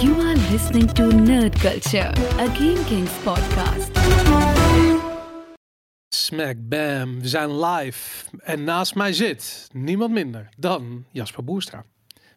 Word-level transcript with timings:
You 0.00 0.20
are 0.20 0.36
listening 0.50 0.92
to 0.92 1.02
Nerd 1.02 1.58
Culture, 1.58 2.12
a 2.38 2.46
Game 2.46 2.84
Kings 2.84 3.10
podcast. 3.22 3.90
Smack 6.08 6.54
bam, 6.58 7.20
we 7.20 7.28
zijn 7.28 7.60
live. 7.64 8.24
En 8.38 8.64
naast 8.64 8.94
mij 8.94 9.12
zit 9.12 9.68
niemand 9.72 10.12
minder 10.12 10.48
dan 10.56 11.04
Jasper 11.10 11.44
Boerstra. 11.44 11.84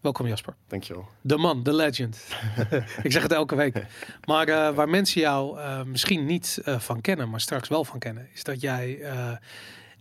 Welkom 0.01 0.27
Jasper. 0.27 0.55
Dankjewel. 0.67 1.07
De 1.21 1.37
man, 1.37 1.63
de 1.63 1.73
legend. 1.73 2.27
ik 3.03 3.11
zeg 3.11 3.21
het 3.21 3.31
elke 3.31 3.55
week. 3.55 3.85
Maar 4.25 4.47
uh, 4.47 4.69
waar 4.69 4.89
mensen 4.89 5.21
jou 5.21 5.57
uh, 5.59 5.83
misschien 5.83 6.25
niet 6.25 6.61
uh, 6.65 6.79
van 6.79 7.01
kennen, 7.01 7.29
maar 7.29 7.41
straks 7.41 7.69
wel 7.69 7.85
van 7.85 7.99
kennen, 7.99 8.27
is 8.33 8.43
dat 8.43 8.61
jij 8.61 8.99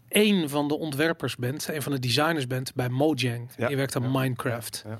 een 0.08 0.48
van 0.48 0.68
de 0.68 0.78
ontwerpers 0.78 1.36
bent, 1.36 1.68
een 1.68 1.82
van 1.82 1.92
de 1.92 1.98
designers 1.98 2.46
bent 2.46 2.74
bij 2.74 2.88
Mojang. 2.88 3.48
Ja. 3.56 3.68
Je 3.68 3.76
werkt 3.76 3.96
aan 3.96 4.02
Ja. 4.02 4.20
Minecraft. 4.20 4.84
Ja. 4.86 4.98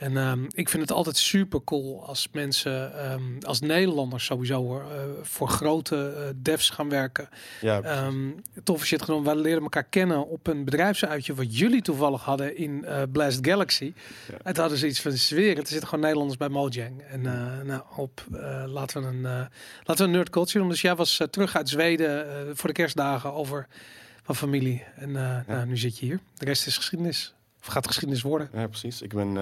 En 0.00 0.16
ehm, 0.16 0.44
ik 0.50 0.68
vind 0.68 0.82
het 0.82 0.92
altijd 0.92 1.16
super 1.16 1.64
cool 1.64 2.06
als 2.06 2.28
mensen, 2.32 2.98
ehm, 2.98 3.22
als 3.40 3.60
Nederlanders 3.60 4.24
sowieso, 4.24 4.78
eh, 4.78 4.86
voor 5.22 5.48
grote 5.48 6.14
eh, 6.16 6.28
devs 6.36 6.70
gaan 6.70 6.88
werken. 6.88 7.28
Ja, 7.60 7.80
Ehm 7.80 8.30
toffe 8.64 8.86
shit 8.86 9.02
genomen. 9.02 9.34
We 9.34 9.40
leren 9.40 9.62
elkaar 9.62 9.84
kennen 9.84 10.28
op 10.28 10.46
een 10.46 10.64
bedrijfsuitje 10.64 11.34
wat 11.34 11.58
jullie 11.58 11.82
toevallig 11.82 12.24
hadden 12.24 12.56
in 12.56 12.84
eh, 12.84 13.02
Blast 13.12 13.38
Galaxy. 13.46 13.92
Ja. 14.28 14.34
Het 14.42 14.56
hadden 14.56 14.78
ze 14.78 14.86
iets 14.86 15.00
van 15.00 15.12
zweren. 15.12 15.62
Er 15.62 15.66
zitten 15.66 15.88
gewoon 15.88 16.04
Nederlanders 16.04 16.38
bij 16.38 16.48
Mojang. 16.48 17.02
En 17.02 17.22
nou, 17.66 17.82
op, 17.96 18.24
laten 18.66 19.02
we 19.02 19.08
een 19.08 19.22
laten 19.22 19.96
we 19.96 20.02
een 20.02 20.10
nerd 20.10 20.30
culture 20.30 20.58
doen. 20.58 20.68
Dus 20.68 20.80
jij 20.80 20.94
was 20.94 21.20
terug 21.30 21.56
uit 21.56 21.68
Zweden 21.68 22.26
voor 22.56 22.68
de 22.68 22.74
kerstdagen 22.74 23.32
over 23.32 23.66
van 24.22 24.36
familie. 24.36 24.84
En 24.96 25.12
nou, 25.12 25.66
nu 25.66 25.76
zit 25.76 25.98
je 25.98 26.06
hier. 26.06 26.20
De 26.34 26.44
rest 26.44 26.66
is 26.66 26.76
geschiedenis. 26.76 27.34
Of 27.60 27.66
gaat 27.66 27.86
geschiedenis 27.86 28.22
worden. 28.22 28.48
ja, 28.52 28.66
precies. 28.66 29.02
Ik 29.02 29.14
ben 29.14 29.36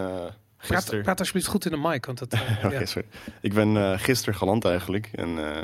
eh 0.59 0.67
Praat, 0.69 1.03
praat 1.03 1.19
alsjeblieft 1.19 1.47
goed 1.49 1.65
in 1.65 1.71
de 1.71 1.89
mic. 1.89 2.07
Want 2.07 2.19
dat, 2.19 2.33
ja. 2.73 2.85
sorry. 2.87 3.09
Ik 3.41 3.55
ben 3.55 3.77
eh 3.77 3.99
gisteren 3.99 4.35
geland 4.35 4.65
eigenlijk. 4.65 5.09
En 5.15 5.55
eh, 5.57 5.63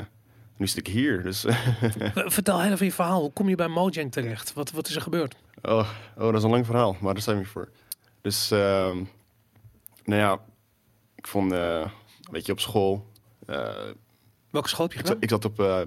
nu 0.57 0.67
zit 0.67 0.77
ik 0.87 0.93
hier. 0.93 1.23
Dus, 1.23 1.45
Vertel 2.37 2.61
heel 2.61 2.71
even 2.71 2.85
je 2.85 2.91
verhaal. 2.91 3.21
Hoe 3.21 3.31
kom 3.33 3.49
je 3.49 3.55
bij 3.55 3.67
Mojang 3.67 4.11
terecht? 4.11 4.53
Wat, 4.53 4.71
wat 4.71 4.87
is 4.87 4.95
er 4.95 5.01
gebeurd? 5.01 5.35
oh, 5.61 5.89
oh, 6.17 6.23
dat 6.23 6.35
is 6.35 6.43
een 6.43 6.49
lang 6.49 6.65
verhaal. 6.65 6.97
Maar 6.99 7.13
daar 7.13 7.23
zijn 7.23 7.37
we 7.37 7.45
voor. 7.45 7.69
Dus, 8.21 8.51
ehm, 8.51 8.97
nou 10.03 10.21
ja. 10.21 10.39
Ik 11.15 11.27
vond, 11.27 11.51
weet 12.31 12.45
je, 12.45 12.51
op 12.51 12.59
school... 12.59 13.11
Welke 14.49 14.69
school 14.69 14.85
heb 14.85 14.93
je 14.93 14.99
ik, 14.99 15.05
gedaan? 15.05 15.05
zat, 15.05 15.23
ik 15.23 15.29
zat 15.29 15.45
op 15.45 15.85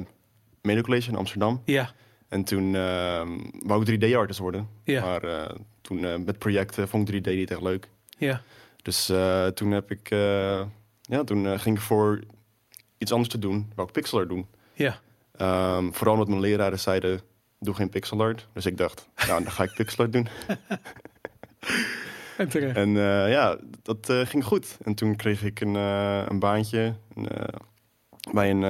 Medio 0.63 0.83
College 0.83 1.11
in 1.11 1.17
Amsterdam. 1.17 1.63
Ja, 1.65 1.91
En 2.29 2.45
toen 2.45 2.75
ehm 2.75 3.29
wou 3.53 3.91
ik 3.91 4.01
3D-artist 4.01 4.39
worden. 4.39 4.69
Ja. 4.85 5.01
Maar 5.05 5.51
toen 5.81 6.25
met 6.25 6.39
projecten 6.39 6.89
vond 6.89 7.09
ik 7.09 7.23
3D 7.25 7.27
niet 7.35 7.51
echt 7.51 7.63
leuk. 7.63 7.89
ja. 8.19 8.43
Dus 8.89 9.09
eh, 9.09 9.47
toen 9.47 9.71
heb 9.71 9.91
ik, 9.91 10.11
eh, 10.11 10.63
ja, 11.01 11.25
toen 11.25 11.47
eh, 11.47 11.59
ging 11.59 11.77
ik 11.77 11.83
voor 11.83 12.21
iets 12.99 13.13
anders 13.13 13.31
te 13.31 13.39
doen, 13.39 13.73
wou 13.75 13.89
ik 13.89 13.95
pixel 13.95 14.19
art 14.19 14.29
doen. 14.29 14.47
Ja, 14.73 15.01
Ehm, 15.33 15.91
vooral 15.91 16.13
omdat 16.13 16.29
mijn 16.29 16.41
leraren 16.41 16.79
zeiden, 16.79 17.21
doe 17.59 17.75
geen 17.75 17.89
pixel 17.89 18.21
art. 18.21 18.49
Dus 18.53 18.67
ik 18.67 18.77
dacht, 18.77 19.09
nou, 19.27 19.43
dan 19.43 19.53
ga 19.53 19.63
ik 19.63 19.73
pixel 19.75 20.05
art 20.05 20.13
doen. 20.13 20.29
en 22.39 22.49
terecht. 22.49 22.77
En 22.77 22.91
ja, 23.31 23.59
dat 23.83 24.13
ging 24.29 24.45
goed. 24.45 24.77
En 24.83 24.95
toen 24.95 25.17
kreeg 25.17 25.45
ik 25.45 25.61
een, 25.61 25.75
een 25.75 26.39
baantje 26.39 26.95
een, 27.15 27.29
bij 28.33 28.51
een 28.51 28.61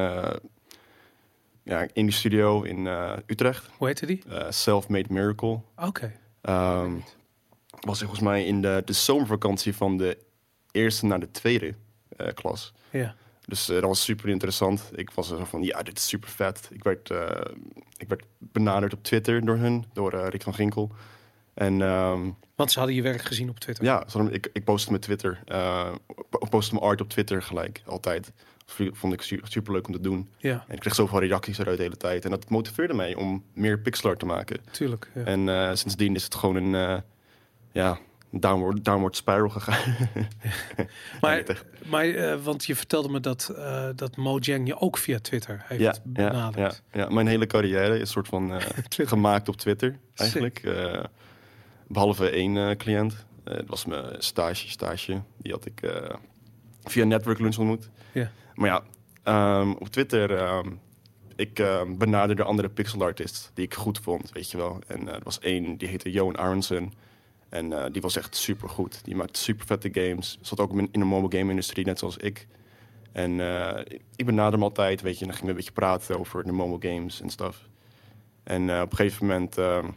ja, 1.63 1.87
indie 1.93 2.15
studio 2.15 2.63
in 2.63 2.87
Utrecht. 3.27 3.71
Hoe 3.77 3.87
heette 3.87 4.07
die? 4.07 4.23
Self-Made 4.49 5.13
Miracle. 5.13 5.61
Oké. 5.77 6.13
Ehm, 6.41 6.93
was 7.81 7.99
volgens 7.99 8.21
mij 8.21 8.45
in 8.47 8.61
de, 8.63 8.83
de 8.85 8.93
zomervakantie 8.93 9.75
van 9.75 9.97
de 9.97 10.19
eerste 10.71 11.07
naar 11.07 11.21
de 11.21 11.31
tweede 11.31 11.75
eh, 12.17 12.33
klas. 12.35 12.73
Ja. 12.91 13.15
Dus 13.47 13.69
eh, 13.69 13.75
dat 13.75 13.85
was 13.85 14.03
super 14.05 14.29
interessant. 14.29 14.91
Ik 14.95 15.11
was 15.11 15.31
er 15.31 15.39
zo 15.39 15.45
van, 15.45 15.63
ja, 15.63 15.83
dit 15.83 15.99
is 15.99 16.09
super 16.09 16.29
vet. 16.29 16.69
Ik 16.73 16.83
werd, 16.83 17.11
eh, 17.11 17.41
ik 17.97 18.09
werd 18.09 18.25
benaderd 18.39 18.93
op 18.93 19.03
Twitter 19.03 19.45
door 19.45 19.57
hun, 19.57 19.85
door 19.93 20.15
Rick 20.29 20.43
van 20.43 20.55
Ginkel. 20.55 20.91
En 21.55 21.83
ehm, 21.83 22.31
Want 22.55 22.73
ze 22.73 22.79
hadden 22.79 22.97
je 22.97 23.03
werk 23.03 23.23
gezien 23.23 23.49
op 23.49 23.59
Twitter. 23.59 23.85
ja, 23.85 24.07
ik, 24.31 24.51
ik 24.53 24.65
postte 24.65 24.91
mijn 24.91 25.03
Twitter. 25.03 25.41
ik 26.41 26.49
postte 26.51 26.75
mijn 26.75 26.87
art 26.87 27.01
op 27.01 27.09
Twitter 27.09 27.43
gelijk, 27.43 27.83
altijd. 27.87 28.33
Dat 28.77 28.89
vond 28.93 29.13
ik 29.13 29.23
su- 29.23 29.41
super 29.43 29.73
leuk 29.73 29.87
om 29.87 29.93
te 29.93 30.01
doen. 30.01 30.29
Ja, 30.37 30.65
En 30.69 30.75
ik 30.75 30.81
kreeg 30.81 30.95
zoveel 30.95 31.21
reacties 31.21 31.59
eruit 31.59 31.77
de 31.77 31.83
hele 31.83 31.97
tijd. 31.97 32.25
En 32.25 32.31
dat 32.31 32.49
motiveerde 32.51 32.95
mij 32.95 33.15
om 33.15 33.45
meer 33.53 33.79
pixel 33.79 34.09
art 34.11 34.19
te 34.19 34.27
maken. 34.27 34.61
tuurlijk. 34.71 35.11
Ja. 35.15 35.25
En 35.25 35.79
sindsdien 35.79 36.15
is 36.15 36.25
het 36.25 36.35
gewoon 36.35 36.57
een 36.75 37.03
ja, 37.79 37.99
downward, 38.31 38.85
downward 38.85 39.17
spiral 39.17 39.49
gegaan. 39.49 39.95
maar 41.21 41.43
maar 41.87 42.05
eh, 42.05 42.39
want 42.43 42.65
je 42.65 42.77
vertelde 42.77 43.09
me 43.09 43.21
dat, 43.21 43.53
eh, 43.57 43.89
dat 43.95 44.17
Mojang 44.17 44.67
je 44.67 44.81
ook 44.81 44.99
via 44.99 45.19
Twitter 45.19 45.65
heeft 45.65 45.81
ja, 45.83 45.95
ja, 46.13 46.23
ja, 46.23 46.31
benaderd. 46.31 46.83
ja, 46.93 47.09
mijn 47.09 47.27
hele 47.27 47.47
carrière 47.47 47.95
is 47.95 48.01
een 48.01 48.07
soort 48.07 48.29
van 48.29 48.53
eh, 48.53 48.67
gemaakt 49.09 49.49
op 49.49 49.57
Twitter 49.57 49.99
eigenlijk. 50.15 50.59
Eh, 50.59 51.05
behalve 51.87 52.31
één 52.31 52.77
cliënt. 52.77 53.27
Dat 53.45 53.67
was 53.67 53.85
mijn 53.85 54.15
stage, 54.19 54.69
stage. 54.69 55.23
Die 55.37 55.53
had 55.53 55.67
ik 55.67 55.93
via 56.85 57.05
Network 57.05 57.39
Lunch 57.39 57.59
ontmoet. 57.59 57.91
Ja. 58.13 58.31
Maar 58.55 58.69
ja, 58.69 58.83
ehm, 59.23 59.71
op 59.71 59.89
Twitter... 59.89 60.37
ehm, 60.37 60.71
ik 61.37 61.59
ehm, 61.59 61.97
benaderde 61.97 62.43
andere 62.43 62.69
pixel 62.69 63.03
artists 63.03 63.51
die 63.55 63.65
ik 63.65 63.75
goed 63.75 63.99
vond, 63.99 64.33
weet 64.33 64.51
je 64.51 64.57
wel. 64.57 64.79
En 64.87 65.09
er 65.09 65.21
was 65.23 65.39
één, 65.39 65.77
die 65.77 65.89
heette 65.89 66.11
Johan 66.11 66.37
Aronson. 66.37 66.93
En 67.49 67.73
eh, 67.73 67.93
die 67.93 68.03
was 68.03 68.17
echt 68.17 68.37
super 68.37 68.69
goed. 68.69 69.05
Die 69.05 69.17
maakte 69.17 69.41
super 69.41 69.67
vette 69.67 69.89
games. 69.93 70.39
Zat 70.41 70.61
ook 70.61 70.73
in 70.73 70.89
de 70.93 71.05
mobile 71.05 71.39
game 71.39 71.51
industrie, 71.51 71.85
net 71.85 71.99
zoals 71.99 72.17
ik. 72.17 72.47
En 73.13 73.41
eh, 73.41 73.99
ik 74.17 74.27
benaderde 74.27 74.57
hem 74.57 74.63
altijd, 74.63 75.01
weet 75.01 75.15
je. 75.15 75.21
En 75.21 75.27
dan 75.27 75.37
gingen 75.37 75.55
we 75.55 75.61
een 75.61 75.65
beetje 75.65 75.81
praten 75.81 76.19
over 76.19 76.45
de 76.45 76.53
mobile 76.53 76.95
games 76.95 77.21
en 77.21 77.31
stuff. 77.31 77.69
En 78.43 78.71
eh, 78.71 78.81
op 78.81 78.91
een 78.91 78.97
gegeven 78.97 79.27
moment, 79.27 79.59
ehm, 79.59 79.91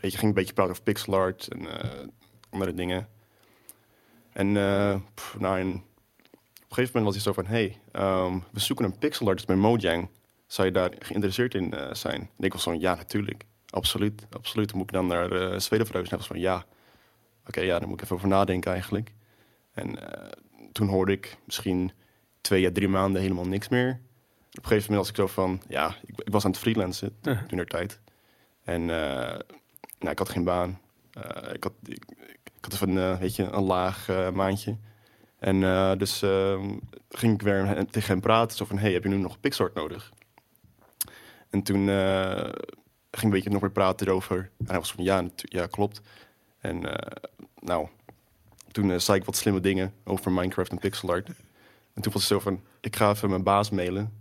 weet 0.00 0.12
je, 0.12 0.18
ging 0.18 0.22
een 0.22 0.34
beetje 0.34 0.52
praten 0.52 0.72
over 0.72 0.84
pixel 0.84 1.14
art 1.14 1.48
en 1.48 1.66
andere 2.50 2.74
dingen. 2.74 3.08
En 4.32 4.52
pff, 5.14 5.38
nou, 5.38 5.60
op 5.60 5.74
een 5.74 5.82
gegeven 6.68 6.98
moment 6.98 7.04
was 7.04 7.14
hij 7.14 7.22
zo 7.22 7.32
van, 7.32 7.46
hey, 7.46 7.78
ehm, 7.92 8.38
we 8.52 8.60
zoeken 8.60 8.84
een 8.84 8.98
pixel 8.98 9.28
artist 9.28 9.46
bij 9.46 9.56
Mojang. 9.56 10.08
Zou 10.46 10.66
je 10.66 10.72
daar 10.72 10.92
geïnteresseerd 10.98 11.54
in 11.54 11.74
zijn? 11.92 12.20
En 12.20 12.44
ik 12.44 12.52
was 12.52 12.62
van, 12.62 12.80
ja, 12.80 12.94
natuurlijk. 12.94 13.44
Absoluut, 13.70 14.26
absoluut. 14.30 14.68
Dan 14.68 14.76
moet 14.78 14.86
ik 14.86 14.92
dan 14.92 15.06
naar 15.06 15.32
uh, 15.32 15.58
Zweden 15.58 15.86
verhuizen. 15.86 16.12
En 16.12 16.18
was 16.18 16.26
van, 16.26 16.40
ja. 16.40 16.64
Oké, 17.46 17.60
ja, 17.60 17.78
daar 17.78 17.88
moet 17.88 17.96
ik 17.98 18.04
even 18.04 18.16
over 18.16 18.28
nadenken 18.28 18.72
eigenlijk. 18.72 19.14
En 19.72 20.12
eh, 20.12 20.30
toen 20.72 20.88
hoorde 20.88 21.12
ik 21.12 21.36
misschien 21.44 21.92
twee 22.40 22.66
à 22.66 22.70
drie 22.72 22.88
maanden 22.88 23.22
helemaal 23.22 23.46
niks 23.46 23.68
meer. 23.68 23.90
Op 24.50 24.56
een 24.56 24.68
gegeven 24.68 24.92
moment 24.92 24.96
was 24.96 25.08
ik 25.08 25.16
zo 25.16 25.26
van, 25.26 25.62
ja, 25.68 25.96
ik, 26.06 26.20
ik 26.20 26.32
was 26.32 26.44
aan 26.44 26.50
het 26.50 26.60
freelancen 26.60 27.16
Ja. 27.22 27.44
toen 27.48 27.56
der 27.56 27.66
tijd. 27.66 28.00
En 28.64 28.80
eh, 28.80 29.38
nou, 29.98 30.10
ik 30.10 30.18
had 30.18 30.28
geen 30.28 30.44
baan. 30.44 30.80
Ik, 31.52 31.62
had, 31.62 31.72
ik, 31.84 32.04
ik 32.44 32.64
had 32.64 32.72
even, 32.72 32.88
een, 32.96 33.18
weet 33.18 33.36
je, 33.36 33.42
een 33.42 33.62
laag 33.62 34.08
maandje. 34.32 34.76
En 35.38 35.60
dus 35.98 36.22
ehm, 36.22 36.76
ging 37.08 37.34
ik 37.34 37.42
weer 37.42 37.86
tegen 37.90 38.10
hem 38.12 38.20
praten. 38.20 38.56
Zo 38.56 38.64
van, 38.64 38.78
hey, 38.78 38.92
heb 38.92 39.02
je 39.02 39.08
nu 39.08 39.16
nog 39.16 39.40
Pixart 39.40 39.74
nodig? 39.74 40.12
En 41.50 41.62
toen 41.62 41.88
ging 43.10 43.22
een 43.24 43.30
beetje 43.30 43.50
nog 43.50 43.60
weer 43.60 43.70
praten 43.70 44.06
erover. 44.06 44.50
En 44.58 44.66
hij 44.66 44.78
was 44.78 44.92
van, 44.92 45.04
ja, 45.04 45.24
ja 45.36 45.66
klopt. 45.66 46.00
En 46.58 46.96
eh, 46.96 47.22
nou, 47.60 47.88
toen 48.72 48.90
eh, 48.90 48.98
zei 48.98 49.18
ik 49.18 49.24
wat 49.24 49.36
slimme 49.36 49.60
dingen 49.60 49.94
over 50.04 50.32
Minecraft 50.32 50.70
en 50.70 50.78
pixel 50.78 51.10
art. 51.10 51.28
En 51.94 52.02
toen 52.02 52.12
was 52.12 52.22
het 52.22 52.30
zo 52.30 52.38
van, 52.40 52.60
ik 52.80 52.96
ga 52.96 53.10
even 53.10 53.30
mijn 53.30 53.42
baas 53.42 53.70
mailen. 53.70 54.12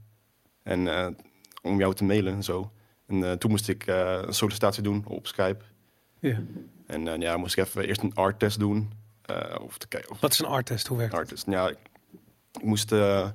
En 0.63 0.87
eh, 0.87 1.07
om 1.61 1.79
jou 1.79 1.93
te 1.93 2.03
mailen 2.03 2.33
en 2.33 2.43
zo. 2.43 2.71
En 3.07 3.39
toen 3.39 3.51
moest 3.51 3.67
ik 3.67 3.83
een 3.87 4.33
sollicitatie 4.33 4.83
doen 4.83 5.05
op 5.07 5.27
Skype. 5.27 5.63
Ja. 6.19 6.39
En 6.85 7.07
eh, 7.07 7.19
ja, 7.19 7.37
moest 7.37 7.57
ik 7.57 7.65
even 7.65 7.87
eerst 7.87 8.01
een 8.01 8.13
art 8.15 8.39
test 8.39 8.59
doen. 8.59 8.91
eh 9.21 9.55
of 9.61 9.77
te 9.77 9.87
kijken 9.87 10.11
of 10.11 10.19
Wat 10.19 10.31
is 10.31 10.39
een 10.39 10.45
artest? 10.45 10.87
Hoe 10.87 10.97
werkt 10.97 11.11
het? 11.11 11.21
artist. 11.21 11.45
Ja, 11.47 11.69
ik, 11.69 11.77
ik 12.53 12.63
moest 12.63 12.91
een 12.91 13.33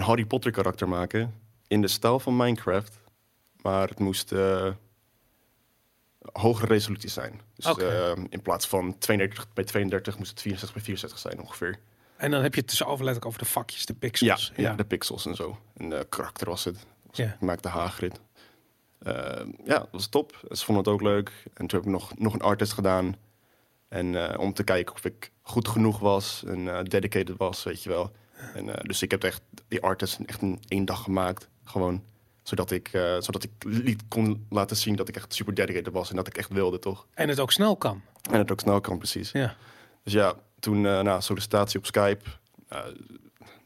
Harry 0.00 0.24
Potter 0.24 0.50
karakter 0.50 0.88
maken 0.88 1.34
in 1.66 1.80
de 1.80 1.88
stijl 1.88 2.20
van 2.20 2.36
Minecraft, 2.36 2.97
maar 3.70 3.88
het 3.88 3.98
moest 3.98 4.32
eh, 4.32 4.70
hogere 6.32 6.66
resolutie 6.66 7.10
zijn. 7.10 7.40
Dus 7.54 7.76
eh, 7.76 8.12
in 8.28 8.42
plaats 8.42 8.68
van 8.68 8.98
32 8.98 9.52
bij 9.52 9.64
32 9.64 10.18
moest 10.18 10.30
het 10.30 10.40
64 10.40 10.76
bij 10.76 10.84
64 10.84 11.18
zijn 11.30 11.40
ongeveer. 11.40 11.78
En 12.16 12.30
dan 12.30 12.42
heb 12.42 12.54
je 12.54 12.60
het 12.60 12.70
dus 12.70 12.82
over 12.84 13.04
letterlijk 13.04 13.26
over 13.26 13.38
de 13.38 13.44
vakjes, 13.52 13.86
de 13.86 13.92
Ja, 13.92 13.98
pixels. 13.98 14.52
ja, 14.56 14.74
de 14.74 14.84
pixels 14.84 15.26
en 15.26 15.34
zo. 15.34 15.58
En 15.76 15.88
de 15.90 16.06
karakter 16.08 16.48
was 16.48 16.64
het. 16.64 16.86
Was- 17.06 17.16
Ja. 17.16 17.24
Ik 17.32 17.40
maakte 17.40 17.68
Hagrid. 17.68 18.20
Eh, 18.98 19.12
ja, 19.64 19.78
dat 19.78 19.88
was 19.90 20.06
top. 20.06 20.40
Ze 20.50 20.64
vonden 20.64 20.84
het 20.84 20.92
ook 20.92 21.02
leuk. 21.02 21.28
En 21.54 21.66
toen 21.66 21.78
heb 21.78 21.88
ik 21.88 21.94
nog, 21.94 22.18
nog 22.18 22.34
een 22.34 22.40
artist 22.42 22.72
gedaan. 22.72 23.16
En 23.88 24.38
om 24.38 24.52
te 24.52 24.64
kijken 24.64 24.94
of 24.94 25.04
ik 25.04 25.30
goed 25.42 25.68
genoeg 25.68 25.98
was 25.98 26.44
en 26.46 26.84
dedicated 26.84 27.36
was, 27.36 27.62
weet 27.64 27.82
je 27.82 27.88
wel. 27.88 28.12
En, 28.54 28.66
dus 28.82 29.02
ik 29.02 29.10
heb 29.10 29.24
echt 29.24 29.42
die 29.68 29.82
artist 29.82 30.18
echt 30.26 30.42
in 30.42 30.60
één 30.68 30.84
dag 30.84 31.02
gemaakt. 31.02 31.48
Gewoon. 31.64 32.04
Zodat 32.48 32.70
ik, 32.70 32.88
eh, 32.92 33.16
zodat 33.18 33.42
ik 33.42 33.50
liet, 33.58 34.02
kon 34.08 34.46
laten 34.50 34.76
zien 34.76 34.96
dat 34.96 35.08
ik 35.08 35.16
echt 35.16 35.34
super 35.34 35.54
dedicated 35.54 35.92
was. 35.92 36.10
En 36.10 36.16
dat 36.16 36.26
ik 36.26 36.36
echt 36.36 36.52
wilde, 36.52 36.78
toch? 36.78 37.06
En 37.14 37.28
het 37.28 37.40
ook 37.40 37.52
snel 37.52 37.76
kan. 37.76 38.02
En 38.30 38.38
het 38.38 38.52
ook 38.52 38.60
snel 38.60 38.80
kan, 38.80 38.98
precies. 38.98 39.32
Ja. 39.32 39.56
Dus 40.02 40.12
ja, 40.12 40.34
toen 40.60 40.84
uh, 40.84 41.00
nou, 41.00 41.22
sollicitatie 41.22 41.78
op 41.78 41.86
Skype. 41.86 42.24
Uh, 42.72 42.78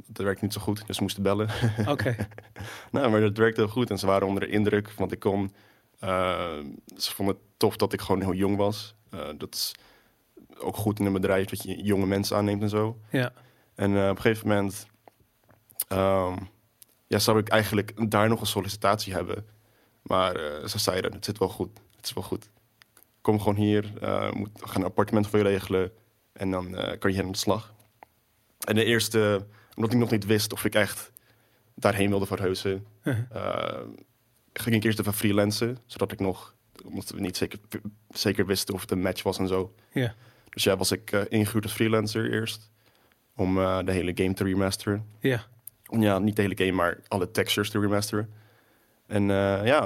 dat 0.06 0.24
werkte 0.24 0.44
niet 0.44 0.52
zo 0.52 0.60
goed, 0.60 0.86
dus 0.86 1.00
moesten 1.00 1.22
bellen. 1.22 1.48
Oké. 1.86 2.16
nou, 2.92 3.10
maar 3.10 3.20
dat 3.20 3.36
werkte 3.36 3.60
heel 3.60 3.70
goed 3.70 3.90
en 3.90 3.98
ze 3.98 4.06
waren 4.06 4.26
onder 4.26 4.42
de 4.42 4.48
indruk, 4.48 4.90
want 4.90 5.12
ik 5.12 5.18
kon... 5.18 5.54
Uh, 6.04 6.58
ze 6.96 7.14
vonden 7.14 7.34
het 7.34 7.44
tof 7.56 7.76
dat 7.76 7.92
ik 7.92 8.00
gewoon 8.00 8.20
heel 8.20 8.34
jong 8.34 8.56
was. 8.56 8.94
dat 9.36 9.54
is 9.54 9.74
ook 10.58 10.76
goed 10.76 10.98
in 10.98 11.06
een 11.06 11.12
bedrijf 11.12 11.48
dat 11.48 11.62
je 11.62 11.82
jonge 11.82 12.06
mensen 12.06 12.36
aanneemt 12.36 12.62
en 12.62 12.68
zo. 12.68 12.98
Ja. 13.10 13.32
En 13.74 13.90
op 13.90 14.16
een 14.16 14.22
gegeven 14.22 14.48
moment 14.48 14.86
um, 15.88 16.50
ja, 17.12 17.18
zou 17.18 17.38
ik 17.38 17.48
eigenlijk 17.48 18.10
daar 18.10 18.28
nog 18.28 18.40
een 18.40 18.46
sollicitatie 18.46 19.12
hebben. 19.12 19.46
Maar 20.02 20.34
ze 20.68 20.78
zeiden, 20.78 21.12
het 21.12 21.24
zit 21.24 21.38
wel 21.38 21.48
goed, 21.48 21.80
het 21.96 22.04
is 22.04 22.12
wel 22.12 22.24
goed. 22.24 22.48
Kom 23.20 23.38
gewoon 23.38 23.56
hier, 23.56 23.92
moet, 24.32 24.50
gaan 24.54 24.80
een 24.80 24.86
appartement 24.86 25.26
voor 25.26 25.38
je 25.38 25.44
regelen 25.44 25.92
en 26.32 26.50
dan 26.50 26.76
kan 26.98 27.12
je 27.12 27.22
aan 27.22 27.32
de 27.32 27.38
slag. 27.38 27.74
En 28.58 28.74
de 28.74 28.84
eerste 28.84 29.46
omdat 29.74 29.92
ik 29.92 29.98
nog 29.98 30.10
niet 30.10 30.26
wist 30.26 30.52
of 30.52 30.64
ik 30.64 30.74
echt 30.74 31.12
daarheen 31.74 32.08
wilde 32.08 32.26
verhuizen. 32.26 32.86
Uh 33.02 33.18
-huh. 33.30 33.88
ging 34.52 34.76
ik 34.76 34.84
eerst 34.84 34.98
even 34.98 35.14
freelancen, 35.14 35.78
zodat 35.86 36.12
ik 36.12 36.20
nog, 36.20 36.54
omdat 36.84 37.10
we 37.10 37.20
niet 37.20 37.36
zeker, 37.36 37.58
zeker 38.08 38.46
wisten 38.46 38.74
of 38.74 38.80
het 38.80 38.90
een 38.90 39.02
match 39.02 39.22
was 39.22 39.38
en 39.38 39.48
zo. 39.48 39.74
Ja. 39.92 40.14
Dus 40.48 40.64
ja, 40.64 40.76
was 40.76 40.92
ik 40.92 41.10
ingehuurd 41.10 41.64
als 41.64 41.72
freelancer 41.72 42.32
eerst, 42.32 42.70
om 43.36 43.54
de 43.84 43.92
hele 43.92 44.12
game 44.14 44.34
te 44.34 44.44
remasteren. 44.44 45.06
Ja. 45.20 45.50
Ja, 45.98 46.18
niet 46.18 46.36
de 46.36 46.42
hele 46.42 46.56
game, 46.56 46.72
maar 46.72 46.98
alle 47.08 47.30
textures 47.30 47.70
te 47.70 47.80
remasteren. 47.80 48.32
En 49.06 49.22
uh, 49.22 49.66
ja, 49.66 49.84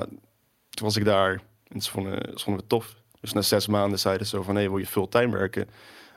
toen 0.70 0.86
was 0.86 0.96
ik 0.96 1.04
daar 1.04 1.40
en 1.68 1.80
ze 1.80 1.90
vonden, 1.90 2.38
ze 2.38 2.44
vonden 2.44 2.60
het 2.60 2.68
tof. 2.68 2.96
Dus 3.20 3.32
na 3.32 3.42
zes 3.42 3.66
maanden 3.66 3.98
zeiden 3.98 4.26
ze 4.26 4.36
zo 4.36 4.42
van, 4.42 4.54
hé, 4.54 4.60
hey, 4.60 4.70
wil 4.70 4.78
je 4.78 4.86
fulltime 4.86 5.36
werken? 5.36 5.68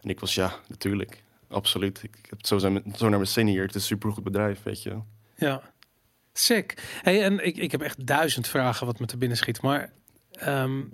En 0.01 0.09
ik 0.09 0.19
was, 0.19 0.33
ja, 0.33 0.53
natuurlijk 0.67 1.23
absoluut. 1.47 2.03
Ik, 2.03 2.17
heb 2.21 2.37
het 2.37 2.47
zo, 2.47 2.57
zijn, 2.57 2.83
zo 2.95 3.09
naar 3.09 3.19
mijn 3.19 3.31
zin 3.31 3.47
hier. 3.47 3.61
Het 3.61 3.69
is 3.69 3.75
een 3.75 3.87
supergoed 3.87 4.23
bedrijf, 4.23 4.63
weet 4.63 4.83
je. 4.83 4.99
Ja, 5.35 5.61
sick. 6.33 6.99
Hey, 7.01 7.23
en 7.23 7.45
ik, 7.45 7.57
ik 7.57 7.71
heb 7.71 7.81
echt 7.81 8.07
duizend 8.07 8.47
vragen 8.47 8.85
wat 8.85 8.99
me 8.99 9.05
te 9.05 9.17
binnen 9.17 9.37
schiet. 9.37 9.61
Maar 9.61 9.91
um, 10.45 10.89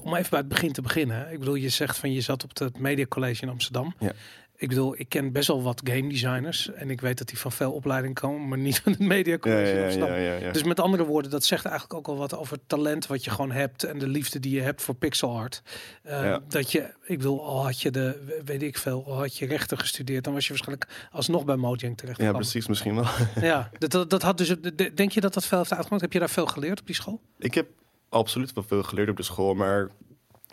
om 0.00 0.14
even 0.14 0.30
bij 0.30 0.38
het 0.38 0.48
begin 0.48 0.72
te 0.72 0.82
beginnen. 0.82 1.32
Ik 1.32 1.38
bedoel, 1.38 1.54
je 1.54 1.68
zegt 1.68 1.98
van 1.98 2.12
je 2.12 2.20
zat 2.20 2.44
op 2.44 2.58
het 2.58 2.78
Media 2.78 3.06
College 3.06 3.42
in 3.42 3.48
Amsterdam. 3.48 3.94
Ja. 3.98 4.12
Ik 4.56 4.68
bedoel, 4.68 4.94
ik 4.98 5.08
ken 5.08 5.32
best 5.32 5.48
wel 5.48 5.62
wat 5.62 5.80
game 5.84 6.08
designers. 6.08 6.72
En 6.72 6.90
ik 6.90 7.00
weet 7.00 7.18
dat 7.18 7.28
die 7.28 7.38
van 7.38 7.52
veel 7.52 7.72
opleiding 7.72 8.14
komen, 8.14 8.48
maar 8.48 8.58
niet 8.58 8.80
van 8.82 8.92
het 8.92 9.00
Media 9.00 9.38
College 9.38 9.98
ja, 10.40 10.52
dus 10.52 10.62
met 10.62 10.80
andere 10.80 11.04
woorden, 11.04 11.30
dat 11.30 11.44
zegt 11.44 11.64
eigenlijk 11.64 11.94
ook 11.98 12.08
al 12.08 12.16
wat 12.16 12.36
over 12.36 12.56
het 12.56 12.68
talent 12.68 13.06
wat 13.06 13.24
je 13.24 13.30
gewoon 13.30 13.50
hebt. 13.50 13.84
En 13.84 13.98
de 13.98 14.08
liefde 14.08 14.40
die 14.40 14.54
je 14.54 14.60
hebt 14.60 14.82
voor 14.82 14.94
pixel 14.94 15.36
art. 15.36 15.62
Uh, 16.06 16.36
dat 16.48 16.72
je, 16.72 16.94
ik 17.02 17.18
bedoel, 17.18 17.46
al 17.46 17.64
had 17.64 17.80
je 17.80 17.90
de, 17.90 18.40
weet 18.44 18.62
ik 18.62 18.78
veel, 18.78 19.04
al 19.06 19.18
had 19.18 19.36
je 19.36 19.46
rechten 19.46 19.78
gestudeerd, 19.78 20.24
dan 20.24 20.32
was 20.32 20.42
je 20.42 20.48
waarschijnlijk 20.48 21.08
alsnog 21.10 21.44
bij 21.44 21.56
Mojang 21.56 21.96
terecht. 21.96 22.20
Ja, 22.20 22.32
precies, 22.32 22.66
misschien 22.66 22.94
wel. 22.94 23.06
ja, 23.40 23.70
dat, 23.78 23.90
dat, 23.90 24.10
dat 24.10 24.22
had 24.22 24.38
dus, 24.38 24.54
denk 24.94 25.12
je 25.12 25.20
dat 25.20 25.34
dat 25.34 25.46
veel 25.46 25.58
heeft 25.58 25.72
uitgemaakt? 25.72 26.02
Heb 26.02 26.12
je 26.12 26.18
daar 26.18 26.30
veel 26.30 26.46
geleerd 26.46 26.80
op 26.80 26.86
die 26.86 26.94
school? 26.94 27.20
Ik 27.38 27.54
heb 27.54 27.66
absoluut 28.08 28.52
wel 28.52 28.64
veel 28.64 28.82
geleerd 28.82 29.08
op 29.08 29.16
de 29.16 29.22
school, 29.22 29.54
maar 29.54 29.90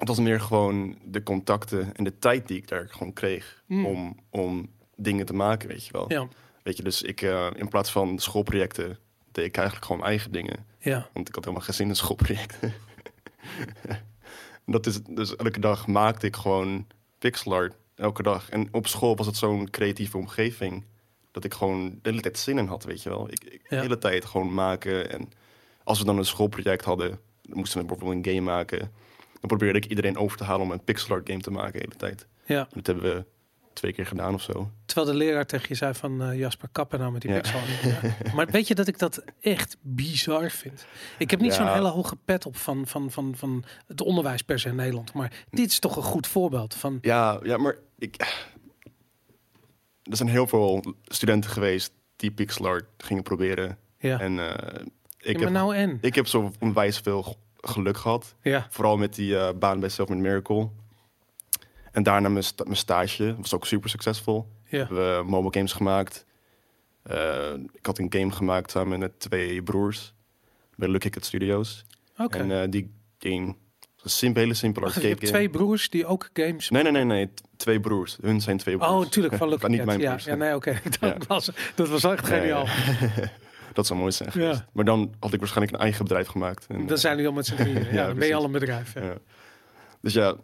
het 0.01 0.07
was 0.07 0.19
meer 0.19 0.41
gewoon 0.41 0.97
de 1.05 1.23
contacten 1.23 1.95
en 1.95 2.03
de 2.03 2.19
tijd 2.19 2.47
die 2.47 2.57
ik 2.57 2.67
daar 2.67 2.87
gewoon 2.89 3.13
kreeg 3.13 3.63
Mm. 3.67 3.85
om, 3.85 4.15
om 4.29 4.69
dingen 4.95 5.25
te 5.25 5.33
maken, 5.33 5.67
weet 5.67 5.85
je 5.85 5.91
wel. 5.91 6.11
Ja, 6.11 6.27
Weet 6.63 6.77
je, 6.77 6.83
dus 6.83 7.01
ik 7.01 7.21
uh, 7.21 7.47
in 7.55 7.67
plaats 7.67 7.91
van 7.91 8.19
schoolprojecten 8.19 8.97
deed 9.31 9.45
ik 9.45 9.55
eigenlijk 9.57 9.85
gewoon 9.85 10.03
eigen 10.03 10.31
dingen. 10.31 10.65
ja, 10.79 11.09
Want 11.13 11.27
ik 11.27 11.35
had 11.35 11.43
helemaal 11.43 11.65
geen 11.65 11.75
zin 11.75 11.87
in 11.87 11.95
schoolprojecten. 11.95 12.73
dat 14.65 14.85
is, 14.85 14.99
dus 15.09 15.35
elke 15.35 15.59
dag 15.59 15.87
maakte 15.87 16.25
ik 16.27 16.35
gewoon 16.35 16.87
pixel 17.19 17.53
art. 17.53 17.75
Elke 17.95 18.23
dag. 18.23 18.49
En 18.49 18.67
op 18.71 18.87
school 18.87 19.15
was 19.15 19.25
het 19.25 19.37
zo'n 19.37 19.69
creatieve 19.69 20.17
omgeving. 20.17 20.85
Dat 21.31 21.43
ik 21.43 21.53
gewoon 21.53 21.89
de 22.01 22.09
hele 22.09 22.21
tijd 22.21 22.37
zin 22.39 22.57
in 22.57 22.65
had, 22.65 22.83
weet 22.83 23.03
je 23.03 23.09
wel. 23.09 23.31
Ik, 23.31 23.43
ik 23.43 23.61
Ja. 23.63 23.69
de 23.69 23.81
hele 23.81 23.97
tijd 23.97 24.25
gewoon 24.25 24.53
maken. 24.53 25.11
En 25.11 25.29
als 25.83 25.99
we 25.99 26.05
dan 26.05 26.17
een 26.17 26.25
schoolproject 26.25 26.85
hadden, 26.85 27.19
moesten 27.41 27.79
we 27.81 27.85
bijvoorbeeld 27.85 28.25
een 28.25 28.33
game 28.35 28.45
maken. 28.51 28.91
Dan 29.41 29.49
probeerde 29.49 29.79
ik 29.79 29.85
iedereen 29.85 30.17
over 30.17 30.37
te 30.37 30.43
halen 30.43 30.61
om 30.65 30.71
een 30.71 30.83
pixel 30.83 31.15
art 31.15 31.27
game 31.29 31.41
te 31.41 31.51
maken 31.51 31.71
de 31.73 31.79
hele 31.79 31.95
tijd. 31.95 32.27
ja. 32.45 32.67
Dat 32.73 32.85
hebben 32.87 33.03
we 33.03 33.25
twee 33.73 33.93
keer 33.93 34.05
gedaan 34.05 34.33
of 34.33 34.41
zo. 34.41 34.71
Terwijl 34.85 35.07
de 35.11 35.17
leraar 35.17 35.45
tegen 35.45 35.65
je 35.69 35.75
zei 35.75 35.93
van 35.93 36.21
eh, 36.23 36.37
Jasper, 36.39 36.69
kappen 36.71 36.99
nou 36.99 37.11
met 37.11 37.21
die 37.21 37.31
Ja. 37.31 37.37
pixel 37.39 37.59
art. 37.59 37.81
Ja. 38.03 38.33
Maar 38.35 38.47
weet 38.47 38.67
je 38.67 38.75
dat 38.75 38.87
ik 38.87 38.99
dat 38.99 39.23
echt 39.41 39.77
bizar 39.81 40.49
vind? 40.49 40.85
Ik 41.17 41.31
heb 41.31 41.39
niet 41.39 41.55
Ja. 41.55 41.57
zo'n 41.65 41.73
hele 41.73 41.87
hoge 41.89 42.15
pet 42.25 42.45
op 42.45 42.57
van, 42.57 42.87
van, 42.87 43.11
van, 43.11 43.35
van 43.35 43.63
het 43.87 44.01
onderwijs 44.01 44.41
per 44.41 44.59
se 44.59 44.69
in 44.69 44.75
Nederland. 44.75 45.13
Maar 45.13 45.45
dit 45.49 45.71
is 45.71 45.79
toch 45.79 45.95
een 45.95 46.03
goed 46.03 46.27
voorbeeld 46.27 46.73
van... 46.75 46.97
Ja, 47.01 47.39
ja 47.43 47.57
maar 47.57 47.75
ik... 47.97 48.15
Er 50.03 50.15
zijn 50.17 50.29
heel 50.29 50.47
veel 50.47 50.95
studenten 51.05 51.49
geweest 51.49 51.93
die 52.15 52.31
pixel 52.31 52.65
art 52.67 52.85
gingen 52.97 53.23
proberen. 53.23 53.77
Ja, 53.97 54.19
En 54.19 54.39
eh, 54.39 54.85
ik, 55.17 55.39
heb, 55.39 55.49
nou 55.49 55.75
en? 55.75 55.97
ik 56.01 56.15
heb 56.15 56.27
zo 56.27 56.51
onwijs 56.59 56.97
veel 56.99 57.37
geluk 57.61 57.97
gehad. 57.97 58.35
Ja, 58.41 58.67
Vooral 58.69 58.97
met 58.97 59.15
die 59.15 59.37
eh, 59.37 59.49
baan 59.59 59.79
bij 59.79 59.89
Self 59.89 60.07
Miracle. 60.09 60.69
En 61.91 62.03
daarna 62.03 62.29
mijn, 62.29 62.43
sta- 62.43 62.63
mijn 62.63 62.75
stage. 62.77 63.35
was 63.39 63.53
ook 63.53 63.65
super 63.65 63.89
succesvol. 63.89 64.47
ja. 64.67 64.77
Hebben 64.77 65.17
we 65.17 65.23
mobile 65.23 65.53
games 65.53 65.73
gemaakt. 65.73 66.25
Eh, 67.03 67.53
ik 67.73 67.85
had 67.85 67.97
een 67.97 68.13
game 68.13 68.31
gemaakt 68.31 68.71
samen 68.71 68.99
met 68.99 69.19
twee 69.19 69.63
broers. 69.63 70.13
Bij 70.75 70.87
Lucky 70.87 71.09
Cat 71.09 71.25
Studios. 71.25 71.85
Oké. 72.17 72.37
En 72.37 72.61
eh, 72.61 72.69
die 72.69 72.91
game 73.19 73.55
een 74.03 74.09
simpele, 74.09 74.43
hele 74.43 74.53
simpele 74.57 74.85
Wacht, 74.85 75.01
je 75.01 75.01
arcade 75.01 75.19
hebt 75.25 75.31
game. 75.35 75.47
twee 75.47 75.61
broers 75.61 75.89
die 75.89 76.05
ook 76.05 76.29
games... 76.33 76.69
Nee, 76.69 76.83
nee, 76.83 76.91
nee, 76.91 77.03
nee. 77.03 77.29
Twee 77.57 77.79
broers. 77.79 78.17
Hun 78.21 78.41
zijn 78.41 78.57
twee 78.57 78.77
broers. 78.77 78.91
Oh, 78.91 78.99
natuurlijk, 78.99 79.35
van 79.35 79.49
Lucky 79.49 79.65
niet 79.67 79.77
Cat. 79.77 79.85
mijn 79.85 79.99
ja, 79.99 80.07
broers. 80.07 80.23
ja, 80.23 80.35
nee, 80.35 80.55
oké. 80.55 80.73
Dat, 80.99 81.09
Ja. 81.09 81.17
was, 81.27 81.49
dat 81.75 81.89
was 81.89 82.03
echt 82.03 82.25
geniaal. 82.27 82.65
dat 83.73 83.87
zou 83.87 83.99
mooi 83.99 84.11
zijn 84.11 84.29
Ja. 84.33 84.67
Maar 84.71 84.85
dan 84.85 85.13
had 85.19 85.33
ik 85.33 85.39
waarschijnlijk 85.39 85.75
een 85.77 85.83
eigen 85.83 86.03
bedrijf 86.03 86.27
gemaakt. 86.27 86.65
En, 86.67 86.87
Dan 86.87 86.97
zijn 86.97 87.13
jullie 87.13 87.29
al 87.29 87.35
met 87.35 87.45
z'n 87.45 87.55
drieën. 87.55 87.83
Ja, 87.83 87.91
Ja, 87.91 88.05
dan 88.05 88.05
ben 88.05 88.05
je 88.07 88.13
precies. 88.15 88.33
al 88.33 88.43
een 88.43 88.51
bedrijf. 88.51 88.93
Ja. 88.93 89.13
Dus 90.01 90.13
ja, 90.13 90.35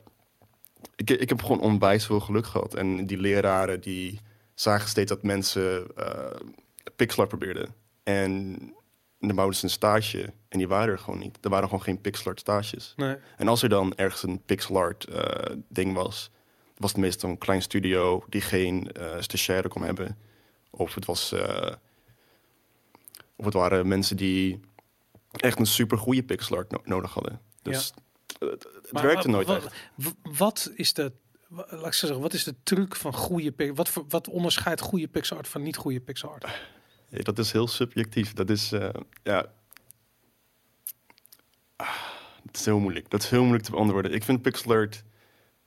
ik, 0.95 1.09
ik 1.09 1.29
heb 1.29 1.41
gewoon 1.41 1.59
onwijs 1.59 2.05
veel 2.05 2.19
geluk 2.19 2.45
gehad. 2.45 2.73
En 2.73 3.05
die 3.05 3.17
leraren 3.17 3.81
die 3.81 4.19
zagen 4.55 4.89
steeds 4.89 5.09
dat 5.09 5.23
mensen 5.23 5.87
eh 5.95 6.35
pixel 6.95 7.19
art 7.19 7.29
probeerden. 7.29 7.69
En 8.03 8.55
dan 9.19 9.35
bouwden 9.35 9.55
ze 9.57 9.63
een 9.63 9.69
stage 9.69 10.33
en 10.49 10.57
die 10.57 10.67
waren 10.67 10.89
er 10.93 10.99
gewoon 10.99 11.19
niet. 11.19 11.37
Er 11.41 11.49
waren 11.49 11.65
gewoon 11.67 11.83
geen 11.83 12.01
pixel 12.01 12.25
art 12.29 12.39
stages. 12.39 12.93
Nee. 12.95 13.15
En 13.37 13.47
als 13.47 13.63
er 13.63 13.69
dan 13.69 13.93
ergens 13.95 14.23
een 14.23 14.41
pixel 14.45 14.77
art 14.77 15.05
eh, 15.05 15.55
ding 15.69 15.93
was, 15.93 16.31
was 16.77 16.91
het 16.91 16.99
meestal 16.99 17.29
een 17.29 17.37
klein 17.37 17.61
studio 17.61 18.23
die 18.29 18.41
geen 18.41 18.91
eh 18.91 19.05
stagiaire 19.19 19.67
kon 19.67 19.83
hebben. 19.83 20.17
Of 20.69 20.95
het 20.95 21.05
was, 21.05 21.31
eh, 21.31 21.71
of 23.37 23.45
het 23.45 23.53
waren 23.53 23.87
mensen 23.87 24.17
die 24.17 24.59
echt 25.31 25.59
een 25.59 25.65
super 25.65 25.97
goede 25.97 26.23
pixel 26.23 26.55
art 26.57 26.71
no- 26.71 26.81
nodig 26.83 27.13
hadden. 27.13 27.41
Dus 27.61 27.93
het, 28.39 28.49
het 28.49 28.91
Maar 28.91 29.03
werkte 29.03 29.27
nooit 29.29 29.47
wa- 29.47 29.55
echt. 29.55 29.73
Wat 30.37 30.71
is 30.75 30.93
de, 30.93 31.11
laat 31.49 31.85
ik 31.85 31.93
zeggen, 31.93 32.19
wat 32.19 32.33
is 32.33 32.43
de 32.43 32.55
truc 32.63 32.95
van 32.95 33.13
goede 33.13 33.51
pixel? 33.51 33.75
Wat, 33.75 33.93
wat 34.07 34.27
onderscheidt 34.27 34.81
goede 34.81 35.07
pixel 35.07 35.37
art 35.37 35.47
van 35.47 35.61
niet 35.61 35.77
goede 35.77 35.99
pixel 35.99 36.29
art? 36.29 36.45
Ja, 37.09 37.19
dat 37.21 37.39
is 37.39 37.51
heel 37.51 37.67
subjectief. 37.67 38.33
Dat 38.33 38.49
is, 38.49 38.71
eh, 38.71 38.89
ja... 39.23 39.45
Ah, 41.75 41.95
dat 42.43 42.55
is 42.55 42.65
heel 42.65 42.79
moeilijk. 42.79 43.09
Dat 43.09 43.23
is 43.23 43.29
heel 43.29 43.41
moeilijk 43.41 43.63
te 43.63 43.71
beantwoorden. 43.71 44.13
Ik 44.13 44.23
vind 44.23 44.41
pixel 44.41 44.71
art... 44.71 45.03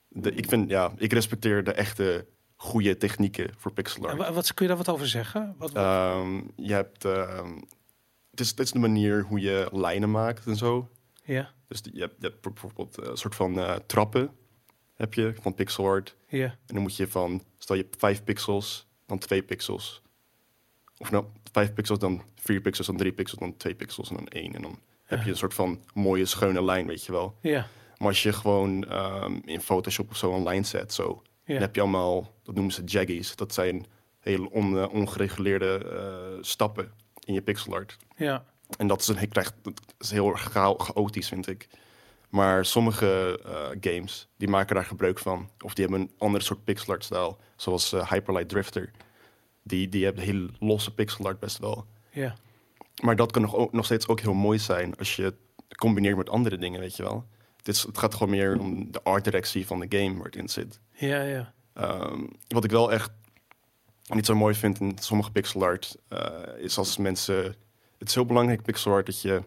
De, 0.09 0.33
ik, 0.35 0.49
vind, 0.49 0.71
ja, 0.71 0.93
ik 0.97 1.12
respecteer 1.12 1.65
de 1.65 1.73
echte 1.73 2.27
goede 2.62 2.97
technieken 2.97 3.50
voor 3.57 3.73
pixel 3.73 4.07
art. 4.09 4.17
wa- 4.19 4.33
wat 4.33 4.55
kun 4.55 4.67
je 4.67 4.75
daar 4.75 4.85
wat 4.85 4.95
over 4.95 5.09
zeggen? 5.09 5.55
Wat, 5.59 5.73
wat- 5.73 5.83
Ehm, 5.85 6.40
je 6.57 6.73
hebt... 6.73 7.05
ehm, 7.05 7.55
het, 8.31 8.40
is, 8.40 8.50
het 8.50 8.59
is 8.61 8.73
de 8.73 8.79
manier 8.79 9.23
hoe 9.23 9.40
je 9.40 9.69
lijnen 9.73 10.11
maakt 10.11 10.47
en 10.47 10.57
zo. 10.57 10.88
ja, 11.25 11.50
Dus 11.69 11.81
je 11.93 12.00
hebt, 12.00 12.14
je 12.19 12.26
hebt 12.26 12.40
bijvoorbeeld 12.40 13.07
een 13.07 13.17
soort 13.17 13.35
van 13.35 13.59
eh, 13.59 13.75
trappen 13.87 14.31
heb 14.95 15.14
je 15.14 15.35
van 15.40 15.55
pixel 15.55 15.85
art. 15.87 16.17
ja, 16.29 16.45
En 16.45 16.75
dan 16.75 16.83
moet 16.83 16.97
je 16.97 17.09
van, 17.09 17.43
stel 17.59 17.76
je 17.76 17.83
hebt 17.83 17.97
5 17.99 18.25
pixels, 18.25 18.87
dan 19.07 19.19
2 19.19 19.43
pixels. 19.43 20.02
Of 20.99 21.11
nou, 21.11 21.25
5 21.52 21.73
pixels, 21.75 21.99
dan 21.99 22.23
4 22.37 22.61
pixels, 22.61 22.87
dan 22.87 22.97
3 22.97 23.12
pixels, 23.12 23.40
dan 23.40 23.57
2 23.57 23.75
pixels 23.75 24.11
en 24.11 24.17
dan 24.17 24.26
1. 24.29 24.55
En 24.55 24.62
dan 24.62 24.79
heb 25.05 25.23
je 25.23 25.31
een 25.31 25.37
soort 25.37 25.55
van 25.55 25.85
mooie, 25.95 26.25
schone 26.26 26.64
lijn, 26.64 26.87
weet 26.87 27.05
je 27.05 27.12
wel. 27.12 27.37
ja, 27.40 27.67
Maar 27.99 28.09
als 28.09 28.23
je 28.23 28.33
gewoon 28.33 28.85
ehm, 28.85 29.38
in 29.45 29.61
Photoshop 29.61 30.11
of 30.11 30.17
zo 30.17 30.35
een 30.35 30.43
lijn 30.43 30.64
zet, 30.64 30.93
zo, 30.93 31.23
ja. 31.45 31.53
dan 31.53 31.63
heb 31.63 31.75
je 31.75 31.81
allemaal, 31.81 32.35
dat 32.43 32.55
noemen 32.55 32.73
ze 32.73 32.85
jaggies. 32.85 33.37
Dat 33.37 33.55
zijn 33.55 33.87
hele 34.19 34.51
on, 34.51 34.79
eh, 34.79 34.93
ongereguleerde 34.95 35.85
eh, 35.85 36.43
stappen 36.43 36.93
in 37.25 37.35
je 37.35 37.43
pixel 37.43 37.75
art. 37.75 37.97
ja. 38.17 38.45
En 38.79 38.87
dat 38.87 39.01
is, 39.01 39.09
een, 39.09 39.29
dat 39.33 39.53
is 39.99 40.11
heel 40.11 40.29
erg 40.31 40.43
chao- 40.43 40.79
chaotisch, 40.79 41.29
vind 41.29 41.49
ik. 41.49 41.69
Maar 42.29 42.65
sommige 42.65 43.41
eh, 43.45 43.93
games, 43.93 44.29
die 44.37 44.49
maken 44.49 44.75
daar 44.75 44.85
gebruik 44.85 45.19
van. 45.19 45.51
Of 45.65 45.75
die 45.75 45.85
hebben 45.85 46.03
een 46.03 46.13
andere 46.19 46.45
soort 46.45 46.65
pixel 46.65 46.93
art 46.93 47.05
stijl. 47.05 47.39
Zoals 47.57 47.91
Hyperlight 47.91 48.49
Drifter. 48.49 48.91
Die, 49.63 49.89
die 49.89 50.05
hebben 50.05 50.23
heel 50.25 50.49
losse 50.59 50.95
pixel 50.95 51.25
art 51.25 51.39
best 51.41 51.59
wel. 51.59 51.87
ja. 52.11 52.35
Maar 53.03 53.17
dat 53.17 53.33
kan 53.33 53.43
nog, 53.43 53.73
nog 53.73 53.85
steeds 53.85 54.09
ook 54.09 54.21
heel 54.21 54.35
mooi 54.35 54.59
zijn 54.59 54.97
als 54.97 55.17
je 55.17 55.23
het 55.23 55.37
combineert 55.77 56.17
met 56.17 56.29
andere 56.29 56.59
dingen, 56.59 56.81
weet 56.81 56.97
je 56.97 57.03
wel. 57.03 57.25
Het, 57.67 57.69
is, 57.76 57.83
het 57.83 57.99
gaat 57.99 58.14
gewoon 58.14 58.31
meer 58.31 58.59
om 58.59 58.93
de 58.93 59.02
art 59.02 59.25
directie 59.25 59.67
van 59.67 59.81
de 59.81 59.99
game 59.99 60.14
waar 60.17 60.25
het 60.25 60.37
in 60.37 60.49
zit. 60.49 60.81
Ja, 60.93 61.23
ja. 61.23 61.52
Ehm, 61.75 62.26
wat 62.49 62.64
ik 62.64 62.71
wel 62.71 62.93
echt 62.93 63.11
niet 64.09 64.26
zo 64.26 64.35
mooi 64.35 64.55
vind 64.55 64.81
in 64.81 64.97
sommige 65.00 65.31
pixel 65.31 65.62
art, 65.62 65.97
eh, 66.09 66.31
is 66.59 66.79
als 66.79 66.97
mensen... 66.97 67.45
Het 67.99 68.09
is 68.09 68.14
heel 68.14 68.26
belangrijk 68.26 68.62
pixel 68.62 68.93
art 68.93 69.07
dat 69.07 69.21
je 69.23 69.43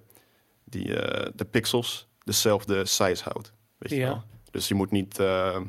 die, 0.64 1.00
eh, 1.02 1.32
de 1.36 1.46
pixels 1.46 2.08
dezelfde 2.24 2.86
size 2.86 3.24
houdt. 3.24 3.54
Weet 3.78 3.92
je 3.92 3.98
Ja. 3.98 4.08
wel? 4.08 4.24
Dus 4.52 4.68
je 4.68 4.76
moet 4.76 4.92
niet... 4.92 5.20
eh, 5.20 5.60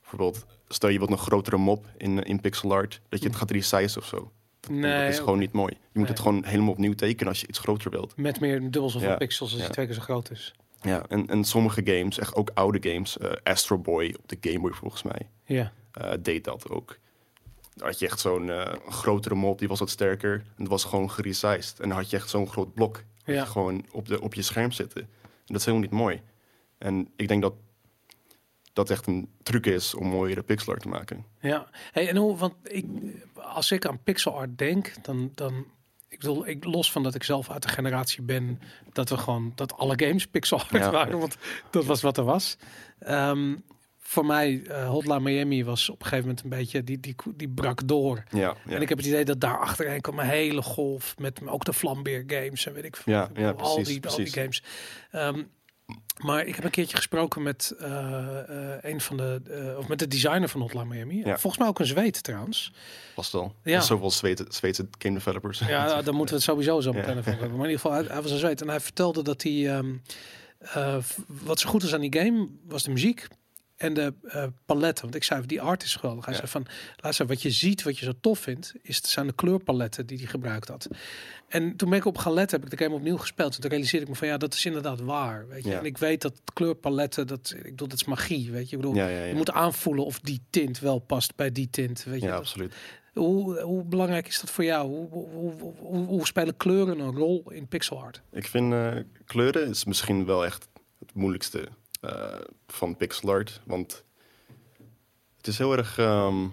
bijvoorbeeld, 0.00 0.46
stel 0.68 0.88
je 0.88 0.98
wilt 0.98 1.10
een 1.10 1.18
grotere 1.18 1.56
mop 1.56 1.86
in, 1.96 2.22
in 2.22 2.40
pixel 2.40 2.72
art, 2.72 3.00
dat 3.08 3.22
je 3.22 3.26
het 3.28 3.36
gaat 3.36 3.50
resize 3.50 3.98
of 3.98 4.06
zo. 4.06 4.32
Nee, 4.70 5.00
dat 5.04 5.12
is 5.12 5.18
gewoon 5.18 5.38
niet 5.38 5.52
mooi. 5.52 5.72
Je 5.72 5.78
moet 5.78 5.94
Nee. 5.94 6.06
het 6.06 6.20
gewoon 6.20 6.44
helemaal 6.44 6.72
opnieuw 6.72 6.94
tekenen 6.94 7.28
als 7.28 7.40
je 7.40 7.46
iets 7.46 7.58
groter 7.58 7.90
wilt. 7.90 8.16
Met 8.16 8.40
meer 8.40 8.60
dubbel 8.60 8.90
zoveel 8.90 9.08
Ja. 9.08 9.16
pixels 9.16 9.52
als 9.52 9.62
Ja. 9.62 9.68
twee 9.68 9.86
keer 9.86 9.94
zo 9.94 10.00
groot 10.00 10.30
is. 10.30 10.54
Ja, 10.82 11.04
en, 11.08 11.26
en 11.26 11.44
sommige 11.44 11.80
games, 11.84 12.18
echt 12.18 12.34
ook 12.34 12.50
oude 12.54 12.90
games, 12.90 13.18
eh, 13.18 13.32
Astro 13.42 13.78
Boy 13.78 14.14
op 14.18 14.28
de 14.28 14.36
Game 14.50 14.60
Boy 14.60 14.72
volgens 14.72 15.02
mij, 15.02 15.28
Ja. 15.44 15.72
eh, 15.92 16.12
deed 16.20 16.44
dat 16.44 16.68
ook. 16.70 16.98
Daar 17.74 17.88
had 17.88 17.98
je 17.98 18.06
echt 18.06 18.20
zo'n 18.20 18.50
eh, 18.50 18.74
grotere 18.88 19.34
mop, 19.34 19.58
die 19.58 19.68
was 19.68 19.78
wat 19.78 19.90
sterker. 19.90 20.32
En 20.32 20.44
dat 20.56 20.68
was 20.68 20.84
gewoon 20.84 21.10
geresized. 21.10 21.80
En 21.80 21.88
dan 21.88 21.98
had 21.98 22.10
je 22.10 22.16
echt 22.16 22.28
zo'n 22.28 22.48
groot 22.48 22.74
blok. 22.74 23.02
Ja. 23.24 23.44
gewoon 23.44 23.84
op, 23.90 24.06
de, 24.08 24.20
op 24.20 24.34
je 24.34 24.42
scherm 24.42 24.72
zitten. 24.72 25.00
En 25.00 25.08
dat 25.46 25.56
is 25.56 25.64
helemaal 25.64 25.86
niet 25.88 25.98
mooi. 25.98 26.20
En 26.78 27.08
ik 27.16 27.28
denk 27.28 27.42
dat 27.42 27.54
dat 28.72 28.90
echt 28.90 29.06
een 29.06 29.28
truc 29.42 29.66
is 29.66 29.94
om 29.94 30.06
mooiere 30.06 30.42
pixel 30.42 30.72
art 30.72 30.82
te 30.82 30.88
maken. 30.88 31.24
Ja, 31.40 31.68
hey, 31.92 32.08
en 32.08 32.16
hoe, 32.16 32.36
want 32.36 32.54
ik, 32.62 32.86
als 33.34 33.70
ik 33.70 33.86
aan 33.86 34.02
pixel 34.02 34.36
art 34.38 34.58
denk, 34.58 34.92
dan, 35.02 35.30
dan 35.34 35.66
ik 36.12 36.18
bedoel, 36.18 36.46
ik 36.48 36.64
los 36.64 36.92
van 36.92 37.02
dat 37.02 37.14
ik 37.14 37.22
zelf 37.22 37.50
uit 37.50 37.62
de 37.62 37.68
generatie 37.68 38.22
ben 38.22 38.60
dat 38.92 39.08
we 39.08 39.16
gewoon 39.16 39.52
dat 39.54 39.76
alle 39.76 39.94
games 39.96 40.26
pixel 40.26 40.60
Ja. 40.70 40.90
waren, 40.90 41.18
want 41.18 41.36
dat 41.70 41.84
was 41.84 42.02
wat 42.02 42.16
er 42.16 42.24
was. 42.24 42.56
Ehm, 42.98 43.54
voor 43.98 44.26
mij, 44.26 44.62
eh, 44.66 44.88
Hotline 44.88 45.20
Miami 45.20 45.64
was 45.64 45.88
op 45.90 46.00
een 46.00 46.06
gegeven 46.06 46.24
moment 46.26 46.44
een 46.44 46.50
beetje, 46.50 46.84
die, 46.84 47.00
die, 47.00 47.14
die 47.36 47.48
brak 47.48 47.88
door. 47.88 48.22
Ja, 48.30 48.38
ja. 48.66 48.74
En 48.74 48.82
ik 48.82 48.88
heb 48.88 48.98
het 48.98 49.06
idee 49.06 49.24
dat 49.24 49.40
daar 49.40 49.58
achterheen 49.58 50.00
kwam 50.00 50.18
een 50.18 50.26
hele 50.26 50.62
golf 50.62 51.14
met 51.18 51.40
ook 51.46 51.64
de 51.64 51.72
Flambeer 51.72 52.24
games 52.26 52.66
en 52.66 52.72
weet 52.72 52.84
ik 52.84 52.96
veel. 52.96 53.12
Ja, 53.12 53.30
ja, 53.34 53.48
al, 53.48 53.54
precies, 53.74 54.00
die, 54.00 54.10
al 54.10 54.16
die 54.16 54.32
games. 54.32 54.62
Ehm, 55.10 55.42
maar 56.24 56.46
ik 56.46 56.54
heb 56.54 56.64
een 56.64 56.70
keertje 56.70 56.96
gesproken 56.96 57.42
met 57.42 57.74
eh, 57.78 58.38
eh, 58.72 58.78
een 58.82 59.00
van 59.00 59.16
de, 59.16 59.40
eh, 59.50 59.78
of 59.78 59.88
met 59.88 59.98
de 59.98 60.08
designer 60.08 60.48
van 60.48 60.60
Hotline 60.60 60.84
Miami. 60.84 61.16
Ja. 61.16 61.38
Volgens 61.38 61.58
mij 61.58 61.68
ook 61.68 61.78
een 61.78 61.86
Zweed 61.86 62.22
trouwens. 62.22 62.72
was 63.16 63.34
al. 63.34 63.54
Ja. 63.62 63.80
Zoveel 63.80 64.10
Zweedse, 64.10 64.44
Zweedse 64.48 64.88
game 64.98 65.14
developers. 65.14 65.58
Ja, 65.58 65.86
daar 66.02 66.14
moeten 66.14 66.34
we 66.34 66.40
het 66.40 66.42
sowieso 66.50 66.80
zo 66.80 66.92
meteen 66.92 67.16
Ja. 67.16 67.22
hebben. 67.22 67.38
Maar 67.38 67.66
in 67.66 67.70
ieder 67.70 67.80
geval, 67.80 67.92
hij, 67.92 68.04
hij 68.08 68.22
was 68.22 68.30
een 68.30 68.38
Zweed. 68.38 68.60
En 68.60 68.68
hij 68.68 68.80
vertelde 68.80 69.22
dat 69.22 69.42
hij, 69.42 69.68
ehm, 69.76 69.94
eh, 70.58 70.96
wat 71.26 71.60
zo 71.60 71.68
goed 71.68 71.82
was 71.82 71.94
aan 71.94 72.00
die 72.00 72.18
game, 72.20 72.48
was 72.66 72.82
de 72.82 72.90
muziek 72.90 73.28
en 73.76 73.94
de 73.94 74.14
eh, 74.22 74.44
paletten. 74.66 75.04
Want 75.04 75.14
ik 75.16 75.24
zei, 75.24 75.46
die 75.46 75.60
art 75.62 75.82
is 75.82 75.94
geweldig. 75.94 76.24
Hij 76.24 76.34
Ja. 76.34 76.40
zei 76.40 76.50
van, 76.50 76.66
luister, 76.96 77.26
wat 77.26 77.42
je 77.42 77.50
ziet, 77.50 77.82
wat 77.82 77.98
je 77.98 78.04
zo 78.04 78.12
tof 78.20 78.38
vindt, 78.38 78.72
is, 78.82 78.96
het 78.96 79.06
zijn 79.06 79.26
de 79.26 79.32
kleurpaletten 79.34 80.06
die 80.06 80.18
hij 80.18 80.26
gebruikt 80.26 80.68
had. 80.68 80.88
En 81.48 81.76
toen 81.76 81.90
ben 81.90 81.98
ik 81.98 82.04
op 82.04 82.18
gaan 82.18 82.32
letten, 82.32 82.60
heb 82.60 82.72
ik 82.72 82.78
de 82.78 82.84
game 82.84 82.96
opnieuw 82.96 83.16
gespeeld. 83.16 83.54
En 83.54 83.60
toen 83.60 83.70
realiseerde 83.70 84.04
ik 84.06 84.10
me 84.12 84.18
van, 84.18 84.28
ja, 84.28 84.36
dat 84.36 84.54
is 84.54 84.64
inderdaad 84.64 85.00
waar. 85.00 85.48
Weet 85.48 85.64
je? 85.64 85.70
Ja. 85.70 85.78
En 85.78 85.84
ik 85.84 85.98
weet 85.98 86.22
dat 86.22 86.40
kleurpaletten, 86.54 87.26
dat, 87.26 87.52
ik 87.56 87.62
bedoel, 87.62 87.88
dat 87.88 88.00
is 88.00 88.04
magie, 88.04 88.50
weet 88.50 88.70
je. 88.70 88.76
Ik 88.76 88.82
bedoel, 88.82 88.96
Ja, 88.96 89.08
je 89.08 89.34
moet 89.34 89.50
aanvoelen 89.52 90.04
of 90.04 90.20
die 90.20 90.40
tint 90.50 90.78
wel 90.78 90.98
past 90.98 91.36
bij 91.36 91.52
die 91.52 91.70
tint, 91.70 92.04
weet 92.04 92.20
je. 92.20 92.26
ja 92.26 92.34
absoluut. 92.36 92.74
hoe, 93.12 93.60
hoe 93.60 93.84
belangrijk 93.84 94.28
is 94.28 94.40
dat 94.40 94.50
voor 94.50 94.64
jou? 94.64 94.88
Hoe, 94.88 95.08
hoe, 95.08 95.28
hoe, 95.30 95.74
hoe, 95.78 96.06
hoe 96.06 96.26
spelen 96.26 96.56
kleuren 96.56 96.98
een 96.98 97.14
rol 97.16 97.50
in 97.50 97.68
pixel 97.68 98.02
art? 98.02 98.22
Ik 98.32 98.46
vind 98.46 98.72
eh, 98.72 98.96
kleuren 99.24 99.68
is 99.68 99.84
misschien 99.84 100.24
wel 100.24 100.44
echt 100.44 100.68
het 100.98 101.14
moeilijkste 101.14 101.68
eh, 102.02 102.40
van 102.66 102.96
pixel 102.96 103.30
art. 103.30 103.60
Want 103.64 104.04
het 105.36 105.46
is 105.46 105.58
heel 105.58 105.76
erg... 105.76 105.98
ehm, 105.98 106.46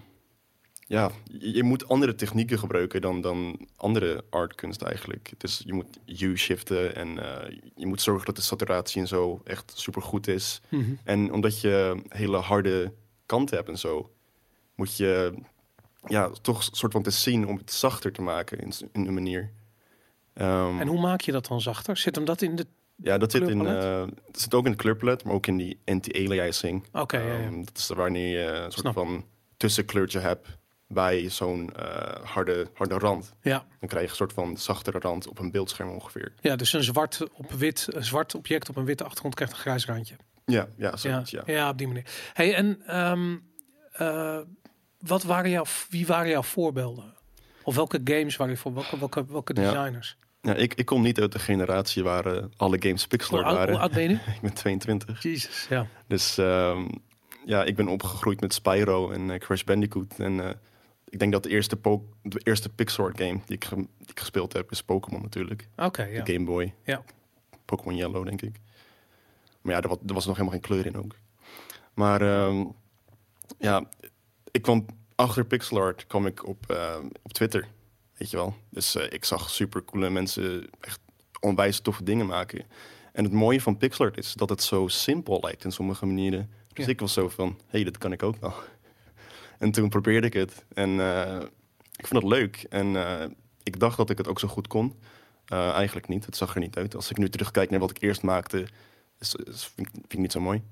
ja, 0.86 1.10
je, 1.38 1.62
moet 1.62 1.88
andere 1.88 2.14
technieken 2.14 2.58
gebruiken 2.58 3.00
dan, 3.00 3.20
dan 3.20 3.68
andere 3.76 4.24
artkunst 4.30 4.82
eigenlijk. 4.82 5.32
Is, 5.38 5.62
je 5.64 5.72
moet 5.72 5.98
hue 6.06 6.36
shiften 6.36 6.94
en 6.94 7.18
eh, 7.18 7.58
je 7.74 7.86
moet 7.86 8.02
zorgen 8.02 8.26
dat 8.26 8.36
de 8.36 8.42
saturatie 8.42 9.00
en 9.00 9.08
zo 9.08 9.40
echt 9.44 9.72
super 9.74 10.02
goed 10.02 10.28
is. 10.28 10.60
En 11.04 11.32
omdat 11.32 11.60
je 11.60 12.02
hele 12.08 12.36
harde 12.36 12.92
kanten 13.26 13.56
hebt 13.56 13.68
en 13.68 13.78
zo, 13.78 14.10
moet 14.74 14.96
je 14.96 15.34
ja, 16.06 16.30
toch 16.42 16.58
een 16.58 16.76
soort 16.76 16.92
van 16.92 17.02
te 17.02 17.10
zien 17.10 17.46
om 17.46 17.56
het 17.56 17.72
zachter 17.72 18.12
te 18.12 18.22
maken 18.22 18.58
in, 18.58 18.72
in 18.92 19.06
een 19.06 19.14
manier. 19.14 19.50
Ehm, 20.32 20.80
En 20.80 20.86
hoe 20.86 21.00
maak 21.00 21.20
je 21.20 21.32
dat 21.32 21.46
dan 21.46 21.60
zachter? 21.60 21.96
Zit 21.96 22.14
hem 22.14 22.24
dat 22.24 22.42
in 22.42 22.56
de... 22.56 22.66
ja, 23.02 23.18
dat 23.18 23.30
zit, 23.30 23.48
in, 23.48 23.66
eh, 23.66 24.04
het 24.26 24.40
zit 24.40 24.54
ook 24.54 24.64
in 24.64 24.70
de 24.70 24.76
kleurpalet, 24.76 25.24
maar 25.24 25.34
ook 25.34 25.46
in 25.46 25.56
die 25.56 25.78
anti-aliasing. 25.84 26.84
Oké, 26.92 27.18
ja, 27.18 27.26
ja. 27.26 27.38
Ehm, 27.38 27.58
dat 27.64 27.76
is 27.78 27.88
wanneer 27.88 28.38
je 28.38 28.46
een 28.46 28.60
soort 28.72 28.74
Snap. 28.74 28.92
van 28.94 29.24
tussenkleurtje 29.56 30.18
hebt 30.18 30.48
bij 30.86 31.28
zo'n 31.28 31.72
eh, 31.76 32.14
harde, 32.24 32.66
harde 32.74 32.98
rand. 32.98 33.32
ja. 33.42 33.66
Dan 33.80 33.88
krijg 33.88 34.04
je 34.04 34.10
een 34.10 34.16
soort 34.16 34.32
van 34.32 34.56
zachtere 34.56 34.98
rand 34.98 35.28
op 35.28 35.38
een 35.38 35.50
beeldscherm 35.50 35.90
ongeveer. 35.90 36.32
ja, 36.40 36.56
dus 36.56 36.72
een 36.72 36.82
zwart 36.84 37.28
op 37.32 37.52
wit, 37.52 37.86
een 37.90 38.04
zwart 38.04 38.34
object 38.34 38.68
op 38.68 38.76
een 38.76 38.84
witte 38.84 39.02
achtergrond 39.04 39.34
krijgt 39.34 39.52
een 39.54 39.60
grijs 39.60 39.86
randje. 39.86 40.14
Ja, 40.44 40.68
ja, 40.76 40.94
Ja, 41.02 41.22
ja. 41.24 41.42
ja. 41.46 41.68
op 41.68 41.78
die 41.78 41.86
manier. 41.86 42.04
Hey, 42.32 42.54
en 42.54 42.82
ehm, 42.86 43.36
eh, 43.92 44.38
wat 44.98 45.22
waren 45.22 45.50
jouw, 45.50 45.64
wie 45.90 46.06
waren 46.06 46.28
jouw 46.30 46.42
voorbeelden? 46.42 47.14
Of 47.62 47.74
welke 47.74 48.00
games 48.04 48.36
waren 48.36 48.52
je 48.54 48.60
voor? 48.60 48.74
Welke, 48.74 48.98
welke, 48.98 49.24
welke 49.26 49.52
designers? 49.54 50.16
Ja, 50.20 50.26
ik, 50.40 50.74
ik 50.74 50.86
kom 50.86 51.02
niet 51.02 51.20
uit 51.20 51.32
de 51.32 51.38
generatie 51.38 52.02
waar 52.02 52.26
eh, 52.26 52.44
alle 52.56 52.76
games 52.82 53.06
pixel 53.06 53.36
Hoe 53.36 53.46
art 53.46 53.56
oud, 53.56 53.68
hoe 53.68 53.78
waren. 53.78 53.80
oud 53.80 53.92
ben 53.92 54.08
je? 54.10 54.32
Ik 54.36 54.40
ben 54.40 54.52
22. 54.54 55.22
Jezus, 55.22 55.66
ja. 55.68 55.86
Dus 56.06 56.38
ehm, 56.38 56.88
ja, 57.44 57.64
ik 57.64 57.76
ben 57.76 57.88
opgegroeid 57.88 58.40
met 58.40 58.54
Spyro 58.54 59.10
en 59.10 59.30
eh, 59.30 59.38
Crash 59.38 59.62
Bandicoot. 59.62 60.18
En 60.18 60.40
eh, 60.40 60.54
ik 61.08 61.18
denk 61.18 61.32
dat 61.32 61.42
de 61.42 61.48
eerste, 61.48 61.76
po- 61.76 62.08
de 62.22 62.40
eerste 62.44 62.68
pixel 62.68 63.04
art 63.04 63.20
game 63.20 63.40
die 63.46 63.56
ik, 63.56 63.68
die 63.74 63.88
ik 64.06 64.20
gespeeld 64.20 64.52
heb 64.52 64.70
is 64.70 64.82
Pokémon 64.82 65.22
natuurlijk. 65.22 65.68
Oké, 65.76 66.02
ja. 66.04 66.22
De 66.22 66.32
Game 66.32 66.44
Boy. 66.44 66.74
Ja. 66.84 67.02
Pokémon 67.64 67.96
Yellow, 67.96 68.24
denk 68.24 68.42
ik. 68.42 68.56
Maar 69.62 69.74
ja, 69.74 69.80
er 69.80 69.88
was, 69.88 69.98
er 70.06 70.14
was 70.14 70.26
nog 70.26 70.36
helemaal 70.36 70.58
geen 70.58 70.68
kleur 70.68 70.86
in 70.86 70.96
ook. 70.96 71.14
Maar 71.94 72.22
ehm, 72.22 72.64
ja, 73.58 73.84
ik 74.50 74.62
kwam 74.62 74.86
achter 75.14 75.44
pixel 75.44 75.78
art 75.80 76.06
kwam 76.06 76.26
ik 76.26 76.46
op, 76.46 76.70
ehm, 76.70 77.06
op 77.22 77.32
Twitter. 77.32 77.68
Weet 78.20 78.30
je 78.30 78.36
wel. 78.36 78.54
Dus 78.70 78.94
eh, 78.94 79.12
ik 79.12 79.24
zag 79.24 79.50
super 79.50 79.84
coole 79.84 80.10
mensen 80.10 80.70
echt 80.80 81.00
onwijs 81.40 81.80
toffe 81.80 82.04
dingen 82.04 82.26
maken. 82.26 82.64
En 83.12 83.24
het 83.24 83.32
mooie 83.32 83.60
van 83.60 83.76
pixel 83.76 84.04
art 84.04 84.16
is 84.18 84.32
dat 84.32 84.48
het 84.48 84.62
zo 84.62 84.88
simpel 84.88 85.38
lijkt 85.42 85.64
in 85.64 85.72
sommige 85.72 86.06
manieren. 86.06 86.50
Dus 86.72 86.84
Ja. 86.84 86.90
ik 86.90 87.00
was 87.00 87.12
zo 87.12 87.28
van, 87.28 87.48
hé, 87.48 87.54
hey, 87.70 87.84
dat 87.84 87.98
kan 87.98 88.12
ik 88.12 88.22
ook 88.22 88.36
wel. 88.40 88.54
En 89.58 89.70
toen 89.70 89.88
probeerde 89.88 90.26
ik 90.26 90.32
het. 90.32 90.64
En 90.74 91.00
eh, 91.00 91.40
ik 91.96 92.06
vond 92.06 92.22
het 92.22 92.32
leuk. 92.32 92.66
En 92.68 92.96
eh, 92.96 93.26
ik 93.62 93.80
dacht 93.80 93.96
dat 93.96 94.10
ik 94.10 94.18
het 94.18 94.28
ook 94.28 94.38
zo 94.40 94.48
goed 94.48 94.66
kon. 94.66 94.94
Eigenlijk 95.46 96.08
niet. 96.08 96.26
Het 96.26 96.36
zag 96.36 96.54
er 96.54 96.60
niet 96.60 96.76
uit. 96.76 96.94
Als 96.94 97.10
ik 97.10 97.16
nu 97.16 97.28
terugkijk 97.28 97.70
naar 97.70 97.80
wat 97.80 97.90
ik 97.90 98.02
eerst 98.02 98.22
maakte, 98.22 98.66
is, 99.18 99.34
is- 99.34 99.64
vind, 99.74 99.86
ik, 99.86 99.92
vind 99.92 100.12
ik 100.12 100.18
niet 100.18 100.32
zo 100.32 100.40
mooi. 100.40 100.62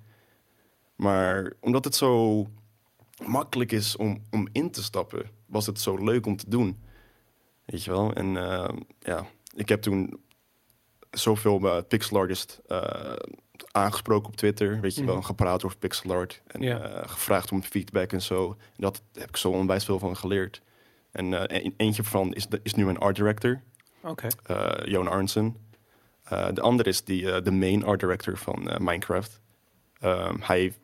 Maar 0.97 1.52
omdat 1.61 1.85
het 1.85 1.95
zo 1.95 2.47
makkelijk 3.26 3.73
is 3.73 3.97
om, 3.97 4.23
om 4.31 4.49
in 4.52 4.71
te 4.71 4.83
stappen, 4.83 5.31
was 5.47 5.67
het 5.67 5.81
zo 5.81 6.05
leuk 6.05 6.26
om 6.26 6.37
te 6.37 6.49
doen. 6.50 6.78
Weet 7.68 7.84
je 7.84 7.90
wel? 7.90 8.12
En 8.12 8.37
eh, 8.37 8.68
ja, 9.00 9.26
ik 9.54 9.68
heb 9.68 9.82
toen 9.82 10.20
zoveel 11.10 11.60
uh, 11.64 11.76
pixel 11.88 12.16
artist 12.18 12.60
eh, 12.66 13.12
aangesproken 13.70 14.28
op 14.28 14.37
Twitter. 14.37 14.80
Weet 14.80 14.94
je 14.94 15.04
wel, 15.04 15.14
Mhm. 15.16 15.25
gepraat 15.25 15.64
over 15.64 15.78
pixel 15.78 16.10
art. 16.12 16.42
En 16.46 16.60
Ja. 16.62 16.80
eh, 16.80 17.08
gevraagd 17.08 17.52
om 17.52 17.62
feedback 17.62 18.12
en 18.12 18.22
zo. 18.22 18.50
En 18.58 18.75
dat 18.76 19.02
heb 19.12 19.28
ik 19.28 19.37
zo 19.37 19.50
onwijs 19.50 19.84
veel 19.84 19.98
van 19.98 20.16
geleerd. 20.16 20.62
En 21.10 21.48
eh, 21.48 21.62
een- 21.64 21.75
eentje 21.76 22.04
van 22.04 22.34
is, 22.34 22.46
de, 22.46 22.60
is 22.62 22.75
nu 22.75 22.84
mijn 22.84 22.98
art 22.98 23.16
director, 23.16 23.62
Oké. 24.02 24.26
eh 24.42 24.84
Johan 24.84 25.08
Arnsen. 25.08 25.56
Eh, 26.25 26.48
de 26.52 26.60
andere 26.60 26.88
is 26.88 27.04
die, 27.04 27.32
eh, 27.32 27.42
de 27.44 27.50
main 27.50 27.84
art 27.84 28.00
director 28.00 28.37
van 28.37 28.70
eh, 28.70 28.78
Minecraft. 28.78 29.40
Ehm, 30.00 30.37
hij, 30.40 30.75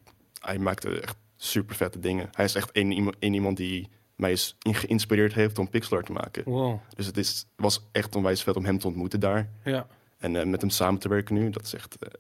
hij 0.41 0.59
maakte 0.59 1.01
echt 1.01 1.17
super 1.37 1.77
vette 1.77 2.01
dingen. 2.01 2.29
Hij 2.33 2.45
is 2.45 2.55
echt 2.55 2.71
één 2.73 3.35
iemand 3.35 3.57
die 3.57 3.89
mij 4.17 4.33
is 4.33 4.57
geïnspireerd 4.61 5.35
heeft 5.35 5.59
om 5.59 5.71
pixel 5.71 5.97
art 5.97 6.07
te 6.07 6.13
maken. 6.13 6.43
Wow. 6.45 6.79
Dus 6.97 7.07
het 7.07 7.17
is, 7.17 7.47
was 7.57 7.81
echt 7.93 8.17
onwijs 8.17 8.43
vet 8.43 8.57
om 8.57 8.65
hem 8.65 8.79
te 8.79 8.87
ontmoeten 8.87 9.21
daar. 9.21 9.49
Ja, 9.65 9.87
En 10.19 10.37
eh, 10.37 10.47
met 10.47 10.61
hem 10.61 10.71
samen 10.71 11.01
te 11.01 11.09
werken 11.09 11.35
nu, 11.35 11.51
dat 11.51 11.65
is 11.65 11.75
echt 11.75 11.97
eh, 11.99 12.11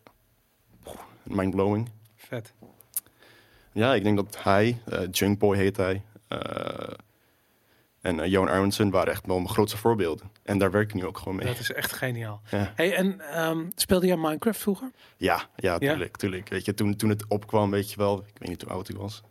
mindblowing. 1.22 1.90
vet. 2.16 2.52
Ja, 3.72 3.94
ik 3.94 4.02
denk 4.02 4.16
dat 4.16 4.42
hij, 4.42 4.78
eh 4.86 5.00
Junkboy 5.10 5.56
heet 5.56 5.76
hij, 5.76 6.02
en 8.00 8.28
Johan 8.30 8.48
Aronson 8.48 8.90
waren 8.90 9.12
echt 9.12 9.26
wel 9.26 9.36
mijn 9.36 9.48
grootste 9.48 9.76
voorbeelden. 9.78 10.30
En 10.42 10.58
daar 10.58 10.70
werk 10.70 10.88
ik 10.88 10.94
nu 10.94 11.06
ook 11.06 11.18
gewoon 11.18 11.36
mee. 11.36 11.46
Dat 11.46 11.58
is 11.58 11.72
echt 11.72 11.92
geniaal. 11.92 12.40
Ja. 12.50 12.72
Hey, 12.74 12.94
en 12.94 13.20
ehm, 13.20 13.64
speelde 13.74 14.06
jij 14.06 14.16
Minecraft 14.16 14.60
vroeger? 14.60 14.90
Ja, 15.16 15.48
ja, 15.56 15.78
tuurlijk, 15.78 16.16
tuurlijk. 16.16 16.48
Weet 16.48 16.64
je, 16.64 16.74
toen, 16.74 16.96
toen 16.96 17.08
het 17.08 17.24
opkwam, 17.28 17.70
weet 17.70 17.90
je 17.90 17.96
wel, 17.96 18.18
ik 18.18 18.38
weet 18.38 18.48
niet 18.48 18.62
hoe 18.62 18.70
oud 18.72 18.86
hij 18.88 18.96
was. 18.96 19.22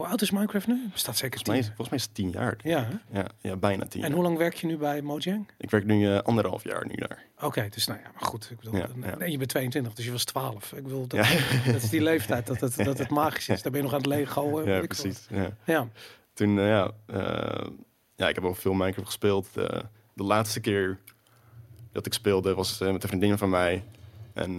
Hoe 0.00 0.08
oud 0.08 0.20
is 0.22 0.30
Minecraft 0.30 0.66
nu? 0.66 0.88
Bestaat 0.92 1.16
zeker 1.16 1.40
Volgens 1.44 1.66
mij, 1.66 1.76
volgens 1.76 1.88
mij 1.88 1.98
is 1.98 2.04
het 2.04 2.14
tien 2.14 2.30
jaar. 2.30 2.56
Ja, 2.62 2.84
hè? 2.84 3.18
Ja, 3.20 3.26
ja 3.40 3.56
bijna 3.56 3.86
tien 3.86 4.00
En 4.02 4.06
jaar. 4.06 4.16
hoe 4.16 4.22
lang 4.26 4.36
werk 4.38 4.54
je 4.54 4.66
nu 4.66 4.76
bij 4.76 5.02
Mojang? 5.02 5.48
Ik 5.58 5.70
werk 5.70 5.84
nu 5.84 6.06
eh, 6.14 6.18
anderhalf 6.18 6.64
jaar 6.64 6.86
nu 6.86 6.94
daar. 6.94 7.24
Oké, 7.40 7.68
dus 7.68 7.86
nou 7.86 8.00
ja, 8.00 8.10
maar 8.12 8.22
goed. 8.22 8.48
Ik 8.50 8.56
bedoel, 8.58 8.76
Ja, 8.76 8.88
ja. 9.18 9.24
je 9.24 9.38
bent 9.38 9.48
22, 9.50 9.92
dus 9.94 10.04
je 10.04 10.10
was 10.10 10.24
12. 10.24 10.72
Ik 10.72 10.82
bedoel, 10.82 11.06
dat, 11.06 11.20
dat 11.66 11.82
is 11.82 11.90
die 11.90 12.02
leeftijd 12.02 12.46
dat 12.46 12.60
het, 12.60 12.76
dat 12.76 12.98
het 12.98 13.10
magisch 13.10 13.48
is. 13.48 13.62
Daar 13.62 13.72
ben 13.72 13.80
je 13.80 13.86
nog 13.86 13.94
aan 13.96 14.00
het 14.02 14.08
Lego. 14.08 14.60
eh, 14.60 14.66
ja 14.80 14.86
precies. 14.86 15.26
Ja. 15.64 15.88
Toen, 16.32 16.58
eh, 16.58 16.68
ja, 16.68 16.90
ja, 18.16 18.28
ik 18.28 18.34
heb 18.34 18.44
ook 18.44 18.56
veel 18.56 18.72
Minecraft 18.72 19.06
gespeeld. 19.08 19.48
De 20.14 20.22
laatste 20.24 20.60
keer 20.60 20.98
dat 21.92 22.06
ik 22.06 22.12
speelde 22.12 22.54
was 22.54 22.78
met 22.78 23.02
een 23.02 23.08
vriendin 23.08 23.38
van 23.38 23.50
mij. 23.50 23.84
En 24.32 24.56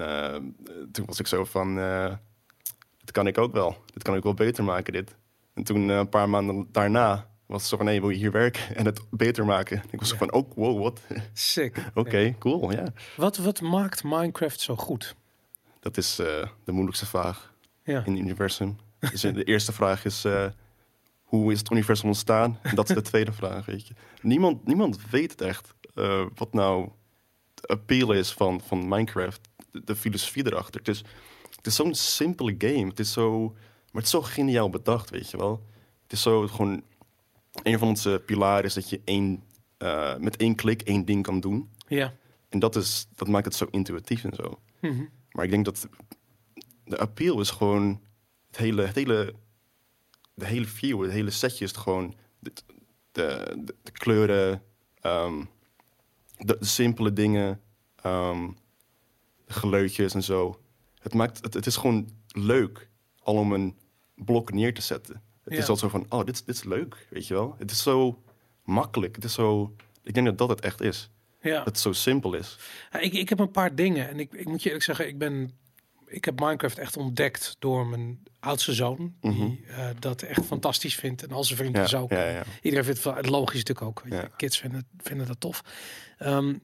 toen 0.92 1.06
was 1.06 1.20
ik 1.20 1.28
zo 1.28 1.46
van, 1.46 1.76
dit 3.00 3.12
kan 3.12 3.28
ik 3.28 3.38
ook 3.38 3.54
wel. 3.54 3.78
Dit 3.94 4.04
kan 4.04 4.16
ik 4.16 4.24
wel 4.24 4.34
beter 4.34 4.64
maken, 4.64 4.94
dit. 4.94 5.16
En 5.54 5.64
toen 5.64 5.90
eh, 5.90 5.98
een 5.98 6.10
paar 6.10 6.30
maanden 6.30 6.68
daarna 6.72 7.30
was 7.46 7.60
het 7.62 7.70
zo 7.70 7.78
van, 7.78 7.86
hey, 7.86 8.00
wil 8.02 8.10
je 8.10 8.18
hier 8.18 8.32
werken 8.32 8.62
en 8.76 8.86
het 8.86 9.02
beter 9.10 9.46
maken? 9.46 9.84
Ik 9.90 10.00
was 10.00 10.10
Ja. 10.12 10.18
van, 10.18 10.34
oh, 10.34 10.52
wow, 10.56 10.82
wat? 10.82 11.00
sick. 11.34 11.86
Oké, 11.94 12.36
cool, 12.40 12.72
ja. 12.72 12.86
Wat, 13.18 13.38
wat 13.38 13.62
maakt 13.62 14.04
Minecraft 14.04 14.60
zo 14.60 14.76
goed? 14.76 15.16
Dat 15.80 15.98
is 15.98 16.20
eh, 16.20 16.48
de 16.64 16.72
moeilijkste 16.72 17.06
vraag 17.06 17.54
Ja, 17.84 18.06
in 18.06 18.12
het 18.12 18.22
universum. 18.22 18.78
Dus 19.00 19.22
de 19.22 19.44
eerste 19.44 19.72
vraag 19.72 20.06
is, 20.06 20.26
eh, 20.26 20.46
hoe 21.24 21.52
is 21.52 21.60
het 21.60 21.72
universum 21.72 22.08
ontstaan? 22.08 22.60
En 22.62 22.76
dat 22.76 22.90
is 22.90 22.96
de 22.96 23.02
tweede 23.12 23.32
vraag, 23.32 23.66
weet 23.66 23.88
je. 23.88 23.94
Niemand, 24.22 24.66
niemand 24.66 25.10
weet 25.10 25.32
het 25.32 25.42
echt 25.42 25.74
eh, 25.94 26.26
wat 26.36 26.54
nou 26.54 26.90
de 27.54 27.68
appeal 27.68 28.12
is 28.12 28.32
van, 28.32 28.62
van 28.62 28.88
Minecraft. 28.88 29.42
De, 29.72 29.84
de 29.84 29.96
filosofie 29.96 30.46
erachter. 30.46 30.80
Het 30.80 30.88
is, 30.90 31.04
het 31.56 31.68
is 31.68 31.76
zo'n 31.76 31.94
simpele 31.94 32.56
game. 32.58 32.88
Het 32.88 33.00
is 33.00 33.12
zo, 33.12 33.56
maar 33.92 34.02
het 34.02 34.04
is 34.04 34.10
zo 34.10 34.22
geniaal 34.22 34.70
bedacht, 34.70 35.10
weet 35.10 35.30
je 35.30 35.38
wel. 35.38 35.66
Het 36.04 36.12
is 36.12 36.22
zo 36.22 36.48
gewoon... 36.48 36.84
Een 37.64 37.80
van 37.80 37.88
onze 37.88 38.22
pilaren 38.26 38.64
is 38.64 38.74
dat 38.74 38.90
je 38.90 39.02
één, 39.04 39.44
eh, 39.78 40.18
met 40.18 40.38
één 40.38 40.56
klik 40.56 40.82
één 40.82 41.06
ding 41.06 41.24
kan 41.24 41.40
doen. 41.40 41.70
ja. 41.88 42.14
En 42.50 42.60
dat, 42.60 42.76
is, 42.76 43.08
dat 43.16 43.28
maakt 43.28 43.46
het 43.46 43.56
zo 43.56 43.68
intuïtief 43.72 44.24
en 44.24 44.34
zo. 44.36 44.60
Mhm. 44.80 45.04
Maar 45.32 45.46
ik 45.46 45.52
denk 45.52 45.66
dat 45.66 45.88
de 46.84 46.98
appeal 46.98 47.40
is 47.40 47.50
gewoon 47.50 48.02
het 48.48 48.58
hele, 48.58 48.82
het 48.82 48.96
hele, 48.96 49.34
de 50.34 50.46
hele 50.46 50.66
view, 50.66 51.02
het 51.02 51.12
hele 51.12 51.30
setje 51.30 51.66
is 51.66 51.72
gewoon 51.72 52.16
de, 52.40 52.52
de, 53.12 53.56
de, 53.66 53.76
de 53.84 53.92
kleuren, 53.92 54.64
ehm, 55.02 55.44
de, 56.38 56.58
de 56.60 56.66
simpele 56.66 57.14
dingen, 57.14 57.62
ehm, 57.96 58.50
de 59.46 59.54
geluidjes 59.54 60.14
en 60.14 60.24
zo. 60.24 60.62
Het, 61.00 61.14
maakt, 61.14 61.42
het, 61.42 61.54
het 61.54 61.66
is 61.66 61.76
gewoon 61.76 62.10
leuk 62.28 62.90
al 63.20 63.36
om 63.36 63.54
een 63.54 63.78
blok 64.26 64.54
neer 64.54 64.74
te 64.74 64.82
zetten. 64.82 65.22
Het 65.44 65.54
Ja. 65.54 65.60
is 65.60 65.68
al 65.70 65.78
zo 65.78 65.90
van, 65.90 66.06
oh, 66.10 66.26
dit, 66.26 66.36
is- 66.36 66.44
dit 66.44 66.56
is 66.56 66.64
leuk, 66.64 67.08
weet 67.10 67.28
je 67.28 67.34
wel. 67.34 67.56
Het 67.58 67.72
is 67.72 67.82
zo 67.84 68.24
makkelijk. 68.64 69.16
Het 69.16 69.24
is 69.26 69.34
zo, 69.34 69.76
ik 70.04 70.14
denk 70.14 70.26
dat 70.26 70.38
dat 70.38 70.50
het 70.50 70.62
echt 70.62 70.82
is. 70.82 71.10
ja. 71.42 71.56
Dat 71.58 71.66
het 71.66 71.80
zo 71.80 71.94
simpel 71.94 72.34
is. 72.34 72.58
Ja, 72.92 73.00
Ik, 73.00 73.14
ik 73.14 73.30
heb 73.30 73.40
een 73.40 73.52
paar 73.52 73.76
dingen. 73.76 74.10
En 74.10 74.20
ik, 74.20 74.34
ik 74.34 74.48
moet 74.48 74.60
je 74.62 74.66
eerlijk 74.66 74.86
zeggen, 74.86 75.08
ik 75.08 75.18
ben. 75.18 75.52
Ik 76.06 76.26
heb 76.26 76.40
Minecraft 76.40 76.78
echt 76.80 76.98
ontdekt 76.98 77.56
door 77.60 77.88
mijn 77.88 78.24
oudste 78.40 78.74
zoon. 78.74 79.16
Die 79.22 79.32
Mhm. 79.32 79.52
eh, 79.68 79.88
dat 80.00 80.22
echt 80.22 80.46
fantastisch 80.46 80.96
vindt. 80.96 81.24
En 81.24 81.32
al 81.32 81.44
zijn 81.44 81.58
vrienden 81.58 81.88
Ja, 81.90 82.08
ja. 82.30 82.44
Iedereen 82.62 82.86
vindt 82.86 83.04
het 83.04 83.30
logisch 83.30 83.64
natuurlijk 83.64 83.88
ook. 83.88 84.04
Kids 84.38 84.60
vinden, 84.60 84.88
vinden 84.98 85.28
dat 85.28 85.40
tof. 85.40 85.64
Ehm, 86.18 86.56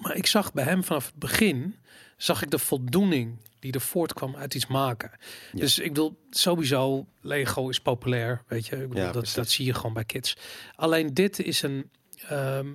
maar 0.00 0.16
ik 0.16 0.26
zag 0.26 0.52
bij 0.52 0.64
hem 0.64 0.84
vanaf 0.84 1.06
het 1.06 1.14
begin. 1.14 1.76
Zag 2.16 2.42
ik 2.42 2.50
de 2.50 2.58
voldoening 2.58 3.38
die 3.58 3.72
er 3.72 3.80
voortkwam 3.80 4.36
uit 4.36 4.54
iets 4.54 4.66
maken. 4.66 5.10
Ja. 5.52 5.60
Dus 5.60 5.78
ik 5.78 5.88
bedoel, 5.88 6.16
sowieso, 6.30 7.06
Lego 7.20 7.68
is 7.68 7.80
populair. 7.80 8.42
Weet 8.46 8.66
je, 8.66 8.76
ik 8.76 8.88
bedoel, 8.88 9.04
Ja, 9.04 9.12
dat, 9.12 9.32
dat 9.34 9.50
zie 9.50 9.66
je 9.66 9.74
gewoon 9.74 9.92
bij 9.92 10.04
kids. 10.04 10.36
Alleen 10.74 11.14
dit 11.14 11.38
is 11.38 11.62
een. 11.62 11.90
ehm, 12.28 12.68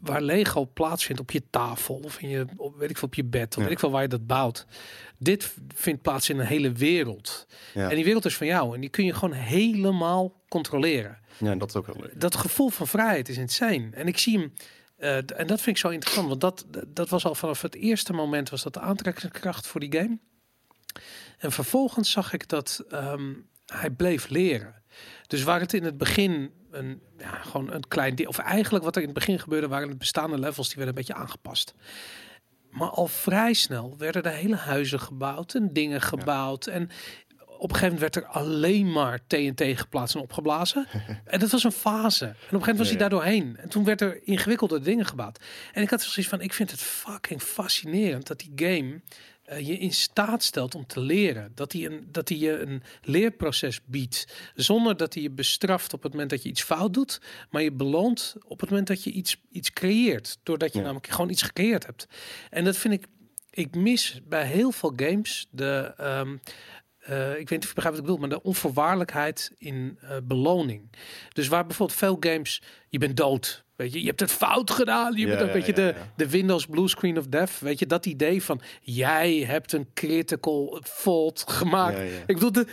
waar 0.00 0.22
Lego 0.22 0.64
plaatsvindt 0.66 1.20
op 1.20 1.30
je 1.30 1.42
tafel 1.50 1.94
of 2.04 2.20
in 2.20 2.28
je, 2.28 2.46
op, 2.56 2.76
weet 2.76 2.90
ik 2.90 2.98
veel, 2.98 3.08
op 3.08 3.14
je 3.14 3.24
bed 3.24 3.48
of 3.48 3.56
Ja. 3.56 3.62
weet 3.62 3.72
ik 3.72 3.78
veel 3.78 3.90
waar 3.90 4.02
je 4.02 4.08
dat 4.08 4.26
bouwt. 4.26 4.66
Dit 5.18 5.54
vindt 5.74 6.02
plaats 6.02 6.28
in 6.28 6.38
een 6.38 6.46
hele 6.46 6.72
wereld. 6.72 7.46
Ja. 7.74 7.88
En 7.88 7.94
die 7.94 8.04
wereld 8.04 8.24
is 8.24 8.36
van 8.36 8.46
jou 8.46 8.74
en 8.74 8.80
die 8.80 8.90
kun 8.90 9.04
je 9.04 9.14
gewoon 9.14 9.34
helemaal 9.34 10.42
controleren. 10.48 11.18
ja, 11.38 11.54
dat 11.54 11.68
is 11.68 11.74
ook 11.76 11.86
heel 11.86 11.96
leuk. 12.00 12.20
Dat 12.20 12.36
gevoel 12.36 12.68
van 12.68 12.86
vrijheid 12.86 13.28
is 13.28 13.36
insane. 13.36 13.88
En 13.92 14.06
ik 14.06 14.18
zie 14.18 14.38
hem, 14.38 14.52
eh, 15.02 15.16
en 15.16 15.46
dat 15.46 15.60
vind 15.60 15.76
ik 15.76 15.82
zo 15.82 15.88
interessant, 15.88 16.28
want 16.28 16.40
dat, 16.40 16.66
dat 16.88 17.08
was 17.08 17.24
al 17.24 17.34
vanaf 17.34 17.62
het 17.62 17.74
eerste 17.74 18.12
moment 18.12 18.48
was 18.48 18.62
dat 18.62 18.74
de 18.74 18.80
aantrekkingskracht 18.80 19.66
voor 19.66 19.80
die 19.80 19.92
game. 19.92 20.18
En 21.38 21.52
vervolgens 21.52 22.10
zag 22.10 22.32
ik 22.32 22.48
dat 22.48 22.84
ehm, 22.90 23.32
hij 23.66 23.90
bleef 23.90 24.28
leren. 24.28 24.82
Dus 25.26 25.42
waar 25.42 25.60
het 25.60 25.72
in 25.72 25.84
het 25.84 25.98
begin 25.98 26.52
een, 26.70 27.02
ja, 27.18 27.30
gewoon 27.30 27.72
een 27.72 27.88
klein 27.88 28.14
deel, 28.14 28.28
of 28.28 28.38
eigenlijk 28.38 28.84
wat 28.84 28.96
er 28.96 29.02
in 29.02 29.08
het 29.08 29.18
begin 29.18 29.38
gebeurde, 29.38 29.68
waren 29.68 29.88
de 29.88 29.96
bestaande 29.96 30.38
levels 30.38 30.66
die 30.68 30.76
werden 30.76 30.94
een 30.94 31.04
beetje 31.04 31.22
aangepast. 31.22 31.74
Maar 32.70 32.90
al 32.90 33.06
vrij 33.06 33.52
snel 33.52 33.94
werden 33.98 34.22
er 34.22 34.32
hele 34.32 34.56
huizen 34.56 35.00
gebouwd 35.00 35.54
en 35.54 35.72
dingen 35.72 36.00
gebouwd. 36.00 36.66
En 36.66 36.90
op 37.62 37.70
een 37.70 37.76
gegeven 37.76 37.94
moment 37.94 38.14
werd 38.14 38.26
er 38.26 38.32
alleen 38.32 38.92
maar 38.92 39.18
TNT 39.26 39.62
geplaatst 39.78 40.14
en 40.14 40.20
opgeblazen. 40.20 40.86
en 41.24 41.40
dat 41.40 41.50
was 41.50 41.64
een 41.64 41.72
fase. 41.72 42.24
En 42.24 42.30
op 42.30 42.36
een 42.36 42.44
gegeven 42.44 42.58
moment 42.60 42.78
was 42.78 42.88
hij 42.88 42.98
Ja, 42.98 43.08
daar 43.08 43.10
ja. 43.10 43.16
doorheen. 43.16 43.56
En 43.56 43.68
toen 43.68 43.84
werd 43.84 44.00
er 44.00 44.20
ingewikkelde 44.24 44.80
dingen 44.80 45.06
gebouwd. 45.06 45.40
En 45.72 45.82
ik 45.82 45.90
had 45.90 46.02
zoiets 46.02 46.30
van, 46.30 46.40
ik 46.40 46.52
vind 46.52 46.70
het 46.70 46.80
fucking 46.80 47.42
fascinerend 47.42 48.26
dat 48.26 48.38
die 48.38 48.52
game 48.68 49.00
eh, 49.44 49.66
je 49.66 49.78
in 49.78 49.92
staat 49.92 50.42
stelt 50.42 50.74
om 50.74 50.86
te 50.86 51.00
leren. 51.00 51.52
Dat 51.54 51.72
hij, 51.72 51.84
een, 51.86 52.08
dat 52.10 52.28
hij 52.28 52.38
je 52.38 52.58
een 52.60 52.82
leerproces 53.02 53.80
biedt. 53.84 54.26
Zonder 54.54 54.96
dat 54.96 55.14
hij 55.14 55.22
je 55.22 55.30
bestraft 55.30 55.92
op 55.92 56.02
het 56.02 56.12
moment 56.12 56.30
dat 56.30 56.42
je 56.42 56.48
iets 56.48 56.62
fout 56.62 56.94
doet. 56.94 57.20
Maar 57.50 57.62
je 57.62 57.72
beloont 57.72 58.34
op 58.44 58.60
het 58.60 58.70
moment 58.70 58.88
dat 58.88 59.04
je 59.04 59.10
iets, 59.10 59.36
iets 59.50 59.72
creëert. 59.72 60.38
Doordat 60.42 60.72
je 60.72 60.78
Ja. 60.78 60.84
namelijk 60.84 61.08
gewoon 61.08 61.30
iets 61.30 61.42
gecreëerd 61.42 61.86
hebt. 61.86 62.06
En 62.50 62.64
dat 62.64 62.76
vind 62.76 62.94
ik... 62.94 63.06
Ik 63.54 63.74
mis 63.74 64.20
bij 64.24 64.46
heel 64.46 64.70
veel 64.70 64.92
games 64.96 65.46
de... 65.50 65.92
ehm, 65.96 66.36
eh, 67.02 67.30
ik 67.30 67.36
weet 67.36 67.50
niet 67.50 67.62
of 67.62 67.68
je 67.68 67.74
begrijpt 67.74 67.98
wat 67.98 67.98
ik 67.98 68.02
bedoel, 68.02 68.28
maar 68.28 68.28
de 68.28 68.42
onvoorwaardelijkheid 68.42 69.52
in 69.58 69.98
eh, 70.00 70.16
beloning. 70.22 70.90
Dus 71.32 71.48
waar 71.48 71.66
bijvoorbeeld 71.66 71.98
veel 71.98 72.16
games, 72.20 72.62
je 72.88 72.98
bent 72.98 73.16
dood. 73.16 73.64
Weet 73.76 73.92
je, 73.92 74.00
je 74.00 74.06
hebt 74.06 74.20
het 74.20 74.32
fout 74.32 74.70
gedaan. 74.70 75.12
Je 75.12 75.18
Ja, 75.18 75.26
bent 75.26 75.40
ook, 75.40 75.46
ja, 75.46 75.52
weet 75.52 75.66
je, 75.66 75.72
ja, 75.72 75.76
de, 75.76 75.94
de 76.16 76.28
Windows 76.28 76.66
Blue 76.66 76.88
Screen 76.88 77.18
of 77.18 77.26
Death. 77.26 77.58
Weet 77.60 77.78
je, 77.78 77.86
dat 77.86 78.06
idee 78.06 78.42
van 78.42 78.60
jij 78.80 79.34
hebt 79.38 79.72
een 79.72 79.86
critical 79.94 80.80
fault 80.84 81.44
gemaakt. 81.48 81.98
Ik 82.26 82.38
bedoel, 82.38 82.52
de, 82.52 82.66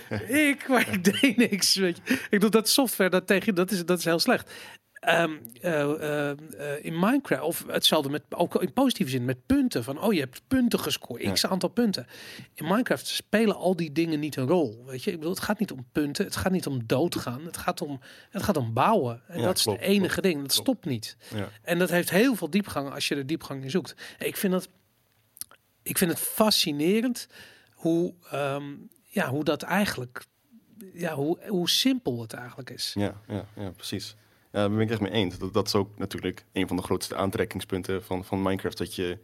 ik, 0.49 0.67
maar 0.67 0.93
ik 0.93 1.03
deed 1.03 1.37
niks. 1.37 1.75
Weet 1.75 1.99
je. 2.03 2.13
Ik 2.13 2.27
bedoel, 2.29 2.49
dat 2.49 2.69
software, 2.69 3.09
dat, 3.09 3.27
tegen, 3.27 3.55
dat, 3.55 3.71
is, 3.71 3.85
dat 3.85 3.97
is 3.97 4.05
heel 4.05 4.19
slecht. 4.19 4.51
Ehm, 4.99 5.31
eh, 5.61 5.81
eh, 5.81 6.29
eh, 6.31 6.85
in 6.85 6.99
Minecraft, 6.99 7.43
of 7.43 7.63
hetzelfde 7.67 8.09
met, 8.09 8.23
ook 8.29 8.61
in 8.61 8.73
positieve 8.73 9.11
zin, 9.11 9.25
met 9.25 9.45
punten. 9.45 9.83
Van, 9.83 10.01
oh, 10.01 10.13
je 10.13 10.19
hebt 10.19 10.41
punten 10.47 10.79
gescoord, 10.79 11.21
Ja. 11.21 11.31
x 11.31 11.45
aantal 11.45 11.69
punten. 11.69 12.07
In 12.53 12.65
Minecraft 12.65 13.07
spelen 13.07 13.55
al 13.55 13.75
die 13.75 13.91
dingen 13.91 14.19
niet 14.19 14.35
een 14.35 14.47
rol. 14.47 14.83
Weet 14.85 15.03
je, 15.03 15.11
ik 15.11 15.17
bedoel, 15.17 15.33
het 15.33 15.43
gaat 15.43 15.59
niet 15.59 15.71
om 15.71 15.85
punten, 15.91 16.25
het 16.25 16.35
gaat 16.35 16.51
niet 16.51 16.67
om 16.67 16.85
doodgaan, 16.85 17.45
het 17.45 17.57
gaat 17.57 17.81
om, 17.81 17.99
het 18.29 18.43
gaat 18.43 18.57
om 18.57 18.73
bouwen. 18.73 19.21
En 19.27 19.39
Ja, 19.39 19.45
dat 19.45 19.57
is 19.57 19.65
het 19.65 19.79
enige 19.79 20.07
klopt, 20.21 20.21
ding, 20.23 20.41
dat 20.41 20.51
klopt. 20.51 20.67
stopt 20.69 20.85
niet. 20.85 21.17
Ja. 21.35 21.49
En 21.61 21.79
dat 21.79 21.89
heeft 21.89 22.09
heel 22.09 22.35
veel 22.35 22.49
diepgang 22.49 22.93
als 22.93 23.07
je 23.07 23.15
er 23.15 23.25
diepgang 23.27 23.63
in 23.63 23.69
zoekt. 23.71 23.95
Ik 24.19 24.37
vind 24.37 24.53
dat, 24.53 24.69
ik 25.83 25.97
vind 25.97 26.11
het 26.11 26.19
fascinerend 26.19 27.27
hoe, 27.73 28.13
ehm, 28.31 28.63
ja, 29.05 29.29
hoe 29.29 29.43
dat 29.43 29.61
eigenlijk, 29.61 30.25
ja, 30.93 31.13
hoe, 31.15 31.39
hoe 31.47 31.69
simpel 31.69 32.21
het 32.21 32.33
eigenlijk 32.33 32.69
is. 32.69 32.93
Ja, 32.97 33.21
ja, 33.27 33.45
ja 33.55 33.69
precies. 33.69 34.15
Ja, 34.51 34.59
daar 34.59 34.69
ben 34.69 34.79
ik 34.79 34.89
echt 34.89 35.01
mee 35.01 35.11
eens. 35.11 35.37
Dat, 35.37 35.53
dat 35.53 35.67
is 35.67 35.75
ook 35.75 35.97
natuurlijk 35.97 36.45
een 36.53 36.67
van 36.67 36.77
de 36.77 36.83
grootste 36.83 37.15
aantrekkingspunten 37.15 38.03
van, 38.03 38.25
van 38.25 38.41
Minecraft. 38.41 38.77
Dat 38.77 38.95
je 38.95 39.17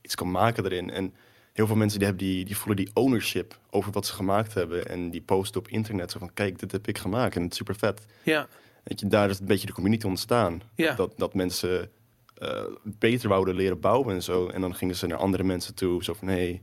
iets 0.00 0.14
kan 0.14 0.30
maken 0.30 0.64
erin. 0.64 0.90
En 0.90 1.14
heel 1.52 1.66
veel 1.66 1.76
mensen 1.76 1.98
die, 1.98 2.08
hebben 2.08 2.26
die, 2.26 2.44
die 2.44 2.56
voelen 2.56 2.84
die 2.84 2.94
ownership 2.94 3.58
over 3.70 3.92
wat 3.92 4.06
ze 4.06 4.12
gemaakt 4.12 4.54
hebben. 4.54 4.86
En 4.86 5.10
die 5.10 5.22
posten 5.22 5.60
op 5.60 5.68
internet 5.68 6.10
zo 6.10 6.18
van, 6.18 6.34
kijk, 6.34 6.58
dit 6.58 6.72
heb 6.72 6.88
ik 6.88 6.98
gemaakt. 6.98 7.36
En 7.36 7.42
het 7.42 7.50
is 7.50 7.56
super 7.56 7.76
vet. 7.76 8.06
Ja, 8.22 8.48
Weet 8.82 9.00
je, 9.00 9.06
daar 9.06 9.30
is 9.30 9.40
een 9.40 9.46
beetje 9.46 9.66
de 9.66 9.72
community 9.72 10.06
ontstaan. 10.06 10.62
Ja. 10.74 10.94
Dat, 10.94 11.12
dat 11.16 11.34
mensen 11.34 11.90
eh, 12.34 12.64
beter 12.82 13.28
wouden 13.28 13.54
leren 13.54 13.80
bouwen 13.80 14.14
en 14.14 14.22
zo. 14.22 14.48
En 14.48 14.60
dan 14.60 14.74
gingen 14.74 14.96
ze 14.96 15.06
naar 15.06 15.18
andere 15.18 15.42
mensen 15.42 15.74
toe. 15.74 16.04
Zo 16.04 16.14
van, 16.14 16.28
hey, 16.28 16.62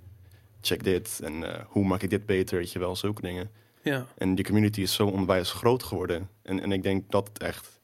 check 0.62 0.84
dit. 0.84 1.20
En 1.24 1.54
eh, 1.54 1.66
hoe 1.68 1.86
maak 1.86 2.02
ik 2.02 2.10
dit 2.10 2.26
beter? 2.26 2.58
Weet 2.58 2.72
je 2.72 2.80
wel, 2.80 2.96
zulke 2.96 3.22
dingen. 3.22 3.52
ja. 3.82 4.06
En 4.18 4.36
die 4.36 4.46
community 4.46 4.82
is 4.82 4.94
zo 4.94 5.08
onwijs 5.08 5.52
groot 5.52 5.84
geworden. 5.84 6.30
En, 6.42 6.60
en 6.60 6.72
ik 6.72 6.84
denk 6.84 7.12
dat 7.12 7.28
het 7.28 7.44
echt, 7.44 7.79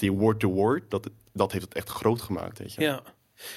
die 0.00 0.12
word-to-word, 0.12 0.90
dat, 0.90 1.10
dat 1.32 1.52
heeft 1.52 1.64
het 1.64 1.74
echt 1.74 1.88
groot 1.88 2.22
gemaakt. 2.22 2.58
Weet 2.58 2.72
je? 2.74 2.80
Ja. 2.80 3.02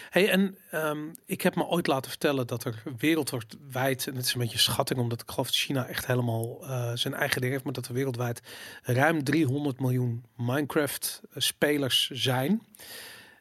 Hey, 0.10 0.30
en 0.30 0.58
ehm, 0.72 1.00
ik 1.26 1.42
heb 1.42 1.56
me 1.56 1.66
ooit 1.66 1.88
laten 1.88 2.10
vertellen 2.10 2.48
dat 2.48 2.64
er 2.64 2.84
wereldwijd, 2.98 4.08
en 4.08 4.16
het 4.16 4.26
is 4.26 4.34
een 4.34 4.40
beetje 4.40 4.58
schatting, 4.58 5.00
omdat 5.00 5.22
ik 5.22 5.30
geloof 5.32 5.46
dat 5.46 5.56
China 5.56 5.86
echt 5.88 6.06
helemaal 6.06 6.66
eh, 6.68 6.92
zijn 6.94 7.14
eigen 7.14 7.42
ding 7.42 7.52
heeft, 7.52 7.64
maar 7.64 7.74
dat 7.74 7.88
er 7.88 7.94
wereldwijd 7.94 8.42
ruim 8.84 9.24
300 9.24 9.80
miljoen 9.80 10.26
Minecraft-spelers 10.38 12.10
zijn. 12.10 12.62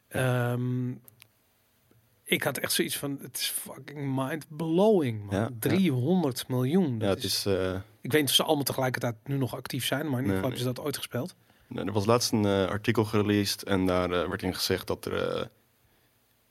Ehm, 0.07 0.91
ik 2.23 2.43
had 2.43 2.57
echt 2.57 2.71
zoiets 2.73 2.97
van, 2.97 3.19
het 3.21 3.37
is 3.37 3.47
fucking 3.47 4.15
mind-blowing, 4.15 5.25
man. 5.25 5.35
Ja, 5.35 5.41
ja. 5.41 5.49
300 5.59 6.47
miljoen. 6.47 6.93
Ja, 6.93 6.99
Dat 6.99 7.15
het 7.15 7.23
is, 7.23 7.45
is... 7.45 7.45
eh, 7.45 7.73
ik 8.01 8.11
weet 8.11 8.21
niet 8.21 8.29
of 8.29 8.35
ze 8.35 8.43
allemaal 8.43 8.63
tegelijkertijd 8.63 9.15
nu 9.23 9.37
nog 9.37 9.55
actief 9.55 9.85
zijn, 9.85 10.09
maar 10.09 10.19
in 10.19 10.25
ieder 10.25 10.35
geval 10.35 10.49
Nee. 10.49 10.57
hebben 10.57 10.67
ze 10.67 10.81
dat 10.81 10.85
ooit 10.85 10.97
gespeeld. 10.97 11.35
Nou, 11.73 11.87
Er 11.87 11.93
was 11.93 12.05
laatst 12.05 12.31
een 12.31 12.45
eh, 12.45 12.65
artikel 12.65 13.05
gereleased 13.05 13.63
en 13.63 13.85
daar 13.85 14.11
eh, 14.11 14.29
werd 14.29 14.41
in 14.43 14.55
gezegd 14.55 14.87
dat 14.87 15.05
er 15.05 15.39
eh 15.39 15.45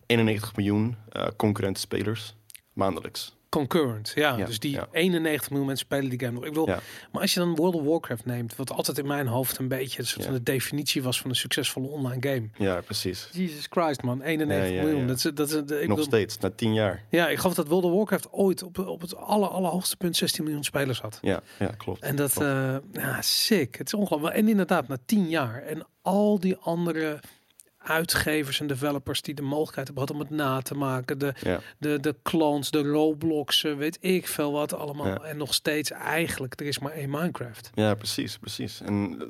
91 0.06 0.56
miljoen 0.56 0.96
eh, 1.08 1.26
concurrente 1.36 1.80
spelers 1.80 2.34
maandelijks. 2.72 3.36
Concurrent, 3.52 4.12
ja. 4.14 4.36
Ja, 4.36 4.44
dus 4.46 4.58
die 4.58 4.70
ja. 4.72 4.88
91 4.92 5.48
miljoen 5.50 5.66
mensen 5.66 5.86
spelen 5.86 6.10
die 6.10 6.18
game 6.20 6.32
nog. 6.32 6.42
Ik 6.44 6.48
bedoel, 6.48 6.66
Ja. 6.68 6.78
maar 7.12 7.22
als 7.22 7.34
je 7.34 7.40
dan 7.40 7.54
World 7.54 7.74
of 7.74 7.82
Warcraft 7.84 8.24
neemt, 8.24 8.56
wat 8.56 8.70
altijd 8.72 8.98
in 8.98 9.06
mijn 9.06 9.26
hoofd 9.26 9.58
een 9.58 9.68
beetje 9.68 10.00
een 10.00 10.06
soort 10.06 10.24
van 10.24 10.34
de 10.34 10.42
definitie 10.42 11.02
was 11.02 11.20
van 11.20 11.30
een 11.30 11.36
succesvolle 11.36 11.86
online 11.88 12.28
game. 12.28 12.48
Ja, 12.56 12.80
precies. 12.80 13.28
Jesus 13.32 13.66
Christ, 13.70 14.02
man. 14.02 14.22
91 14.22 14.68
Ja, 14.68 14.74
ja, 14.74 14.82
miljoen. 14.82 15.06
Dat 15.06 15.16
is, 15.16 15.22
dat 15.34 15.48
is, 15.48 15.54
ik 15.54 15.68
Nog 15.70 15.80
bedoel- 15.80 16.04
steeds, 16.04 16.38
na 16.38 16.50
10 16.50 16.74
jaar. 16.74 17.04
Ja, 17.10 17.28
ik 17.28 17.38
geloof 17.38 17.54
dat 17.54 17.66
World 17.68 17.84
of 17.84 17.92
Warcraft 17.92 18.28
ooit 18.30 18.62
op, 18.62 18.78
op 18.78 19.00
het 19.00 19.16
aller, 19.16 19.48
allerhoogste 19.48 19.96
punt 19.96 20.16
16 20.16 20.44
miljoen 20.44 20.64
spelers 20.64 21.00
had. 21.00 21.18
Ja, 21.22 21.40
ja 21.58 21.66
klopt. 21.76 22.00
En 22.02 22.16
dat, 22.16 22.32
Klopt. 22.32 22.48
eh 22.48 22.76
ja, 22.92 23.22
sick. 23.22 23.74
Het 23.76 23.86
is 23.86 23.94
ongelooflijk. 23.94 24.34
En 24.36 24.48
inderdaad, 24.48 24.88
na 24.88 24.96
10 25.06 25.28
jaar. 25.28 25.62
En 25.62 25.86
al 26.02 26.40
die 26.40 26.56
andere 26.56 27.20
uitgevers 27.84 28.60
en 28.60 28.66
developers 28.66 29.22
die 29.22 29.34
de 29.34 29.42
mogelijkheid 29.42 29.86
hebben 29.86 30.06
gehad 30.06 30.20
om 30.22 30.28
het 30.28 30.36
na 30.38 30.60
te 30.62 30.74
maken. 30.74 31.18
De, 31.18 31.34
ja. 31.40 31.60
de, 31.78 32.00
de 32.00 32.14
clones, 32.22 32.70
de 32.70 32.82
Robloxen, 32.82 33.76
weet 33.76 33.98
ik 34.00 34.26
veel 34.26 34.52
wat 34.52 34.74
allemaal. 34.74 35.06
Ja. 35.06 35.20
En 35.22 35.36
nog 35.36 35.54
steeds 35.54 35.90
eigenlijk, 35.90 36.60
er 36.60 36.66
is 36.66 36.78
maar 36.78 36.92
één 36.92 37.10
Minecraft. 37.10 37.70
ja, 37.74 37.94
precies, 37.94 38.38
precies. 38.38 38.80
En 38.80 39.16
eh, 39.20 39.26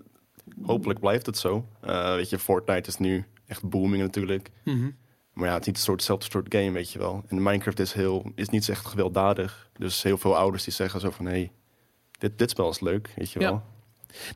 hopelijk 0.66 1.00
blijft 1.00 1.26
het 1.26 1.38
zo. 1.38 1.66
Eh, 1.80 2.14
weet 2.14 2.30
je, 2.30 2.38
Fortnite 2.38 2.88
is 2.88 2.96
nu 2.98 3.24
echt 3.46 3.68
booming 3.68 4.02
natuurlijk. 4.02 4.50
Mhm. 4.64 4.90
Maar 5.32 5.46
ja, 5.48 5.52
het 5.52 5.60
is 5.60 5.66
niet 5.66 5.76
een 5.76 5.82
soort 5.82 5.96
hetzelfde 5.98 6.26
soort 6.30 6.54
game, 6.54 6.70
weet 6.70 6.90
je 6.90 6.98
wel. 6.98 7.24
En 7.28 7.42
Minecraft 7.42 7.78
is, 7.78 7.92
heel, 7.92 8.32
is 8.34 8.48
niet 8.48 8.68
echt 8.68 8.86
gewelddadig. 8.86 9.70
Dus 9.78 10.02
heel 10.02 10.18
veel 10.18 10.36
ouders 10.36 10.64
die 10.64 10.72
zeggen 10.72 11.00
zo 11.00 11.10
van... 11.10 11.24
Hé, 11.24 11.30
hey, 11.32 11.52
dit, 12.18 12.38
dit 12.38 12.50
spel 12.50 12.70
is 12.70 12.80
leuk, 12.80 13.12
weet 13.16 13.30
je 13.30 13.40
Ja. 13.40 13.48
wel. 13.50 13.62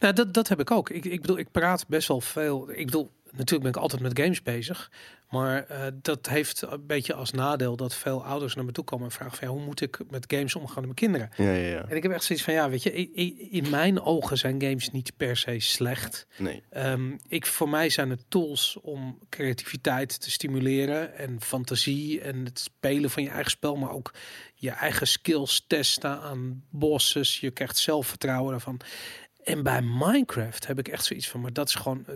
Nou, 0.00 0.12
dat, 0.14 0.34
dat 0.34 0.48
heb 0.48 0.60
ik 0.60 0.70
ook. 0.70 0.90
Ik, 0.90 1.04
ik 1.04 1.20
bedoel, 1.20 1.38
ik 1.38 1.50
praat 1.50 1.84
best 1.88 2.08
wel 2.08 2.20
veel. 2.20 2.70
Ik 2.70 2.84
bedoel, 2.84 3.10
natuurlijk 3.36 3.62
ben 3.62 3.70
ik 3.70 3.76
altijd 3.76 4.02
met 4.02 4.18
games 4.18 4.42
bezig. 4.42 4.90
Maar 5.30 5.64
eh, 5.66 5.86
dat 6.02 6.28
heeft 6.28 6.62
een 6.62 6.86
beetje 6.86 7.14
als 7.14 7.30
nadeel 7.30 7.76
dat 7.76 7.94
veel 7.94 8.24
ouders 8.24 8.54
naar 8.54 8.64
me 8.64 8.72
toe 8.72 8.84
komen 8.84 9.04
en 9.04 9.12
vragen 9.12 9.36
van 9.36 9.48
ja, 9.48 9.54
hoe 9.54 9.64
moet 9.64 9.80
ik 9.80 9.98
met 10.10 10.24
games 10.28 10.54
omgaan 10.54 10.74
met 10.74 10.84
mijn 10.84 10.94
kinderen? 10.94 11.30
Ja, 11.36 11.52
ja, 11.52 11.68
ja. 11.68 11.84
En 11.88 11.96
ik 11.96 12.02
heb 12.02 12.12
echt 12.12 12.24
zoiets 12.24 12.44
van 12.44 12.54
ja, 12.54 12.70
weet 12.70 12.82
je, 12.82 13.10
in 13.50 13.70
mijn 13.70 14.00
ogen 14.00 14.38
zijn 14.38 14.62
games 14.62 14.90
niet 14.90 15.12
per 15.16 15.36
se 15.36 15.60
slecht. 15.60 16.26
Nee, 16.36 16.62
Ehm, 16.70 17.16
ik, 17.28 17.46
voor 17.46 17.68
mij 17.68 17.88
zijn 17.88 18.10
het 18.10 18.24
tools 18.28 18.78
om 18.82 19.18
creativiteit 19.28 20.20
te 20.20 20.30
stimuleren 20.30 21.14
en 21.14 21.40
fantasie 21.40 22.20
en 22.20 22.44
het 22.44 22.58
spelen 22.58 23.10
van 23.10 23.22
je 23.22 23.28
eigen 23.28 23.50
spel, 23.50 23.76
maar 23.76 23.90
ook 23.90 24.14
je 24.54 24.70
eigen 24.70 25.06
skills 25.06 25.64
testen 25.66 26.20
aan 26.20 26.64
bosses. 26.70 27.40
Je 27.40 27.50
krijgt 27.50 27.76
zelfvertrouwen 27.76 28.50
daarvan. 28.50 28.80
En 29.44 29.62
bij 29.62 29.82
Minecraft 29.82 30.66
heb 30.66 30.78
ik 30.78 30.88
echt 30.88 31.04
zoiets 31.04 31.28
van, 31.28 31.40
maar 31.40 31.52
dat 31.52 31.68
is 31.68 31.74
gewoon, 31.74 32.06
eh, 32.06 32.14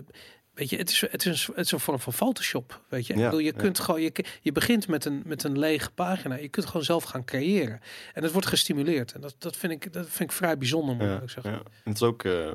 weet 0.53 0.69
je, 0.69 0.77
het 0.77 0.89
is, 0.89 1.01
het 1.01 1.25
is, 1.25 1.47
een, 1.47 1.53
het 1.55 1.65
is 1.65 1.71
een 1.71 1.79
vorm 1.79 1.99
van 1.99 2.13
Photoshop, 2.13 2.81
weet 2.89 3.07
je. 3.07 3.13
ik 3.13 3.19
bedoel, 3.23 3.39
je 3.39 3.45
ja. 3.55 3.59
kunt 3.59 3.79
gewoon, 3.79 4.01
je, 4.01 4.25
je 4.41 4.51
begint 4.51 4.87
met 4.87 5.05
een, 5.05 5.21
met 5.25 5.43
een 5.43 5.59
lege 5.59 5.91
pagina, 5.91 6.35
je 6.35 6.49
kunt 6.49 6.65
gewoon 6.65 6.83
zelf 6.83 7.03
gaan 7.03 7.25
creëren. 7.25 7.79
En 8.13 8.23
het 8.23 8.31
wordt 8.31 8.47
gestimuleerd. 8.47 9.11
En 9.13 9.21
dat, 9.21 9.35
dat, 9.37 9.57
vind, 9.57 9.71
ik, 9.73 9.93
dat 9.93 10.05
vind 10.09 10.29
ik 10.29 10.35
vrij 10.35 10.57
bijzonder, 10.57 10.95
moet 10.95 11.05
ja, 11.05 11.21
ik 11.21 11.29
zeggen. 11.29 11.51
ja. 11.51 11.57
En 11.57 11.63
het 11.83 11.95
is 11.95 12.03
ook... 12.03 12.23
eh, 12.23 12.51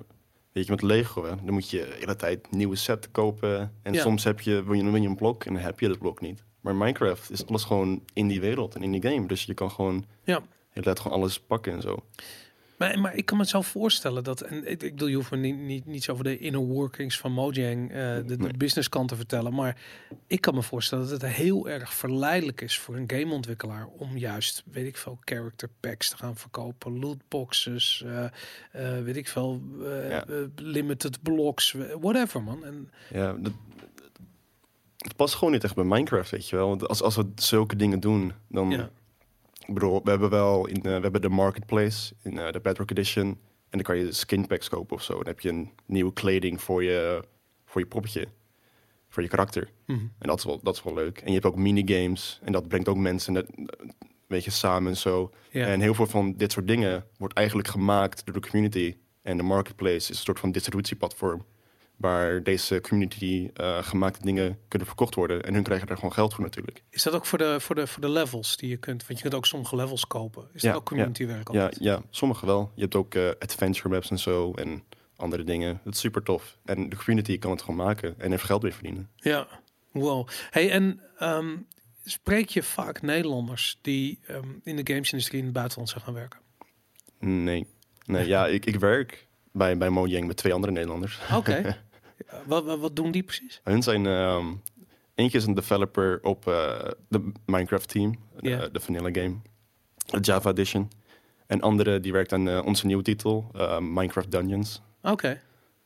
Weet 0.52 0.64
je, 0.66 0.70
met 0.70 0.82
Lego, 0.82 1.24
hè, 1.24 1.28
dan 1.44 1.52
moet 1.54 1.70
je 1.70 1.78
de 1.78 1.96
hele 1.98 2.16
tijd 2.16 2.50
nieuwe 2.50 2.76
set 2.76 3.10
kopen. 3.10 3.72
En 3.82 3.94
soms 3.94 4.24
heb 4.24 4.40
je, 4.40 4.64
wil 4.64 4.72
je, 4.74 4.84
wil 4.90 4.94
je 5.02 5.08
een 5.08 5.16
blok 5.16 5.44
en 5.44 5.52
dan 5.54 5.62
heb 5.62 5.80
je 5.80 5.88
dat 5.88 5.98
blok 5.98 6.20
niet. 6.20 6.44
Maar 6.60 6.74
Minecraft 6.74 7.30
is 7.30 7.46
alles 7.46 7.64
gewoon 7.64 8.02
in 8.12 8.28
die 8.28 8.40
wereld 8.40 8.74
en 8.74 8.82
in 8.82 8.92
die 8.92 9.02
game. 9.10 9.26
Dus 9.26 9.44
je 9.44 9.54
kan 9.54 9.70
gewoon 9.70 10.04
Ja. 10.24 10.42
hele 10.70 10.84
tijd 10.86 11.00
gewoon 11.00 11.18
alles 11.18 11.40
pakken 11.40 11.72
en 11.72 11.82
zo. 11.82 12.04
Maar, 12.78 12.98
maar 13.00 13.14
ik 13.14 13.24
kan 13.26 13.36
me 13.38 13.46
zo 13.46 13.62
voorstellen 13.62 14.24
dat, 14.24 14.40
en 14.40 14.56
ik, 14.70 14.82
ik 14.82 14.90
bedoel, 14.92 15.08
je 15.08 15.14
hoeft 15.16 15.30
me 15.30 15.36
niet, 15.36 15.56
niet, 15.58 15.86
niets 15.86 16.08
over 16.10 16.24
de 16.24 16.38
inner 16.38 16.60
workings 16.60 17.18
van 17.18 17.32
Mojang, 17.32 17.90
eh, 17.90 17.96
de, 17.96 18.24
de 18.26 18.36
Nee. 18.36 18.52
business 18.56 18.88
kant 18.88 19.08
te 19.08 19.16
vertellen, 19.16 19.54
maar 19.54 19.80
ik 20.26 20.40
kan 20.40 20.54
me 20.54 20.62
voorstellen 20.62 21.08
dat 21.08 21.20
het 21.20 21.30
heel 21.32 21.68
erg 21.68 21.94
verleidelijk 21.94 22.60
is 22.60 22.78
voor 22.78 22.96
een 22.96 23.10
gameontwikkelaar 23.10 23.86
om 23.86 24.16
juist, 24.18 24.62
weet 24.72 24.86
ik 24.86 24.96
veel, 24.96 25.18
character 25.24 25.68
packs 25.80 26.08
te 26.10 26.16
gaan 26.16 26.36
verkopen, 26.36 26.98
lootboxes, 26.98 28.02
eh, 28.06 28.24
eh, 28.72 29.02
weet 29.04 29.16
ik 29.16 29.28
veel, 29.28 29.62
Ja. 30.08 30.24
limited 30.56 31.22
blocks, 31.22 31.74
whatever 32.00 32.42
man. 32.42 32.64
En 32.64 32.90
Ja, 33.12 33.32
dat, 33.32 33.52
het 34.96 35.16
past 35.16 35.34
gewoon 35.34 35.52
niet 35.52 35.64
echt 35.64 35.74
bij 35.74 35.84
Minecraft, 35.84 36.30
weet 36.30 36.48
je 36.48 36.56
wel. 36.56 36.68
Want 36.68 36.88
als, 36.88 37.02
als 37.02 37.16
we 37.16 37.30
zulke 37.34 37.76
dingen 37.76 38.00
doen, 38.00 38.32
dan... 38.48 38.70
ja, 38.70 38.90
Ik 39.66 39.74
bedoel, 39.74 40.00
we 40.04 40.10
hebben 40.10 40.30
wel 40.30 40.66
in, 40.66 40.76
eh, 40.76 40.82
we 40.82 40.90
hebben 40.90 41.20
de 41.20 41.28
marketplace 41.28 42.14
in 42.22 42.38
eh, 42.38 42.52
de 42.52 42.60
Bedrock 42.60 42.90
Edition. 42.90 43.26
En 43.68 43.82
dan 43.82 43.82
kan 43.82 43.96
je 43.96 44.12
skin 44.12 44.46
packs 44.46 44.68
kopen 44.68 44.96
of 44.96 45.02
zo. 45.02 45.14
Dan 45.14 45.26
heb 45.26 45.40
je 45.40 45.48
een 45.48 45.70
nieuwe 45.86 46.12
kleding 46.12 46.60
voor 46.60 46.82
je, 46.82 47.22
voor 47.64 47.80
je 47.80 47.86
poppetje. 47.86 48.26
Voor 49.08 49.22
je 49.22 49.28
karakter. 49.28 49.70
Mhm. 49.86 49.98
En 49.98 50.28
dat 50.28 50.38
is, 50.38 50.44
wel, 50.44 50.60
dat 50.62 50.74
is 50.74 50.82
wel 50.82 50.94
leuk. 50.94 51.18
En 51.18 51.26
je 51.26 51.32
hebt 51.32 51.46
ook 51.46 51.56
minigames. 51.56 52.40
En 52.42 52.52
dat 52.52 52.68
brengt 52.68 52.88
ook 52.88 52.96
mensen 52.96 53.32
net, 53.32 53.46
een 53.56 53.70
beetje 54.26 54.50
samen 54.50 54.90
en 54.90 54.96
zo. 54.96 55.30
ja. 55.50 55.66
En 55.66 55.80
heel 55.80 55.94
veel 55.94 56.06
van 56.06 56.34
dit 56.36 56.52
soort 56.52 56.66
dingen 56.66 57.04
wordt 57.18 57.34
eigenlijk 57.34 57.68
gemaakt 57.68 58.24
door 58.24 58.34
de 58.34 58.48
community. 58.48 58.96
En 59.22 59.36
de 59.36 59.42
marketplace 59.42 59.96
is 59.96 60.08
een 60.08 60.14
soort 60.14 60.40
van 60.40 60.52
distributieplatform. 60.52 61.44
Waar 61.96 62.42
deze 62.42 62.80
community 62.80 63.50
eh, 63.54 63.82
gemaakte 63.82 64.22
dingen 64.22 64.58
kunnen 64.68 64.88
verkocht 64.88 65.14
worden. 65.14 65.42
En 65.42 65.54
hun 65.54 65.62
krijgen 65.62 65.86
daar 65.86 65.96
gewoon 65.96 66.12
geld 66.12 66.34
voor 66.34 66.44
natuurlijk. 66.44 66.82
Is 66.90 67.02
dat 67.02 67.14
ook 67.14 67.26
voor 67.26 67.38
de, 67.38 67.60
voor, 67.60 67.74
de, 67.74 67.86
voor 67.86 68.00
de 68.00 68.08
levels 68.08 68.56
die 68.56 68.68
je 68.68 68.76
kunt, 68.76 69.06
want 69.06 69.18
je 69.18 69.22
kunt 69.22 69.34
ook 69.34 69.46
sommige 69.46 69.76
levels 69.76 70.06
kopen. 70.06 70.48
Is 70.52 70.62
Ja, 70.62 70.68
dat 70.68 70.78
ook 70.78 70.86
community 70.86 71.26
werk? 71.26 71.52
Ja, 71.52 71.70
ja, 71.78 72.02
sommige 72.10 72.46
wel. 72.46 72.70
Je 72.74 72.82
hebt 72.82 72.94
ook 72.94 73.14
eh, 73.14 73.28
adventure 73.38 73.88
maps 73.88 74.10
en 74.10 74.18
zo 74.18 74.52
en 74.52 74.82
andere 75.16 75.44
dingen. 75.44 75.80
Dat 75.84 75.94
is 75.94 76.00
super 76.00 76.22
tof. 76.22 76.58
En 76.64 76.88
de 76.88 76.96
community 76.96 77.38
kan 77.38 77.50
het 77.50 77.60
gewoon 77.60 77.76
maken 77.76 78.14
en 78.18 78.30
heeft 78.30 78.44
geld 78.44 78.62
mee 78.62 78.72
verdienen. 78.72 79.10
Ja, 79.16 79.46
wow. 79.92 80.28
Hey, 80.50 80.70
en 80.70 81.00
ehm, 81.18 81.56
spreek 82.04 82.48
je 82.48 82.62
vaak 82.62 83.02
Nederlanders 83.02 83.78
die 83.82 84.18
ehm, 84.26 84.48
in 84.64 84.76
de 84.76 84.92
gamesindustrie 84.92 85.38
in 85.38 85.44
het 85.44 85.54
buitenland 85.54 85.88
zijn 85.88 86.04
gaan 86.04 86.14
werken? 86.14 86.40
Nee, 87.18 87.66
nee 88.06 88.26
ja, 88.26 88.46
ik, 88.46 88.66
ik 88.66 88.78
werk 88.78 89.26
bij, 89.52 89.76
bij 89.76 89.90
Mojang 89.90 90.26
met 90.26 90.36
twee 90.36 90.52
andere 90.52 90.72
Nederlanders. 90.72 91.18
Oké. 91.34 91.76
wat, 92.46 92.64
wat, 92.64 92.78
wat 92.78 92.96
doen 92.96 93.10
die 93.10 93.22
precies? 93.22 93.60
Hun 93.64 93.82
zijn, 93.82 94.06
ehm, 94.06 94.46
eentje 95.14 95.38
is 95.38 95.46
een 95.46 95.54
developer 95.54 96.18
op 96.22 96.48
eh, 96.48 96.88
de 97.08 97.32
Minecraft 97.46 97.88
team, 97.88 98.14
de- 98.40 98.70
Vanilla 98.72 99.08
game, 99.12 99.34
de 100.06 100.18
Java 100.20 100.50
edition. 100.50 100.90
En 101.46 101.60
andere 101.60 102.00
die 102.00 102.12
werkt 102.12 102.32
aan 102.32 102.48
eh, 102.48 102.64
onze 102.64 102.86
nieuwe 102.86 103.02
titel, 103.02 103.50
eh, 103.54 103.78
Minecraft 103.78 104.30
Dungeons. 104.30 104.82
Oké. 105.02 105.40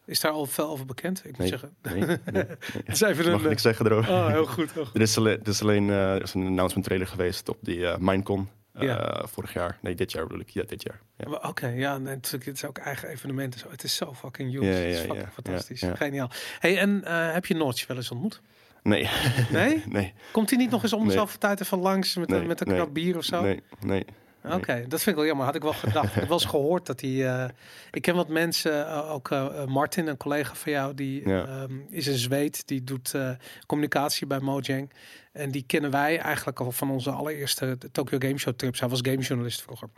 Is 0.07 0.21
daar 0.21 0.33
al 0.33 0.47
veel 0.47 0.69
over 0.69 0.87
bekend? 0.87 1.19
Ik 1.19 1.25
moet 1.25 1.39
Nee. 1.39 1.49
zeggen. 1.49 1.75
Nee, 1.83 1.95
nee, 2.05 2.17
nee. 2.33 2.45
Het 2.85 2.89
is 2.89 3.01
even 3.01 3.21
Ik 3.21 3.27
een. 3.27 3.33
mag 3.33 3.43
niks 3.43 3.63
zeggen 3.63 3.87
erover. 3.87 4.13
Oh, 4.13 4.27
heel 4.27 4.47
goed. 4.47 4.73
heel 4.73 4.85
goed. 4.85 4.95
Er 4.97 5.01
is 5.01 5.17
alleen, 5.19 5.39
er 5.41 5.49
is 5.49 5.63
alleen 5.63 5.89
er 5.89 6.23
is 6.23 6.35
een 6.35 6.47
announcement 6.47 6.85
trailer 6.87 7.07
geweest 7.07 7.49
op 7.49 7.59
die 7.61 7.87
Minecon 7.99 8.49
Ja. 8.85 9.23
vorig 9.27 9.53
jaar. 9.53 9.79
Nee, 9.83 9.95
dit 9.95 10.13
jaar 10.13 10.23
bedoel 10.27 10.41
ik. 10.41 10.49
Ja, 10.51 10.63
dit 10.63 10.83
jaar. 10.83 11.01
Ja. 11.17 11.49
Oké, 11.49 11.67
ja, 11.67 11.99
nee, 11.99 12.15
natuurlijk. 12.15 12.45
Het 12.45 12.55
is 12.57 12.65
ook 12.65 12.79
eigen 12.79 13.09
evenementen. 13.09 13.61
Zo. 13.61 13.71
Het 13.71 13.85
is 13.85 13.97
zo 13.97 14.15
fucking 14.15 14.51
huge. 14.51 14.65
Ja, 14.65 14.71
het 14.71 14.85
is 14.85 15.01
ja, 15.01 15.05
fucking 15.07 15.29
fantastisch. 15.33 15.83
Geniaal. 15.95 16.31
Hey, 16.59 16.79
en 16.79 17.05
eh, 17.05 17.33
heb 17.33 17.47
je 17.47 17.55
Notch 17.55 17.87
wel 17.87 17.97
eens 17.97 18.11
ontmoet? 18.11 18.41
Nee. 18.83 19.09
Nee? 19.51 19.83
nee. 19.89 20.13
Komt 20.33 20.51
hij 20.51 20.59
niet 20.59 20.71
nog 20.71 20.83
eens 20.83 20.93
om 20.93 20.99
Nee. 20.99 21.09
dezelfde 21.09 21.39
tijd 21.39 21.61
even 21.61 21.79
langs 21.79 22.17
met, 22.17 22.33
een, 22.33 22.47
met 22.47 22.61
een 22.69 22.93
bier 22.93 23.17
of 23.17 23.25
zo? 23.25 23.43
Nee, 23.43 23.63
nee. 23.81 24.05
Oké, 24.45 24.75
dat 24.89 25.03
vind 25.03 25.07
ik 25.07 25.15
wel 25.15 25.25
jammer. 25.25 25.45
Had 25.47 25.55
ik 25.55 25.63
wel 25.63 25.73
gedacht. 25.73 26.17
ik 26.17 26.31
eens 26.31 26.45
gehoord 26.45 26.87
dat 26.87 27.01
hij. 27.01 27.29
eh, 27.45 27.49
ik 27.91 28.03
ken 28.03 28.15
wat 28.15 28.29
mensen, 28.29 28.87
eh, 28.87 29.13
ook 29.13 29.31
eh, 29.31 29.65
Martin, 29.67 30.07
een 30.07 30.17
collega 30.17 30.55
van 30.55 30.73
jou, 30.73 30.95
die 30.95 31.29
Ja. 31.29 31.47
ehm, 31.47 31.73
is 31.91 32.07
een 32.07 32.19
Zweed. 32.19 32.67
Die 32.67 32.85
doet 32.85 33.15
eh, 33.15 33.31
communicatie 33.67 34.27
bij 34.27 34.39
Mojang. 34.41 34.91
En 35.33 35.51
die 35.51 35.63
kennen 35.63 35.91
wij 35.91 36.19
eigenlijk 36.19 36.61
al 36.61 36.73
van 36.73 36.91
onze 36.91 37.11
allereerste 37.11 37.79
Tokyo 37.93 38.19
Game 38.19 38.39
Show 38.39 38.55
trips. 38.55 38.81
Hij 38.81 38.89
was 38.89 39.01
gamejournalist 39.03 39.63
vroeger. 39.63 39.89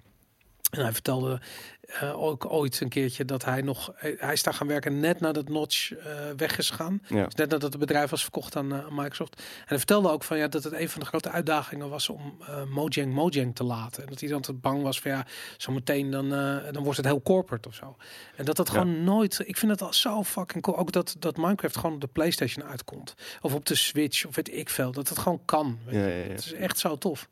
En 0.72 0.80
hij 0.80 0.92
vertelde 0.92 1.40
eh, 1.82 2.22
ook 2.22 2.52
ooit 2.52 2.80
een 2.80 2.88
keertje 2.88 3.24
dat 3.24 3.44
hij 3.44 3.62
nog... 3.62 3.92
eh, 3.92 4.20
Hij 4.20 4.32
is 4.32 4.42
daar 4.42 4.54
gaan 4.54 4.66
werken 4.66 5.00
net 5.00 5.20
nadat 5.20 5.48
Notch 5.48 5.92
eh, 5.92 6.06
weg 6.36 6.58
is 6.58 6.70
gegaan. 6.70 7.02
Ja. 7.08 7.24
Dus 7.24 7.34
net 7.34 7.50
nadat 7.50 7.70
het 7.72 7.80
bedrijf 7.80 8.10
was 8.10 8.22
verkocht 8.22 8.56
aan, 8.56 8.66
Microsoft. 8.90 9.36
En 9.36 9.64
hij 9.66 9.76
vertelde 9.78 10.10
ook 10.10 10.24
van 10.24 10.38
ja, 10.38 10.48
dat 10.48 10.64
het 10.64 10.72
een 10.72 10.88
van 10.88 11.00
de 11.00 11.06
grote 11.06 11.30
uitdagingen 11.30 11.88
was 11.88 12.08
om 12.08 12.38
Mojang 12.68 13.12
Mojang 13.14 13.54
te 13.54 13.64
laten. 13.64 14.02
En 14.02 14.08
dat 14.08 14.20
hij 14.20 14.28
dan 14.28 14.40
te 14.40 14.52
bang 14.52 14.82
was 14.82 15.00
van 15.00 15.10
ja, 15.10 15.26
zometeen 15.56 16.10
dan, 16.10 16.28
dan 16.72 16.82
wordt 16.82 16.96
het 16.96 17.06
heel 17.06 17.22
corporate 17.22 17.68
of 17.68 17.74
zo. 17.74 17.96
En 18.36 18.44
dat 18.44 18.56
dat 18.56 18.66
Ja. 18.66 18.72
gewoon 18.72 19.04
nooit. 19.04 19.42
Ik 19.44 19.56
vind 19.56 19.70
het 19.72 19.82
al 19.82 19.92
zo 19.92 20.22
fucking 20.24 20.62
cool. 20.62 20.76
Ook 20.78 20.92
dat, 20.92 21.16
dat 21.18 21.36
Minecraft 21.36 21.76
gewoon 21.76 21.94
op 21.94 22.00
de 22.00 22.06
PlayStation 22.06 22.64
uitkomt. 22.66 23.14
Of 23.40 23.54
op 23.54 23.66
de 23.66 23.74
Switch 23.74 24.26
of 24.26 24.34
weet 24.34 24.52
ik 24.54 24.68
veel. 24.68 24.92
Dat 24.92 25.08
het 25.08 25.18
gewoon 25.18 25.40
kan. 25.44 25.78
weet 25.84 25.94
Ja. 26.26 26.32
Het 26.32 26.44
is 26.44 26.52
echt 26.52 26.78
zo 26.78 26.96
tof. 26.98 27.28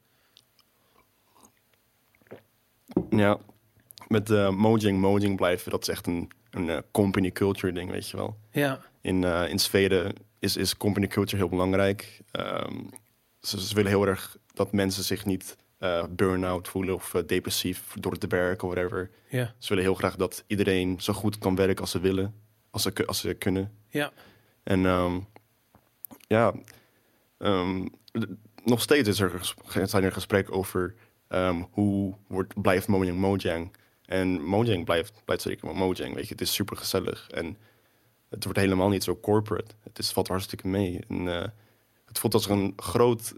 Ja. 3.10 3.38
Met 4.08 4.30
eh 4.30 4.50
Mojang, 4.50 4.98
Mojang 4.98 5.36
blijven, 5.36 5.70
dat 5.70 5.82
is 5.82 5.88
echt 5.88 6.06
een, 6.06 6.30
een 6.50 6.70
eh, 6.70 6.78
company 6.90 7.30
culture 7.30 7.72
ding, 7.72 7.90
weet 7.90 8.08
je 8.08 8.16
wel. 8.16 8.36
Ja, 8.50 8.80
In, 9.00 9.24
eh, 9.24 9.48
in 9.48 9.58
Zweden 9.58 10.12
is, 10.38 10.56
is 10.56 10.76
company 10.76 11.06
culture 11.06 11.36
heel 11.36 11.48
belangrijk. 11.48 12.20
Ehm, 12.30 12.76
ze, 13.40 13.60
ze 13.66 13.74
willen 13.74 13.90
heel 13.90 14.06
erg 14.06 14.36
dat 14.54 14.72
mensen 14.72 15.04
zich 15.04 15.24
niet 15.24 15.56
burn-out 16.10 16.68
voelen 16.68 16.94
of 16.94 17.10
depressief 17.26 17.94
door 18.00 18.18
te 18.18 18.26
werken 18.26 18.68
of 18.68 18.74
whatever. 18.74 19.10
Ja, 19.28 19.54
Ze 19.58 19.68
willen 19.68 19.84
heel 19.84 19.94
graag 19.94 20.16
dat 20.16 20.44
iedereen 20.46 21.00
zo 21.00 21.12
goed 21.12 21.38
kan 21.38 21.54
werken 21.54 21.80
als 21.80 21.90
ze 21.90 22.00
willen, 22.00 22.34
als 22.70 22.82
ze, 22.82 23.06
als 23.06 23.20
ze 23.20 23.34
kunnen. 23.34 23.72
ja, 23.88 24.12
En 24.62 24.86
ehm, 24.86 25.18
ja, 26.26 26.54
ehm, 27.38 27.86
nog 28.64 28.80
steeds 28.80 29.08
is 29.08 29.20
er, 29.20 29.54
zijn 29.84 30.04
er 30.04 30.12
gesprekken 30.12 30.54
over 30.54 30.94
ehm, 31.30 31.62
hoe 31.70 32.14
wordt, 32.26 32.62
blijft 32.62 32.88
Mojang 32.88 33.18
Mojang. 33.18 33.72
En 34.04 34.42
Mojang 34.44 34.84
blijft, 34.84 35.22
blijft 35.24 35.42
zeker 35.42 35.66
wel 35.66 35.74
Mojang, 35.74 36.14
weet 36.14 36.24
je. 36.24 36.32
Het 36.32 36.40
is 36.40 36.54
super 36.54 36.76
gezellig 36.76 37.28
en 37.30 37.56
het 38.28 38.44
wordt 38.44 38.58
helemaal 38.58 38.88
niet 38.88 39.04
zo 39.04 39.20
corporate. 39.20 39.74
Het 39.82 39.98
is, 39.98 40.10
valt 40.10 40.28
hartstikke 40.28 40.68
mee. 40.68 41.00
En, 41.08 41.28
eh, 41.28 41.48
het 42.04 42.18
voelt 42.18 42.34
als 42.34 42.48
een 42.48 42.72
groot, 42.76 43.32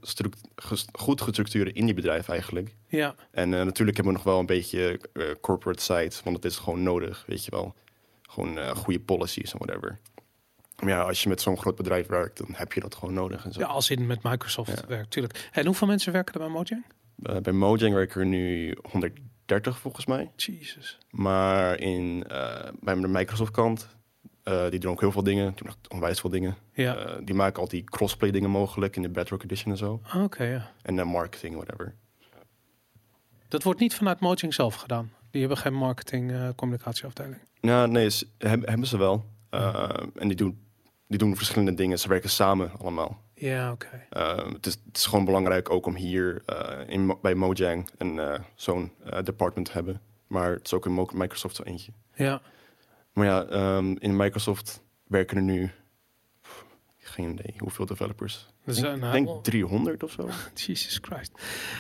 goed 0.93 1.21
gestructureerd 1.21 1.77
indie-bedrijf 1.77 2.29
eigenlijk. 2.29 2.75
ja. 2.89 3.15
En 3.31 3.55
eh, 3.55 3.65
natuurlijk 3.65 3.97
hebben 3.97 4.15
we 4.15 4.19
nog 4.19 4.29
wel 4.29 4.39
een 4.39 4.47
beetje 4.47 5.01
eh, 5.13 5.25
corporate 5.41 5.83
sites, 5.83 6.23
want 6.23 6.37
het 6.37 6.45
is 6.45 6.57
gewoon 6.57 6.83
nodig, 6.83 7.25
weet 7.27 7.45
je 7.45 7.51
wel. 7.51 7.75
Gewoon 8.23 8.77
goede 8.77 9.01
policies 9.01 9.53
en 9.53 9.59
whatever. 9.59 9.99
Maar 10.83 10.91
ja, 10.91 11.03
als 11.03 11.23
je 11.23 11.29
met 11.29 11.41
zo'n 11.41 11.59
groot 11.59 11.77
bedrijf 11.77 12.07
werkt, 12.07 12.39
dan 12.39 12.49
heb 12.53 12.73
je 12.73 12.81
dat 12.81 12.95
gewoon 12.95 13.15
nodig. 13.15 13.45
En 13.45 13.53
zo. 13.53 13.61
ja 13.61 13.67
als 13.67 13.91
in 13.91 14.07
met 14.07 14.23
Microsoft 14.23 14.81
Ja. 14.81 14.87
werkt, 14.87 15.11
tuurlijk. 15.11 15.49
En 15.53 15.67
hoeveel 15.67 15.87
mensen 15.87 16.13
werken 16.13 16.35
er 16.35 16.41
bij 16.41 16.49
Mojang? 16.49 16.85
Eh, 17.23 17.37
bij 17.37 17.53
Mojang 17.53 17.95
werken 17.95 18.21
er 18.21 18.27
nu 18.27 18.77
130 18.91 19.79
volgens 19.79 20.07
mij. 20.07 20.31
Jesus. 20.37 20.99
Maar 21.11 21.79
in, 21.79 22.25
eh, 22.29 22.69
bij 22.81 22.95
de 22.95 23.09
Microsoft 23.09 23.51
kant, 23.51 23.89
eh, 24.43 24.69
die 24.71 24.81
doen 24.81 24.93
ook 24.93 25.01
heel 25.01 25.13
veel 25.13 25.23
dingen. 25.23 25.47
Die 25.47 25.55
doen 25.55 25.67
echt 25.67 25.89
onwijs 25.89 26.21
veel 26.21 26.31
dingen. 26.31 26.57
Ja, 26.73 27.19
die 27.25 27.35
maken 27.35 27.63
al 27.63 27.69
die 27.69 27.85
crossplay 27.85 28.31
dingen 28.31 28.51
mogelijk 28.51 28.97
in 28.97 29.03
de 29.03 29.09
Bedrock 29.09 29.43
Edition 29.43 29.73
en 29.73 29.79
zo. 29.79 30.01
oké, 30.17 30.45
ja. 30.45 30.71
En 30.83 30.97
uh, 30.97 31.05
marketing, 31.05 31.55
whatever. 31.55 31.95
Dat 33.49 33.63
wordt 33.63 33.81
niet 33.81 33.95
vanuit 33.95 34.21
Mojang 34.21 34.55
zelf 34.55 34.75
gedaan. 34.75 35.13
Die 35.31 35.41
hebben 35.41 35.59
geen 35.59 35.75
marketing 35.75 36.55
communicatieafdeling. 36.57 37.39
Ja, 37.61 37.87
nee, 37.87 38.11
ze, 38.11 38.27
hebben, 38.39 38.69
hebben 38.69 38.87
ze 38.89 38.99
wel. 38.99 39.25
En 40.15 40.29
die 40.29 40.37
doen, 40.37 40.67
die 41.07 41.19
doen 41.19 41.37
verschillende 41.37 41.75
dingen. 41.75 41.99
Ze 41.99 42.09
werken 42.09 42.31
samen 42.31 42.71
allemaal. 42.79 43.23
Ja, 43.43 43.73
oké. 43.73 44.07
Uh, 44.17 44.53
het, 44.53 44.67
is, 44.67 44.73
het 44.73 44.97
is 44.97 45.07
gewoon 45.07 45.25
belangrijk 45.25 45.71
ook 45.71 45.87
om 45.87 45.95
hier 45.95 46.43
uh, 46.47 46.79
in, 46.87 47.17
bij 47.23 47.35
Mojang 47.35 47.89
een, 47.99 48.17
uh, 48.17 48.39
zo'n 48.55 48.93
uh, 49.07 49.23
department 49.23 49.67
te 49.67 49.73
hebben. 49.73 50.01
Maar 50.27 50.53
het 50.53 50.67
is 50.67 50.73
ook 50.73 50.87
in 50.87 50.95
Microsoft 50.95 51.57
zo 51.57 51.63
eentje. 51.63 51.93
Ja, 52.15 52.43
Maar 53.13 53.27
ja, 53.27 53.77
um, 53.77 53.99
in 53.99 54.17
Microsoft 54.17 54.83
werken 55.07 55.37
er 55.37 55.43
nu 55.43 55.71
pff, 56.41 56.65
geen 56.99 57.31
idee 57.31 57.55
hoeveel 57.59 57.87
developers. 57.87 58.49
Dus, 58.65 58.77
ik 58.77 58.83
denk, 58.83 59.01
nou, 59.01 59.13
denk 59.13 59.45
300 59.45 60.03
of 60.03 60.11
zo. 60.11 60.29
Jesus 60.67 60.99
Christ. 61.01 61.33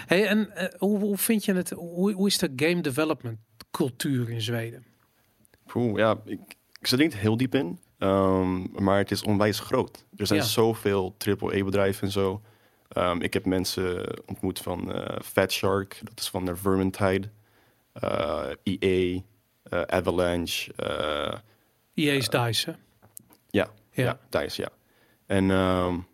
Hey, 0.06 0.26
en 0.26 0.72
hoe, 0.78 0.98
hoe 0.98 1.18
vind 1.18 1.44
je 1.44 1.54
het? 1.54 1.70
Hoe, 1.70 2.12
hoe 2.12 2.26
is 2.26 2.38
de 2.38 2.52
game 2.56 2.80
development 2.80 3.38
cultuur 3.70 4.30
in 4.30 4.40
Zweden? 4.40 4.84
Poeh, 5.66 5.98
ja, 5.98 6.20
ik, 6.24 6.40
ik 6.80 6.86
zit 6.86 6.98
er 6.98 7.04
niet 7.04 7.16
heel 7.16 7.36
diep 7.36 7.54
in. 7.54 7.78
Um, 8.02 8.68
maar 8.82 8.98
het 8.98 9.10
is 9.10 9.22
onwijs 9.22 9.60
groot. 9.60 10.04
Er 10.16 10.26
zijn 10.26 10.38
Ja. 10.40 10.44
zoveel 10.46 11.14
AAA-bedrijven 11.18 12.06
en 12.06 12.12
zo. 12.12 12.40
Um, 12.96 13.20
ik 13.22 13.32
heb 13.32 13.44
mensen 13.46 14.18
ontmoet 14.26 14.58
van 14.58 14.96
uh, 14.96 15.04
Fat 15.24 15.52
Shark, 15.52 16.00
dat 16.04 16.20
is 16.20 16.28
van 16.28 16.44
de 16.44 16.56
Vermintide, 16.56 17.28
uh, 18.04 18.44
EA, 18.62 19.20
uh, 19.72 19.82
Avalanche. 19.82 20.72
uh, 20.80 21.38
EA's 22.06 22.28
DICE, 22.28 22.70
hè? 22.70 22.76
Ja, 23.50 23.68
Ja. 23.90 24.04
ja, 24.04 24.40
DICE, 24.40 24.62
ja. 24.62 24.68
En 25.26 25.50
um, 25.50 26.06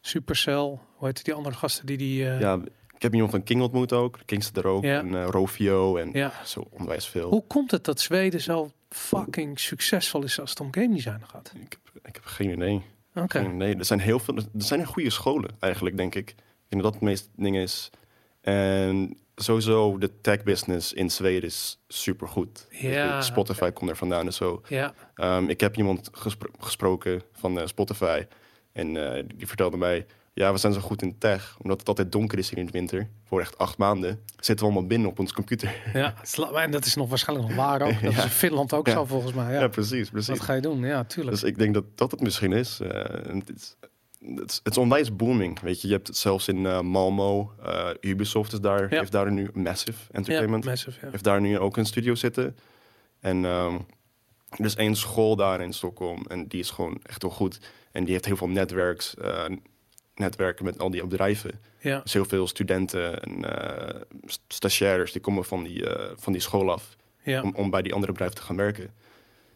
Supercell, 0.00 0.78
hoe 0.94 1.06
heet 1.06 1.24
die 1.24 1.34
andere 1.34 1.54
gasten 1.56 1.86
die 1.86 1.96
die... 1.96 2.24
ja, 2.24 2.58
ik 2.94 3.02
heb 3.02 3.12
iemand 3.14 3.30
van 3.30 3.42
King 3.42 3.62
ontmoet 3.62 3.92
ook, 3.92 4.18
Kingster 4.24 4.64
er 4.64 4.70
ook, 4.70 4.84
Ja. 4.84 4.98
en 4.98 5.24
Rovio 5.24 5.96
en 5.96 6.10
Ja. 6.12 6.32
zo 6.44 6.66
onwijs 6.70 7.06
veel. 7.08 7.28
Hoe 7.30 7.46
komt 7.46 7.70
het 7.70 7.84
dat 7.84 8.00
Zweden 8.00 8.40
zo 8.40 8.70
fucking 8.88 9.60
succesvol 9.60 10.22
is 10.22 10.40
als 10.40 10.50
het 10.50 10.60
om 10.60 10.68
game 10.74 10.94
design 10.94 11.22
gaat? 11.26 11.52
Ik 11.54 11.78
heb, 11.84 12.04
ik 12.06 12.14
heb 12.14 12.24
geen 12.24 12.50
idee. 12.50 12.82
Oké. 13.14 13.38
Geen 13.40 13.54
idee. 13.54 13.76
Er 13.76 13.84
zijn 13.84 14.00
heel 14.00 14.18
veel. 14.18 14.36
Er 14.36 14.44
zijn 14.56 14.84
goede 14.86 15.10
scholen 15.10 15.50
eigenlijk, 15.60 15.96
denk 15.96 16.14
ik. 16.14 16.30
Ik 16.30 16.36
denk 16.68 16.82
dat 16.82 16.92
het 16.94 17.02
meeste 17.02 17.28
ding 17.36 17.56
is. 17.56 17.90
En 18.40 19.16
sowieso 19.36 19.98
de 19.98 20.20
tech 20.20 20.42
business 20.42 20.92
in 20.92 21.10
Zweden 21.10 21.48
is 21.48 21.80
supergoed. 21.88 22.66
Ja, 22.70 23.22
Spotify 23.22 23.70
komt 23.70 23.90
er 23.90 23.96
vandaan 23.96 24.26
en 24.26 24.32
zo. 24.32 24.62
Ja, 24.68 24.94
Um, 25.16 25.48
ik 25.48 25.60
heb 25.60 25.76
iemand 25.76 26.08
gespro- 26.12 26.50
gesproken 26.58 27.22
van 27.32 27.60
eh, 27.60 27.66
Spotify. 27.66 28.26
En 28.72 29.14
eh, 29.16 29.24
die 29.34 29.46
vertelde 29.46 29.76
mij... 29.76 30.06
Ja, 30.38 30.52
we 30.52 30.58
zijn 30.58 30.72
zo 30.72 30.80
goed 30.80 31.02
in 31.02 31.18
tech. 31.18 31.56
Omdat 31.62 31.78
het 31.78 31.88
altijd 31.88 32.12
donker 32.12 32.38
is 32.38 32.48
hier 32.50 32.58
in 32.58 32.66
de 32.66 32.72
winter. 32.72 33.08
Voor 33.24 33.40
echt 33.40 33.58
acht 33.58 33.78
maanden. 33.78 34.20
Zitten 34.36 34.56
we 34.66 34.72
allemaal 34.72 34.88
binnen 34.88 35.08
op 35.08 35.18
ons 35.18 35.32
computer. 35.32 35.74
ja. 35.94 36.14
En 36.54 36.70
dat 36.70 36.84
is 36.84 36.94
nog 36.94 37.08
waarschijnlijk 37.08 37.48
nog 37.48 37.56
waar 37.56 37.82
ook. 37.82 38.00
Dat 38.02 38.12
is 38.12 38.22
in 38.22 38.30
Finland 38.30 38.72
ook 38.72 38.86
Ja. 38.86 38.92
zo 38.92 39.04
volgens 39.04 39.32
mij. 39.32 39.52
Ja, 39.52 39.60
Ja. 39.60 39.68
precies. 39.68 40.10
precies. 40.10 40.28
Wat 40.28 40.40
ga 40.40 40.52
je 40.52 40.60
doen? 40.60 40.80
Ja, 40.80 41.04
tuurlijk. 41.04 41.36
Dus 41.36 41.44
ik 41.48 41.58
denk 41.58 41.74
dat 41.74 41.84
dat 41.94 42.10
het 42.10 42.20
misschien 42.20 42.52
is. 42.52 42.80
Eh, 42.80 42.88
het, 43.34 43.52
is 43.56 44.60
het, 44.62 44.76
onwijs 44.76 45.16
booming. 45.16 45.60
Weet 45.60 45.80
je, 45.80 45.86
je 45.88 45.94
hebt 45.94 46.06
het 46.06 46.16
zelfs 46.16 46.48
in 46.48 46.66
eh, 46.66 46.80
Malmo. 46.80 47.52
eh, 47.62 47.88
Ubisoft 48.00 48.52
is 48.52 48.60
daar, 48.60 48.88
heeft 48.88 49.12
daar 49.12 49.32
nu 49.32 49.50
Massive 49.54 49.98
Entertainment. 50.12 50.64
Massive. 50.64 50.98
Heeft 51.10 51.24
daar 51.24 51.40
nu 51.40 51.58
ook 51.58 51.76
een 51.76 51.86
studio 51.86 52.14
zitten. 52.14 52.56
En 53.20 53.44
ehm, 53.44 53.74
er 54.50 54.64
is 54.64 54.74
één 54.76 54.96
school 54.96 55.36
daar 55.36 55.60
in 55.60 55.72
Stockholm. 55.72 56.24
En 56.28 56.46
die 56.46 56.60
is 56.60 56.70
gewoon 56.70 57.00
echt 57.02 57.22
wel 57.22 57.30
goed. 57.30 57.58
En 57.92 58.04
die 58.04 58.12
heeft 58.12 58.24
heel 58.24 58.36
veel 58.36 58.48
netwerks, 58.48 59.14
netwerken 60.18 60.64
met 60.64 60.78
al 60.78 60.90
die 60.90 61.06
bedrijven. 61.06 61.60
ja. 61.80 62.00
Dus 62.00 62.12
heel 62.12 62.24
veel 62.24 62.46
studenten 62.46 63.22
en 63.22 63.44
eh, 63.44 64.00
st- 64.24 64.40
stagiaires 64.48 65.12
die 65.12 65.20
komen 65.20 65.44
van 65.44 65.62
die, 65.64 65.88
eh, 65.88 66.12
van 66.16 66.32
die 66.32 66.42
school 66.42 66.72
af 66.72 66.96
ja. 67.22 67.42
om, 67.42 67.54
om 67.54 67.70
bij 67.70 67.82
die 67.82 67.92
andere 67.94 68.12
bedrijven 68.12 68.38
te 68.38 68.44
gaan 68.44 68.56
werken. 68.56 68.90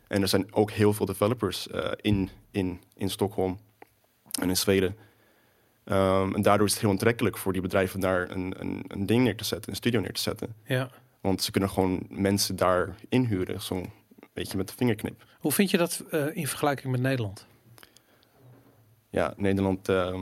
En 0.09 0.23
er 0.23 0.29
zijn 0.29 0.55
ook 0.55 0.71
heel 0.71 0.93
veel 0.93 1.07
developers 1.07 1.69
eh, 1.69 1.91
in, 2.01 2.31
in, 2.51 2.81
in 2.95 3.11
Stockholm 3.11 3.59
en 4.41 4.49
in 4.49 4.57
Zweden. 4.57 4.97
Um, 5.85 6.35
en 6.35 6.43
daardoor 6.43 6.67
is 6.67 6.73
het 6.73 6.83
heel 6.83 6.91
aantrekkelijk 6.91 7.39
voor 7.39 7.53
die 7.53 7.63
bedrijven 7.63 8.01
daar 8.01 8.31
een, 8.31 8.55
een, 8.59 8.85
een 8.89 9.07
ding 9.07 9.25
neer 9.25 9.37
te 9.37 9.45
zetten, 9.45 9.71
een 9.71 9.77
studio 9.77 10.01
neer 10.01 10.13
te 10.13 10.21
zetten. 10.21 10.55
ja. 10.65 10.91
Want 11.21 11.43
ze 11.43 11.51
kunnen 11.51 11.71
gewoon 11.71 12.07
mensen 12.09 12.57
daar 12.57 12.95
inhuren, 13.09 13.61
zo'n 13.61 13.91
beetje 14.33 14.57
met 14.57 14.69
de 14.69 14.75
vingerknip. 14.77 15.25
Hoe 15.39 15.53
vind 15.53 15.71
je 15.71 15.77
dat 15.77 16.05
in 16.33 16.47
vergelijking 16.47 16.93
met 16.93 17.01
Nederland? 17.01 17.47
Ja, 19.11 19.35
Nederland, 19.37 19.89
uh, 19.89 20.19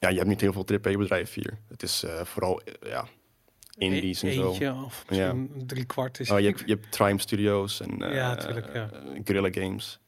ja, 0.00 0.08
je 0.08 0.16
hebt 0.16 0.28
niet 0.28 0.40
heel 0.40 0.52
veel 0.52 0.66
AAA-bedrijven 0.66 1.42
hier. 1.42 1.58
Het 1.68 1.82
is 1.82 2.04
uh, 2.04 2.24
vooral, 2.24 2.60
ja, 2.82 3.06
indies 3.76 4.22
e 4.22 4.28
en 4.28 4.34
zo. 4.34 4.48
Eentje 4.48 4.72
of 4.72 5.04
ja. 5.08 5.34
drie 5.66 5.84
kwart 5.84 6.20
is 6.20 6.30
oh, 6.30 6.38
je, 6.38 6.46
hebt, 6.46 6.60
je 6.60 6.72
hebt 6.72 6.92
Triumph 6.92 7.22
Studios 7.22 7.80
en 7.80 7.98
ja, 7.98 8.36
tuurlijk, 8.36 8.74
ja. 8.74 8.90
Guerrilla 9.24 9.50
Games. 9.52 10.00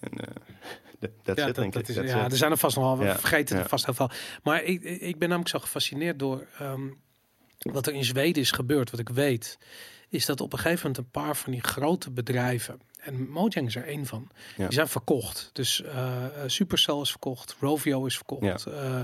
En, 0.00 0.12
dat 1.22 1.36
ja, 1.36 1.46
it, 1.46 1.54
denk 1.54 1.72
dat 1.72 1.82
ik. 1.82 1.88
Is, 1.88 2.10
ja, 2.10 2.24
it. 2.24 2.32
er 2.32 2.38
zijn 2.38 2.50
er 2.50 2.56
vast 2.56 2.76
nog 2.76 2.84
wel, 2.84 3.06
we 3.06 3.18
vergeten 3.18 3.58
er 3.58 3.68
vast 3.68 3.84
heel 3.84 3.94
veel. 3.94 4.10
Maar 4.42 4.62
ik, 4.62 4.82
ik 4.82 5.18
ben 5.18 5.28
namelijk 5.28 5.48
zo 5.48 5.58
gefascineerd 5.58 6.18
door 6.18 6.46
um, 6.60 7.00
wat 7.58 7.86
er 7.86 7.94
in 7.94 8.04
Zweden 8.04 8.42
is 8.42 8.50
gebeurd. 8.50 8.90
Wat 8.90 9.00
ik 9.00 9.08
weet, 9.08 9.58
is 10.08 10.26
dat 10.26 10.40
op 10.40 10.52
een 10.52 10.58
gegeven 10.58 10.86
moment 10.86 10.98
een 10.98 11.22
paar 11.22 11.36
van 11.36 11.52
die 11.52 11.62
grote 11.62 12.10
bedrijven, 12.10 12.80
en 13.02 13.28
Mojang 13.28 13.66
is 13.66 13.76
er 13.76 13.86
één 13.86 14.06
van, 14.06 14.28
Ja. 14.56 14.64
die 14.64 14.74
zijn 14.74 14.88
verkocht. 14.88 15.50
Dus 15.52 15.82
uh, 15.84 16.24
Supercell 16.46 17.00
is 17.00 17.10
verkocht, 17.10 17.56
Rovio 17.60 18.04
is 18.06 18.16
verkocht. 18.16 18.64
Ja. 18.64 18.72
Uh, 18.72 19.00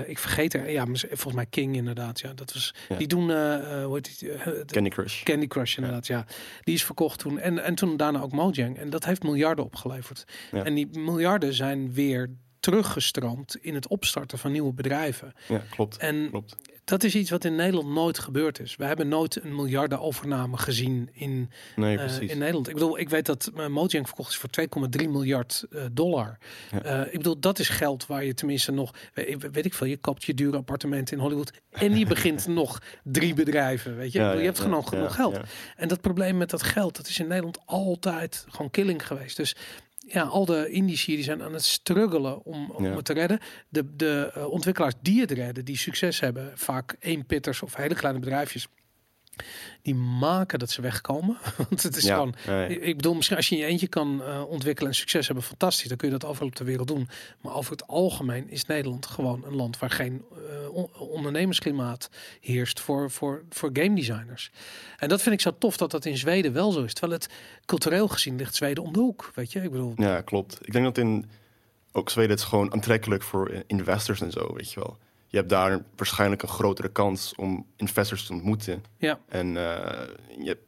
uh, 0.00 0.08
ik 0.08 0.18
vergeet 0.18 0.54
er, 0.54 0.70
ja, 0.70 0.84
volgens 0.94 1.34
mij 1.34 1.46
King 1.46 1.76
inderdaad. 1.76 2.20
Ja, 2.20 2.32
dat 2.34 2.52
was. 2.52 2.74
Ja. 2.88 2.96
Die 2.96 3.06
doen, 3.06 3.28
uh, 3.28 3.84
hoe 3.84 3.94
heet 3.94 4.18
die? 4.18 4.64
Candy 4.64 4.88
Crush. 4.88 5.22
Candy 5.22 5.46
Crush 5.46 5.76
inderdaad, 5.76 6.06
ja. 6.06 6.16
ja. 6.16 6.34
Die 6.60 6.74
is 6.74 6.84
verkocht 6.84 7.18
toen 7.18 7.38
en, 7.38 7.58
en 7.58 7.74
toen 7.74 7.96
daarna 7.96 8.20
ook 8.20 8.32
Mojang. 8.32 8.78
En 8.78 8.90
dat 8.90 9.04
heeft 9.04 9.22
miljarden 9.22 9.64
opgeleverd. 9.64 10.24
Ja. 10.52 10.64
En 10.64 10.74
die 10.74 10.98
miljarden 10.98 11.54
zijn 11.54 11.92
weer 11.92 12.30
teruggestroomd 12.60 13.56
in 13.56 13.74
het 13.74 13.88
opstarten 13.88 14.38
van 14.38 14.52
nieuwe 14.52 14.72
bedrijven. 14.72 15.32
Ja, 15.48 15.62
klopt. 15.70 15.96
En 15.96 16.28
klopt. 16.30 16.56
Dat 16.92 17.04
is 17.04 17.14
iets 17.14 17.30
wat 17.30 17.44
in 17.44 17.54
Nederland 17.54 17.88
nooit 17.88 18.18
gebeurd 18.18 18.60
is. 18.60 18.76
We 18.76 18.84
hebben 18.84 19.08
nooit 19.08 19.44
een 19.44 19.54
miljarden 19.54 20.00
overname 20.00 20.56
gezien 20.56 21.08
in, 21.12 21.50
nee, 21.76 21.96
uh, 21.96 22.20
in 22.20 22.38
Nederland. 22.38 22.68
Ik 22.68 22.74
bedoel, 22.74 22.98
ik 22.98 23.08
weet 23.08 23.26
dat 23.26 23.50
uh, 23.56 23.66
Mojang 23.66 24.06
verkocht 24.06 24.30
is 24.30 24.36
voor 24.36 24.50
2,3 25.02 25.08
miljard 25.08 25.66
uh, 25.70 25.82
dollar. 25.92 26.38
Ja. 26.70 27.04
ik 27.04 27.16
bedoel, 27.16 27.38
dat 27.40 27.58
is 27.58 27.68
geld 27.68 28.06
waar 28.06 28.24
je 28.24 28.34
tenminste 28.34 28.72
nog, 28.72 28.94
weet, 29.14 29.50
weet 29.52 29.64
ik 29.64 29.74
veel, 29.74 29.86
je 29.86 29.96
koopt 29.96 30.24
je 30.24 30.34
dure 30.34 30.56
appartement 30.56 31.12
in 31.12 31.18
Hollywood 31.18 31.52
en 31.70 31.98
je 31.98 32.06
begint 32.06 32.46
nog 32.62 32.82
drie 33.02 33.34
bedrijven, 33.34 33.96
weet 33.96 34.12
je. 34.12 34.18
Ja, 34.18 34.24
bedoel, 34.24 34.40
je 34.40 34.46
ja, 34.46 34.52
hebt 34.52 34.72
ja, 34.72 34.82
genoeg 34.82 35.14
geld. 35.14 35.40
En 35.76 35.88
dat 35.88 36.00
probleem 36.00 36.36
met 36.36 36.50
dat 36.50 36.62
geld, 36.62 36.96
dat 36.96 37.06
is 37.06 37.18
in 37.18 37.26
Nederland 37.26 37.58
altijd 37.64 38.46
gewoon 38.48 38.70
killing 38.70 39.06
geweest. 39.06 39.36
Dus 39.36 39.56
ja, 40.12 40.22
al 40.22 40.44
de 40.44 40.68
indici 40.70 41.14
die 41.14 41.24
zijn 41.24 41.42
aan 41.42 41.52
het 41.52 41.64
struggelen 41.64 42.44
om, 42.44 42.70
om 42.70 42.84
Ja. 42.84 42.96
het 42.96 43.04
te 43.04 43.12
redden. 43.12 43.38
De, 43.68 43.96
de 43.96 44.32
uh, 44.36 44.50
ontwikkelaars 44.50 44.94
die 45.02 45.20
het 45.20 45.30
redden, 45.30 45.64
die 45.64 45.76
succes 45.76 46.20
hebben, 46.20 46.52
vaak 46.54 46.96
één 47.00 47.26
pitters 47.26 47.62
of 47.62 47.74
hele 47.74 47.94
kleine 47.94 48.18
bedrijfjes. 48.20 48.68
Die 49.82 49.94
maken 49.94 50.58
dat 50.58 50.70
ze 50.70 50.80
wegkomen. 50.80 51.36
Want 51.68 51.82
het 51.82 51.96
is 51.96 52.04
ja, 52.04 52.14
gewoon. 52.14 52.34
Ik 52.68 52.96
bedoel, 52.96 53.14
misschien 53.14 53.36
als 53.36 53.48
je 53.48 53.56
je 53.56 53.64
eentje 53.64 53.86
kan 53.88 54.22
eh, 54.22 54.42
ontwikkelen 54.48 54.90
en 54.90 54.96
succes 54.96 55.26
hebben, 55.26 55.44
fantastisch. 55.44 55.88
Dan 55.88 55.96
kun 55.96 56.08
je 56.08 56.18
dat 56.18 56.28
overal 56.30 56.48
op 56.48 56.56
de 56.56 56.64
wereld 56.64 56.88
doen. 56.88 57.08
Maar 57.40 57.54
over 57.54 57.72
het 57.72 57.86
algemeen 57.86 58.50
is 58.50 58.64
Nederland 58.66 59.06
gewoon 59.06 59.44
een 59.44 59.54
land 59.54 59.78
waar 59.78 59.90
geen 59.90 60.24
eh, 60.32 60.68
on- 60.74 60.90
ondernemersklimaat 60.98 62.10
heerst 62.40 62.80
voor, 62.80 63.10
voor, 63.10 63.42
voor 63.50 63.70
game 63.72 63.94
designers. 63.94 64.50
En 64.98 65.08
dat 65.08 65.22
vind 65.22 65.34
ik 65.34 65.40
zo 65.40 65.54
tof 65.58 65.76
dat 65.76 65.90
dat 65.90 66.04
in 66.04 66.16
Zweden 66.18 66.52
wel 66.52 66.72
zo 66.72 66.82
is. 66.82 66.92
Terwijl 66.94 67.20
het 67.20 67.28
cultureel 67.64 68.08
gezien 68.08 68.36
ligt 68.36 68.54
Zweden 68.54 68.82
om 68.84 68.92
de 68.92 68.98
hoek. 68.98 69.30
Weet 69.34 69.52
je, 69.52 69.62
ik 69.62 69.70
bedoel, 69.70 69.92
Ja, 69.96 70.20
klopt. 70.20 70.58
Ik 70.62 70.72
denk 70.72 70.84
dat 70.84 70.98
in 70.98 71.30
ook 71.92 72.10
Zweden 72.10 72.30
het 72.30 72.42
gewoon 72.42 72.72
aantrekkelijk 72.72 73.22
voor 73.22 73.48
eh, 73.48 73.60
investors 73.66 74.20
en 74.20 74.30
zo, 74.30 74.54
weet 74.54 74.72
je 74.72 74.80
wel. 74.80 74.96
Je 75.32 75.38
hebt 75.38 75.50
daar 75.50 75.84
waarschijnlijk 75.96 76.42
een 76.42 76.48
grotere 76.48 76.88
kans 76.88 77.34
om 77.36 77.66
investors 77.76 78.26
te 78.26 78.32
ontmoeten. 78.32 78.84
ja, 78.98 79.20
En, 79.28 79.56
eh, 79.56 80.08
je, 80.38 80.58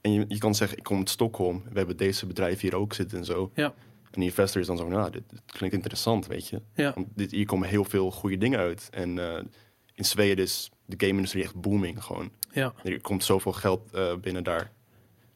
en 0.00 0.12
je, 0.12 0.24
je 0.28 0.38
kan 0.38 0.54
zeggen, 0.54 0.78
ik 0.78 0.84
kom 0.84 0.98
uit 0.98 1.10
Stockholm, 1.10 1.62
we 1.70 1.78
hebben 1.78 1.96
deze 1.96 2.26
bedrijf 2.26 2.60
hier 2.60 2.74
ook 2.76 2.92
zitten 2.94 3.18
en 3.18 3.24
zo. 3.24 3.50
Ja. 3.54 3.64
En 4.10 4.20
die 4.20 4.28
investor 4.28 4.60
is 4.60 4.66
dan 4.66 4.76
zo 4.76 4.82
van, 4.82 4.92
nou, 4.92 5.10
dit, 5.10 5.22
dit 5.30 5.40
klinkt 5.46 5.74
interessant, 5.76 6.26
weet 6.26 6.48
je. 6.48 6.62
ja, 6.74 6.92
Want 6.94 7.06
dit, 7.14 7.30
hier 7.30 7.46
komen 7.46 7.68
heel 7.68 7.84
veel 7.84 8.10
goede 8.10 8.38
dingen 8.38 8.58
uit. 8.58 8.88
En 8.90 9.18
eh, 9.18 9.42
in 9.94 10.04
Zweden 10.04 10.44
is 10.44 10.70
de 10.86 10.94
game-industrie 10.98 11.42
echt 11.42 11.60
booming 11.60 12.04
gewoon. 12.04 12.30
ja. 12.52 12.72
Er 12.82 13.00
komt 13.00 13.24
zoveel 13.24 13.52
geld 13.52 13.92
eh, 13.92 14.16
binnen 14.16 14.44
daar. 14.44 14.72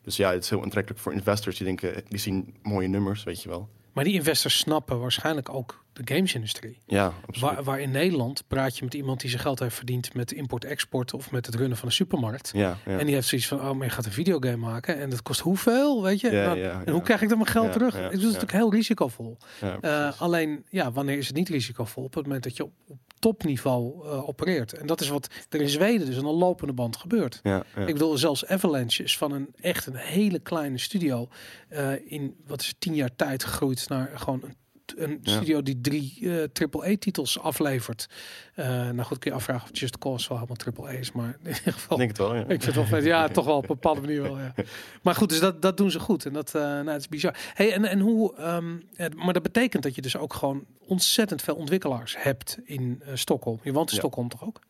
Dus 0.03 0.17
ja, 0.17 0.33
het 0.33 0.43
is 0.43 0.51
heel 0.51 0.63
aantrekkelijk 0.63 1.03
voor 1.03 1.13
investors 1.13 1.57
die 1.57 1.67
denken, 1.67 2.05
die 2.09 2.19
zien 2.19 2.55
mooie 2.63 2.89
nummers, 2.89 3.25
weet 3.25 3.43
je 3.43 3.49
wel. 3.49 3.69
Maar 3.93 4.05
die 4.05 4.15
investors 4.15 4.59
snappen 4.59 5.01
waarschijnlijk 5.01 5.49
ook 5.49 5.85
de 5.97 6.15
gamesindustrie. 6.15 6.79
Ja. 6.87 7.13
Waar, 7.41 7.65
waar 7.65 7.81
in 7.81 7.91
Nederland 7.91 8.45
praat 8.47 8.79
je 8.79 8.85
met 8.85 8.95
iemand 8.95 9.21
die 9.21 9.31
zijn 9.31 9.43
geld 9.43 9.59
heeft 9.59 9.77
verdiend 9.77 10.15
met 10.15 10.33
import-export 10.33 11.15
of 11.15 11.31
met 11.31 11.47
het 11.47 11.55
runnen 11.55 11.79
van 11.79 11.89
een 11.89 11.95
supermarkt. 11.95 12.51
Ja, 12.55 12.77
ja. 12.85 12.99
En 12.99 13.07
die 13.07 13.15
heeft 13.15 13.29
zoiets 13.29 13.47
van, 13.47 13.61
oh, 13.61 13.73
maar 13.73 13.87
je 13.87 13.93
gaat 13.93 14.07
een 14.07 14.13
videogame 14.13 14.57
maken 14.57 14.99
en 14.99 15.11
dat 15.11 15.23
kost 15.23 15.41
hoeveel, 15.41 16.03
weet 16.03 16.21
je? 16.21 16.31
Ja, 16.31 16.55
Nou, 16.55 16.85
en 16.85 16.93
hoe 16.93 17.03
krijg 17.03 17.23
ik 17.23 17.29
dan 17.29 17.39
mijn 17.39 17.51
geld 17.51 17.73
terug? 17.73 17.95
dat 17.95 18.13
is 18.13 18.23
natuurlijk 18.23 18.53
heel 18.53 18.73
risicovol. 18.73 19.37
Eh, 19.81 20.21
alleen, 20.21 20.65
ja, 20.71 20.93
wanneer 20.93 21.19
is 21.19 21.27
het 21.27 21.37
niet 21.37 21.49
risicovol? 21.49 22.05
Op 22.05 22.15
het 22.15 22.25
moment 22.25 22.43
dat 22.43 22.57
je 22.57 22.65
op, 22.65 22.73
op 22.87 22.99
topniveau 23.19 24.07
eh, 24.07 24.29
opereert. 24.29 24.73
En 24.73 24.87
dat 24.87 25.01
is 25.01 25.09
wat 25.09 25.29
er 25.49 25.61
in 25.61 25.69
Zweden 25.69 26.07
dus 26.07 26.19
aan 26.19 26.27
een 26.27 26.35
lopende 26.35 26.73
band 26.73 26.97
gebeurt. 26.97 27.41
Ik 27.87 27.93
bedoel, 27.93 28.17
zelfs 28.17 28.47
Avalanche 28.47 29.03
is 29.03 29.19
van 29.19 29.33
een 29.33 29.49
echt 29.61 29.87
een 29.87 29.97
hele 29.97 30.39
kleine 30.39 30.79
studio 30.79 31.29
eh, 31.69 31.93
in, 32.13 32.37
wat 32.47 32.61
is 32.61 32.67
het, 32.67 32.81
tien 32.81 32.95
jaar 32.95 33.17
tijd 33.17 33.45
gegroeid 33.45 33.89
naar 33.89 34.11
gewoon 34.15 34.43
een, 34.43 34.55
een 34.97 35.19
Ja. 35.23 35.33
studio 35.33 35.63
die 35.63 35.81
drie 35.81 36.19
eh 36.21 36.43
triple-A-titels 36.53 37.39
aflevert. 37.41 38.07
Eh, 38.55 38.67
nou 38.69 39.03
goed, 39.03 39.19
kun 39.19 39.31
je 39.31 39.37
afvragen 39.37 39.71
of 39.71 39.79
Just 39.79 39.99
Cause 39.99 40.29
wel 40.29 40.37
helemaal 40.39 40.57
triple-A 40.57 40.91
is, 40.91 41.13
maar 41.13 41.39
in 41.43 41.49
ieder 41.55 41.73
geval... 41.73 41.91
Ik 41.93 41.97
denk 41.99 42.09
het 42.09 42.19
wel, 42.19 42.35
ja. 42.35 42.41
Ik 42.41 42.63
vind 42.63 42.75
het 42.77 42.89
wel. 42.89 43.03
Ja, 43.03 43.29
toch 43.39 43.45
wel 43.45 43.57
op 43.57 43.63
een 43.63 43.69
bepaalde 43.69 44.01
manier 44.01 44.23
wel. 44.23 44.39
Ja. 44.39 44.55
Maar 45.03 45.15
goed, 45.15 45.29
dus 45.29 45.41
dat, 45.41 45.63
dat 45.63 45.77
doen 45.77 45.91
ze 45.91 46.01
goed. 46.01 46.27
En 46.27 46.33
dat, 46.33 46.55
eh 46.55 46.63
nou, 46.63 46.89
het 46.89 47.01
is 47.01 47.09
bizar. 47.09 47.37
Hey, 47.55 47.73
en, 47.73 47.85
en 47.85 48.01
hoe, 48.01 48.35
ehm, 48.37 48.77
eh, 48.97 49.07
maar 49.17 49.33
dat 49.35 49.43
betekent 49.43 49.83
dat 49.83 49.95
je 49.95 50.03
dus 50.03 50.17
ook 50.17 50.35
gewoon 50.35 50.65
ontzettend 50.87 51.43
veel 51.43 51.55
ontwikkelaars 51.57 52.15
hebt 52.19 52.59
in 52.65 53.03
Stockholm. 53.15 53.61
Je 53.63 53.73
woont 53.73 53.89
in 53.89 53.95
Ja. 53.95 54.01
Stockholm 54.01 54.29
toch 54.29 54.45
ook? 54.45 54.61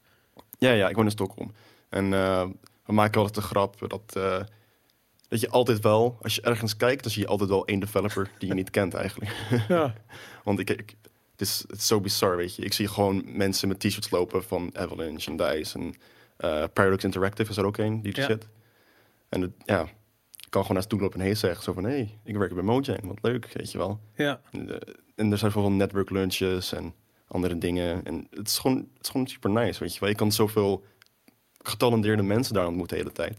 Ja, 0.59 0.71
ja, 0.73 0.89
ik 0.89 0.95
woon 0.97 1.05
in 1.05 1.11
Stockholm. 1.11 1.53
En 1.89 2.11
we 2.85 2.93
maken 2.93 3.17
altijd 3.21 3.35
de 3.35 3.43
grap 3.43 3.89
dat, 3.89 4.17
dat 5.29 5.41
je 5.41 5.51
altijd 5.51 5.81
wel, 5.81 6.19
als 6.23 6.35
je 6.35 6.41
ergens 6.41 6.77
kijkt, 6.77 7.03
dan 7.03 7.13
zie 7.13 7.23
je 7.23 7.29
altijd 7.29 7.51
wel 7.51 7.67
één 7.67 7.81
developer 7.81 8.31
die 8.39 8.49
je 8.49 8.55
niet 8.55 8.71
kent 8.71 8.95
eigenlijk. 8.95 9.31
Ja. 9.69 9.95
Want 10.45 10.59
ik, 10.59 10.71
ik, 10.71 10.95
het, 11.33 11.41
is, 11.41 11.65
het 11.69 11.79
is 11.79 11.87
zo 11.87 12.01
bizar, 12.01 12.37
weet 12.37 12.55
je. 12.57 12.63
Ik 12.63 12.73
zie 12.73 12.89
gewoon 12.89 13.23
mensen 13.27 13.69
met 13.69 13.81
t-shirts 13.81 14.11
lopen 14.11 14.45
van 14.45 14.71
Avalanche 14.77 15.31
en 15.31 15.37
DICE. 15.37 15.79
En 15.79 15.95
eh, 16.37 16.65
Paradox 16.73 17.05
Interactive 17.05 17.51
is 17.51 17.57
er 17.57 17.65
ook 17.67 17.77
een 17.77 18.03
die 18.03 18.13
er 18.13 18.21
Ja. 18.21 18.27
zit. 18.27 18.49
En 19.29 19.41
het, 19.41 19.51
ja, 19.65 19.83
ik 19.83 20.47
kan 20.51 20.63
gewoon 20.63 20.77
naast 20.77 20.93
lopen 20.93 21.21
en 21.21 21.27
hey 21.27 21.35
zeggen. 21.35 21.63
Zo 21.63 21.73
van, 21.73 21.85
hé, 21.85 21.91
hey, 21.91 22.19
ik 22.25 22.37
werk 22.37 22.55
bij 22.55 22.63
Mojang, 22.63 23.05
wat 23.07 23.19
leuk, 23.23 23.53
weet 23.53 23.73
je 23.73 23.79
wel. 23.79 24.01
Ja. 24.15 24.41
En, 24.51 24.69
eh, 24.71 24.95
en 25.15 25.33
er 25.33 25.39
zijn 25.39 25.51
zoveel 25.51 25.71
network 25.71 26.11
lunches 26.11 26.73
en 26.73 26.95
andere 27.29 27.59
dingen. 27.59 28.05
En 28.05 28.27
het 28.31 28.49
is 28.49 28.59
gewoon, 28.59 28.77
het 28.77 29.03
is 29.03 29.09
gewoon 29.09 29.27
super 29.27 29.51
nice, 29.51 29.81
weet 29.81 29.95
je 29.95 30.01
wel. 30.01 30.09
Je 30.09 30.15
kan 30.15 30.33
zoveel 30.33 30.85
getalenteerde 31.63 32.23
mensen 32.23 32.55
daar 32.55 32.67
ontmoeten 32.67 32.97
de 32.97 33.03
hele 33.03 33.15
tijd. 33.15 33.39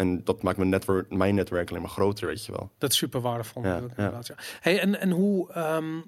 En 0.00 0.24
dat 0.24 0.42
maakt 0.42 0.56
mijn 0.56 0.68
netwerk, 0.68 1.10
mijn 1.10 1.34
netwerk 1.34 1.70
alleen 1.70 1.82
maar 1.82 1.90
groter, 1.90 2.26
weet 2.26 2.44
je 2.44 2.52
wel. 2.52 2.70
Dat 2.78 2.90
is 2.90 2.96
super 2.96 3.20
waardevol. 3.20 3.64
Ja. 3.64 3.80
Hey, 4.60 4.80
en, 4.80 5.00
en 5.00 5.10
hoe, 5.10 5.52
ehm, 5.52 6.00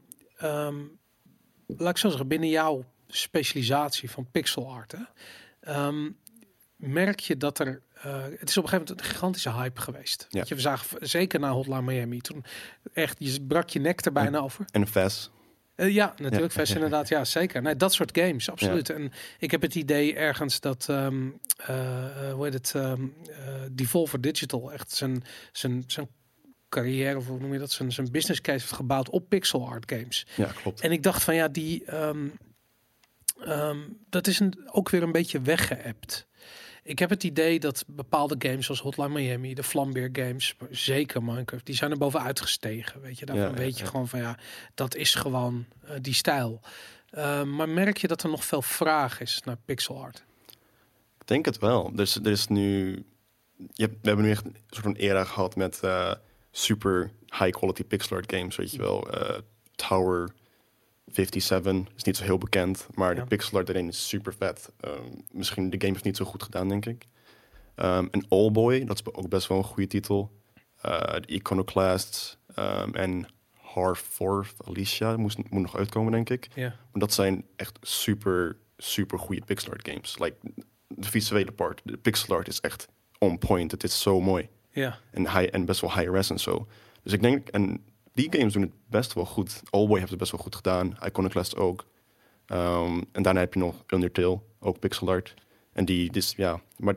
laat 1.66 1.90
ik 1.90 1.96
zo 1.96 2.08
zeggen, 2.08 2.28
binnen 2.28 2.48
jouw 2.48 2.84
specialisatie 3.06 4.10
van 4.10 4.30
pixel 4.30 4.72
art, 4.72 4.92
hè, 4.92 5.02
ehm, 5.60 6.10
merk 6.76 7.20
je 7.20 7.36
dat 7.36 7.58
er, 7.58 7.82
eh, 7.94 8.22
het 8.22 8.48
is 8.48 8.56
op 8.56 8.62
een 8.62 8.68
gegeven 8.68 8.78
moment 8.78 9.00
een 9.00 9.04
gigantische 9.04 9.52
hype 9.52 9.80
geweest. 9.80 10.26
Ja. 10.28 10.38
Weet 10.38 10.48
je, 10.48 10.54
we 10.54 10.60
zagen 10.60 11.08
zeker 11.08 11.40
na 11.40 11.50
Hotline 11.50 11.82
Miami, 11.82 12.20
toen 12.20 12.44
echt, 12.92 13.16
je 13.18 13.40
brak 13.40 13.68
je 13.68 13.80
nek 13.80 14.04
er 14.04 14.12
bijna 14.12 14.38
over. 14.38 14.64
En 14.70 14.86
VES, 14.86 15.30
Eh, 15.82 15.94
ja, 15.94 16.14
natuurlijk. 16.16 16.52
Vest 16.52 16.74
inderdaad. 16.74 17.08
Ja, 17.08 17.24
zeker. 17.24 17.62
Nee, 17.62 17.76
dat 17.76 17.92
soort 17.92 18.18
games, 18.18 18.50
absoluut. 18.50 18.90
En 18.90 19.12
ik 19.38 19.50
heb 19.50 19.62
het 19.62 19.74
idee 19.74 20.14
ergens 20.14 20.60
dat, 20.60 20.86
ehm 20.88 21.28
eh, 21.56 22.28
eh, 22.28 22.34
hoe 22.34 22.44
heet 22.44 22.52
het, 22.52 22.72
eh, 22.74 22.92
Devolver 23.72 24.20
Digital 24.20 24.72
echt 24.72 24.90
zijn, 24.90 25.24
zijn, 25.52 25.84
zijn 25.86 26.08
carrière, 26.68 27.16
of 27.16 27.26
hoe 27.26 27.40
noem 27.40 27.52
je 27.52 27.58
dat, 27.58 27.70
zijn, 27.70 27.92
zijn 27.92 28.10
business 28.10 28.40
case 28.40 28.60
heeft 28.60 28.72
gebouwd 28.72 29.10
op 29.10 29.28
pixel 29.28 29.68
art 29.68 29.92
games. 29.92 30.26
ja, 30.36 30.52
klopt. 30.62 30.80
En 30.80 30.92
ik 30.92 31.02
dacht 31.02 31.22
van 31.22 31.34
ja, 31.34 31.48
die, 31.48 31.84
ehm, 31.84 32.28
dat 34.08 34.26
is 34.26 34.40
een, 34.40 34.70
ook 34.72 34.90
weer 34.90 35.02
een 35.02 35.12
beetje 35.12 35.40
weggeëpt. 35.40 36.26
Ik 36.84 36.98
heb 36.98 37.10
het 37.10 37.24
idee 37.24 37.60
dat 37.60 37.84
bepaalde 37.86 38.34
games 38.38 38.64
zoals 38.64 38.80
Hotline 38.80 39.08
Miami, 39.08 39.54
de 39.54 39.62
Flambeer 39.62 40.08
games, 40.12 40.54
zeker 40.70 41.22
Minecraft, 41.22 41.66
die 41.66 41.74
zijn 41.74 41.90
er 41.90 41.98
bovenuit 41.98 42.40
gestegen. 42.40 43.00
Weet 43.00 43.18
je, 43.18 43.26
daarvan 43.26 43.50
Ja, 43.50 43.54
weet 43.54 43.78
je 43.78 43.86
gewoon 43.86 44.08
van 44.08 44.20
ja, 44.20 44.38
dat 44.74 44.94
is 44.94 45.14
gewoon 45.14 45.66
eh, 45.84 45.96
die 46.00 46.14
stijl. 46.14 46.60
Ehm, 47.10 47.54
maar 47.54 47.68
merk 47.68 47.96
je 47.96 48.08
dat 48.08 48.22
er 48.22 48.30
nog 48.30 48.44
veel 48.44 48.62
vraag 48.62 49.20
is 49.20 49.40
naar 49.44 49.56
pixel 49.64 50.02
art? 50.02 50.24
Ik 51.20 51.26
denk 51.26 51.44
het 51.44 51.58
wel. 51.58 51.90
Dus 51.94 52.16
er 52.16 52.30
is 52.30 52.46
nu. 52.46 52.90
Je 53.56 53.82
hebt, 53.82 53.94
we 54.00 54.06
hebben 54.06 54.24
nu 54.24 54.30
echt 54.30 54.44
een 54.44 54.56
soort 54.70 54.84
van 54.84 54.94
era 54.94 55.24
gehad 55.24 55.56
met 55.56 55.80
eh, 55.80 56.12
super 56.50 57.10
high 57.26 57.50
quality 57.50 57.84
pixel 57.84 58.16
art 58.16 58.32
games, 58.32 58.56
weet 58.56 58.70
je 58.70 58.78
wel. 58.78 59.10
Eh, 59.10 59.38
Tower 59.74 60.32
57 61.14 61.94
is 61.96 62.02
niet 62.02 62.16
zo 62.16 62.24
heel 62.24 62.38
bekend, 62.38 62.86
maar 62.94 63.14
Ja. 63.14 63.20
de 63.20 63.26
pixel 63.26 63.58
art 63.58 63.68
erin 63.68 63.88
is 63.88 64.08
super 64.08 64.34
vet. 64.34 64.72
Ehm, 64.80 65.02
misschien 65.30 65.70
de 65.70 65.80
game 65.80 65.94
is 65.96 66.02
niet 66.02 66.16
zo 66.16 66.24
goed 66.24 66.42
gedaan, 66.42 66.68
denk 66.68 66.86
ik. 66.86 67.06
Ehm 67.74 68.06
en 68.10 68.24
Allboy, 68.28 68.84
dat 68.84 68.96
is 69.04 69.14
ook 69.14 69.28
best 69.28 69.46
wel 69.48 69.58
een 69.58 69.64
goede 69.64 69.86
titel. 69.88 70.30
Eh 70.80 71.00
de 71.20 71.26
Iconoclasts 71.26 72.38
ehm, 72.54 72.94
en 72.94 73.26
Harforth 73.60 74.54
Alicia 74.66 75.16
moest, 75.16 75.38
moet 75.50 75.62
nog 75.62 75.76
uitkomen, 75.76 76.12
denk 76.12 76.30
ik. 76.30 76.48
Ja, 76.54 76.68
Maar 76.68 77.00
dat 77.00 77.12
zijn 77.12 77.44
echt 77.56 77.78
super, 77.80 78.56
super 78.76 79.18
goede 79.18 79.42
pixel 79.44 79.70
art 79.72 79.88
games. 79.88 80.18
Like, 80.18 80.36
de 80.88 81.08
visuele 81.08 81.52
part, 81.52 81.80
de 81.84 81.96
pixel 81.96 82.34
art 82.34 82.48
is 82.48 82.60
echt 82.60 82.88
on 83.18 83.38
point. 83.38 83.70
Het 83.70 83.84
is 83.84 84.00
zo 84.02 84.20
mooi. 84.20 84.48
ja, 84.70 84.98
En, 85.10 85.20
high, 85.30 85.48
en 85.54 85.64
best 85.64 85.80
wel 85.80 85.92
high 85.94 86.10
res 86.10 86.30
en 86.30 86.38
zo. 86.40 86.66
Dus 87.02 87.12
ik 87.12 87.22
denk, 87.22 87.48
en 87.48 87.84
die 88.12 88.28
games 88.30 88.52
doen 88.52 88.62
het 88.62 88.72
best 88.86 89.12
wel 89.12 89.26
goed. 89.26 89.62
Allboy 89.70 89.98
heeft 89.98 90.10
het 90.10 90.18
best 90.18 90.32
wel 90.32 90.40
goed 90.40 90.56
gedaan. 90.56 90.96
Iconoclast 91.06 91.56
ook. 91.56 91.86
Ehm, 92.46 93.00
en 93.12 93.22
daarna 93.22 93.40
heb 93.40 93.54
je 93.54 93.60
nog 93.60 93.84
Undertale, 93.86 94.40
ook 94.60 94.78
pixel 94.78 95.08
art. 95.08 95.34
En 95.72 95.84
die, 95.84 96.12
dus 96.12 96.34
ja, 96.36 96.60
maar 96.76 96.96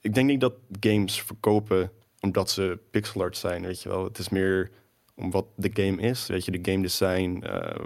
ik 0.00 0.14
denk 0.14 0.26
niet 0.26 0.40
dat 0.40 0.54
games 0.80 1.22
verkopen 1.22 1.90
omdat 2.20 2.50
ze 2.50 2.78
pixel 2.90 3.20
art 3.20 3.36
zijn, 3.36 3.62
weet 3.62 3.82
je 3.82 3.88
wel. 3.88 4.04
Het 4.04 4.18
is 4.18 4.28
meer 4.28 4.70
om 5.14 5.30
wat 5.30 5.46
de 5.56 5.70
game 5.72 6.02
is, 6.02 6.26
weet 6.26 6.44
je, 6.44 6.50
de 6.60 6.70
game 6.70 6.82
design, 6.82 7.42
eh, 7.42 7.84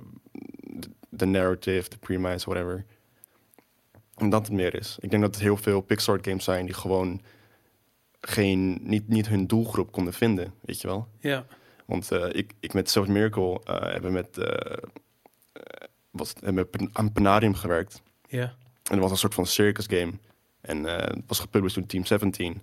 de, 1.09 1.27
narrative, 1.27 1.89
de 1.89 1.99
premise, 1.99 2.51
whatever. 2.51 2.85
En 4.15 4.31
dat 4.31 4.47
het 4.47 4.57
meer 4.57 4.75
is. 4.75 4.97
Ik 5.01 5.11
denk 5.11 5.23
dat 5.23 5.35
er 5.35 5.41
heel 5.41 5.57
veel 5.57 5.81
pixel 5.81 6.13
art 6.13 6.27
games 6.27 6.45
zijn 6.45 6.65
die 6.65 6.75
gewoon 6.75 7.21
geen, 8.21 8.79
niet, 8.83 9.09
niet 9.09 9.29
hun 9.29 9.47
doelgroep 9.47 9.93
konden 9.93 10.13
vinden, 10.13 10.55
weet 10.61 10.81
je 10.81 10.87
wel. 10.87 11.09
ja, 11.21 11.47
Want 11.91 12.13
eh, 12.13 12.27
ik, 12.33 12.53
ik 12.61 12.73
met 12.73 12.91
Self 12.91 13.07
Miracle 13.07 13.61
eh, 13.65 13.93
hebben 13.93 14.13
met, 14.13 14.39
eh, 14.39 14.77
was, 16.11 16.33
hebben 16.45 16.69
aan 16.93 17.13
Panarium 17.13 17.55
gewerkt. 17.55 18.03
ja. 18.29 18.55
En 18.91 18.97
dat 18.97 18.99
was 19.05 19.11
een 19.11 19.17
soort 19.17 19.35
van 19.35 19.47
circus 19.47 19.87
game. 19.89 20.13
En 20.61 20.85
het 20.85 21.23
was 21.27 21.39
gepubliceerd 21.39 21.79
door 21.81 21.89
Team 21.89 22.05
17. 22.07 22.63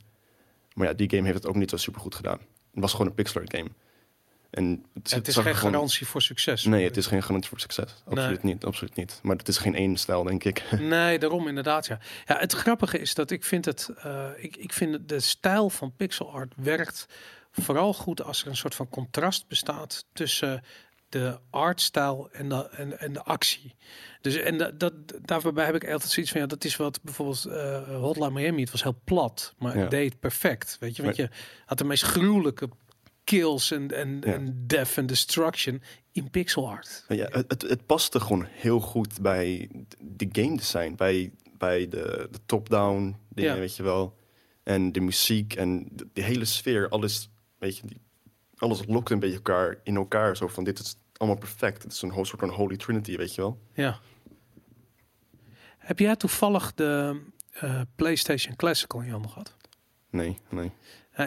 Maar 0.73 0.87
ja, 0.87 0.93
die 0.93 1.09
game 1.09 1.23
heeft 1.23 1.37
het 1.37 1.45
ook 1.47 1.55
niet 1.55 1.69
zo 1.69 1.77
super 1.77 2.01
goed 2.01 2.15
gedaan. 2.15 2.37
Het 2.71 2.81
was 2.81 2.91
gewoon 2.91 3.07
een 3.07 3.13
pixel 3.13 3.41
art 3.41 3.55
game. 3.55 3.69
En 4.49 4.85
het, 4.93 5.11
Het 5.11 5.27
is 5.27 5.33
geen 5.35 5.43
gewoon- 5.55 5.71
garantie 5.73 6.07
voor 6.07 6.21
succes. 6.21 6.63
Nee, 6.63 6.83
het 6.83 6.97
is 6.97 7.05
geen 7.07 7.23
garantie 7.23 7.49
voor 7.49 7.59
succes. 7.59 7.95
Absoluut 8.05 8.43
Nee. 8.43 8.53
niet, 8.53 8.65
absoluut 8.65 8.95
niet. 8.95 9.19
Maar 9.23 9.35
het 9.35 9.47
is 9.47 9.57
geen 9.57 9.75
één 9.75 9.97
stijl, 9.97 10.23
denk 10.23 10.43
ik. 10.43 10.63
Nee, 10.79 11.19
daarom 11.19 11.47
inderdaad. 11.47 11.85
Ja. 11.87 11.99
ja, 12.25 12.37
het 12.39 12.53
grappige 12.53 12.99
is 12.99 13.13
dat 13.13 13.31
ik 13.31 13.43
vind 13.43 13.65
het, 13.65 13.89
ik, 14.37 14.55
ik 14.57 14.73
vind 14.73 15.09
de 15.09 15.19
stijl 15.19 15.69
van 15.69 15.93
pixel 15.95 16.31
art 16.33 16.53
werkt 16.55 17.05
vooral 17.51 17.93
goed 17.93 18.23
als 18.23 18.41
er 18.41 18.47
een 18.47 18.55
soort 18.57 18.75
van 18.75 18.89
contrast 18.89 19.47
bestaat 19.47 20.05
tussen 20.13 20.63
de 21.09 21.39
artstijl 21.49 22.29
en 22.31 22.49
de, 22.49 22.69
en, 22.69 22.99
en 22.99 23.13
de 23.13 23.23
actie. 23.23 23.75
Dus 24.21 24.35
en 24.35 24.57
dat, 24.57 24.79
dat, 24.79 24.93
daarbij 25.21 25.65
heb 25.65 25.75
ik 25.75 25.91
altijd 25.91 26.11
zoiets 26.11 26.31
van, 26.31 26.41
ja, 26.41 26.47
dat 26.47 26.63
is 26.63 26.75
wat 26.75 27.01
bijvoorbeeld 27.03 27.45
eh 27.45 27.99
Hotline 27.99 28.31
Miami, 28.31 28.61
het 28.61 28.71
was 28.71 28.83
heel 28.83 28.99
plat, 29.03 29.53
maar 29.57 29.75
Ja. 29.75 29.81
het 29.81 29.91
deed 29.91 30.19
perfect, 30.19 30.77
weet 30.79 30.95
je. 30.95 31.03
Want 31.03 31.15
je 31.15 31.29
had 31.65 31.77
de 31.77 31.83
meest 31.83 32.03
gruwelijke 32.03 32.69
kills 33.23 33.71
en, 33.71 33.91
en, 33.91 34.21
Ja. 34.25 34.33
en 34.33 34.63
death 34.67 34.97
en 34.97 35.05
destruction 35.05 35.81
in 36.11 36.29
pixel 36.29 36.69
art. 36.69 37.05
Ja, 37.07 37.27
het, 37.31 37.45
het, 37.47 37.61
het 37.61 37.85
paste 37.85 38.19
gewoon 38.19 38.45
heel 38.49 38.79
goed 38.79 39.21
bij 39.21 39.69
de 39.99 40.27
game 40.31 40.57
design, 40.57 40.93
bij, 40.95 41.31
bij 41.57 41.87
de, 41.87 42.27
de 42.31 42.39
top-down 42.45 43.15
dingen, 43.29 43.53
Ja. 43.53 43.59
weet 43.59 43.75
je 43.75 43.83
wel. 43.83 44.15
En 44.63 44.91
de 44.91 44.99
muziek 44.99 45.55
en 45.55 45.87
de, 45.91 46.07
de 46.13 46.21
hele 46.21 46.45
sfeer, 46.45 46.89
alles, 46.89 47.29
weet 47.57 47.77
je, 47.77 47.87
die, 47.87 48.01
alles 48.57 48.85
lokt 48.85 49.09
een 49.09 49.19
beetje 49.19 49.35
elkaar 49.35 49.77
in 49.83 49.95
elkaar. 49.95 50.37
Zo 50.37 50.47
van, 50.47 50.63
dit 50.63 50.79
is 50.79 50.95
allemaal 51.17 51.37
perfect. 51.37 51.83
Het 51.83 51.91
is 51.91 52.01
een 52.01 52.11
soort 52.25 52.39
van 52.39 52.49
holy 52.49 52.77
trinity, 52.77 53.17
weet 53.17 53.35
je 53.35 53.41
wel. 53.41 53.59
Ja. 53.73 53.99
Heb 55.77 55.99
jij 55.99 56.15
toevallig 56.15 56.73
de 56.73 57.21
eh, 57.51 57.81
PlayStation 57.95 58.55
Classical 58.55 58.99
in 58.99 59.05
je 59.05 59.11
handen 59.11 59.31
gehad? 59.31 59.55
Nee, 60.09 60.37
nee. 60.49 60.71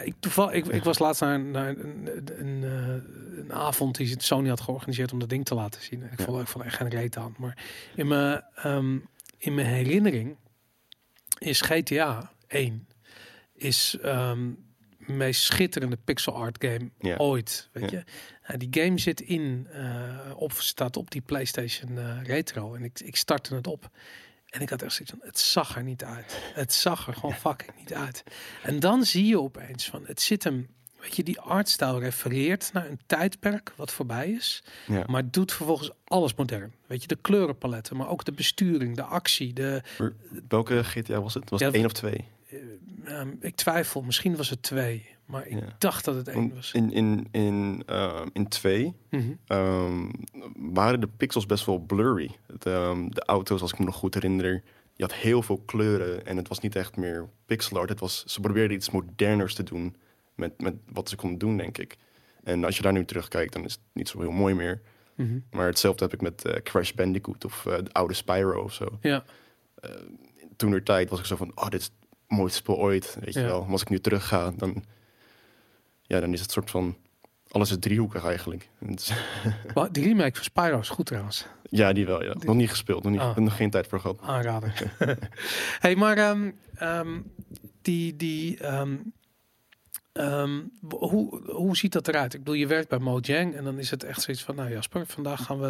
Ik, 0.03 0.13
toeval, 0.19 0.53
ik, 0.53 0.65
ik 0.67 0.83
was 0.83 0.99
laatst 0.99 1.21
naar, 1.21 1.39
naar 1.39 1.67
een, 1.69 2.07
een, 2.17 2.39
een, 2.39 2.63
eh, 2.63 3.37
een 3.39 3.53
avond 3.53 3.95
die 3.95 4.15
Sony 4.21 4.49
had 4.49 4.61
georganiseerd 4.61 5.11
om 5.13 5.19
dat 5.19 5.29
ding 5.29 5.45
te 5.45 5.55
laten 5.55 5.81
zien. 5.81 6.03
Ik 6.03 6.19
Ja. 6.19 6.25
vond, 6.25 6.41
ik 6.41 6.47
vond 6.47 6.63
er 6.63 6.69
echt 6.69 6.79
geen 6.79 6.89
reet 6.89 7.17
aan. 7.17 7.35
Maar 7.37 7.63
in 7.95 8.07
mijn, 8.07 8.43
ehm, 8.55 8.97
in 9.37 9.55
mijn 9.55 9.67
herinnering 9.67 10.37
is 11.37 11.61
GTA 11.61 12.31
1 12.47 12.87
is 13.53 13.97
ehm 14.01 14.49
meest 15.17 15.41
schitterende 15.41 15.97
pixel 16.03 16.33
art 16.35 16.63
game 16.65 16.89
Ja. 16.99 17.15
ooit. 17.17 17.69
Weet 17.71 17.91
Ja. 17.91 17.97
je? 17.97 18.03
Nou, 18.47 18.67
die 18.67 18.83
game 18.83 18.97
zit 18.99 19.21
in, 19.21 19.67
eh, 19.71 20.31
op, 20.35 20.51
staat 20.51 20.97
op 20.97 21.11
die 21.11 21.21
PlayStation 21.21 21.97
eh, 21.97 22.23
Retro. 22.23 22.73
En 22.75 22.83
ik, 22.83 22.99
ik 22.99 23.15
startte 23.15 23.55
het 23.55 23.67
op. 23.67 23.89
En 24.49 24.61
ik 24.61 24.69
had 24.69 24.81
echt 24.81 24.93
zoiets 24.93 25.13
van, 25.17 25.27
het 25.27 25.39
zag 25.39 25.75
er 25.75 25.83
niet 25.83 26.03
uit. 26.03 26.39
Het 26.53 26.73
zag 26.73 27.07
er 27.07 27.13
gewoon 27.13 27.35
fucking 27.35 27.71
niet 27.77 27.93
uit. 27.93 28.23
En 28.63 28.79
dan 28.79 29.03
zie 29.05 29.25
je 29.25 29.39
opeens 29.39 29.85
van, 29.89 30.03
het 30.05 30.21
zit 30.21 30.43
hem, 30.43 30.67
weet 31.01 31.15
je, 31.15 31.23
die 31.23 31.39
artstyle 31.39 31.99
refereert 31.99 32.69
naar 32.73 32.89
een 32.89 32.99
tijdperk 33.05 33.73
wat 33.75 33.91
voorbij 33.91 34.29
is. 34.31 34.63
Ja. 34.87 35.03
Maar 35.07 35.29
doet 35.31 35.51
vervolgens 35.53 35.91
alles 36.05 36.33
modern. 36.35 36.73
Weet 36.87 37.01
je, 37.01 37.07
de 37.07 37.17
kleurenpaletten, 37.21 37.97
maar 37.97 38.07
ook 38.09 38.23
de 38.25 38.31
besturing, 38.31 38.95
de 38.95 39.03
actie. 39.03 39.53
De, 39.53 39.81
welke 40.47 40.83
GTA 40.83 41.21
was 41.21 41.33
het? 41.33 41.49
Was 41.49 41.61
het 41.61 41.73
één 41.73 41.85
of 41.85 41.91
twee? 41.93 42.25
Ehm, 43.05 43.29
ik 43.39 43.55
twijfel, 43.55 44.01
misschien 44.01 44.35
was 44.35 44.49
het 44.49 44.61
twee. 44.61 45.09
Maar 45.25 45.47
ik 45.47 45.59
Ja. 45.59 45.75
dacht 45.77 46.05
dat 46.05 46.15
het 46.15 46.27
één 46.27 46.53
was. 46.55 46.71
In, 46.71 46.91
in, 46.91 47.27
in, 47.31 47.83
eh, 47.85 48.21
in 48.33 48.47
twee 48.47 48.95
Mhm. 49.09 49.31
ehm, 49.47 50.09
waren 50.55 50.99
de 50.99 51.07
pixels 51.07 51.45
best 51.45 51.65
wel 51.65 51.77
blurry. 51.79 52.31
Het, 52.47 52.65
ehm, 52.65 53.09
de 53.09 53.23
auto's, 53.25 53.61
als 53.61 53.71
ik 53.71 53.79
me 53.79 53.85
nog 53.85 53.95
goed 53.95 54.13
herinner, 54.13 54.63
je 54.95 55.03
had 55.03 55.13
heel 55.13 55.41
veel 55.41 55.57
kleuren 55.65 56.25
en 56.25 56.37
het 56.37 56.47
was 56.47 56.59
niet 56.59 56.75
echt 56.75 56.95
meer 56.97 57.29
pixel 57.45 57.77
art. 57.77 57.89
Het 57.89 57.99
was, 57.99 58.23
ze 58.25 58.39
probeerden 58.39 58.77
iets 58.77 58.89
moderners 58.89 59.53
te 59.55 59.63
doen 59.63 59.95
met, 60.35 60.61
met 60.61 60.75
wat 60.91 61.09
ze 61.09 61.15
konden 61.15 61.39
doen, 61.39 61.57
denk 61.57 61.77
ik. 61.77 61.97
En 62.43 62.63
als 62.63 62.75
je 62.77 62.81
daar 62.81 62.93
nu 62.93 63.05
terugkijkt, 63.05 63.53
dan 63.53 63.63
is 63.63 63.71
het 63.71 63.81
niet 63.93 64.09
zo 64.09 64.19
heel 64.19 64.31
mooi 64.31 64.53
meer. 64.53 64.81
Mhm. 65.15 65.39
Maar 65.51 65.65
hetzelfde 65.65 66.03
heb 66.03 66.13
ik 66.13 66.21
met 66.21 66.45
eh, 66.45 66.61
Crash 66.61 66.91
Bandicoot 66.91 67.45
of 67.45 67.65
eh, 67.65 67.77
de 67.83 67.91
oude 67.93 68.13
Spyro 68.13 68.63
of 68.63 68.73
zo. 68.73 68.97
Ja, 69.01 69.23
Toen 70.55 70.73
er 70.73 70.83
tijd 70.83 71.09
was 71.09 71.19
ik 71.19 71.25
zo 71.25 71.35
van, 71.35 71.51
oh, 71.55 71.67
dit 71.69 71.81
is 71.81 71.91
mooiste 72.31 72.57
spel 72.57 72.77
ooit, 72.77 73.17
weet 73.19 73.33
je 73.33 73.41
wel. 73.41 73.61
Maar 73.63 73.71
als 73.71 73.81
ik 73.81 73.89
nu 73.89 73.99
terug 73.99 74.27
ga, 74.27 74.51
dan, 74.57 74.83
ja, 76.01 76.19
dan 76.19 76.33
is 76.33 76.41
het 76.41 76.51
soort 76.51 76.69
van, 76.71 76.95
alles 77.47 77.69
is 77.71 77.77
driehoekig 77.79 78.25
eigenlijk. 78.25 78.69
Is- 78.79 79.11
maar 79.75 79.91
die 79.91 80.03
remake 80.03 80.35
van 80.35 80.43
Spyro 80.43 80.79
is 80.79 80.89
goed 80.89 81.05
trouwens. 81.05 81.45
Ja, 81.69 81.93
die 81.93 82.05
wel. 82.05 82.23
Ja. 82.23 82.33
Nog 82.39 82.55
niet 82.55 82.69
gespeeld, 82.69 83.03
nog, 83.03 83.11
niet, 83.11 83.21
Ah. 83.21 83.35
nog 83.37 83.55
geen 83.55 83.69
tijd 83.69 83.87
voor 83.87 83.99
gehad. 83.99 84.19
aanrader. 84.21 84.93
hey, 85.79 85.95
maar 85.95 86.17
ehm, 86.17 87.19
die, 87.81 88.15
die, 88.15 88.57
ehm, 88.57 88.95
ehm, 90.13 90.59
hoe, 90.89 91.51
hoe 91.51 91.77
ziet 91.77 91.91
dat 91.93 92.07
eruit? 92.07 92.33
Ik 92.33 92.39
bedoel, 92.39 92.53
je 92.59 92.67
werkt 92.67 92.89
bij 92.89 92.99
Mojang 92.99 93.55
en 93.55 93.63
dan 93.63 93.79
is 93.79 93.89
het 93.91 94.03
echt 94.03 94.21
zoiets 94.21 94.43
van, 94.43 94.55
nou 94.55 94.69
Jasper, 94.71 95.05
vandaag 95.05 95.43
gaan 95.45 95.59
we 95.59 95.67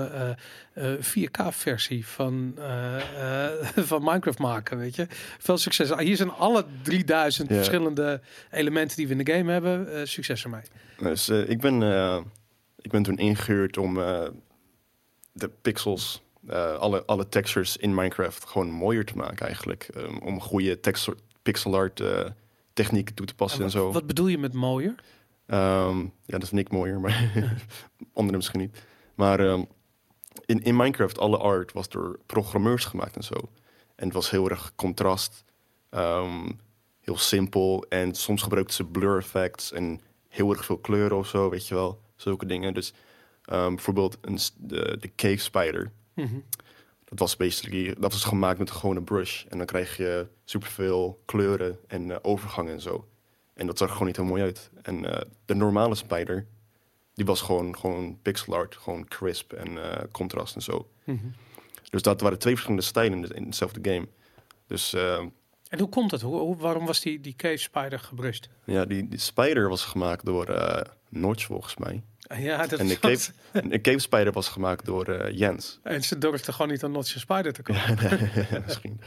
eh, 0.73 0.93
eh, 0.93 0.99
4K-versie 1.01 2.07
van, 2.07 2.53
eh, 2.57 3.47
eh, 3.47 3.67
van 3.91 4.03
Minecraft 4.03 4.39
maken, 4.39 4.77
weet 4.77 4.95
je. 4.95 5.07
Veel 5.39 5.57
succes. 5.57 5.91
Ah, 5.91 5.99
Hier 5.99 6.15
zijn 6.15 6.31
alle 6.31 6.65
3000 6.81 7.49
Ja. 7.49 7.55
verschillende 7.55 8.21
elementen 8.51 8.97
die 8.97 9.07
we 9.07 9.15
in 9.15 9.23
de 9.23 9.33
game 9.33 9.51
hebben. 9.51 9.93
Eh, 9.93 10.01
succes 10.05 10.43
ermee. 10.43 10.61
Dus 10.97 11.29
eh, 11.29 11.49
ik, 11.49 11.59
ben, 11.61 11.83
eh, 11.83 12.17
ik 12.81 12.91
ben 12.91 13.03
toen 13.03 13.17
ingehuurd 13.17 13.77
om 13.77 13.99
eh, 14.01 14.27
de 15.33 15.49
pixels, 15.61 16.21
eh, 16.47 16.75
alle, 16.75 17.03
alle 17.05 17.29
textures 17.29 17.77
in 17.77 17.93
Minecraft 17.95 18.45
gewoon 18.45 18.69
mooier 18.71 19.05
te 19.05 19.17
maken 19.17 19.45
eigenlijk. 19.45 19.87
Um, 19.97 20.17
om 20.17 20.41
goede 20.41 20.79
texture, 20.79 21.17
pixel 21.41 21.75
art 21.75 21.99
eh, 21.99 22.25
technieken 22.81 23.15
toe 23.15 23.25
te 23.25 23.35
passen 23.35 23.59
en, 23.59 23.65
wat, 23.65 23.73
zo. 23.73 23.91
wat 23.91 24.07
bedoel 24.07 24.27
je 24.27 24.37
met 24.37 24.53
mooier? 24.53 24.95
Ehm, 25.45 25.99
ja, 25.99 26.37
dat 26.37 26.47
vind 26.47 26.61
ik 26.61 26.71
mooier, 26.71 26.99
maar 26.99 27.31
anderen 28.13 28.35
misschien 28.35 28.59
niet. 28.59 28.83
Maar 29.15 29.39
ehm, 29.39 29.63
in, 30.45 30.63
in 30.63 30.75
Minecraft, 30.75 31.19
alle 31.19 31.37
art 31.37 31.73
was 31.73 31.89
door 31.89 32.19
programmeurs 32.25 32.85
gemaakt 32.85 33.15
en 33.15 33.23
zo. 33.23 33.35
En 33.95 34.05
het 34.05 34.13
was 34.13 34.29
heel 34.29 34.49
erg 34.49 34.75
contrast, 34.75 35.43
ehm, 35.89 36.49
heel 36.99 37.17
simpel. 37.17 37.85
En 37.89 38.15
soms 38.15 38.41
gebruikten 38.41 38.75
ze 38.75 38.83
blur 38.85 39.17
effects 39.17 39.71
en 39.71 40.01
heel 40.27 40.51
erg 40.51 40.65
veel 40.65 40.77
kleuren 40.77 41.17
of 41.17 41.27
zo, 41.27 41.49
weet 41.49 41.67
je 41.67 41.75
wel. 41.75 42.01
Zulke 42.15 42.45
dingen. 42.45 42.73
Dus 42.73 42.93
bijvoorbeeld 43.45 44.17
een, 44.21 44.37
de, 44.57 44.97
de 44.99 45.11
cave 45.15 45.37
spider. 45.37 45.91
Mhm. 46.13 46.39
Dat 47.11 47.19
was 47.19 47.37
basically, 47.37 47.95
dat 47.99 48.11
was 48.11 48.23
gemaakt 48.23 48.59
met 48.59 48.69
een 48.69 48.75
gewone 48.75 49.01
brush. 49.01 49.43
En 49.49 49.57
dan 49.57 49.67
krijg 49.67 49.97
je 49.97 50.27
superveel 50.45 51.21
kleuren 51.25 51.79
en 51.87 52.11
eh, 52.11 52.17
overgangen 52.21 52.73
en 52.73 52.81
zo. 52.81 53.07
En 53.53 53.65
dat 53.67 53.77
zag 53.77 53.87
er 53.87 53.93
gewoon 53.93 54.07
niet 54.07 54.15
heel 54.17 54.25
mooi 54.25 54.41
uit. 54.43 54.69
En 54.81 55.05
eh, 55.15 55.21
de 55.45 55.53
normale 55.55 55.95
spider, 55.95 56.47
die 57.13 57.25
was 57.25 57.41
gewoon, 57.41 57.77
gewoon 57.77 58.19
pixel 58.21 58.55
art, 58.55 58.75
gewoon 58.75 59.07
crisp 59.07 59.53
en 59.53 59.91
eh, 59.91 60.03
contrast 60.11 60.55
en 60.55 60.61
zo. 60.61 60.89
Mhm. 61.03 61.17
Dus 61.89 62.01
dat 62.01 62.21
waren 62.21 62.39
twee 62.39 62.53
verschillende 62.53 62.85
stijlen 62.85 63.13
in, 63.13 63.21
de- 63.21 63.33
in 63.33 63.45
hetzelfde 63.45 63.91
game. 63.91 64.07
Dus 64.67 64.93
eh, 64.93 65.17
En 65.67 65.79
hoe 65.79 65.89
komt 65.89 66.11
het? 66.11 66.21
Hoe, 66.21 66.39
hoe- 66.39 66.57
waarom 66.57 66.85
was 66.85 67.01
die, 67.01 67.19
die 67.19 67.35
cave 67.35 67.57
spider 67.57 67.99
gebrust? 67.99 68.49
ja, 68.65 68.85
die, 68.85 69.07
die 69.07 69.19
spider 69.19 69.69
was 69.69 69.85
gemaakt 69.85 70.25
door 70.25 70.45
Notch 71.09 71.45
volgens 71.45 71.77
mij. 71.77 72.03
Ja, 72.37 72.67
dat 72.67 72.79
En 72.79 72.87
de 73.69 73.81
cave 73.81 73.99
spider 73.99 74.31
was 74.31 74.49
gemaakt 74.49 74.85
door 74.85 75.05
eh, 75.05 75.37
Jens. 75.37 75.79
En 75.83 76.03
ze 76.03 76.17
durfde 76.17 76.51
gewoon 76.51 76.71
niet 76.71 76.83
aan 76.83 76.91
Notch 76.91 77.19
Spider 77.19 77.53
te 77.53 77.61
komen. 77.61 77.99
Misschien. 78.65 79.01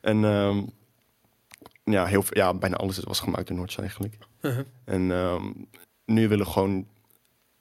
En 0.00 0.24
ehm, 0.24 0.62
ja, 1.84 2.06
heel, 2.06 2.24
ja, 2.30 2.54
bijna 2.54 2.76
alles 2.76 2.98
was 2.98 3.20
gemaakt 3.20 3.48
door 3.48 3.56
Notch 3.56 3.78
eigenlijk. 3.78 4.18
Uh-huh. 4.40 4.66
En 4.84 5.10
ehm, 5.10 5.52
nu 6.04 6.28
willen 6.28 6.46
we 6.46 6.52
gewoon... 6.52 6.86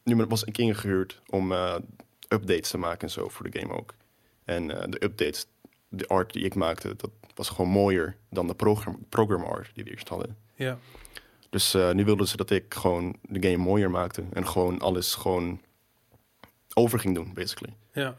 Nu 0.04 0.16
was 0.16 0.44
ik 0.44 0.58
ingehuurd 0.58 1.22
om 1.30 1.52
eh, 1.52 1.76
updates 2.28 2.70
te 2.70 2.78
maken 2.78 3.02
en 3.02 3.10
zo 3.10 3.30
voor 3.30 3.52
de 3.52 3.60
game 3.60 3.74
ook. 3.74 3.94
En 4.46 4.82
eh, 4.82 4.90
de 4.90 5.04
updates, 5.04 5.46
de 5.90 6.08
art 6.08 6.34
die 6.34 6.44
ik 6.44 6.56
maakte, 6.56 6.96
dat 6.96 7.12
was 7.36 7.50
gewoon 7.50 7.72
mooier 7.72 8.16
dan 8.30 8.48
de 8.48 8.56
program, 8.56 9.06
program 9.10 9.44
art 9.44 9.72
die 9.74 9.84
we 9.84 9.90
eerst 9.90 10.10
hadden. 10.10 10.38
Ja. 10.56 10.78
Dus 11.52 11.74
eh, 11.74 11.92
nu 11.92 12.06
wilden 12.06 12.28
ze 12.28 12.38
dat 12.38 12.50
ik 12.50 12.74
gewoon 12.74 13.16
de 13.22 13.50
game 13.50 13.64
mooier 13.64 13.92
maakte. 13.92 14.24
En 14.34 14.48
gewoon 14.48 14.80
alles 14.80 15.16
gewoon 15.16 15.62
over 16.74 17.00
ging 17.00 17.16
doen, 17.16 17.34
basically. 17.34 17.74
Ja. 17.94 18.16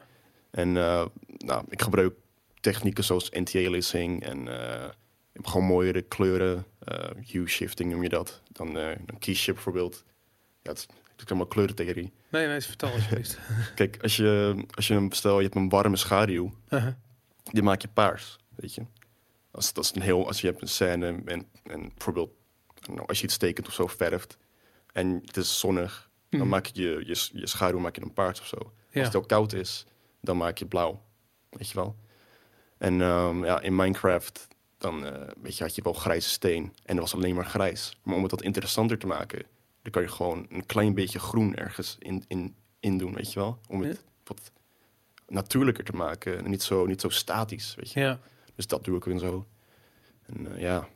En 0.51 0.77
eh, 0.77 1.07
nou, 1.27 1.65
ik 1.69 1.83
gebruik 1.83 2.15
technieken 2.61 3.05
zoals 3.05 3.33
anti-aliasing 3.33 4.23
en 4.23 4.49
eh, 4.49 4.85
ik 4.85 5.33
heb 5.33 5.47
gewoon 5.47 5.67
mooiere 5.67 6.03
kleuren. 6.03 6.65
eh 6.79 7.11
hue 7.27 7.49
shifting 7.49 7.91
noem 7.91 8.03
je 8.03 8.09
dat. 8.09 8.41
Dan 8.53 8.79
eh 8.79 8.91
een 8.91 9.19
keyshift 9.19 9.55
bijvoorbeeld. 9.55 10.05
Ja, 10.63 10.71
het 10.71 10.79
is 10.79 10.87
natuurlijk 10.87 11.29
allemaal 11.31 11.47
kleurentheorie. 11.47 12.13
Nee, 12.29 12.47
nee, 12.47 12.61
vertel 12.61 12.91
alsjeblieft. 12.93 13.39
Kijk, 13.75 13.99
als 14.03 14.17
je, 14.17 14.65
als 14.75 14.87
je 14.89 14.95
een, 14.95 15.13
stel 15.13 15.37
je 15.37 15.43
hebt 15.43 15.55
een 15.57 15.69
warme 15.69 15.97
schaduw, 15.97 16.53
Uh-huh. 16.71 16.95
die 17.43 17.63
maak 17.63 17.83
je 17.83 17.89
paars, 17.89 18.37
weet 18.55 18.75
je. 18.75 18.83
Als, 19.51 19.73
dat 19.73 19.85
is 19.85 19.95
een 19.95 20.03
heel, 20.03 20.27
als 20.27 20.41
je 20.41 20.47
hebt 20.47 20.63
een 20.63 20.69
scène 20.69 21.07
en, 21.25 21.47
en 21.65 21.89
bijvoorbeeld 21.95 22.31
als 23.07 23.19
je 23.19 23.25
iets 23.25 23.37
tekent 23.37 23.67
of 23.67 23.73
zo 23.75 23.87
verft 23.87 24.37
en 24.93 25.23
het 25.25 25.37
is 25.37 25.59
zonnig, 25.59 26.11
dan 26.29 26.41
Mhm. 26.41 26.49
maak 26.49 26.67
je 26.67 26.83
je, 26.83 27.07
je 27.07 27.29
je 27.33 27.47
schaduw 27.47 27.79
maak 27.79 27.95
je 27.95 28.01
dan 28.01 28.13
paars 28.13 28.41
of 28.41 28.47
zo. 28.47 28.57
Ja. 28.91 28.99
Als 28.99 29.07
het 29.07 29.17
ook 29.17 29.29
koud 29.29 29.53
is, 29.53 29.87
dan 30.21 30.37
maak 30.37 30.59
je 30.59 30.67
blauw. 30.67 31.03
Weet 31.51 31.69
je 31.69 31.75
wel? 31.75 31.97
En 32.79 33.01
ehm, 33.01 33.45
ja, 33.45 33.61
in 33.61 33.77
Minecraft, 33.77 34.49
dan 34.79 35.07
eh, 35.07 35.29
weet 35.43 35.57
je, 35.57 35.65
had 35.65 35.75
je 35.75 35.83
wel 35.83 35.93
grijze 35.93 36.29
steen. 36.29 36.63
En 36.85 36.95
dat 36.97 37.05
was 37.05 37.15
alleen 37.15 37.35
maar 37.35 37.47
grijs. 37.47 37.97
Maar 38.03 38.17
om 38.17 38.23
het 38.23 38.31
wat 38.31 38.43
interessanter 38.43 38.99
te 38.99 39.07
maken, 39.07 39.43
dan 39.83 39.93
kan 39.93 40.03
je 40.03 40.09
gewoon 40.09 40.47
een 40.51 40.67
klein 40.67 40.95
beetje 40.95 41.19
groen 41.19 41.55
ergens 41.57 41.97
in, 41.99 42.25
in, 42.29 42.55
in 42.81 42.99
doen, 42.99 43.15
weet 43.15 43.33
je 43.33 43.39
wel? 43.41 43.59
Om 43.69 43.83
het 43.83 44.05
wat 44.25 44.51
natuurlijker 45.29 45.85
te 45.85 45.93
maken 45.93 46.45
en 46.45 46.51
niet 46.51 46.63
zo, 46.63 46.87
niet 46.87 47.01
zo 47.01 47.09
statisch, 47.09 47.75
weet 47.75 47.93
je. 47.93 48.01
Ja. 48.01 48.21
Dus 48.55 48.67
dat 48.67 48.85
doe 48.85 48.97
ik 48.97 49.07
en 49.07 49.19
zo. 49.19 49.47
En 50.27 50.55
eh, 50.55 50.61
ja, 50.61 50.89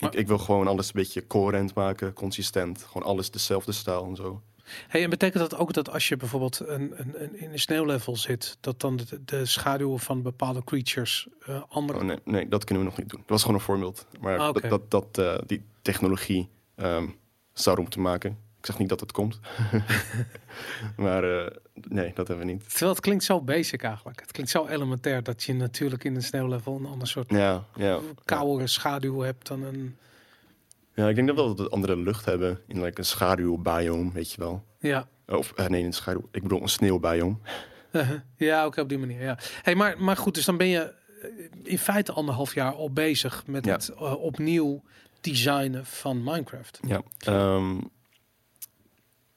Maar- 0.00 0.12
ik, 0.12 0.18
ik 0.18 0.26
wil 0.26 0.38
gewoon 0.38 0.66
alles 0.66 0.86
een 0.86 0.92
beetje 0.94 1.26
coherent 1.26 1.74
maken, 1.74 2.12
consistent. 2.12 2.82
Gewoon 2.82 3.08
alles 3.08 3.30
dezelfde 3.30 3.72
stijl 3.72 4.04
en 4.06 4.16
zo. 4.16 4.42
Hey, 4.88 5.02
en 5.02 5.10
betekent 5.10 5.50
dat 5.50 5.58
ook 5.58 5.72
dat 5.72 5.90
als 5.90 6.08
je 6.08 6.16
bijvoorbeeld 6.16 6.60
een, 6.66 6.92
een, 7.00 7.22
een, 7.22 7.40
in 7.40 7.52
een 7.52 7.58
sneeuwlevel 7.58 8.16
zit, 8.16 8.56
dat 8.60 8.80
dan 8.80 8.96
de, 8.96 9.24
de 9.24 9.46
schaduwen 9.46 9.98
van 9.98 10.22
bepaalde 10.22 10.64
creatures 10.64 11.28
eh, 11.40 11.62
andere... 11.68 11.98
Oh, 11.98 12.04
nee, 12.04 12.18
nee, 12.24 12.48
dat 12.48 12.64
kunnen 12.64 12.84
we 12.84 12.90
nog 12.90 12.98
niet 12.98 13.08
doen. 13.08 13.20
Dat 13.20 13.28
was 13.28 13.40
gewoon 13.40 13.56
een 13.56 13.62
voorbeeld. 13.64 14.06
Maar 14.20 14.38
Ah, 14.38 14.54
dat, 14.54 14.62
dat, 14.70 14.90
dat, 14.90 15.18
eh, 15.18 15.38
die 15.46 15.62
technologie 15.82 16.48
ehm 16.74 17.06
zouden 17.52 17.84
moeten 17.84 18.02
maken. 18.02 18.38
Ik 18.66 18.72
zeg 18.72 18.80
niet 18.80 18.88
dat 18.90 19.00
het 19.00 19.12
komt. 19.12 19.40
maar 20.96 21.24
eh, 21.44 21.50
nee, 21.88 22.12
dat 22.14 22.28
hebben 22.28 22.46
we 22.46 22.52
niet. 22.52 22.68
Terwijl 22.70 22.90
het 22.90 23.00
klinkt 23.00 23.24
zo 23.24 23.40
basic 23.40 23.82
eigenlijk. 23.82 24.20
Het 24.20 24.32
klinkt 24.32 24.50
zo 24.50 24.66
elementair 24.66 25.22
dat 25.22 25.42
je 25.42 25.54
natuurlijk 25.54 26.04
in 26.04 26.14
een 26.14 26.22
sneeuwlevel 26.22 26.76
een 26.76 26.86
ander 26.86 27.08
soort 27.08 27.30
Ja, 27.30 27.64
ja. 27.76 27.98
koudere 28.24 28.66
schaduw 28.66 29.20
hebt 29.20 29.46
dan 29.46 29.62
een... 29.62 29.96
Ja, 30.94 31.08
ik 31.08 31.14
denk 31.14 31.26
dat 31.26 31.36
we 31.36 31.62
wat 31.62 31.70
andere 31.70 31.96
lucht 31.96 32.24
hebben 32.24 32.60
in 32.66 32.82
like, 32.82 32.98
een 32.98 33.04
schaduwbiome, 33.04 34.12
weet 34.12 34.32
je 34.32 34.38
wel. 34.40 34.64
Ja, 34.78 35.08
Of 35.26 35.52
eh, 35.52 35.66
nee, 35.66 35.84
een 35.84 35.92
schaduw. 35.92 36.28
Ik 36.30 36.42
bedoel 36.42 36.62
een 36.62 36.68
sneeuwbiome. 36.68 37.36
ja 38.36 38.64
ook 38.64 38.76
op 38.76 38.88
die 38.88 38.98
manier. 38.98 39.22
Ja. 39.22 39.38
Hey, 39.62 39.74
maar, 39.74 40.02
maar 40.02 40.16
goed, 40.16 40.34
dus 40.34 40.44
dan 40.44 40.56
ben 40.56 40.66
je 40.68 40.94
eh, 41.22 41.28
in 41.62 41.78
feite 41.78 42.12
anderhalf 42.12 42.54
jaar 42.54 42.72
al 42.72 42.90
bezig 42.90 43.46
met 43.46 43.64
Ja. 43.64 43.72
het 43.72 43.94
opnieuw 44.16 44.82
designen 45.20 45.86
van 45.86 46.22
Minecraft. 46.24 46.80
Ja. 46.86 47.02
Ehm, 47.18 47.76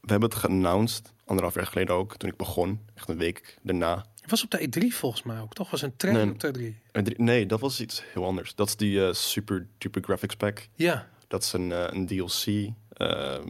we 0.10 0.16
hebben 0.20 0.30
het 0.30 0.40
geannounced, 0.40 1.14
anderhalf 1.26 1.56
jaar 1.56 1.66
geleden 1.66 1.96
ook, 1.96 2.18
toen 2.18 2.30
ik 2.30 2.36
begon. 2.38 2.80
Echt 2.96 3.10
een 3.10 3.18
week 3.18 3.58
daarna. 3.62 4.06
Het 4.22 4.30
was 4.30 4.44
op 4.44 4.52
de 4.52 4.68
E3 4.68 4.96
volgens 4.96 5.24
mij 5.24 5.40
ook, 5.40 5.54
toch? 5.54 5.72
Was 5.72 5.82
een 5.82 5.96
trailer 5.96 6.24
Nee. 6.26 6.34
op 6.34 6.40
de 6.40 6.48
E3. 6.48 6.76
Eh, 6.92 7.04
drie- 7.04 7.22
Nee, 7.22 7.46
dat 7.46 7.60
was 7.60 7.82
iets 7.82 8.04
heel 8.14 8.26
anders. 8.26 8.56
Dat 8.56 8.68
is 8.68 8.76
die 8.76 9.06
eh, 9.08 9.14
super 9.14 9.68
duper 9.78 10.04
graphics 10.04 10.36
pack. 10.36 10.68
Ja, 10.76 11.10
Dat 11.28 11.44
is 11.44 11.54
een, 11.54 11.72
eh, 11.72 11.86
een 11.90 12.06
DLC 12.08 12.70
ehm, 12.94 13.48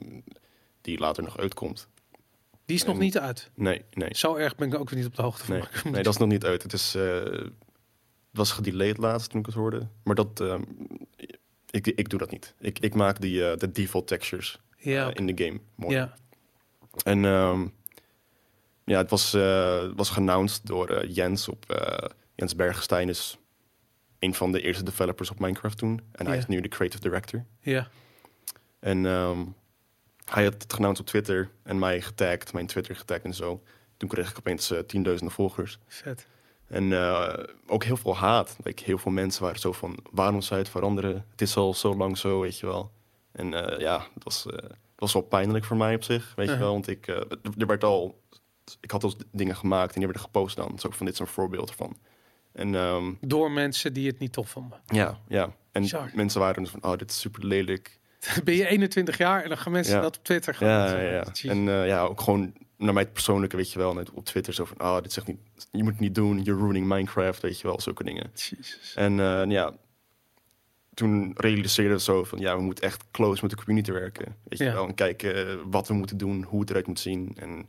die 0.81 0.99
later 0.99 1.23
nog 1.23 1.37
uitkomt. 1.37 1.87
die 2.65 2.75
is 2.77 2.83
nog 2.83 2.97
niet 2.97 3.17
uit. 3.17 3.49
Nee, 3.55 3.81
nee. 3.93 4.09
Zo 4.15 4.35
erg 4.35 4.55
ben 4.55 4.67
ik 4.67 4.75
ook 4.79 4.89
weer 4.89 4.99
niet 4.99 5.07
op 5.07 5.15
de 5.15 5.21
hoogte 5.21 5.45
van. 5.45 5.55
Nee, 5.55 5.63
nee, 5.93 6.03
dat 6.03 6.13
is 6.13 6.19
nog 6.19 6.29
niet 6.29 6.45
uit. 6.45 6.63
Het 6.63 6.73
is, 6.73 6.95
eh, 6.95 7.45
was 8.31 8.51
gedelayed 8.51 8.97
laatst 8.97 9.29
toen 9.29 9.39
ik 9.39 9.45
het 9.45 9.55
hoorde. 9.55 9.87
Maar 10.03 10.15
dat, 10.15 10.39
ehm, 10.39 10.61
ik, 11.69 11.87
ik 11.87 12.09
doe 12.09 12.19
dat 12.19 12.31
niet. 12.31 12.53
Ik, 12.59 12.79
ik 12.79 12.93
maak 12.93 13.21
die, 13.21 13.39
de 13.57 13.71
default 13.71 14.07
textures 14.07 14.59
Ja, 14.77 15.13
in 15.13 15.25
de 15.35 15.45
game 15.45 15.59
mooi. 15.75 15.95
ja. 15.95 16.13
En 17.03 17.25
ehm, 17.25 17.67
ja, 18.85 18.97
het 18.97 19.09
was, 19.09 19.33
eh 19.33 19.83
was 19.95 20.09
geannounced 20.09 20.65
door 20.65 20.89
eh, 20.89 21.15
Jens 21.15 21.47
op 21.47 21.69
eh, 21.71 22.09
Jens 22.35 22.55
Bergestein 22.55 23.09
is 23.09 23.37
een 24.19 24.33
van 24.33 24.51
de 24.51 24.61
eerste 24.61 24.83
developers 24.83 25.31
op 25.31 25.39
Minecraft 25.39 25.77
toen. 25.77 26.01
En 26.11 26.25
hij 26.25 26.35
Ja. 26.35 26.41
is 26.41 26.47
nu 26.47 26.61
de 26.61 26.67
creative 26.67 27.01
director. 27.01 27.45
ja. 27.61 27.87
En 28.79 29.05
ehm, 29.05 29.45
hij 30.25 30.43
had 30.43 30.53
het 30.53 30.65
geannounced 30.73 30.99
op 31.01 31.07
Twitter 31.09 31.49
en 31.63 31.79
mij 31.79 32.01
getagd, 32.01 32.53
mijn 32.53 32.67
Twitter 32.67 32.95
getagd 32.95 33.23
en 33.23 33.33
zo. 33.33 33.61
Toen 33.97 34.09
kreeg 34.09 34.29
ik 34.29 34.37
opeens 34.37 34.73
tienduizenden 34.87 35.35
volgers. 35.35 35.79
Vet. 35.87 36.27
En 36.67 36.93
ook 37.67 37.83
heel 37.83 37.97
veel 37.97 38.15
haat. 38.15 38.57
Like, 38.63 38.83
heel 38.83 38.97
veel 38.97 39.11
mensen 39.11 39.43
waren 39.43 39.59
zo 39.59 39.71
van, 39.71 39.97
waarom 40.11 40.41
zou 40.41 40.55
je 40.59 40.65
het 40.65 40.73
veranderen? 40.75 41.25
Het 41.31 41.41
is 41.41 41.55
al 41.55 41.73
zo 41.73 41.95
lang 41.95 42.17
zo, 42.17 42.39
weet 42.39 42.59
je 42.59 42.65
wel. 42.65 42.91
En 43.31 43.49
ja, 43.79 44.07
het 44.13 44.23
was, 44.23 44.45
was 44.99 45.13
wel 45.13 45.21
pijnlijk 45.21 45.65
voor 45.65 45.77
mij 45.77 45.95
op 45.95 46.03
zich, 46.03 46.33
weet 46.35 46.45
Uh-huh. 46.45 46.53
je 46.53 46.63
wel. 46.63 46.73
Want 46.73 46.87
ik, 46.87 47.07
eh, 47.07 47.15
er 47.57 47.67
werd 47.67 47.83
al, 47.83 48.21
ik 48.81 48.91
had 48.91 49.03
al 49.03 49.13
dingen 49.31 49.55
gemaakt 49.55 49.89
en 49.93 49.95
die 49.97 50.05
werden 50.05 50.21
gepost 50.25 50.55
dan. 50.55 50.79
Zo 50.79 50.89
van, 50.89 51.05
dit 51.05 51.13
is 51.15 51.19
een 51.21 51.27
voorbeeld 51.27 51.69
ervan. 51.69 51.97
En 52.53 52.75
ehm, 52.75 53.13
Door 53.21 53.51
mensen 53.51 53.93
die 53.93 54.07
het 54.07 54.19
niet 54.19 54.33
tof 54.33 54.49
vonden. 54.49 54.79
ja, 54.85 55.19
ja. 55.27 55.55
En 55.71 55.89
mensen 56.13 56.39
waren 56.39 56.61
dus 56.63 56.71
van, 56.71 56.83
oh, 56.83 56.97
dit 56.97 57.11
is 57.11 57.19
super 57.19 57.45
lelijk. 57.45 57.99
ben 58.43 58.55
je 58.55 58.67
21 58.67 59.17
jaar 59.17 59.43
en 59.43 59.49
dan 59.49 59.57
gaan 59.57 59.71
mensen 59.71 59.95
Ja. 59.95 60.01
dat 60.01 60.17
op 60.17 60.23
Twitter 60.23 60.53
gaan. 60.55 60.67
Ja, 60.69 60.99
ja, 61.01 61.11
ja. 61.11 61.23
Jeez. 61.23 61.45
En 61.45 61.69
eh, 61.69 61.87
ja, 61.87 62.01
ook 62.01 62.21
gewoon 62.21 62.53
naar 62.77 62.93
mij 62.93 63.03
het 63.03 63.13
persoonlijke, 63.13 63.55
weet 63.55 63.71
je 63.71 63.79
wel. 63.79 63.93
Net 63.93 64.11
op 64.11 64.25
Twitter 64.25 64.53
zo 64.53 64.65
van, 64.65 64.77
ah, 64.77 65.01
dit 65.01 65.13
zegt 65.13 65.27
niet, 65.27 65.39
je 65.71 65.83
moet 65.83 65.91
het 65.91 66.01
niet 66.01 66.15
doen. 66.15 66.41
You're 66.41 66.59
ruining 66.61 66.87
Minecraft, 66.87 67.41
weet 67.41 67.59
je 67.59 67.67
wel, 67.67 67.81
zulke 67.81 68.03
dingen. 68.03 68.31
Jezus. 68.33 68.93
En 68.95 69.19
eh, 69.19 69.43
ja, 69.47 69.73
toen 70.99 71.31
realiseerde 71.35 71.93
we 71.93 71.99
zo 71.99 72.23
van, 72.23 72.39
ja, 72.39 72.55
we 72.55 72.61
moeten 72.61 72.83
echt 72.83 73.03
close 73.11 73.39
met 73.41 73.51
de 73.51 73.57
community 73.57 73.91
werken. 73.91 74.35
Weet 74.43 74.59
je 74.59 74.65
Ja. 74.65 74.73
wel, 74.73 74.87
en 74.87 74.95
kijken 74.95 75.47
eh, 75.47 75.55
wat 75.69 75.87
we 75.87 75.93
moeten 75.93 76.17
doen, 76.17 76.43
hoe 76.43 76.59
het 76.59 76.69
eruit 76.69 76.87
moet 76.87 76.99
zien. 76.99 77.33
En 77.35 77.67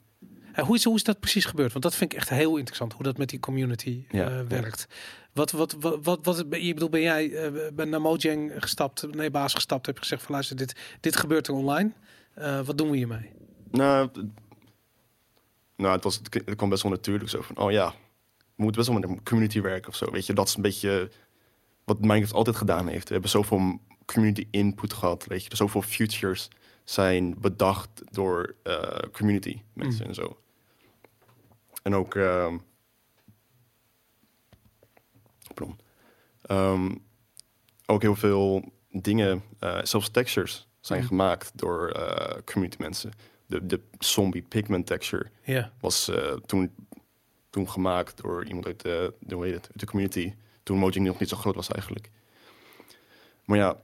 En 0.52 0.64
hoe, 0.64 0.76
is, 0.76 0.84
hoe 0.84 0.94
is 0.94 1.04
dat 1.04 1.20
precies 1.20 1.44
gebeurd? 1.44 1.72
Want 1.72 1.84
dat 1.84 1.94
vind 1.94 2.12
ik 2.12 2.18
echt 2.18 2.28
heel 2.28 2.56
interessant, 2.56 2.92
hoe 2.92 3.02
dat 3.02 3.18
met 3.18 3.28
die 3.28 3.40
community 3.40 4.04
Ja, 4.10 4.30
eh, 4.30 4.40
werkt. 4.48 4.86
Wat, 5.32 5.50
wat, 5.50 5.76
wat, 5.80 5.98
wat, 6.02 6.24
wat, 6.24 6.44
je 6.50 6.74
bedoel, 6.74 6.88
ben 6.88 7.00
jij 7.00 7.32
eh, 7.32 7.52
ben 7.72 7.88
naar 7.88 8.00
Mojang 8.00 8.52
gestapt, 8.56 9.06
je 9.12 9.30
baas 9.30 9.54
gestapt, 9.54 9.86
heb 9.86 9.94
je 9.94 10.02
gezegd 10.02 10.22
van 10.22 10.32
luister, 10.32 10.56
dit, 10.56 10.76
dit 11.00 11.16
gebeurt 11.16 11.46
er 11.46 11.54
online. 11.54 11.92
Wat 12.64 12.78
doen 12.78 12.90
we 12.90 12.96
hiermee? 12.96 13.30
nou, 13.70 14.08
nou 15.76 15.94
het, 15.94 16.04
was, 16.04 16.16
het, 16.16 16.34
het 16.34 16.56
kwam 16.56 16.68
best 16.68 16.82
wel 16.82 16.92
natuurlijk 16.92 17.30
zo 17.30 17.42
van, 17.42 17.56
oh 17.56 17.70
ja, 17.70 17.94
we 18.36 18.62
moeten 18.62 18.82
best 18.82 18.88
wel 18.88 19.00
met 19.00 19.18
de 19.18 19.22
community 19.30 19.60
werken 19.60 19.88
of 19.88 19.96
zo. 19.96 20.10
Weet 20.10 20.26
je, 20.26 20.32
dat 20.32 20.48
is 20.48 20.54
een 20.56 20.62
beetje 20.62 21.10
wat 21.84 22.00
Minecraft 22.00 22.32
altijd 22.32 22.56
gedaan 22.56 22.88
heeft. 22.88 23.06
We 23.06 23.12
hebben 23.12 23.30
zoveel 23.30 23.80
community 24.04 24.46
input 24.50 24.92
gehad, 24.92 25.26
weet 25.26 25.44
je. 25.44 25.56
Zoveel 25.56 25.82
futures 25.82 26.48
zijn 26.84 27.40
bedacht 27.40 28.02
door 28.10 28.54
eh, 28.62 28.98
community 29.12 29.60
mensen 29.72 30.02
Mm. 30.02 30.08
en 30.08 30.14
zo. 30.14 30.38
En 31.82 31.94
ook, 31.94 32.14
ehm 32.14 32.56
pardon. 35.54 35.78
Ehm, 36.42 36.94
ook 37.86 38.02
heel 38.02 38.14
veel 38.16 38.72
dingen, 38.90 39.42
eh, 39.58 39.78
zelfs 39.82 40.10
textures, 40.10 40.68
zijn 40.80 41.00
Mm. 41.00 41.06
gemaakt 41.06 41.50
door 41.54 41.90
eh, 41.90 42.38
community 42.44 42.76
mensen. 42.80 43.12
De, 43.46 43.66
de 43.66 43.80
zombie 43.98 44.42
pigment 44.42 44.86
texture 44.86 45.30
was 45.80 46.10
toen, 46.46 46.74
toen 47.50 47.68
gemaakt 47.70 48.22
door 48.22 48.44
iemand 48.46 48.66
uit 48.66 48.80
de, 48.80 49.14
de, 49.20 49.34
hoe 49.34 49.44
heet 49.44 49.54
het, 49.54 49.66
uit 49.70 49.80
de 49.80 49.86
community. 49.86 50.34
Toen 50.62 50.78
Mojang 50.78 51.06
nog 51.06 51.18
niet 51.18 51.28
zo 51.28 51.36
groot 51.36 51.54
was 51.54 51.68
eigenlijk. 51.68 52.10
Maar 53.44 53.58
ja, 53.58 53.80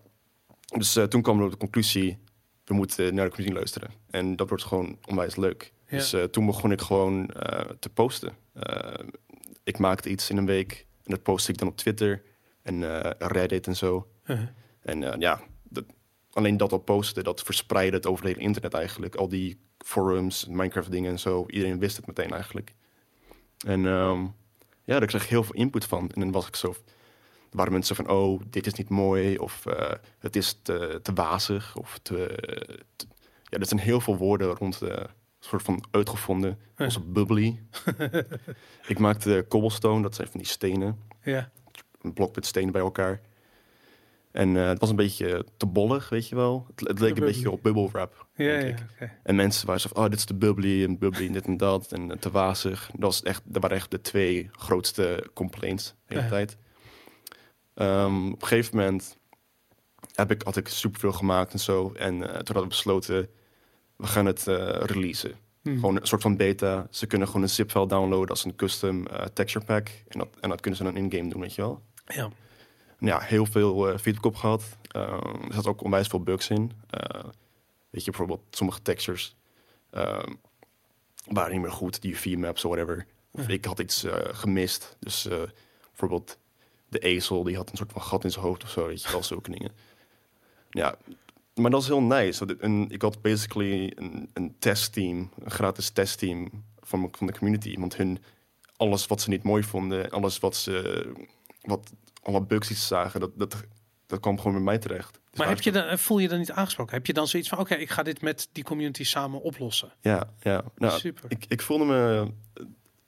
dus 0.77 0.97
eh, 0.97 1.05
toen 1.05 1.23
kwam 1.23 1.39
we 1.39 1.45
op 1.45 1.51
de 1.51 1.57
conclusie, 1.57 2.19
we 2.65 2.75
moeten 2.75 3.15
naar 3.15 3.25
de 3.25 3.31
community 3.31 3.57
luisteren. 3.57 3.91
En 4.11 4.37
dat 4.37 4.49
wordt 4.49 4.65
gewoon 4.65 4.99
onwijs 5.07 5.37
leuk. 5.37 5.73
Ja. 5.89 5.97
Dus 5.97 6.13
eh, 6.13 6.23
toen 6.23 6.47
begon 6.47 6.73
ik 6.73 6.81
gewoon 6.81 7.29
eh, 7.29 7.71
te 7.79 7.89
posten. 7.89 8.33
Ik 9.65 9.79
maakte 9.79 10.09
iets 10.09 10.31
in 10.31 10.37
een 10.37 10.47
week 10.47 10.87
en 11.05 11.11
dat 11.11 11.23
postte 11.23 11.53
ik 11.53 11.59
dan 11.59 11.69
op 11.69 11.77
Twitter 11.77 12.23
en 12.63 12.83
Reddit 13.19 13.67
en 13.67 13.77
zo. 13.77 14.09
Uh, 14.25 14.41
En 14.81 15.21
ja, 15.21 15.41
dat, 15.63 15.85
alleen 16.33 16.57
dat 16.57 16.73
al 16.73 16.79
posten, 16.79 17.25
dat 17.25 17.43
verspreidde 17.43 17.97
het 17.97 18.07
over 18.07 18.25
het 18.25 18.35
hele 18.35 18.47
internet 18.47 18.75
eigenlijk. 18.75 19.15
Al 19.15 19.29
die 19.29 19.61
forums, 19.79 20.47
Minecraft 20.47 20.91
dingen 20.91 21.11
en 21.11 21.19
zo. 21.19 21.45
Iedereen 21.49 21.79
wist 21.79 21.97
het 21.97 22.07
meteen 22.07 22.31
eigenlijk. 22.31 22.75
En 23.67 23.87
ehm, 23.87 24.27
ja, 24.87 24.99
daar 24.99 25.09
kreeg 25.09 25.23
ik 25.23 25.29
heel 25.29 25.43
veel 25.45 25.55
input 25.55 25.85
van. 25.85 26.11
En 26.11 26.21
dan 26.21 26.33
was 26.33 26.47
ik 26.47 26.57
zo... 26.57 26.75
Waren 27.51 27.73
mensen 27.73 27.97
van, 27.97 28.09
oh, 28.09 28.41
dit 28.51 28.67
is 28.67 28.73
niet 28.73 28.89
mooi. 28.89 29.39
Of 29.39 29.67
eh, 29.67 29.93
het 30.19 30.37
is 30.37 30.59
te, 30.63 31.01
te 31.03 31.13
wazig. 31.13 31.77
Of 31.77 31.99
te, 32.03 32.39
te- 32.97 33.07
Ja, 33.45 33.59
er 33.59 33.67
zijn 33.67 33.81
heel 33.81 34.01
veel 34.01 34.17
woorden 34.17 34.55
rond 34.55 34.79
de 34.79 35.07
soort 35.41 35.63
van 35.63 35.85
uitgevonden. 35.91 36.59
Zoals 36.77 37.01
bubbly. 37.13 37.63
ik 38.87 38.99
maakte 38.99 39.45
cobblestone, 39.49 40.03
dat 40.03 40.15
zijn 40.15 40.29
van 40.29 40.41
die 40.41 40.49
stenen 40.49 40.99
ja, 41.23 41.51
een 42.01 42.13
blok 42.13 42.35
met 42.35 42.47
stenen 42.47 42.73
bij 42.73 42.81
elkaar. 42.81 43.21
En 44.37 44.57
eh, 44.57 44.69
het 44.69 44.79
was 44.79 44.91
een 44.91 44.97
beetje 44.97 45.47
te 45.57 45.67
bollig, 45.67 46.09
weet 46.09 46.29
je 46.29 46.35
wel. 46.35 46.67
Het, 46.75 46.89
het 46.89 47.01
leek 47.01 47.17
een 47.17 47.25
beetje 47.25 47.51
op 47.51 47.63
bubble 47.63 47.89
wrap. 47.91 48.27
ja, 48.35 48.61
denk 48.61 48.79
ja. 49.01 49.13
En 49.23 49.35
mensen 49.35 49.67
waren 49.67 49.81
zo 49.81 49.89
van, 49.93 50.05
oh, 50.05 50.11
dit 50.11 50.19
is 50.19 50.27
de 50.27 50.35
bubbly 50.35 50.85
en 50.85 50.99
bubbly 50.99 51.27
en 51.27 51.33
dit 51.33 51.47
en 51.47 51.57
dat. 51.57 51.93
En 51.93 52.11
eh, 52.11 52.17
te 52.17 52.31
wazig. 52.31 52.91
Dat, 52.93 53.01
was 53.01 53.23
echt, 53.23 53.43
dat 53.45 53.63
waren 53.63 53.77
echt 53.77 53.91
de 53.91 54.01
twee 54.01 54.49
grootste 54.53 55.31
complaints 55.35 55.85
de 56.07 56.15
hele 56.15 56.21
Ja. 56.23 56.29
tijd. 56.29 56.57
Ehm, 57.75 58.27
op 58.33 58.43
een 58.43 58.49
gegeven 58.49 58.77
moment 58.77 59.19
heb 60.15 60.31
ik, 60.31 60.43
had 60.43 60.57
ik 60.57 60.69
superveel 60.69 61.13
gemaakt 61.13 61.53
en 61.53 61.59
zo. 61.61 61.93
En 61.93 62.15
eh, 62.15 62.29
toen 62.29 62.35
hadden 62.37 62.63
we 62.63 62.69
besloten, 62.69 63.29
we 63.97 64.07
gaan 64.07 64.27
het 64.27 64.43
releasen. 64.81 65.33
Hm. 65.63 65.75
Gewoon 65.75 65.97
een 65.97 66.07
soort 66.07 66.23
van 66.23 66.37
beta. 66.37 66.87
Ze 66.91 67.07
kunnen 67.07 67.27
gewoon 67.27 67.43
een 67.43 67.49
zip-file 67.49 67.87
downloaden 67.89 68.29
als 68.29 68.45
een 68.45 68.57
custom 68.57 69.07
texture 69.33 69.65
pack. 69.65 69.89
En 70.09 70.19
dat, 70.19 70.29
en 70.41 70.49
dat 70.49 70.61
kunnen 70.61 70.79
ze 70.79 70.85
dan 70.87 70.97
in-game 70.97 71.29
doen, 71.29 71.41
weet 71.41 71.55
je 71.55 71.63
wel. 71.63 71.83
Ja, 72.07 72.31
Ja, 72.99 73.21
heel 73.21 73.47
veel 73.47 73.89
eh, 73.89 73.99
feedback 73.99 74.25
op 74.25 74.37
gehad. 74.37 74.77
Ehm, 74.91 75.43
er 75.47 75.53
zat 75.55 75.67
ook 75.67 75.83
onwijs 75.83 76.07
veel 76.07 76.21
bugs 76.23 76.49
in. 76.51 76.73
Eh, 76.91 77.25
weet 77.91 78.05
je, 78.05 78.11
bijvoorbeeld 78.11 78.43
sommige 78.51 78.83
textures 78.83 79.37
waren 81.27 81.53
niet 81.53 81.61
meer 81.61 81.73
goed. 81.73 82.03
Die 82.03 82.19
V-maps 82.19 82.65
of 82.65 82.71
whatever. 82.73 83.07
Of 83.31 83.47
Ja. 83.47 83.53
ik 83.53 83.65
had 83.65 83.79
iets 83.81 84.05
eh, 84.05 84.35
gemist. 84.35 84.97
Dus 85.01 85.27
eh, 85.27 85.43
bijvoorbeeld 85.91 86.39
de 86.89 86.99
ezel, 86.99 87.43
die 87.43 87.57
had 87.57 87.71
een 87.71 87.77
soort 87.77 87.93
van 87.93 88.03
gat 88.03 88.25
in 88.25 88.31
zijn 88.31 88.45
hoofd 88.45 88.63
of 88.63 88.71
zo. 88.71 88.87
Weet 88.87 89.03
je 89.03 89.11
wel, 89.11 89.23
zulke 89.23 89.51
dingen. 89.51 89.73
Ja, 90.71 90.97
maar 91.55 91.71
dat 91.71 91.81
is 91.83 91.87
heel 91.89 92.03
nice. 92.03 92.57
Een- 92.59 92.91
ik 92.91 93.03
had 93.03 93.23
basically 93.23 93.93
een, 93.95 94.31
een 94.33 94.57
testteam, 94.59 95.31
een 95.45 95.51
gratis 95.51 95.91
testteam 95.91 96.65
van, 96.81 97.09
van 97.17 97.27
de 97.27 97.33
community. 97.39 97.77
Want 97.79 97.97
hun, 97.97 98.19
alles 98.77 99.07
wat 99.07 99.21
ze 99.21 99.29
niet 99.31 99.43
mooi 99.43 99.63
vonden, 99.63 100.11
alles 100.11 100.39
wat 100.39 100.57
ze, 100.57 101.07
wat, 101.61 101.93
alle 102.27 102.47
bugs 102.47 102.69
ze 102.69 102.75
zagen, 102.75 103.21
dat, 103.21 103.39
dat 103.39 103.65
dat 104.07 104.21
kwam 104.21 104.37
gewoon 104.37 104.53
bij 104.53 104.63
mij 104.63 104.79
terecht. 104.79 105.21
Dus 105.31 105.39
Maar 105.39 105.49
heb 105.49 105.61
je 105.61 105.73
dan, 105.73 105.99
voel 105.99 106.19
je 106.19 106.29
dan 106.29 106.39
niet 106.39 106.51
aangesproken? 106.51 106.95
Heb 106.95 107.07
je 107.07 107.13
dan 107.13 107.29
zoiets 107.29 107.49
van, 107.49 107.59
oké, 107.59 107.75
ik 107.75 107.91
ga 107.91 108.03
dit 108.03 108.23
met 108.23 108.49
die 108.53 108.65
community 108.65 109.05
samen 109.05 109.43
oplossen? 109.43 109.93
Ja, 110.01 110.31
ja. 110.41 110.65
Nou, 110.77 110.99
Super. 110.99 111.25
ik, 111.29 111.45
ik 111.49 111.63
voelde 111.63 111.85
me... 111.85 112.31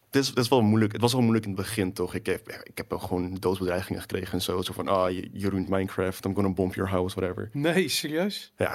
Het 0.07 0.17
is, 0.17 0.29
het 0.29 0.39
is 0.39 0.49
wel 0.49 0.63
moeilijk. 0.63 0.93
Het 0.93 1.01
was 1.01 1.13
wel 1.13 1.21
moeilijk 1.21 1.47
in 1.47 1.53
het 1.53 1.61
begin, 1.61 1.93
toch? 1.93 2.15
Ik 2.15 2.27
heb, 2.27 2.49
ik 2.63 2.77
heb 2.77 2.93
gewoon 2.93 3.35
doodsbedreigingen 3.35 4.01
gekregen 4.01 4.33
en 4.33 4.43
zo. 4.43 4.63
Zo 4.63 4.73
van, 4.73 4.89
ah, 4.89 5.11
je, 5.11 5.29
je 5.33 5.51
ruint 5.51 5.69
Minecraft, 5.69 6.25
I'm 6.25 6.35
gonna 6.35 6.53
bomb 6.53 6.75
your 6.75 6.91
house, 6.91 7.21
whatever. 7.21 7.51
Nee, 7.53 7.89
serieus? 7.89 8.53
Ja. 8.57 8.75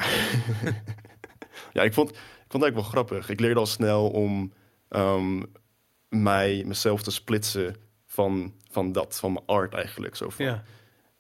ja, 1.74 1.82
ik 1.82 1.94
vond, 1.94 2.10
ik 2.10 2.16
vond 2.48 2.64
het 2.64 2.64
eigenlijk 2.64 2.76
wel 2.76 2.84
grappig. 2.84 3.30
Ik 3.30 3.40
leerde 3.40 3.60
al 3.60 3.66
snel 3.66 4.10
om 4.10 4.54
ehm, 4.90 5.44
mij, 6.10 6.64
mezelf 6.66 7.04
te 7.04 7.12
splitsen 7.12 7.76
van, 8.06 8.54
van 8.74 8.92
dat, 8.92 9.20
van 9.20 9.34
mijn 9.34 9.46
art 9.46 9.74
eigenlijk. 9.74 10.16
Zo 10.16 10.30
van, 10.30 10.46
Ja. 10.46 10.64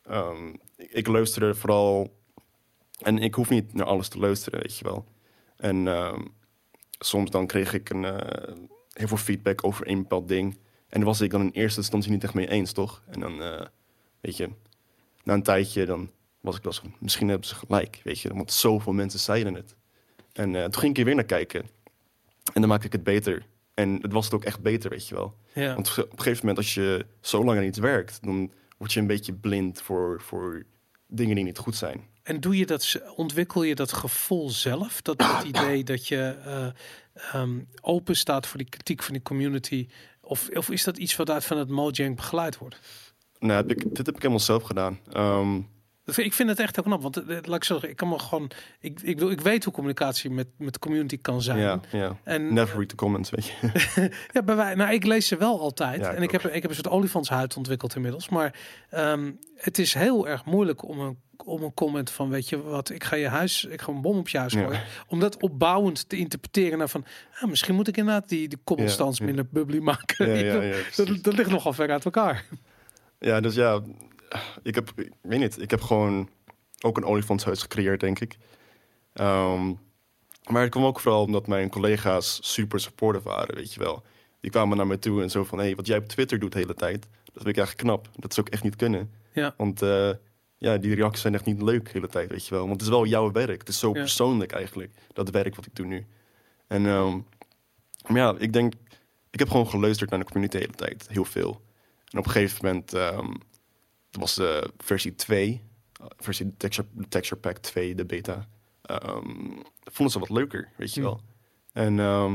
Ehm, 0.03 0.47
ik, 0.75 0.91
ik 0.91 1.07
luisterde 1.07 1.55
vooral. 1.55 2.21
En 2.99 3.17
ik 3.17 3.33
hoef 3.33 3.49
niet 3.49 3.73
naar 3.73 3.85
alles 3.85 4.07
te 4.07 4.19
luisteren, 4.19 4.59
weet 4.59 4.77
je 4.77 4.83
wel. 4.83 5.05
En 5.57 5.87
ehm, 5.87 6.21
soms 6.99 7.29
dan 7.29 7.47
kreeg 7.47 7.73
ik 7.73 7.89
een, 7.89 8.05
eh, 8.05 8.55
heel 8.93 9.07
veel 9.07 9.17
feedback 9.17 9.63
over 9.63 9.87
een 9.87 10.01
bepaald 10.01 10.27
ding. 10.27 10.53
En 10.87 10.99
daar 10.99 11.09
was 11.09 11.21
ik 11.21 11.31
dan 11.31 11.41
in 11.41 11.51
eerste 11.51 11.79
instantie 11.79 12.11
niet 12.11 12.23
echt 12.23 12.33
mee 12.33 12.49
eens, 12.49 12.71
toch? 12.71 13.03
En 13.07 13.19
dan, 13.19 13.41
eh, 13.41 13.65
weet 14.21 14.37
je, 14.37 14.49
na 15.23 15.33
een 15.33 15.43
tijdje 15.43 15.85
dan 15.85 16.11
was 16.41 16.57
ik 16.57 16.63
wel 16.63 16.73
zo, 16.73 16.83
misschien 16.99 17.27
hebben 17.27 17.47
ze 17.47 17.55
gelijk, 17.55 18.01
weet 18.03 18.19
je. 18.19 18.33
Want 18.33 18.51
zoveel 18.51 18.93
mensen 18.93 19.19
zeiden 19.19 19.53
het. 19.53 19.75
En 20.33 20.55
eh, 20.55 20.63
toen 20.63 20.79
ging 20.81 20.91
ik 20.91 20.97
er 20.97 21.05
weer 21.05 21.15
naar 21.15 21.23
kijken. 21.23 21.61
En 22.53 22.61
dan 22.61 22.69
maakte 22.69 22.85
ik 22.85 22.91
het 22.91 23.03
beter. 23.03 23.45
En 23.73 23.99
het 24.01 24.11
was 24.11 24.25
het 24.25 24.33
ook 24.33 24.43
echt 24.43 24.61
beter, 24.61 24.89
weet 24.89 25.07
je 25.07 25.15
wel. 25.15 25.35
Ja. 25.53 25.73
Want 25.73 25.97
op 25.97 26.11
een 26.11 26.17
gegeven 26.17 26.39
moment, 26.39 26.57
als 26.57 26.73
je 26.73 27.05
zo 27.21 27.43
lang 27.43 27.57
aan 27.57 27.65
iets 27.65 27.79
werkt, 27.79 28.23
dan 28.23 28.51
word 28.77 28.93
je 28.93 28.99
een 28.99 29.07
beetje 29.07 29.33
blind 29.33 29.81
voor, 29.81 30.21
voor 30.21 30.63
dingen 31.07 31.35
die 31.35 31.43
niet 31.43 31.57
goed 31.57 31.75
zijn. 31.75 32.11
En 32.23 32.39
doe 32.39 32.57
je 32.57 32.65
dat, 32.65 33.01
ontwikkel 33.15 33.63
je 33.63 33.75
dat 33.75 33.93
gevoel 33.93 34.49
zelf? 34.49 35.01
Dat, 35.01 35.17
dat 35.17 35.43
idee 35.53 35.83
dat 35.83 36.07
je 36.07 36.37
eh, 36.45 36.67
ehm, 37.33 37.59
open 37.81 38.15
staat 38.15 38.47
voor 38.47 38.57
die 38.57 38.69
kritiek 38.69 39.03
van 39.03 39.13
die 39.13 39.23
community? 39.23 39.87
Of, 40.21 40.49
of 40.49 40.69
is 40.69 40.83
dat 40.83 40.97
iets 40.97 41.15
wat 41.15 41.29
uit 41.29 41.45
van 41.45 41.57
het 41.57 41.69
Mojang 41.69 42.15
begeleid 42.15 42.57
wordt? 42.57 42.79
Nou, 43.39 43.53
heb 43.53 43.71
ik, 43.71 43.95
dit 43.95 44.05
heb 44.05 44.15
ik 44.15 44.21
helemaal 44.21 44.39
zelf 44.39 44.63
gedaan. 44.63 44.99
Ehm, 45.11 45.61
Ik 46.05 46.33
vind 46.33 46.49
het 46.49 46.59
echt 46.59 46.75
heel 46.75 46.83
knap, 46.83 47.01
want 47.01 47.17
eh, 47.17 47.37
laat 47.41 47.55
ik 47.55 47.63
zeggen, 47.63 47.89
ik 47.89 47.95
kan 47.95 48.09
me 48.09 48.19
gewoon, 48.19 48.51
ik, 48.79 49.01
ik, 49.01 49.15
bedoel, 49.15 49.31
ik 49.31 49.41
weet 49.41 49.63
hoe 49.63 49.73
communicatie 49.73 50.29
met, 50.29 50.47
met 50.57 50.73
de 50.73 50.79
community 50.79 51.17
kan 51.21 51.41
zijn. 51.41 51.57
ja, 51.57 51.79
ja. 51.91 52.17
En 52.23 52.53
Never 52.53 52.77
read 52.77 52.89
the 52.89 52.95
comments, 52.95 53.29
weet 53.29 53.45
je. 53.45 53.53
ja, 54.33 54.43
bij 54.43 54.55
wij, 54.55 54.75
nou, 54.75 54.93
ik 54.93 55.05
lees 55.05 55.27
ze 55.27 55.37
wel 55.37 55.59
altijd. 55.59 56.01
Ja, 56.01 56.13
en 56.13 56.21
ik 56.21 56.31
heb, 56.31 56.45
ik 56.45 56.61
heb 56.61 56.69
een 56.71 56.75
soort 56.75 56.89
olifantshuid 56.89 57.57
ontwikkeld 57.57 57.95
inmiddels. 57.95 58.29
Maar 58.29 58.55
ehm, 58.89 59.31
het 59.55 59.79
is 59.79 59.93
heel 59.93 60.27
erg 60.27 60.45
moeilijk 60.45 60.87
om 60.87 60.99
een, 60.99 61.17
om 61.45 61.63
een 61.63 61.73
comment 61.73 62.09
van, 62.09 62.29
weet 62.29 62.49
je 62.49 62.61
wat, 62.61 62.89
ik 62.89 63.03
ga 63.03 63.15
je 63.15 63.27
huis, 63.27 63.65
ik 63.65 63.81
ga 63.81 63.91
een 63.91 64.01
bom 64.01 64.17
op 64.17 64.29
je 64.29 64.37
huis 64.37 64.53
Ja. 64.53 64.63
gooien. 64.63 64.81
Om 65.07 65.19
dat 65.19 65.41
opbouwend 65.41 66.09
te 66.09 66.17
interpreteren 66.17 66.77
naar 66.77 66.89
van, 66.89 67.05
ah, 67.39 67.49
misschien 67.49 67.75
moet 67.75 67.87
ik 67.87 67.97
inderdaad 67.97 68.29
die, 68.29 68.47
die 68.47 68.59
ja. 68.75 69.11
minder 69.21 69.45
bubbly 69.51 69.79
maken. 69.79 70.11
Dat, 70.95 71.23
dat 71.23 71.35
ligt 71.35 71.49
nogal 71.49 71.73
ver 71.73 71.91
uit 71.91 72.05
elkaar. 72.05 72.45
Ja, 73.19 73.39
dus 73.41 73.55
ja, 73.55 73.81
ik 74.63 74.75
heb, 74.75 74.91
ik 74.95 75.11
weet 75.21 75.39
niet, 75.39 75.61
ik 75.61 75.69
heb 75.71 75.81
gewoon 75.81 76.29
ook 76.81 76.97
een 76.97 77.05
olifantshuis 77.05 77.61
gecreëerd, 77.61 77.99
denk 77.99 78.19
ik. 78.19 78.37
Ehm, 79.13 79.73
maar 80.49 80.61
het 80.61 80.71
kwam 80.71 80.83
ook 80.85 80.99
vooral 80.99 81.23
omdat 81.23 81.47
mijn 81.47 81.69
collega's 81.69 82.39
super 82.53 82.79
supportive 82.79 83.27
waren, 83.29 83.55
weet 83.55 83.73
je 83.73 83.79
wel. 83.79 84.03
Die 84.39 84.51
kwamen 84.51 84.77
naar 84.77 84.87
me 84.87 84.99
toe 84.99 85.21
en 85.21 85.29
zo 85.29 85.43
van, 85.43 85.57
hé, 85.57 85.65
hey, 85.65 85.75
wat 85.75 85.87
jij 85.87 85.97
op 85.97 86.07
Twitter 86.07 86.39
doet 86.39 86.51
de 86.51 86.59
hele 86.59 86.73
tijd, 86.73 87.01
dat 87.23 87.43
vind 87.43 87.47
ik 87.47 87.57
eigenlijk 87.57 87.87
knap. 87.87 88.09
Dat 88.15 88.33
zou 88.33 88.47
ik 88.47 88.53
echt 88.53 88.63
niet 88.63 88.75
kunnen. 88.75 89.11
Ja. 89.33 89.53
Want 89.57 89.81
eh, 89.81 90.09
ja, 90.57 90.77
die 90.77 90.95
reacties 90.95 91.21
zijn 91.21 91.33
echt 91.33 91.45
niet 91.45 91.61
leuk 91.61 91.85
de 91.85 91.91
hele 91.93 92.07
tijd, 92.07 92.29
weet 92.29 92.45
je 92.47 92.53
wel. 92.55 92.59
Want 92.67 92.73
het 92.73 92.81
is 92.81 92.87
wel 92.89 93.05
jouw 93.05 93.31
werk. 93.31 93.59
Het 93.59 93.69
is 93.69 93.79
zo 93.79 93.87
Ja. 93.87 93.93
persoonlijk 93.93 94.51
eigenlijk, 94.51 94.91
dat 95.13 95.29
werk 95.29 95.55
wat 95.55 95.65
ik 95.65 95.75
doe 95.75 95.85
nu. 95.85 96.05
En 96.67 96.85
ehm, 96.85 97.19
maar 98.07 98.17
ja, 98.17 98.35
ik 98.37 98.53
denk, 98.53 98.73
ik 99.31 99.39
heb 99.39 99.49
gewoon 99.49 99.67
geluisterd 99.69 100.09
naar 100.09 100.19
de 100.19 100.25
community 100.25 100.57
de 100.57 100.63
hele 100.63 100.75
tijd, 100.75 101.07
heel 101.09 101.25
veel. 101.25 101.61
En 102.09 102.19
op 102.19 102.25
een 102.25 102.31
gegeven 102.31 102.65
moment, 102.65 102.93
ehm 102.93 103.31
het 104.13 104.21
was 104.21 104.35
de 104.35 104.71
versie 104.77 105.15
2, 105.15 105.61
eh, 105.99 106.05
versie 106.17 106.53
texture, 106.57 106.87
texture 107.09 107.41
Pack 107.41 107.57
2, 107.57 107.95
de 107.95 108.05
beta. 108.05 108.47
ehm, 108.83 109.51
vonden 109.83 110.13
ze 110.13 110.19
wat 110.19 110.29
leuker, 110.29 110.69
weet 110.77 110.93
je 110.93 111.01
Hmm. 111.01 111.09
wel. 111.09 111.21
En 111.73 111.99
ehm, 111.99 112.33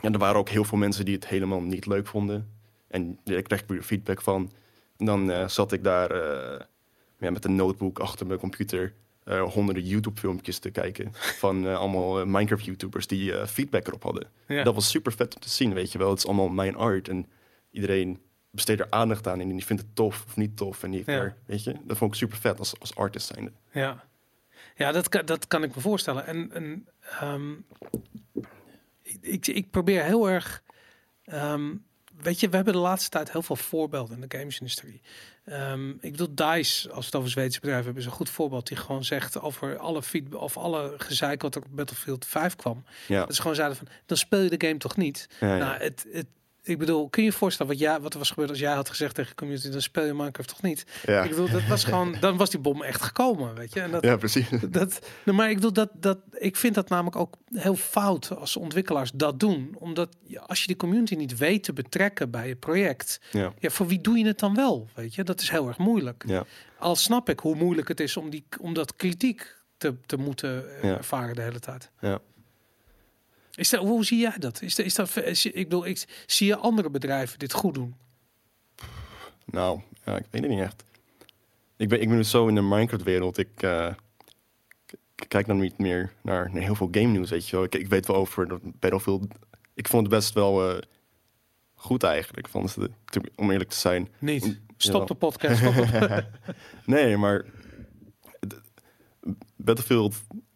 ja, 0.00 0.10
er 0.12 0.18
waren 0.18 0.36
ook 0.38 0.48
heel 0.48 0.64
veel 0.64 0.78
mensen 0.78 1.04
die 1.04 1.14
het 1.14 1.26
helemaal 1.28 1.60
niet 1.60 1.86
leuk 1.86 2.06
vonden. 2.06 2.50
En 2.88 3.18
ik 3.24 3.44
kreeg 3.44 3.64
weer 3.66 3.82
feedback 3.82 4.22
van. 4.22 4.52
En 4.96 5.06
dan 5.06 5.30
eh, 5.30 5.48
zat 5.48 5.72
ik 5.72 5.84
daar 5.84 6.10
eh, 6.10 6.60
ja, 7.18 7.30
met 7.30 7.44
een 7.44 7.54
notebook 7.54 7.98
achter 7.98 8.26
mijn 8.26 8.38
computer 8.38 8.94
honderden 9.48 9.84
YouTube-filmpjes 9.86 10.58
te 10.58 10.70
kijken. 10.70 11.12
van 11.44 11.66
allemaal 11.76 12.26
Minecraft-YouTubers 12.26 13.06
die 13.06 13.46
feedback 13.46 13.86
erop 13.86 14.02
hadden. 14.02 14.30
Ja. 14.48 14.62
Dat 14.62 14.74
was 14.74 14.90
super 14.90 15.12
vet 15.12 15.34
om 15.34 15.40
te 15.40 15.48
zien, 15.48 15.74
weet 15.74 15.92
je 15.92 15.98
wel. 15.98 16.10
Het 16.10 16.18
is 16.18 16.26
allemaal 16.26 16.48
mijn 16.48 16.76
art 16.76 17.08
en 17.08 17.26
iedereen 17.70 18.18
besteedt 18.50 18.80
er 18.80 18.86
aandacht 18.90 19.26
aan 19.28 19.40
en 19.40 19.48
die 19.48 19.64
vindt 19.64 19.82
het 19.82 19.94
tof 19.94 20.24
of 20.26 20.36
niet 20.36 20.56
tof. 20.56 20.82
En 20.82 20.90
die 20.90 20.98
heeft 21.04 21.18
Ja. 21.18 21.24
er, 21.24 21.36
weet 21.46 21.64
je, 21.64 21.76
dat 21.84 21.96
vond 21.96 22.10
ik 22.12 22.18
super 22.18 22.36
vet 22.38 22.58
als, 22.58 22.80
als 22.80 22.94
artist 22.94 23.26
zijnde. 23.34 23.52
Ja, 23.72 24.04
ja 24.76 24.92
dat, 24.92 25.08
kan, 25.08 25.26
dat 25.26 25.46
kan 25.46 25.62
ik 25.62 25.74
me 25.74 25.80
voorstellen. 25.80 26.26
En, 26.26 26.52
en 26.52 26.86
ehm, 27.00 27.52
ik, 29.20 29.46
ik, 29.46 29.70
probeer 29.70 30.04
heel 30.04 30.28
erg. 30.30 30.62
ehm, 31.24 31.74
weet 32.22 32.40
je, 32.40 32.48
we 32.48 32.56
hebben 32.56 32.74
de 32.74 32.78
laatste 32.80 33.10
tijd 33.10 33.32
heel 33.32 33.42
veel 33.42 33.56
voorbeelden 33.56 34.20
in 34.22 34.28
de 34.28 34.38
gamesindustrie. 34.38 35.00
Ehm 35.44 35.90
ik 35.90 36.10
bedoel, 36.16 36.34
DICE, 36.34 36.88
als 36.90 36.98
we 36.98 37.04
het 37.06 37.14
over 37.14 37.30
Zweedse 37.30 37.60
bedrijven 37.60 37.84
hebben, 37.84 38.02
is 38.02 38.08
een 38.08 38.14
goed 38.16 38.30
voorbeeld. 38.30 38.66
Die 38.66 38.76
gewoon 38.76 39.04
zegt 39.04 39.40
over 39.40 39.78
alle 39.78 40.02
feedback 40.02 40.40
of 40.40 40.56
alle 40.56 40.94
gezeik 40.96 41.42
wat 41.42 41.54
er 41.54 41.62
op 41.62 41.68
Battlefield 41.70 42.26
5 42.26 42.56
kwam. 42.56 42.84
Ja, 43.08 43.24
Dat 43.24 43.34
ze 43.34 43.40
gewoon 43.40 43.56
zeiden 43.56 43.76
van, 43.76 43.88
dan 44.06 44.16
speel 44.16 44.40
je 44.40 44.56
de 44.56 44.66
game 44.66 44.78
toch 44.78 44.96
niet? 44.96 45.28
ja, 45.40 45.56
ja. 45.56 45.64
Nou, 45.64 45.82
het, 45.82 46.06
het, 46.12 46.26
ik 46.66 46.78
bedoel, 46.78 47.08
kun 47.08 47.22
je 47.22 47.28
je 47.30 47.34
voorstellen 47.36 47.72
wat, 47.72 47.80
jij, 47.80 48.00
wat 48.00 48.12
er 48.12 48.18
was 48.18 48.28
gebeurd 48.28 48.50
als 48.50 48.58
jij 48.58 48.72
had 48.74 48.88
gezegd 48.88 49.14
tegen 49.14 49.30
de 49.30 49.36
community, 49.36 49.70
dan 49.70 49.80
speel 49.82 50.04
je 50.04 50.12
Minecraft 50.14 50.48
toch 50.48 50.62
niet? 50.62 50.84
ja. 51.04 51.22
Ik 51.22 51.30
bedoel, 51.30 51.48
dat 51.50 51.66
was 51.66 51.84
gewoon, 51.90 52.16
dan 52.20 52.36
was 52.36 52.50
die 52.50 52.60
bom 52.60 52.82
echt 52.82 53.02
gekomen, 53.02 53.54
weet 53.54 53.72
je? 53.74 53.80
En 53.80 53.90
dat, 53.90 54.04
ja, 54.04 54.16
precies. 54.16 54.48
dat, 54.70 54.98
nou, 55.24 55.36
maar 55.36 55.48
ik 55.50 55.54
bedoel 55.54 55.72
dat, 55.72 55.88
dat 55.94 56.18
ik 56.32 56.56
vind 56.56 56.74
dat 56.74 56.88
namelijk 56.88 57.16
ook 57.16 57.34
heel 57.52 57.74
fout 57.76 58.36
als 58.36 58.56
ontwikkelaars 58.56 59.10
dat 59.14 59.40
doen, 59.40 59.74
omdat 59.78 60.16
je- 60.24 60.40
als 60.40 60.60
je 60.60 60.66
die 60.66 60.76
community 60.76 61.14
niet 61.14 61.36
weet 61.38 61.62
te 61.64 61.72
betrekken 61.72 62.30
bij 62.30 62.48
je 62.48 62.56
project, 62.56 63.20
Ja, 63.30 63.52
ja, 63.58 63.70
voor 63.70 63.86
wie 63.86 64.00
doe 64.00 64.18
je 64.18 64.26
het 64.26 64.38
dan 64.38 64.54
wel? 64.54 64.88
Weet 64.94 65.14
je, 65.14 65.22
dat 65.24 65.40
is 65.40 65.50
heel 65.50 65.68
erg 65.68 65.78
moeilijk. 65.78 66.24
ja. 66.26 66.44
Al 66.78 66.96
snap 66.96 67.28
ik 67.28 67.40
hoe 67.40 67.54
moeilijk 67.54 67.88
het 67.88 68.00
is 68.00 68.16
om 68.16 68.30
die, 68.30 68.44
om 68.60 68.74
dat 68.74 68.96
kritiek 68.96 69.56
te, 69.76 69.94
te 70.06 70.16
moeten 70.16 70.64
Ja. 70.82 70.96
ervaren 70.96 71.34
de 71.34 71.42
hele 71.42 71.58
tijd. 71.60 71.90
ja. 72.00 72.18
Is 73.56 73.70
dat, 73.70 73.80
hoe 73.80 74.04
zie 74.04 74.18
jij 74.18 74.34
dat? 74.38 74.62
Is 74.62 74.74
dat, 74.74 74.86
is 74.86 74.94
dat 74.94 75.16
ik 75.42 75.52
bedoel, 75.54 75.86
ik, 75.86 76.22
zie 76.26 76.46
je 76.46 76.56
andere 76.56 76.90
bedrijven 76.90 77.38
dit 77.38 77.52
goed 77.52 77.74
doen? 77.74 77.94
Nou, 79.44 79.80
ja, 80.04 80.16
ik 80.16 80.26
weet 80.30 80.42
het 80.42 80.50
niet 80.50 80.60
echt. 80.60 80.84
Ik 81.76 81.88
ben, 81.88 82.00
ik 82.00 82.08
ben 82.08 82.16
dus 82.16 82.30
zo 82.30 82.46
in 82.48 82.54
de 82.54 82.60
Minecraft-wereld. 82.62 83.38
Ik, 83.38 83.62
eh, 83.62 83.94
ik 85.16 85.28
kijk 85.28 85.46
dan 85.46 85.58
niet 85.58 85.78
meer 85.78 86.12
naar, 86.22 86.50
naar 86.52 86.62
heel 86.62 86.74
veel 86.74 86.88
game 86.90 87.06
nieuws, 87.06 87.30
weet 87.30 87.48
je 87.48 87.56
wel. 87.56 87.64
Ik, 87.64 87.74
ik 87.74 87.88
weet 87.88 88.06
wel 88.06 88.16
over 88.16 88.58
Battlefield. 88.62 89.26
Ik 89.74 89.88
vond 89.88 90.06
het 90.06 90.14
best 90.14 90.34
wel 90.34 90.70
eh, 90.70 90.82
goed 91.74 92.02
eigenlijk, 92.02 92.48
van 92.48 92.66
te- 93.04 93.30
om 93.36 93.50
eerlijk 93.50 93.70
te 93.70 93.76
zijn. 93.76 94.08
Niet. 94.18 94.60
Stop 94.76 95.08
de 95.08 95.14
podcast. 95.14 95.56
Stop 95.58 95.74
de 95.74 96.24
Nee, 96.84 97.16
maar 97.16 97.44
Battlefield, 99.56 100.14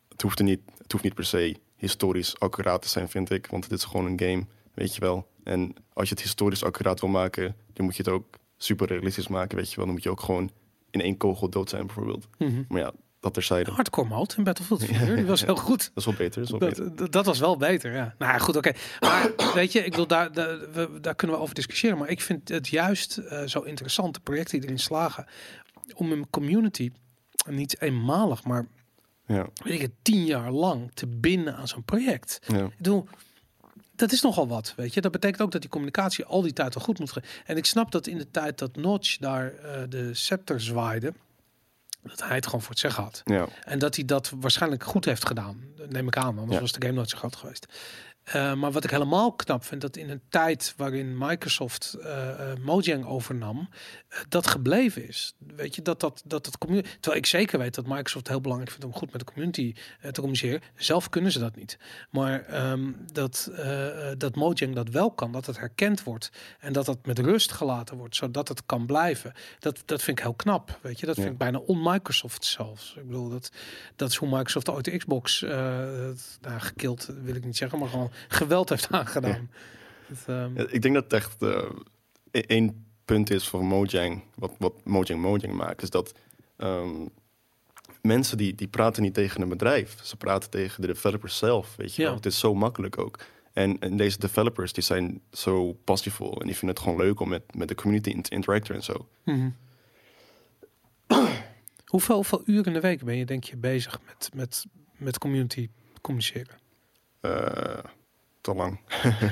het 0.09 0.23
hoeft, 0.23 0.39
er 0.39 0.45
niet, 0.45 0.61
het 0.79 0.93
hoeft 0.93 1.05
niet 1.05 1.15
per 1.15 1.25
se 1.25 1.57
historisch 1.81 2.39
accuraat 2.39 2.83
te 2.83 2.89
zijn, 2.89 3.09
vind 3.09 3.31
ik. 3.31 3.47
Want 3.47 3.65
het 3.65 3.73
is 3.73 3.85
gewoon 3.85 4.07
een 4.07 4.21
game, 4.21 4.47
weet 4.75 4.95
je 4.95 5.01
wel. 5.01 5.29
En 5.45 5.75
als 5.93 6.09
je 6.09 6.15
het 6.15 6.23
historisch 6.23 6.65
accuraat 6.65 7.01
wil 7.01 7.09
maken, 7.11 7.57
dan 7.73 7.85
moet 7.85 7.97
je 7.97 8.03
het 8.03 8.13
ook 8.13 8.37
super 8.57 8.87
realistisch 8.87 9.29
maken, 9.29 9.57
weet 9.57 9.71
je 9.71 9.77
wel. 9.77 9.85
Dan 9.85 9.95
moet 9.95 10.03
je 10.03 10.11
ook 10.11 10.21
gewoon 10.21 10.51
in 10.91 11.01
één 11.01 11.17
kogel 11.17 11.49
dood 11.49 11.69
zijn, 11.71 11.87
bijvoorbeeld. 11.87 12.27
Mhm. 12.39 12.63
Maar 12.69 12.81
ja, 12.81 12.93
dat 13.21 13.35
terzijde. 13.35 13.71
Hardcore 13.71 14.09
mode 14.09 14.35
in 14.37 14.45
Battlefield 14.45 14.85
4, 14.85 15.17
die 15.17 15.25
was 15.25 15.45
heel 15.45 15.57
goed. 15.57 15.79
Dat 15.95 15.97
is 15.97 16.05
wel 16.05 16.15
beter, 16.15 16.41
dat 16.41 16.45
is 16.53 16.59
wel 16.59 16.69
beter. 16.69 16.85
Dat, 16.85 16.99
dat- 16.99 17.13
dat 17.13 17.27
was 17.27 17.39
wel 17.39 17.57
beter, 17.57 17.93
ja. 17.93 18.15
Nou 18.19 18.41
goed, 18.41 18.57
oké. 18.57 18.73
Maar 19.01 19.31
weet 19.55 19.73
je, 19.73 19.85
ik 19.85 19.95
wil 19.95 20.07
daar, 20.07 20.33
daar, 20.33 20.59
we, 20.73 20.99
daar 21.01 21.15
kunnen 21.15 21.37
we 21.37 21.43
over 21.43 21.55
discussiëren. 21.55 21.99
Maar 21.99 22.09
ik 22.09 22.21
vind 22.21 22.49
het 22.49 22.69
juist 22.69 23.17
eh, 23.19 23.43
zo 23.47 23.61
interessant, 23.61 24.15
de 24.15 24.21
projecten 24.21 24.59
die 24.59 24.69
erin 24.69 24.79
slagen, 24.81 25.27
om 25.95 26.13
een 26.13 26.31
community, 26.31 26.91
niet 27.49 27.81
eenmalig, 27.81 28.45
maar 28.45 28.67
Ja, 29.35 29.49
weet 29.65 29.73
ik 29.75 29.81
het, 29.81 29.91
tien 30.03 30.25
jaar 30.25 30.51
lang 30.51 30.91
te 30.95 31.07
binden 31.07 31.57
aan 31.57 31.69
zo'n 31.69 31.85
project. 31.85 32.39
ja, 32.47 32.65
Ik 32.65 32.77
bedoel, 32.77 33.09
dat 33.97 34.13
is 34.13 34.21
nogal 34.23 34.49
wat, 34.49 34.73
weet 34.77 34.95
je. 34.95 35.01
Dat 35.01 35.13
betekent 35.13 35.41
ook 35.43 35.51
dat 35.53 35.61
die 35.61 35.71
communicatie 35.71 36.25
al 36.25 36.43
die 36.43 36.53
tijd 36.53 36.75
al 36.75 36.81
goed 36.81 36.99
moet 36.99 37.13
gaan. 37.13 37.23
En 37.45 37.57
ik 37.57 37.65
snap 37.67 37.91
dat 37.93 38.07
in 38.07 38.19
de 38.19 38.31
tijd 38.31 38.59
dat 38.59 38.77
Notch 38.77 39.17
daar 39.19 39.53
eh, 39.55 39.83
de 39.89 40.15
scepter 40.15 40.61
zwaaide, 40.61 41.13
dat 42.03 42.23
hij 42.25 42.35
het 42.37 42.45
gewoon 42.45 42.61
voor 42.61 42.71
het 42.71 42.79
zeggen 42.79 43.03
had. 43.03 43.21
ja. 43.25 43.49
En 43.65 43.79
dat 43.79 43.95
hij 43.97 44.05
dat 44.05 44.33
waarschijnlijk 44.37 44.85
goed 44.85 45.05
heeft 45.05 45.27
gedaan. 45.27 45.61
Neem 45.89 46.07
ik 46.07 46.17
aan, 46.17 46.39
anders 46.39 46.55
Ja. 46.55 46.61
was 46.61 46.73
de 46.73 46.81
game 46.83 46.95
nooit 46.95 47.09
zo 47.11 47.19
groot 47.19 47.37
geweest. 47.37 47.67
Eh, 48.31 48.55
maar 48.55 48.73
wat 48.73 48.85
ik 48.85 48.91
helemaal 48.91 49.33
knap 49.33 49.65
vind, 49.65 49.81
dat 49.81 49.97
in 49.97 50.11
een 50.11 50.21
tijd 50.29 50.75
waarin 50.77 51.19
Microsoft 51.19 51.95
eh, 51.95 52.39
Mojang 52.61 53.05
overnam, 53.07 53.69
dat 54.29 54.47
gebleven 54.47 55.09
is. 55.09 55.35
Weet 55.57 55.75
je, 55.75 55.83
dat 55.83 56.01
dat, 56.01 56.23
dat 56.25 56.47
het 56.47 56.59
community. 56.59 56.89
Terwijl 57.01 57.17
ik 57.23 57.27
zeker 57.27 57.59
weet 57.59 57.75
dat 57.75 57.87
Microsoft 57.87 58.29
heel 58.29 58.41
belangrijk 58.41 58.73
vindt 58.73 58.87
om 58.87 58.95
goed 59.01 59.13
met 59.13 59.21
de 59.21 59.33
community 59.33 59.75
te 60.01 60.13
communiceren. 60.13 60.61
Zelf 60.75 61.09
kunnen 61.09 61.33
ze 61.33 61.39
dat 61.39 61.57
niet. 61.57 61.79
Maar 62.11 62.45
ehm, 62.45 62.93
dat, 63.13 63.51
dat 64.19 64.35
Mojang 64.37 64.75
dat 64.75 64.89
wel 64.89 65.11
kan, 65.11 65.33
dat 65.33 65.47
het 65.47 65.59
herkend 65.59 66.03
wordt 66.03 66.31
en 66.61 66.73
dat 66.73 66.87
dat 66.87 67.07
met 67.07 67.19
rust 67.19 67.53
gelaten 67.53 67.97
wordt, 67.97 68.17
zodat 68.17 68.49
het 68.49 68.63
kan 68.67 68.87
blijven. 68.87 69.33
Dat, 69.59 69.83
dat 69.85 70.03
vind 70.03 70.19
ik 70.19 70.25
heel 70.25 70.35
knap. 70.35 70.79
Weet 70.83 71.01
je, 71.01 71.07
dat 71.07 71.17
Ja. 71.17 71.23
vind 71.23 71.35
ik 71.35 71.39
bijna 71.39 71.59
on-Microsoft 71.59 72.45
zelfs. 72.45 72.95
Ik 72.97 73.07
bedoel, 73.07 73.29
dat, 73.29 73.51
dat 73.97 74.11
is 74.11 74.17
hoe 74.17 74.29
Microsoft 74.29 74.69
ooit 74.69 74.85
de 74.85 74.97
Xbox 74.97 75.41
nou, 75.41 76.59
gekild, 76.59 77.09
wil 77.23 77.35
ik 77.35 77.45
niet 77.45 77.57
zeggen, 77.57 77.79
maar 77.79 77.89
gewoon 77.89 78.11
geweld 78.29 78.69
heeft 78.69 78.91
aangedaan. 79.01 79.51
Dat, 80.09 80.19
ehm, 80.27 80.57
Ja, 80.57 80.67
ik 80.69 80.83
denk 80.83 80.95
dat 80.95 81.05
het 81.05 81.13
echt 81.13 81.43
eh, 81.43 81.63
e- 82.31 82.41
één 82.41 82.85
punt 83.05 83.31
is 83.31 83.49
voor 83.49 83.65
Mojang, 83.65 84.23
wat, 84.35 84.53
wat 84.59 84.85
Mojang 84.85 85.21
Mojang 85.21 85.55
maakt, 85.55 85.83
is 85.83 85.91
dat 85.91 86.13
ehm, 86.57 87.07
mensen 88.03 88.37
die, 88.39 88.55
die 88.55 88.69
praten 88.69 89.03
niet 89.03 89.15
tegen 89.15 89.43
een 89.43 89.49
bedrijf. 89.49 89.97
Ze 90.03 90.17
praten 90.17 90.51
tegen 90.51 90.81
de 90.81 90.87
developers 90.87 91.39
zelf, 91.39 91.77
weet 91.77 91.95
je 91.95 92.03
Ja. 92.03 92.09
wel. 92.09 92.17
Het 92.17 92.27
is 92.27 92.39
zo 92.39 92.55
makkelijk 92.55 92.99
ook. 92.99 93.19
En, 93.53 93.79
en 93.79 93.97
deze 93.97 94.19
developers, 94.19 94.73
die 94.73 94.83
zijn 94.85 95.21
zo 95.33 95.73
passievol 95.73 96.41
en 96.41 96.47
die 96.47 96.57
vinden 96.57 96.77
het 96.77 96.85
gewoon 96.85 96.99
leuk 97.01 97.21
om 97.21 97.29
met, 97.29 97.55
met 97.55 97.69
de 97.69 97.75
community 97.75 98.11
in 98.11 98.23
te 98.23 98.31
interacten 98.31 98.75
en 98.75 98.83
zo. 98.83 99.09
Mhm. 99.25 99.49
hoeveel, 101.87 102.15
hoeveel 102.15 102.43
uren 102.45 102.65
in 102.65 102.73
de 102.73 102.81
week 102.81 103.05
ben 103.05 103.17
je, 103.17 103.25
denk 103.25 103.45
je, 103.45 103.57
bezig 103.57 104.01
met, 104.07 104.31
met, 104.35 104.65
met 104.97 105.19
community 105.19 105.69
communiceren? 106.01 106.59
Eh, 107.21 107.79
te 108.41 108.55
lang. 108.55 108.81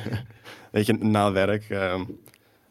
weet 0.73 0.87
je, 0.87 0.93
na 0.93 1.33
werk 1.33 1.71
ehm, 1.71 2.05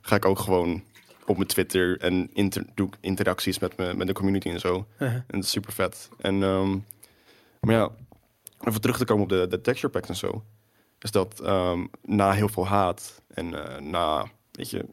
ga 0.01 0.15
ik 0.15 0.25
ook 0.25 0.39
gewoon 0.39 0.83
op 1.25 1.35
mijn 1.35 1.47
Twitter 1.47 1.99
en 1.99 2.29
inter, 2.33 2.65
doe 2.75 2.87
ik 2.87 2.97
interacties 3.01 3.59
met, 3.59 3.77
me, 3.77 3.93
met 3.93 4.07
de 4.07 4.13
community 4.13 4.49
en 4.49 4.59
zo. 4.59 4.87
Uh-huh. 4.93 5.15
En 5.15 5.25
dat 5.27 5.43
is 5.43 5.49
super 5.49 5.73
vet. 5.73 6.09
En, 6.17 6.43
ehm, 6.43 6.77
maar 7.59 7.75
ja, 7.75 7.89
even 8.59 8.81
terug 8.81 8.97
te 8.97 9.05
komen 9.05 9.23
op 9.23 9.29
de, 9.29 9.47
de 9.47 9.61
texture 9.61 9.91
packs 9.91 10.09
en 10.09 10.15
zo. 10.15 10.43
Is 10.99 11.11
dat 11.11 11.39
ehm, 11.39 11.85
na 12.01 12.31
heel 12.31 12.49
veel 12.49 12.67
haat 12.67 13.21
en 13.27 13.53
eh, 13.53 13.81
na, 13.81 14.25
weet 14.51 14.69
je, 14.69 14.85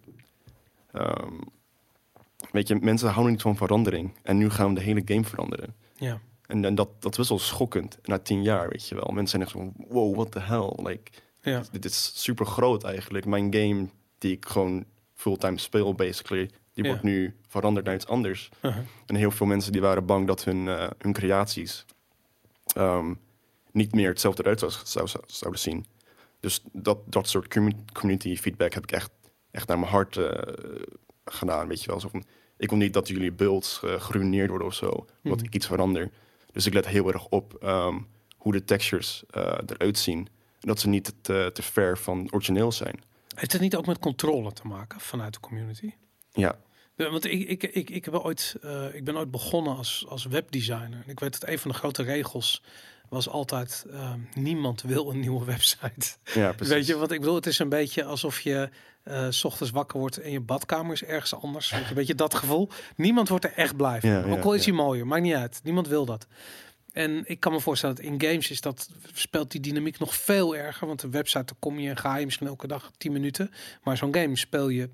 weet 2.50 2.68
je, 2.68 2.74
mensen 2.80 3.08
houden 3.08 3.32
niet 3.32 3.42
van 3.42 3.56
verandering. 3.56 4.12
En 4.22 4.36
nu 4.36 4.50
gaan 4.50 4.68
we 4.68 4.74
de 4.74 4.84
hele 4.84 5.02
game 5.04 5.24
veranderen. 5.24 5.74
Ja. 5.96 6.20
En, 6.46 6.64
en 6.64 6.74
dat, 6.74 7.02
dat 7.02 7.18
is 7.18 7.28
wel 7.28 7.38
schokkend. 7.38 7.98
Na 8.02 8.18
tien 8.18 8.42
jaar, 8.42 8.68
weet 8.68 8.88
je 8.88 8.94
wel. 8.94 9.10
Mensen 9.12 9.28
zijn 9.28 9.42
echt 9.42 9.50
zo, 9.50 9.72
wow, 9.88 10.14
what 10.14 10.32
the 10.32 10.40
hell. 10.40 10.72
Like, 10.76 11.10
Ja. 11.44 11.62
dit 11.72 11.84
is 11.84 12.12
super 12.22 12.46
groot 12.46 12.84
eigenlijk. 12.84 13.26
Mijn 13.26 13.54
game 13.54 13.88
die 14.18 14.32
ik 14.32 14.46
gewoon 14.46 14.84
fulltime 15.14 15.58
speel, 15.58 15.94
basically, 15.94 16.50
die 16.72 16.84
Ja. 16.84 16.88
wordt 16.90 17.02
nu 17.02 17.36
veranderd 17.48 17.86
naar 17.86 17.94
iets 17.94 18.06
anders. 18.06 18.48
Uh-huh. 18.62 18.82
En 19.06 19.14
heel 19.14 19.30
veel 19.30 19.46
mensen 19.46 19.72
die 19.72 19.80
waren 19.80 20.06
bang 20.06 20.26
dat 20.26 20.44
hun, 20.44 20.68
eh, 20.68 20.90
hun 20.98 21.12
creaties 21.12 21.84
ehm, 22.74 23.14
niet 23.72 23.94
meer 23.94 24.08
hetzelfde 24.08 24.42
eruit 24.42 24.58
zou, 24.58 24.72
zou, 24.84 25.08
zou- 25.08 25.24
zouden 25.26 25.60
zien. 25.60 25.86
Dus 26.40 26.62
dat, 26.72 26.98
dat 27.06 27.28
soort 27.28 27.48
commu- 27.48 27.84
community 27.92 28.36
feedback 28.36 28.72
heb 28.72 28.82
ik 28.82 28.92
echt, 28.92 29.10
echt 29.50 29.68
naar 29.68 29.78
mijn 29.78 29.90
hart 29.90 30.16
eh, 30.16 30.52
gedaan. 31.24 31.68
Weet 31.68 31.80
je 31.82 31.86
wel, 31.90 32.00
zo 32.00 32.08
van, 32.08 32.24
ik 32.56 32.68
wil 32.68 32.78
niet 32.78 32.92
dat 32.92 33.08
jullie 33.08 33.32
builds 33.32 33.80
eh, 33.82 34.00
geruineerd 34.00 34.48
worden 34.48 34.66
of 34.66 34.74
zo, 34.74 34.86
omdat 35.22 35.38
Mhm. 35.38 35.44
ik 35.44 35.54
iets 35.54 35.66
verander. 35.66 36.10
Dus 36.52 36.66
ik 36.66 36.72
let 36.74 36.86
heel 36.86 37.12
erg 37.12 37.26
op 37.28 37.54
ehm, 37.62 37.98
hoe 38.36 38.52
de 38.52 38.64
textures 38.64 39.24
eruit 39.66 39.98
zien. 39.98 40.28
En 40.64 40.70
dat 40.70 40.80
ze 40.80 40.88
niet 40.88 41.14
te, 41.20 41.50
te 41.52 41.62
ver 41.62 41.98
van 41.98 42.28
origineel 42.30 42.72
zijn. 42.72 43.00
Heeft 43.34 43.52
het 43.52 43.60
niet 43.60 43.76
ook 43.76 43.86
met 43.86 43.98
controle 43.98 44.52
te 44.52 44.66
maken 44.66 45.00
vanuit 45.00 45.32
de 45.32 45.40
community? 45.40 45.92
Ja, 46.32 46.58
Ja, 46.96 47.10
want 47.10 47.24
ik, 47.24 47.48
ik, 47.48 47.62
ik, 47.62 47.90
ik, 47.90 48.04
heb 48.04 48.14
ooit, 48.14 48.56
eh, 48.62 48.94
ik 48.94 49.04
ben 49.04 49.16
ooit 49.16 49.30
begonnen 49.30 49.76
als, 49.76 50.04
als 50.08 50.24
webdesigner. 50.24 51.02
En 51.04 51.10
ik 51.10 51.20
weet 51.20 51.40
dat 51.40 51.48
een 51.48 51.58
van 51.58 51.70
de 51.70 51.76
grote 51.76 52.02
regels 52.02 52.62
was 53.08 53.28
altijd... 53.28 53.86
ehm, 53.90 54.18
niemand 54.34 54.82
wil 54.82 55.10
een 55.10 55.20
nieuwe 55.20 55.44
website. 55.54 56.16
ja 56.34 56.52
precies. 56.56 56.74
Weet 56.74 56.86
je, 56.86 56.96
wat 56.96 57.10
ik 57.10 57.20
bedoel? 57.20 57.34
Het 57.34 57.46
is 57.46 57.58
een 57.58 57.68
beetje 57.68 58.04
alsof 58.04 58.40
je 58.40 58.68
eh, 59.02 59.26
s 59.30 59.44
ochtends 59.44 59.72
wakker 59.72 59.98
wordt 59.98 60.18
en 60.18 60.30
je 60.30 60.40
badkamer 60.40 60.92
is 60.92 61.04
ergens 61.04 61.34
anders. 61.34 61.70
Weet 61.70 61.82
je, 61.82 61.88
een 61.88 61.94
beetje 61.94 62.14
dat 62.14 62.34
gevoel. 62.34 62.68
Niemand 62.96 63.28
wordt 63.28 63.44
er 63.44 63.52
echt 63.52 63.76
blij 63.76 64.00
van. 64.00 64.10
Ja, 64.10 64.22
Ook 64.24 64.44
al 64.44 64.54
is 64.54 64.64
hij 64.64 64.74
mooier, 64.74 65.06
maakt 65.06 65.22
niet 65.22 65.34
uit. 65.34 65.60
Niemand 65.64 65.88
wil 65.88 66.04
dat. 66.04 66.26
En 66.94 67.22
ik 67.26 67.40
kan 67.40 67.52
me 67.52 67.60
voorstellen 67.60 67.96
dat 67.96 68.04
in 68.04 68.20
games 68.20 68.50
is 68.50 68.60
dat 68.60 68.88
speelt 69.12 69.50
die 69.50 69.60
dynamiek 69.60 69.98
nog 69.98 70.14
veel 70.14 70.56
erger. 70.56 70.86
Want 70.86 71.02
een 71.02 71.10
website, 71.10 71.44
daar 71.44 71.56
kom 71.58 71.78
je 71.78 71.88
en 71.88 71.96
ga 71.96 72.16
je 72.16 72.24
misschien 72.24 72.46
elke 72.46 72.66
dag 72.66 72.90
10 72.96 73.12
minuten. 73.12 73.50
Maar 73.82 73.96
zo'n 73.96 74.14
game 74.14 74.36
speel 74.36 74.68
je 74.68 74.90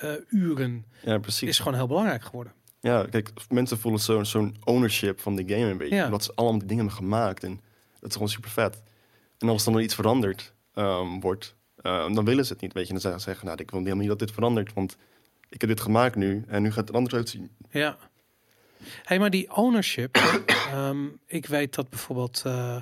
eh, 0.00 0.10
uren. 0.28 0.84
Ja, 1.04 1.18
precies. 1.18 1.48
Is 1.48 1.58
gewoon 1.58 1.74
heel 1.74 1.86
belangrijk 1.86 2.22
geworden. 2.22 2.52
Ja, 2.80 3.06
kijk, 3.10 3.30
mensen 3.48 3.78
voelen 3.78 4.26
zo'n 4.26 4.56
ownership 4.64 5.20
van 5.20 5.36
de 5.36 5.42
game 5.46 5.70
een 5.70 5.76
beetje. 5.76 5.94
Ja. 5.94 6.04
Omdat 6.04 6.24
ze 6.24 6.32
allemaal 6.34 6.58
die 6.58 6.68
dingen 6.68 6.84
hebben 6.86 7.04
gemaakt. 7.04 7.44
En 7.44 7.60
dat 8.00 8.08
is 8.08 8.12
gewoon 8.12 8.28
super 8.28 8.50
vet. 8.50 8.82
En 9.38 9.48
als 9.48 9.64
dan 9.64 9.74
er 9.74 9.82
iets 9.82 9.94
veranderd 9.94 10.54
ehm, 10.74 11.20
wordt, 11.20 11.56
ehm, 11.76 12.14
dan 12.14 12.24
willen 12.24 12.46
ze 12.46 12.52
het 12.52 12.62
niet. 12.62 12.72
Weet 12.72 12.86
je, 12.86 12.92
dan 12.92 13.00
zeggen 13.00 13.34
ze, 13.34 13.44
nou, 13.44 13.56
ik 13.60 13.70
wil 13.70 13.80
helemaal 13.80 14.00
niet 14.00 14.08
dat 14.08 14.18
dit 14.18 14.32
verandert. 14.32 14.72
Want 14.72 14.96
ik 15.48 15.60
heb 15.60 15.70
dit 15.70 15.80
gemaakt 15.80 16.16
nu 16.16 16.44
en 16.46 16.62
nu 16.62 16.68
gaat 16.68 16.78
het 16.78 16.88
er 16.88 16.94
anders 16.94 17.14
uitzien. 17.14 17.50
Ja. 17.70 17.98
Hey, 19.02 19.18
maar 19.18 19.30
die 19.30 19.54
ownership. 19.56 20.16
ehm, 20.72 21.06
ik 21.26 21.46
weet 21.46 21.74
dat 21.74 21.90
bijvoorbeeld. 21.90 22.42
eh 22.44 22.80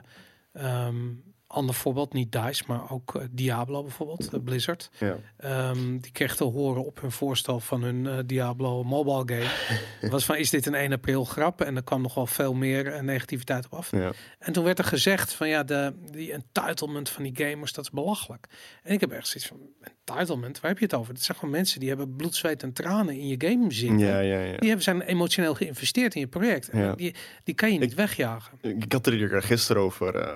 ehm, 0.52 1.04
ander 1.50 1.74
voorbeeld, 1.74 2.12
niet 2.12 2.32
DICE, 2.32 2.64
maar 2.66 2.90
ook 2.90 3.14
eh, 3.14 3.22
Diablo 3.30 3.82
bijvoorbeeld, 3.82 4.32
eh, 4.34 4.40
Blizzard. 4.44 4.90
Ja. 4.98 5.16
Ehm, 5.36 5.98
die 5.98 6.12
kreeg 6.12 6.36
te 6.36 6.44
horen 6.44 6.84
op 6.84 7.00
hun 7.00 7.10
voorstel 7.12 7.60
van 7.60 7.82
hun 7.82 8.06
eh, 8.06 8.18
Diablo 8.26 8.82
mobile 8.84 9.36
game. 9.36 10.10
was 10.12 10.24
van, 10.24 10.36
is 10.36 10.50
dit 10.50 10.66
een 10.66 10.74
1 10.74 10.92
april 10.92 11.24
grap? 11.24 11.60
En 11.60 11.76
er 11.76 11.82
kwam 11.82 12.02
nog 12.02 12.14
wel 12.14 12.26
veel 12.26 12.54
meer 12.54 13.04
negativiteit 13.04 13.64
op 13.64 13.74
af. 13.74 13.90
Ja. 13.90 14.12
En 14.38 14.52
toen 14.52 14.64
werd 14.64 14.78
er 14.78 14.84
gezegd 14.84 15.32
van, 15.32 15.48
ja, 15.48 15.62
de, 15.62 15.92
die 16.10 16.32
entitlement 16.32 17.08
van 17.08 17.22
die 17.22 17.36
gamers, 17.36 17.72
dat 17.72 17.84
is 17.84 17.90
belachelijk. 17.90 18.46
En 18.82 18.92
ik 18.92 19.00
heb 19.00 19.10
echt 19.12 19.26
zoiets 19.26 19.48
van, 19.50 19.58
entitlement, 19.80 20.60
waar 20.60 20.70
heb 20.70 20.78
je 20.78 20.84
het 20.84 20.94
over? 20.94 21.14
Dat 21.14 21.22
zijn 21.22 21.38
gewoon 21.38 21.54
mensen 21.54 21.80
die 21.80 21.88
hebben 21.88 22.16
bloed, 22.16 22.34
zweet 22.34 22.62
en 22.62 22.72
tranen 22.72 23.14
in 23.14 23.26
je 23.28 23.48
game 23.48 23.72
zitten. 23.72 23.98
Ja, 23.98 24.18
ja, 24.20 24.38
ja. 24.40 24.56
Die 24.56 24.66
hebben, 24.68 24.82
zijn 24.82 25.00
emotioneel 25.02 25.54
geïnvesteerd 25.54 26.14
in 26.14 26.20
je 26.20 26.26
project. 26.26 26.68
En. 26.68 26.94
Die, 26.96 27.14
die 27.44 27.54
kan 27.54 27.72
je 27.72 27.78
niet 27.78 27.90
Ik- 27.90 27.96
wegjagen. 27.96 28.58
Ik 28.60 28.92
had 28.92 29.06
er 29.06 29.12
hier 29.12 29.42
gisteren 29.42 29.82
over. 29.82 30.28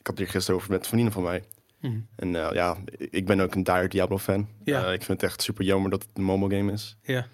Ik 0.00 0.06
had 0.06 0.14
er 0.18 0.22
hier 0.22 0.30
gisteren 0.32 0.60
over 0.60 0.70
met 0.72 0.86
vrienden 0.86 1.12
van 1.12 1.22
mij. 1.22 1.44
Mhm. 1.80 1.98
En 2.16 2.34
eh, 2.36 2.52
ja, 2.52 2.76
ik 2.98 3.26
ben 3.26 3.40
ook 3.40 3.54
een 3.54 3.62
dire 3.62 3.88
Diablo-fan. 3.88 4.48
Ja. 4.64 4.84
Eh, 4.86 4.92
ik 4.92 5.02
vind 5.02 5.20
het 5.20 5.30
echt 5.30 5.42
super 5.42 5.64
jammer 5.64 5.90
dat 5.90 6.02
het 6.02 6.10
een 6.14 6.22
mobile 6.22 6.56
game 6.56 6.72
is. 6.72 6.96
Ja. 7.02 7.26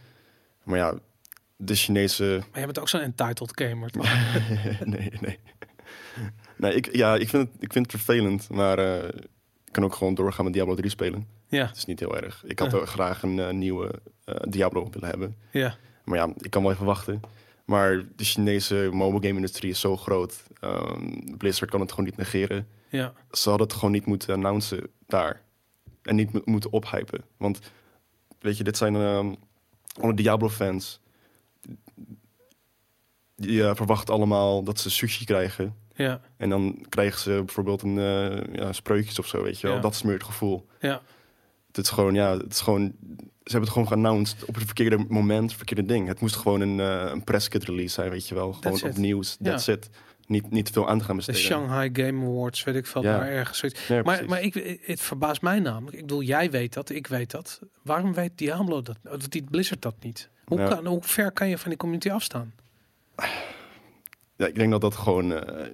Maar 0.64 0.78
ja, 0.78 0.94
de 1.56 1.74
Chinese 1.74 2.42
Maar 2.50 2.60
je 2.60 2.66
bent 2.66 2.78
ook 2.78 2.88
zo'n 2.88 3.00
entitled 3.00 3.60
gamer. 3.62 3.90
toch? 3.90 4.04
nee, 4.84 5.12
nee. 5.20 5.38
Nee, 6.56 6.74
ik, 6.74 6.94
ja, 6.96 7.14
ik 7.14 7.28
vind, 7.28 7.48
het, 7.48 7.62
ik 7.62 7.72
vind 7.72 7.92
het 7.92 8.02
vervelend, 8.02 8.48
maar 8.50 8.78
eh, 8.78 9.08
ik 9.64 9.72
kan 9.72 9.84
ook 9.84 9.94
gewoon 9.94 10.14
doorgaan 10.14 10.44
met 10.44 10.54
Diablo 10.54 10.74
3 10.74 10.90
spelen. 10.90 11.26
ja, 11.48 11.66
Het 11.66 11.76
is 11.76 11.84
niet 11.84 12.00
heel 12.00 12.16
erg. 12.16 12.42
Ik 12.46 12.58
had 12.58 12.72
wel 12.72 12.86
graag 12.86 13.22
een 13.22 13.58
nieuwe 13.58 13.90
Diablo 14.48 14.88
willen 14.90 15.08
hebben. 15.08 15.36
ja. 15.50 15.76
Maar 16.04 16.18
ja, 16.18 16.32
ik 16.38 16.50
kan 16.50 16.62
wel 16.62 16.72
even 16.72 16.84
wachten. 16.86 17.20
Maar 17.66 18.04
de 18.16 18.24
Chinese 18.24 18.88
mobile 18.92 19.22
game 19.26 19.34
industrie 19.34 19.70
is 19.70 19.80
zo 19.80 19.96
groot. 19.96 20.42
Ehm, 20.60 21.36
Blizzard 21.36 21.70
kan 21.70 21.80
het 21.80 21.90
gewoon 21.90 22.04
niet 22.06 22.16
negeren. 22.16 22.68
Ja, 22.88 23.12
Ze 23.30 23.48
hadden 23.48 23.66
het 23.66 23.76
gewoon 23.76 23.90
niet 23.92 24.06
moeten 24.06 24.34
announcen 24.34 24.86
daar. 25.06 25.42
En 26.02 26.16
niet 26.16 26.32
mo- 26.32 26.42
moeten 26.44 26.72
ophypen. 26.72 27.24
Want, 27.36 27.58
weet 28.38 28.56
je, 28.56 28.64
dit 28.64 28.76
zijn 28.76 28.96
alle 30.00 30.14
Diablo-fans. 30.14 31.00
Die 33.36 33.64
eh, 33.64 33.74
verwachten 33.74 34.14
allemaal 34.14 34.62
dat 34.62 34.78
ze 34.80 34.90
sushi 34.90 35.24
krijgen. 35.24 35.74
ja, 35.94 36.20
En 36.36 36.48
dan 36.48 36.84
krijgen 36.88 37.20
ze 37.20 37.30
bijvoorbeeld 37.44 37.82
een 37.82 37.98
eh, 37.98 38.54
ja, 38.54 38.72
spreukjes 38.72 39.18
of 39.18 39.26
zo, 39.26 39.42
weet 39.42 39.60
je 39.60 39.66
wel. 39.66 39.76
Ja. 39.76 39.82
Dat 39.82 39.92
is 39.94 40.02
meer 40.02 40.14
het 40.14 40.24
gevoel. 40.24 40.66
ja. 40.80 41.02
Het 41.76 41.84
is 41.84 41.90
gewoon, 41.90 42.14
ja, 42.14 42.36
het 42.36 42.52
is 42.52 42.60
gewoon... 42.60 42.92
Ze 43.44 43.52
hebben 43.52 43.60
het 43.60 43.70
gewoon 43.70 43.86
geannounced 43.88 44.44
op 44.44 44.54
het 44.54 44.64
verkeerde 44.64 45.04
moment, 45.08 45.54
verkeerde 45.54 45.84
ding. 45.84 46.08
Het 46.08 46.20
moest 46.20 46.36
gewoon 46.36 46.60
een, 46.60 46.80
eh 46.80 47.10
een 47.12 47.24
release 47.64 47.94
zijn, 47.94 48.10
weet 48.10 48.28
je 48.28 48.34
wel. 48.34 48.52
Gewoon 48.52 48.72
That's 48.72 48.82
op 48.82 48.88
it. 48.90 48.96
nieuws, 48.96 49.36
Ja. 49.40 49.50
that's 49.50 49.66
it. 49.68 49.90
Niet, 50.26 50.50
niet 50.50 50.70
veel 50.70 50.88
aan 50.88 50.98
te 50.98 51.04
gaan 51.04 51.16
De 51.18 51.24
besteden. 51.26 51.50
Shanghai 51.50 51.90
Game 51.92 52.26
Awards, 52.26 52.64
weet 52.64 52.74
ik 52.74 52.86
veel, 52.86 53.02
Ja. 53.02 53.16
maar 53.18 53.28
ergens 53.28 53.62
Maar, 54.04 54.24
maar 54.26 54.42
ik, 54.42 54.78
het 54.82 55.00
verbaast 55.00 55.42
mij 55.42 55.58
namelijk. 55.58 55.94
Ik 55.96 56.00
bedoel, 56.00 56.22
jij 56.22 56.50
weet 56.50 56.72
dat, 56.72 56.90
ik 56.90 57.06
weet 57.06 57.30
dat. 57.30 57.60
Waarom 57.82 58.14
weet 58.14 58.32
Diablo 58.34 58.82
dat? 58.82 58.96
Of 59.10 59.28
die 59.28 59.44
Blizzard 59.50 59.82
dat 59.82 59.94
niet? 60.00 60.30
Hoe, 60.44 60.58
Ja. 60.60 60.68
kan, 60.68 60.86
hoe 60.86 61.02
ver 61.02 61.32
kan 61.32 61.48
je 61.48 61.58
van 61.58 61.68
die 61.68 61.78
community 61.78 62.10
afstaan? 62.10 62.52
Ja, 64.36 64.46
ik 64.46 64.54
denk 64.54 64.70
dat 64.70 64.80
dat 64.80 64.94
gewoon 64.94 65.32
eh, 65.32 65.66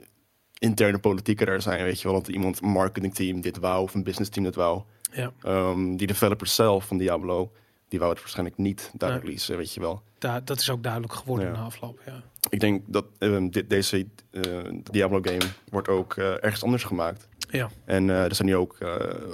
interne 0.59 0.98
politieken 0.98 1.46
daar 1.46 1.62
zijn, 1.62 1.82
weet 1.84 2.00
je 2.00 2.09
wel. 2.09 2.16
Dat 2.22 2.28
iemand, 2.28 2.61
marketingteam 2.61 3.40
dit 3.40 3.59
wou, 3.59 3.82
of 3.82 3.94
een 3.94 4.03
business 4.05 4.30
team 4.30 4.44
dit 4.46 4.55
wou. 4.55 4.82
Ja, 5.13 5.33
Ehm, 5.43 5.97
die 5.97 6.07
developers 6.07 6.55
zelf 6.55 6.87
van 6.87 6.99
Diablo, 6.99 7.53
die 7.89 7.99
wou 7.99 8.11
het 8.13 8.21
waarschijnlijk 8.21 8.57
niet 8.59 8.91
daar 8.95 9.19
releasen, 9.21 9.57
weet 9.57 9.75
je 9.75 9.81
wel. 9.81 10.03
dat 10.45 10.61
is 10.61 10.71
ook 10.71 10.83
duidelijk 10.83 11.13
geworden 11.13 11.47
Ja. 11.47 11.53
na 11.53 11.59
afloop. 11.65 12.01
Ja. 12.07 12.23
Ik 12.51 12.61
denk 12.61 12.83
dat 12.87 13.05
ehm, 13.19 13.49
dit, 13.49 13.71
deze 13.71 14.07
eh, 14.31 14.43
Diablo 14.91 15.19
game 15.23 15.51
wordt 15.71 15.89
ook 15.89 16.15
eh, 16.17 16.45
ergens 16.45 16.63
anders 16.65 16.85
gemaakt. 16.85 17.29
Ja. 17.51 17.71
En 17.85 18.11
eh, 18.11 18.25
er 18.25 18.35
zijn 18.35 18.49
nu 18.49 18.57
ook 18.57 18.77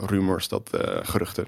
rumors, 0.06 0.48
dat, 0.48 0.70
geruchten, 1.02 1.46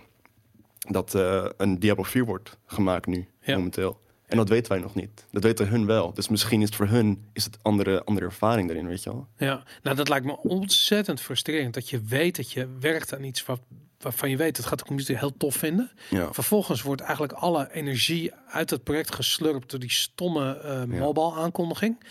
dat 0.78 1.14
een 1.56 1.78
Diablo 1.78 2.02
4 2.02 2.24
wordt 2.24 2.56
gemaakt 2.66 3.06
nu, 3.06 3.28
Ja. 3.40 3.56
momenteel. 3.56 4.00
En 4.26 4.36
dat 4.36 4.48
weten 4.48 4.72
wij 4.72 4.80
nog 4.80 4.94
niet. 4.94 5.26
Dat 5.30 5.42
weten 5.42 5.68
hun 5.68 5.86
wel. 5.86 6.14
Dus 6.14 6.28
misschien 6.28 6.60
is 6.60 6.66
het 6.66 6.76
voor 6.76 6.86
hun 6.86 7.24
is 7.32 7.44
het 7.44 7.58
andere, 7.62 8.04
andere 8.04 8.26
ervaring 8.26 8.70
erin, 8.70 8.86
weet 8.86 9.02
je 9.02 9.10
wel. 9.10 9.26
Ja, 9.36 9.62
nou 9.82 9.96
dat 9.96 10.08
lijkt 10.08 10.26
me 10.26 10.36
ontzettend 10.38 11.20
frustrerend. 11.20 11.74
Dat 11.74 11.88
je 11.90 12.00
weet 12.02 12.36
dat 12.36 12.52
je 12.52 12.68
werkt 12.80 13.14
aan 13.14 13.24
iets 13.24 13.44
wat, 13.46 13.60
waarvan 14.02 14.30
je 14.30 14.36
weet 14.36 14.56
dat 14.56 14.66
gaat 14.66 14.78
de 14.78 14.84
community 14.84 15.14
heel 15.14 15.36
tof 15.36 15.54
vinden. 15.54 15.90
Ja. 16.10 16.32
Vervolgens 16.32 16.82
wordt 16.82 17.00
eigenlijk 17.00 17.32
alle 17.32 17.72
energie 17.72 18.32
uit 18.48 18.70
het 18.70 18.82
project 18.84 19.14
geslurpt 19.14 19.70
door 19.70 19.80
die 19.80 19.90
stomme 19.90 20.58
eh, 20.58 20.84
mobile 20.84 21.32
aankondiging. 21.34 22.04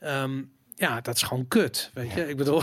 Ehm, 0.00 0.42
ja, 0.74 1.00
dat 1.00 1.14
is 1.14 1.22
gewoon 1.22 1.48
kut. 1.48 1.90
Weet 1.94 2.12
je, 2.12 2.28
ik 2.28 2.36
bedoel, 2.36 2.62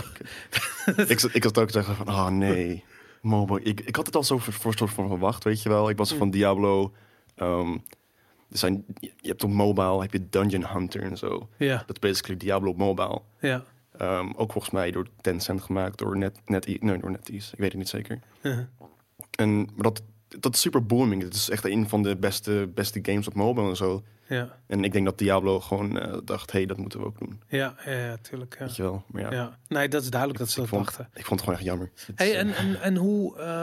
ik, 1.06 1.22
ik 1.22 1.42
had 1.44 1.58
ook 1.58 1.70
zeggen 1.70 1.94
van, 1.96 2.08
oh 2.08 2.28
nee, 2.28 2.84
mobile. 3.20 3.62
Ik, 3.62 3.80
ik 3.80 3.96
had 3.96 4.06
het 4.06 4.16
al 4.16 4.24
zo 4.24 4.38
voor, 4.38 4.52
voor 4.52 4.74
soort 4.74 4.90
van 4.92 5.08
verwacht, 5.08 5.44
weet 5.44 5.62
je 5.62 5.68
wel. 5.68 5.88
Ik 5.88 5.96
was 5.96 6.12
Mm. 6.12 6.18
van 6.18 6.30
Diablo. 6.30 6.92
ehm, 7.34 7.72
er 8.50 8.58
zijn, 8.60 8.84
je 9.00 9.10
hebt 9.28 9.44
op 9.44 9.50
mobile, 9.50 10.00
heb 10.00 10.12
je 10.12 10.28
Dungeon 10.30 10.66
Hunter 10.66 11.02
en 11.02 11.16
zo. 11.16 11.48
ja, 11.58 11.76
Dat 11.86 11.96
is 12.02 12.08
basically 12.10 12.36
Diablo 12.36 12.70
op 12.70 12.76
mobile. 12.76 13.22
ja. 13.40 13.64
Ehm, 13.98 14.30
ook 14.36 14.52
volgens 14.52 14.72
mij 14.72 14.90
door 14.90 15.06
Tencent 15.20 15.62
gemaakt, 15.62 15.98
door 15.98 16.16
Net, 16.18 16.40
Net, 16.46 16.80
nee, 16.82 16.98
door 16.98 17.10
NetEase. 17.10 17.52
Ik 17.52 17.58
weet 17.58 17.68
het 17.70 17.78
niet 17.78 17.88
zeker. 17.88 18.18
Uh, 18.42 18.58
En 19.30 19.56
maar 19.58 19.70
dat, 19.76 20.02
dat 20.28 20.54
is 20.54 20.60
super 20.60 20.86
booming. 20.86 21.22
Het 21.22 21.34
is 21.34 21.50
echt 21.50 21.64
een 21.64 21.88
van 21.88 22.02
de 22.02 22.16
beste, 22.16 22.70
beste 22.74 22.98
games 23.02 23.26
op 23.26 23.34
mobile 23.34 23.68
en 23.68 23.76
zo. 23.76 24.02
ja, 24.28 24.58
En 24.66 24.84
ik 24.84 24.92
denk 24.92 25.04
dat 25.04 25.18
Diablo 25.18 25.60
gewoon 25.60 25.98
eh, 25.98 26.18
dacht, 26.24 26.52
hé, 26.52 26.58
hey, 26.58 26.66
dat 26.66 26.76
moeten 26.76 27.00
we 27.00 27.06
ook 27.06 27.18
doen. 27.18 27.40
ja, 27.48 27.74
ja, 27.84 27.92
ja, 27.92 28.16
tuurlijk. 28.16 28.56
Ja. 28.58 28.64
Weet 28.64 28.76
je 28.76 28.82
wel. 28.82 29.04
Maar 29.06 29.22
ja, 29.22 29.30
Ja. 29.32 29.58
Nee, 29.68 29.88
dat 29.88 30.02
is 30.02 30.10
duidelijk 30.10 30.40
dat 30.40 30.50
ze 30.50 30.60
dat 30.60 30.68
vond, 30.68 30.84
dachten. 30.84 31.08
ik 31.14 31.24
vond 31.26 31.40
het 31.40 31.40
gewoon 31.40 31.54
echt 31.54 31.64
jammer. 31.64 31.90
Is, 31.94 32.08
Hey, 32.14 32.32
eh, 32.32 32.38
en, 32.38 32.54
en, 32.54 32.80
en 32.80 32.96
hoe... 32.96 33.36
eh, 33.38 33.62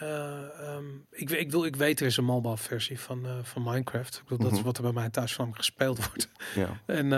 ehm, 0.00 0.84
ik, 1.10 1.30
ik, 1.30 1.50
wil, 1.50 1.64
ik 1.64 1.76
weet 1.76 2.00
er 2.00 2.06
is 2.06 2.16
een 2.16 2.24
mobile 2.24 2.56
versie 2.56 3.00
van, 3.00 3.26
van 3.42 3.62
Minecraft. 3.62 4.14
Ik 4.16 4.22
bedoel, 4.22 4.38
Dat 4.38 4.50
is 4.52 4.56
Mhm. 4.58 4.66
wat 4.66 4.76
er 4.76 4.82
bij 4.82 4.92
mij 4.92 5.10
thuis 5.10 5.34
van 5.34 5.54
gespeeld 5.54 5.98
wordt. 6.06 6.28
ja. 6.54 6.68
En 6.98 7.08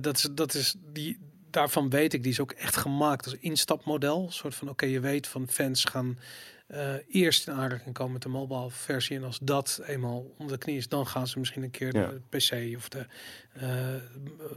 dat 0.00 0.16
is, 0.16 0.28
dat 0.32 0.54
is 0.54 0.74
die, 0.92 1.18
daarvan 1.56 1.90
weet 1.90 2.12
ik, 2.12 2.22
die 2.22 2.32
is 2.32 2.40
ook 2.40 2.52
echt 2.52 2.76
gemaakt 2.76 3.24
als 3.24 3.34
instapmodel. 3.40 4.22
Een 4.26 4.32
soort 4.32 4.54
van, 4.54 4.68
oké, 4.68 4.86
je 4.86 5.00
weet 5.00 5.26
van 5.26 5.48
fans 5.48 5.84
gaan 5.84 6.18
eh, 6.66 6.94
eerst 7.08 7.46
in 7.48 7.54
aanraking 7.54 7.94
komen 7.94 8.12
met 8.12 8.22
de 8.22 8.28
mobile 8.28 8.70
versie. 8.70 9.16
En 9.16 9.24
als 9.24 9.38
dat 9.42 9.80
eenmaal 9.86 10.34
onder 10.38 10.58
de 10.58 10.64
knie 10.64 10.76
is, 10.76 10.88
dan 10.88 11.06
gaan 11.06 11.26
ze 11.26 11.38
misschien 11.38 11.62
een 11.62 11.70
keer 11.70 11.96
Ja. 11.96 12.08
de 12.10 12.20
PC 12.38 12.76
of 12.76 12.88
de, 12.88 13.06
eh, 13.52 13.60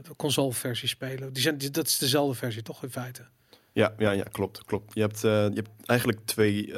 de 0.02 0.16
console 0.16 0.52
versie 0.52 0.88
spelen. 0.88 1.32
Die 1.32 1.42
zijn, 1.42 1.58
die- 1.58 1.70
dat 1.70 1.86
is 1.86 1.98
dezelfde 1.98 2.34
versie, 2.34 2.62
toch 2.62 2.82
in 2.82 2.90
feite? 2.90 3.22
Ja, 3.72 3.94
ja, 3.98 4.10
ja, 4.10 4.24
klopt, 4.32 4.64
klopt. 4.64 4.94
Je 4.94 5.00
hebt, 5.00 5.24
eh, 5.24 5.30
je 5.30 5.54
hebt 5.54 5.68
eigenlijk 5.86 6.18
twee, 6.24 6.74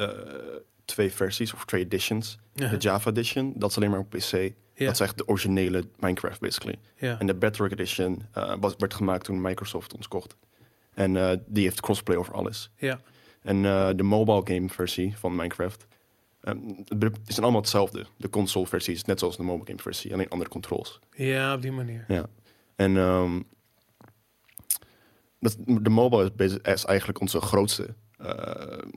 twee 0.85 1.11
versies 1.11 1.53
of 1.53 1.65
twee 1.65 1.83
editions. 1.83 2.37
De 2.53 2.75
Java 2.77 3.09
Edition, 3.09 3.53
dat 3.55 3.69
is 3.69 3.77
alleen 3.77 3.89
maar 3.89 3.99
op 3.99 4.09
PC. 4.09 4.51
Dat 4.77 4.91
is 4.91 4.99
echt 4.99 5.17
de 5.17 5.27
originele 5.27 5.87
Minecraft, 5.99 6.39
basically. 6.39 6.75
En 6.95 7.25
de 7.25 7.35
Bedrock 7.35 7.71
Edition 7.71 8.21
eh, 8.31 8.53
was, 8.59 8.73
werd 8.77 8.93
gemaakt 8.93 9.23
toen 9.23 9.41
Microsoft 9.41 9.95
ons 9.95 10.07
kocht. 10.07 10.35
En 10.93 11.17
eh, 11.17 11.37
die 11.45 11.63
heeft 11.63 11.81
crossplay 11.81 12.17
over 12.17 12.33
alles. 12.33 12.71
En 13.41 13.65
eh, 13.65 13.89
de 13.95 14.03
mobile 14.03 14.41
game 14.43 14.69
versie 14.69 15.17
van 15.17 15.35
Minecraft 15.35 15.87
ehm, 16.41 16.57
het 16.99 17.19
is 17.25 17.39
allemaal 17.39 17.61
hetzelfde. 17.61 18.05
De 18.17 18.29
console 18.29 18.67
versie 18.67 18.93
is 18.93 19.03
net 19.03 19.19
zoals 19.19 19.37
de 19.37 19.43
mobile 19.43 19.65
game 19.65 19.81
versie, 19.81 20.13
alleen 20.13 20.29
andere 20.29 20.49
controls. 20.49 20.99
ja, 21.15 21.53
op 21.53 21.61
die 21.61 21.71
manier. 21.71 22.05
Ja. 22.07 22.25
En 22.75 22.97
ehm, 22.97 23.41
dat, 25.39 25.57
de 25.65 25.89
mobile 25.89 26.31
is, 26.63 26.85
eigenlijk 26.85 27.19
onze 27.19 27.41
grootste, 27.41 27.95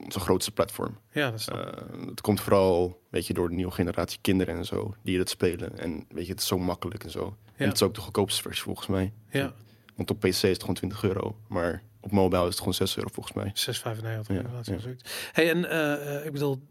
onze 0.03 0.19
grootste 0.19 0.51
platform. 0.51 0.97
Ja, 1.11 1.31
dat 1.31 1.39
is. 1.39 1.47
Eh, 1.47 1.65
het 2.07 2.21
komt 2.21 2.41
vooral, 2.41 3.01
weet 3.09 3.27
je, 3.27 3.33
door 3.33 3.49
de 3.49 3.55
nieuwe 3.55 3.71
generatie 3.71 4.19
kinderen 4.21 4.55
en 4.57 4.65
zo 4.65 4.93
die 5.03 5.19
het 5.19 5.29
spelen. 5.29 5.77
En 5.79 6.05
weet 6.09 6.25
je, 6.25 6.31
het 6.31 6.41
is 6.41 6.47
zo 6.47 6.57
makkelijk 6.57 7.03
en 7.03 7.11
zo. 7.11 7.37
Ja. 7.45 7.51
En 7.55 7.65
het 7.67 7.75
is 7.75 7.81
ook 7.83 7.93
de 7.95 8.01
goedkoopste 8.01 8.41
versie 8.41 8.63
volgens 8.63 8.87
mij. 8.87 9.13
ja, 9.29 9.53
Want 9.95 10.09
op 10.11 10.19
PC 10.19 10.25
is 10.25 10.41
het 10.41 10.59
gewoon 10.59 10.75
20 10.75 11.03
euro, 11.03 11.37
maar 11.47 11.83
op 12.01 12.11
mobile 12.11 12.41
is 12.41 12.47
het 12.49 12.57
gewoon 12.57 12.73
6 12.73 12.97
euro 12.97 13.09
volgens 13.13 13.35
mij. 13.35 13.51
6,95 13.55 14.27
Ja, 14.27 14.35
inderdaad. 14.35 14.65
ja. 14.65 14.75
Hey, 15.31 15.49
en 15.49 15.69
eh, 15.69 16.15
eh, 16.19 16.25
ik 16.25 16.31
bedoel, 16.31 16.61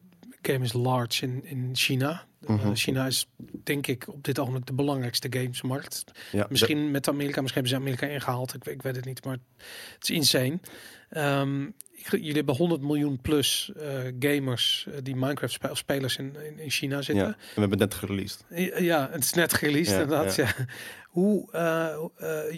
game 0.43 0.65
is 0.65 0.73
large 0.73 1.25
in, 1.25 1.45
in 1.45 1.71
China. 1.73 2.25
Eh, 2.41 2.49
Mhm. 2.49 2.75
China 2.75 3.07
is 3.07 3.27
denk 3.65 3.87
ik 3.87 4.09
op 4.09 4.25
dit 4.25 4.39
ogenblik 4.39 4.67
de 4.67 4.73
belangrijkste 4.73 5.27
gamesmarkt. 5.31 6.05
Ja, 6.33 6.47
Misschien 6.51 6.91
met 6.91 7.09
Amerika, 7.09 7.41
misschien 7.41 7.63
hebben 7.65 7.81
ze 7.83 7.89
Amerika 7.89 8.15
ingehaald. 8.15 8.55
Ik, 8.55 8.65
ik 8.67 8.83
weet 8.83 8.97
het 8.97 9.05
niet, 9.05 9.25
maar 9.25 9.37
het 9.95 10.03
is 10.03 10.11
insane. 10.11 10.59
Ehm, 11.11 11.63
ik- 11.93 12.11
jullie 12.11 12.33
hebben 12.33 12.57
100 12.57 12.81
miljoen 12.81 13.21
plus 13.21 13.73
eh, 13.77 13.99
gamers 14.19 14.87
eh, 14.93 14.99
die 15.03 15.17
Minecraft 15.17 15.53
spe- 15.53 15.75
spelers 15.75 16.17
in, 16.17 16.37
in, 16.47 16.59
in 16.59 16.71
China 16.71 16.97
ja. 16.97 17.03
zitten. 17.03 17.27
En 17.27 17.33
we 17.55 17.61
hebben 17.61 17.79
het 17.79 17.89
net 17.91 17.95
gereleased. 17.95 18.45
Ja, 18.51 18.79
ja, 18.79 19.09
het 19.13 19.25
is 19.25 19.33
net 19.33 19.55
gereleased 19.55 19.95
Ja, 19.95 20.01
inderdaad. 20.03 20.35
Ja. 20.35 20.45
ja. 20.59 20.65
Hoe, 21.09 21.49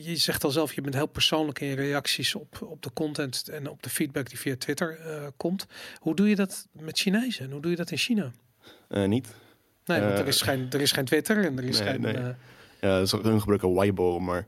je 0.03 0.17
zegt 0.17 0.45
al 0.45 0.51
zelf, 0.51 0.73
je 0.75 0.81
bent 0.81 0.95
heel 0.95 1.07
persoonlijk 1.07 1.61
in 1.61 1.67
je 1.69 1.75
reacties 1.75 2.35
op, 2.35 2.59
op 2.63 2.83
de 2.83 2.93
content 2.93 3.49
en 3.49 3.69
op 3.69 3.83
de 3.83 3.91
feedback 3.91 4.29
die 4.29 4.39
via 4.39 4.57
Twitter 4.59 4.99
komt. 5.37 5.67
Hoe 5.99 6.15
doe 6.17 6.29
je 6.29 6.35
dat 6.35 6.67
met 6.73 6.99
Chinezen? 6.99 7.45
En 7.45 7.51
hoe 7.51 7.61
doe 7.61 7.71
je 7.71 7.77
dat 7.77 7.91
in 7.91 7.97
China? 7.99 8.33
Niet. 8.89 9.35
Nee, 9.89 10.01
want 10.01 10.13
Eh, 10.13 10.19
er 10.19 10.27
is, 10.27 10.43
geen, 10.43 10.67
er 10.71 10.81
is 10.81 10.93
geen 10.93 11.05
Twitter 11.05 11.45
en 11.45 11.59
er 11.59 11.65
is 11.65 11.79
nee, 11.81 11.89
geen... 11.89 12.01
nee. 12.01 12.15
eh, 12.15 12.29
Ja, 12.81 13.05
hun 13.23 13.39
gebruiken 13.41 13.75
Weibo, 13.75 14.19
maar 14.21 14.47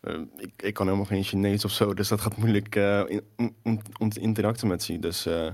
eh, 0.00 0.20
ik, 0.36 0.52
ik 0.56 0.74
kan 0.74 0.86
helemaal 0.86 1.06
geen 1.06 1.22
Chinees 1.24 1.64
of 1.64 1.70
zo. 1.72 1.94
Dus 1.94 2.08
dat 2.08 2.20
gaat 2.20 2.36
moeilijk 2.36 2.76
eh, 2.76 3.02
in- 3.06 3.24
om, 3.36 3.54
om, 3.62 3.80
om 3.98 4.08
te 4.10 4.20
interacten 4.20 4.68
met 4.68 4.82
ze. 4.82 4.98
Dus 4.98 5.26
eh, 5.26 5.48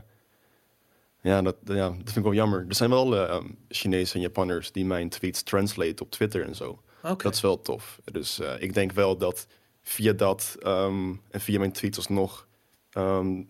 ja, 1.20 1.42
dat, 1.42 1.56
ja, 1.64 1.88
dat 1.88 1.96
vind 1.96 2.16
ik 2.16 2.22
wel 2.22 2.34
jammer. 2.34 2.64
Er 2.68 2.74
zijn 2.74 2.90
wel 2.90 3.16
eh, 3.16 3.44
Chinezen 3.68 4.14
en 4.16 4.20
Japanners 4.20 4.72
die 4.72 4.84
mijn 4.84 5.08
tweets 5.08 5.42
translate 5.42 6.02
op 6.02 6.10
Twitter 6.10 6.42
en 6.46 6.54
zo. 6.54 6.82
Dat 7.22 7.34
is 7.34 7.40
wel 7.40 7.60
tof. 7.60 8.00
Dus 8.04 8.40
eh, 8.40 8.52
ik 8.62 8.74
denk 8.74 8.92
wel 8.92 9.16
dat 9.16 9.46
via 9.82 10.12
dat 10.12 10.56
ehm, 10.62 11.14
en 11.30 11.40
via 11.40 11.58
mijn 11.58 11.72
tweets 11.72 11.96
alsnog 11.96 12.46
ehm, 12.90 13.42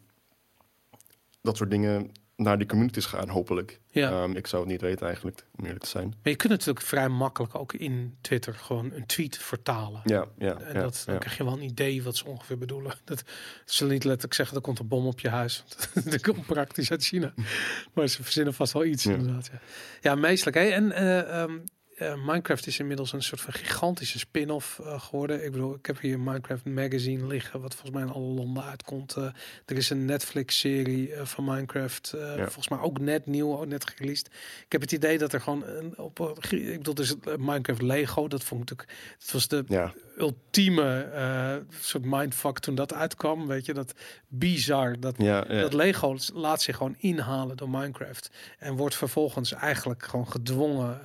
dat 1.42 1.56
soort 1.56 1.70
dingen 1.70 2.10
naar 2.36 2.58
de 2.58 2.66
communities 2.66 3.04
gaan, 3.04 3.28
hopelijk. 3.28 3.80
ja. 3.90 4.10
Ehm, 4.10 4.30
ik 4.36 4.46
zou 4.46 4.62
het 4.62 4.70
niet 4.70 4.80
weten 4.80 5.06
eigenlijk, 5.06 5.44
om 5.58 5.64
eerlijk 5.64 5.82
te 5.84 5.88
zijn. 5.90 6.08
maar 6.08 6.32
je 6.32 6.36
kunt 6.36 6.52
natuurlijk 6.52 6.86
vrij 6.86 7.08
makkelijk 7.08 7.54
ook 7.54 7.72
in 7.72 8.16
Twitter 8.20 8.54
gewoon 8.54 8.92
een 8.92 9.06
tweet 9.06 9.36
vertalen. 9.38 10.00
Ja, 10.04 10.26
ja, 10.38 10.58
En 10.60 10.74
ja, 10.74 10.80
dat, 10.80 11.02
dan 11.06 11.14
ja. 11.14 11.20
krijg 11.20 11.36
je 11.36 11.44
wel 11.44 11.52
een 11.52 11.62
idee 11.62 12.02
wat 12.02 12.16
ze 12.16 12.26
ongeveer 12.26 12.58
bedoelen. 12.58 12.94
Dat 13.04 13.22
ze 13.64 13.84
niet 13.86 14.04
letterlijk 14.04 14.34
zeggen, 14.34 14.56
er 14.56 14.62
komt 14.62 14.78
een 14.78 14.88
bom 14.88 15.06
op 15.06 15.20
je 15.20 15.28
huis. 15.28 15.64
dat 16.04 16.20
komt 16.20 16.46
praktisch 16.46 16.90
uit 16.90 17.04
China. 17.04 17.34
Maar 17.94 18.08
ze 18.08 18.22
verzinnen 18.22 18.54
vast 18.54 18.72
wel 18.72 18.84
iets 18.84 19.04
Ja. 19.04 19.12
inderdaad. 19.12 19.50
Ja, 19.52 19.58
ja 20.00 20.14
meestelijk. 20.14 20.56
Hè? 20.56 20.62
En 20.62 20.92
eh, 20.92 21.40
ehm, 21.42 21.58
eh, 21.96 22.14
Minecraft 22.26 22.66
is 22.66 22.78
inmiddels 22.78 23.12
een 23.12 23.22
soort 23.22 23.40
van 23.40 23.52
gigantische 23.52 24.18
spin-off 24.18 24.78
eh, 24.78 25.00
geworden. 25.00 25.44
Ik 25.44 25.52
bedoel, 25.52 25.74
ik 25.74 25.86
heb 25.86 26.00
hier 26.00 26.14
een 26.14 26.24
Minecraft 26.24 26.64
magazine 26.64 27.26
liggen, 27.26 27.60
wat 27.60 27.74
volgens 27.74 27.92
mij 27.92 28.02
in 28.02 28.12
alle 28.12 28.34
landen 28.34 28.64
uitkomt. 28.64 29.16
Eh, 29.16 29.24
er 29.64 29.76
is 29.76 29.90
een 29.90 30.04
Netflix-serie 30.04 31.12
van 31.22 31.44
Minecraft, 31.44 32.14
volgens 32.36 32.68
mij 32.68 32.78
ook 32.78 32.98
net 32.98 33.26
nieuw, 33.26 33.58
ook 33.58 33.66
net 33.66 33.88
gereleased. 33.88 34.26
Ik 34.64 34.72
heb 34.72 34.80
het 34.80 34.92
idee 34.92 35.18
dat 35.18 35.32
er 35.32 35.40
gewoon 35.40 35.66
een, 35.66 35.98
op, 35.98 36.38
ik 36.50 36.76
bedoel, 36.76 36.94
dus 36.94 37.08
het, 37.08 37.36
Minecraft 37.36 37.82
Lego, 37.82 38.28
dat 38.28 38.44
vond 38.44 38.62
ik 38.62 38.68
natuurlijk, 38.68 38.98
het 39.18 39.32
was 39.32 39.48
de 39.48 39.64
Ja, 39.68 39.92
ultieme 40.18 41.64
soort 41.80 42.04
mindfuck 42.04 42.58
toen 42.58 42.74
dat 42.74 42.94
uitkwam. 42.94 43.46
Weet 43.46 43.66
je, 43.66 43.74
dat 43.74 43.92
bizar. 44.28 45.00
Dat, 45.00 45.14
ja. 45.18 45.40
dat 45.40 45.72
Lego 45.72 46.16
laat 46.34 46.62
zich 46.62 46.76
gewoon 46.76 46.94
inhalen 46.98 47.56
door 47.56 47.70
Minecraft. 47.70 48.30
En 48.58 48.76
wordt 48.76 48.94
vervolgens 48.94 49.52
eigenlijk 49.52 50.04
gewoon 50.04 50.28
gedwongen. 50.28 51.00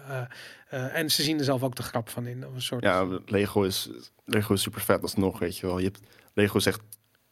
Eh, 0.72 0.96
en 0.98 1.10
ze 1.12 1.24
zien 1.24 1.38
er 1.38 1.44
zelf 1.44 1.64
ook 1.64 1.76
de 1.76 1.84
grap 1.84 2.10
van 2.10 2.28
in. 2.28 2.48
Of 2.48 2.54
een 2.54 2.62
soort, 2.62 2.84
Ja, 2.84 3.20
Lego 3.26 3.64
is, 3.64 3.90
Lego 4.26 4.54
is 4.54 4.62
super 4.62 4.82
vet 4.82 5.02
alsnog, 5.02 5.40
weet 5.40 5.58
je 5.58 5.68
wel. 5.68 5.78
Je 5.78 5.84
hebt, 5.86 6.00
Lego 6.34 6.58
is 6.58 6.66
echt 6.66 6.82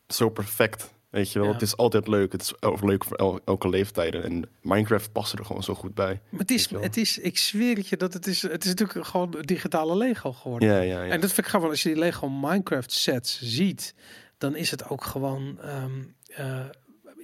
zo 0.08 0.30
perfect, 0.30 0.94
weet 1.10 1.32
je 1.32 1.40
wel. 1.40 1.48
Ja. 1.48 1.54
Het 1.54 1.62
is 1.62 1.78
altijd 1.78 2.08
leuk. 2.08 2.32
Het 2.32 2.42
is 2.42 2.54
leuk 2.82 3.04
voor 3.04 3.18
el- 3.18 3.40
elke 3.46 3.70
leeftijden. 3.70 4.24
En 4.24 4.50
Minecraft 4.62 5.12
past 5.12 5.34
er 5.34 5.46
gewoon 5.46 5.64
zo 5.64 5.76
goed 5.76 5.94
bij. 5.94 6.22
maar 6.30 6.40
het 6.40 6.52
is, 6.52 6.70
het 6.70 6.98
is, 6.98 7.18
ik 7.18 7.38
zweer 7.38 7.76
het 7.78 7.88
je, 7.88 7.98
dat 7.98 8.14
het 8.14 8.28
is, 8.28 8.42
het 8.42 8.64
is 8.64 8.70
natuurlijk 8.70 9.08
gewoon 9.08 9.32
digitale 9.42 9.98
Lego 9.98 10.34
geworden. 10.34 10.70
Ja, 10.70 10.80
ja, 10.80 11.04
ja. 11.04 11.12
En 11.12 11.22
dat 11.22 11.32
vind 11.32 11.46
ik 11.46 11.52
gewoon, 11.54 11.70
als 11.70 11.84
je 11.84 11.90
die 11.90 11.98
Lego 11.98 12.30
Minecraft 12.30 12.92
sets 12.92 13.42
ziet, 13.42 13.94
dan 14.38 14.56
is 14.56 14.72
het 14.72 14.90
ook 14.90 15.04
gewoon 15.04 15.60
ehm, 15.62 15.92
eh, 16.28 16.66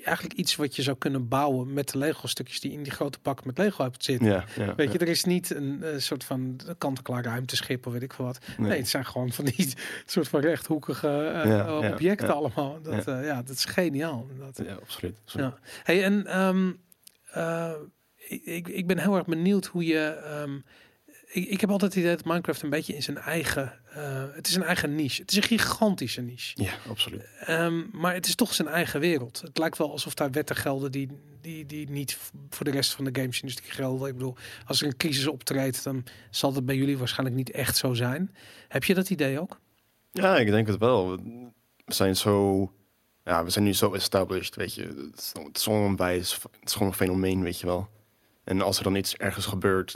eigenlijk 0.05 0.39
iets 0.39 0.55
wat 0.55 0.75
je 0.75 0.81
zou 0.81 0.97
kunnen 0.97 1.27
bouwen 1.27 1.73
met 1.73 1.89
de 1.91 1.97
Lego 1.97 2.27
stukjes 2.27 2.59
die 2.59 2.71
in 2.71 2.83
die 2.83 2.91
grote 2.91 3.17
bak 3.21 3.45
met 3.45 3.57
Lego 3.57 3.83
hebt 3.83 4.03
zitten. 4.03 4.27
ja, 4.27 4.43
ja, 4.55 4.75
Weet 4.75 4.91
je, 4.91 4.97
er 4.97 5.07
is 5.07 5.23
niet 5.23 5.49
een 5.55 5.83
eh, 5.83 5.97
soort 5.97 6.23
van 6.23 6.59
kant-en-klaar 6.77 7.23
ruimteschip 7.23 7.87
of 7.87 7.93
weet 7.93 8.01
ik 8.01 8.13
veel 8.13 8.25
wat. 8.25 8.39
Nee. 8.57 8.67
Nee. 8.69 8.77
het 8.77 8.87
zijn 8.87 9.05
gewoon 9.05 9.31
van 9.31 9.45
die 9.45 9.73
soort 10.05 10.27
van 10.27 10.39
rechthoekige 10.39 11.07
eh, 11.07 11.59
eh, 11.59 11.91
objecten 11.91 12.33
allemaal. 12.35 12.81
Dat, 12.81 13.05
ja. 13.05 13.21
ja, 13.21 13.41
dat 13.41 13.55
is 13.55 13.65
geniaal. 13.65 14.27
Dat, 14.39 14.65
ja, 14.67 14.73
absoluut. 14.73 15.17
absoluut. 15.23 15.45
ja. 15.47 15.59
Hey, 15.83 16.03
en 16.03 16.25
ehm, 16.27 16.71
eh, 17.31 17.71
ik, 18.27 18.43
ik- 18.45 18.67
ik 18.67 18.87
ben 18.87 18.97
heel 18.97 19.15
erg 19.15 19.25
benieuwd 19.25 19.65
hoe 19.65 19.85
je. 19.85 19.99
ehm, 20.07 20.59
ik, 21.36 21.47
ik 21.49 21.61
heb 21.61 21.71
altijd 21.71 21.93
het 21.93 22.03
idee 22.03 22.15
dat 22.15 22.25
Minecraft 22.25 22.61
een 22.61 22.69
beetje 22.69 22.95
in 22.95 23.03
zijn 23.03 23.17
eigen, 23.17 23.79
eh, 23.93 24.23
het 24.33 24.47
is 24.47 24.55
een 24.55 24.63
eigen 24.63 24.95
niche. 24.95 25.21
Het 25.21 25.31
is 25.31 25.38
een 25.38 25.43
gigantische 25.43 26.21
niche. 26.21 26.63
Ja, 26.63 26.73
absoluut. 26.89 27.27
Ehm, 27.39 27.83
maar 27.91 28.13
het 28.13 28.25
is 28.25 28.36
toch 28.36 28.53
zijn 28.53 28.67
eigen 28.67 28.99
wereld. 28.99 29.41
Het 29.41 29.57
lijkt 29.57 29.77
wel 29.77 29.91
alsof 29.91 30.13
daar 30.13 30.31
wetten 30.31 30.55
gelden 30.55 30.91
die, 30.91 31.09
die, 31.41 31.65
die 31.65 31.89
niet 31.89 32.17
voor 32.49 32.65
de 32.65 32.71
rest 32.71 32.93
van 32.93 33.05
de 33.05 33.21
gamesindustrie 33.21 33.71
gelden. 33.71 34.07
Ik 34.07 34.13
bedoel, 34.13 34.36
als 34.65 34.81
er 34.81 34.88
een 34.88 34.97
crisis 34.97 35.27
optreedt, 35.27 35.83
dan 35.83 36.03
zal 36.29 36.53
dat 36.53 36.65
bij 36.65 36.75
jullie 36.75 36.97
waarschijnlijk 36.97 37.38
niet 37.38 37.51
echt 37.51 37.77
zo 37.77 37.93
zijn. 37.93 38.36
Heb 38.67 38.83
je 38.83 38.93
dat 38.93 39.09
idee 39.09 39.39
ook? 39.39 39.59
Ja, 40.11 40.38
ik 40.38 40.47
denk 40.47 40.67
het 40.67 40.77
wel. 40.77 41.15
We 41.86 41.93
zijn 41.93 42.15
zo... 42.15 42.71
Ja, 43.23 43.43
we 43.43 43.49
zijn 43.49 43.65
nu 43.65 43.73
zo 43.73 43.93
established, 43.93 44.55
weet 44.55 44.73
je. 44.73 44.81
Het 44.81 45.19
is, 45.19 45.31
het 45.43 45.57
is 45.57 45.67
onwijs, 45.67 46.33
het 46.33 46.49
is 46.63 46.73
gewoon 46.73 46.88
een 46.88 46.93
fenomeen, 46.97 47.43
weet 47.43 47.59
je 47.59 47.65
wel. 47.65 47.88
En 48.43 48.61
als 48.61 48.77
er 48.77 48.83
dan 48.83 48.95
iets 48.95 49.15
ergens 49.15 49.45
gebeurt... 49.45 49.95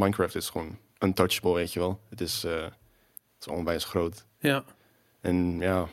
Minecraft 0.00 0.34
is 0.34 0.48
gewoon 0.50 0.78
untouchable, 0.98 1.54
weet 1.54 1.72
je 1.72 1.78
wel. 1.78 2.00
Het 2.08 2.20
is, 2.20 2.44
eh, 2.44 2.62
het 2.62 3.40
is 3.40 3.48
onwijs 3.48 3.84
groot. 3.84 4.26
Ja, 4.38 4.64
En 5.20 5.58
ja... 5.58 5.88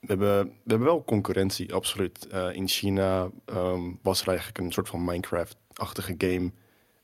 We 0.00 0.06
hebben, 0.14 0.44
we 0.46 0.70
hebben 0.70 0.86
wel 0.88 1.04
concurrentie, 1.04 1.74
absoluut. 1.74 2.26
Eh, 2.26 2.52
in 2.52 2.68
China 2.68 3.30
ehm, 3.44 3.92
was 4.02 4.20
er 4.20 4.28
eigenlijk 4.28 4.58
een 4.58 4.72
soort 4.72 4.88
van 4.88 5.04
Minecraft-achtige 5.04 6.14
game. 6.18 6.52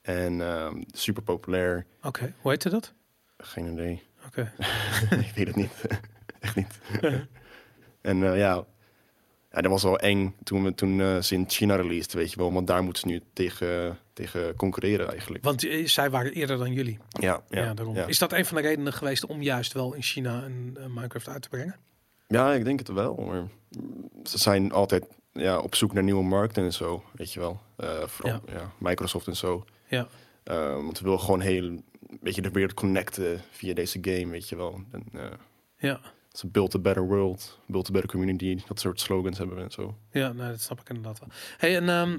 En 0.02 0.40
ehm, 0.40 0.82
super 0.90 1.22
populair. 1.22 1.86
oké. 2.02 2.34
Hoe 2.40 2.50
heette 2.50 2.70
dat? 2.70 2.92
Geen 3.36 3.72
idee. 3.72 4.02
Oké. 4.26 4.52
ik 5.26 5.32
weet 5.34 5.46
het 5.46 5.56
niet. 5.56 5.72
Echt 6.40 6.56
niet. 6.56 6.80
en 8.00 8.22
eh, 8.22 8.38
ja, 8.38 8.64
ja, 9.50 9.60
dat 9.60 9.70
was 9.70 9.82
wel 9.82 9.98
eng 9.98 10.34
toen, 10.42 10.64
we, 10.64 10.74
toen 10.74 11.22
ze 11.22 11.34
in 11.34 11.44
China 11.48 11.74
released, 11.76 12.12
weet 12.12 12.30
je 12.30 12.36
wel. 12.36 12.52
Want 12.52 12.66
daar 12.66 12.82
moeten 12.82 13.02
ze 13.02 13.06
nu 13.06 13.20
tegen, 13.32 13.98
tegen 14.14 14.54
concurreren 14.56 15.10
eigenlijk. 15.10 15.44
Want 15.44 15.64
eh, 15.64 15.86
zij 15.86 16.10
waren 16.10 16.32
eerder 16.32 16.58
dan 16.58 16.72
jullie. 16.72 16.98
Ja, 17.08 17.42
Ja, 17.48 17.62
ja, 17.62 17.74
daarom. 17.74 17.94
ja. 17.94 18.06
Is 18.06 18.18
dat 18.18 18.32
een 18.32 18.44
van 18.46 18.56
de 18.56 18.62
redenen 18.62 18.92
geweest 18.92 19.26
om 19.26 19.42
juist 19.42 19.72
wel 19.72 19.94
in 19.94 20.02
China 20.02 20.42
een, 20.44 20.76
een 20.78 20.92
Minecraft 20.94 21.28
uit 21.28 21.42
te 21.42 21.48
brengen? 21.48 21.76
Ja, 22.28 22.52
ik 22.52 22.64
denk 22.64 22.78
het 22.78 22.88
wel. 22.88 23.14
Maar 23.14 23.48
ze 24.24 24.38
zijn 24.38 24.72
altijd 24.72 25.04
ja, 25.32 25.58
op 25.58 25.74
zoek 25.74 25.92
naar 25.92 26.02
nieuwe 26.02 26.22
markten 26.24 26.64
en 26.64 26.72
zo, 26.72 27.04
weet 27.14 27.32
je 27.32 27.40
wel. 27.40 27.60
Eh, 27.76 28.02
vooral 28.06 28.40
ja. 28.46 28.72
Microsoft 28.78 29.26
en 29.26 29.36
zo. 29.36 29.64
Ja. 29.88 30.06
Eh, 30.44 30.72
want 30.74 30.98
we 30.98 31.04
willen 31.04 31.20
gewoon 31.20 31.40
heel, 31.40 31.64
een 31.64 31.84
beetje 32.20 32.42
de 32.42 32.50
wereld 32.50 32.74
connecten 32.74 33.40
via 33.50 33.74
deze 33.74 33.98
game, 34.00 34.26
weet 34.26 34.48
je 34.48 34.56
wel. 34.56 34.80
En, 34.92 35.04
eh, 35.12 35.24
Ja. 35.76 36.00
ze 36.32 36.46
build 36.46 36.74
a 36.74 36.78
better 36.78 37.06
world, 37.06 37.58
build 37.66 37.88
a 37.88 37.92
better 37.92 38.10
community, 38.10 38.58
dat 38.68 38.80
soort 38.80 39.00
slogans 39.00 39.38
hebben 39.38 39.56
we 39.56 39.62
en 39.62 39.70
zo. 39.70 39.96
Ja, 40.10 40.32
nou, 40.32 40.50
dat 40.50 40.60
snap 40.60 40.80
ik 40.80 40.88
inderdaad 40.88 41.18
wel. 41.18 41.28
Hey, 41.58 41.76
en 41.76 41.88
ehm, 41.88 42.18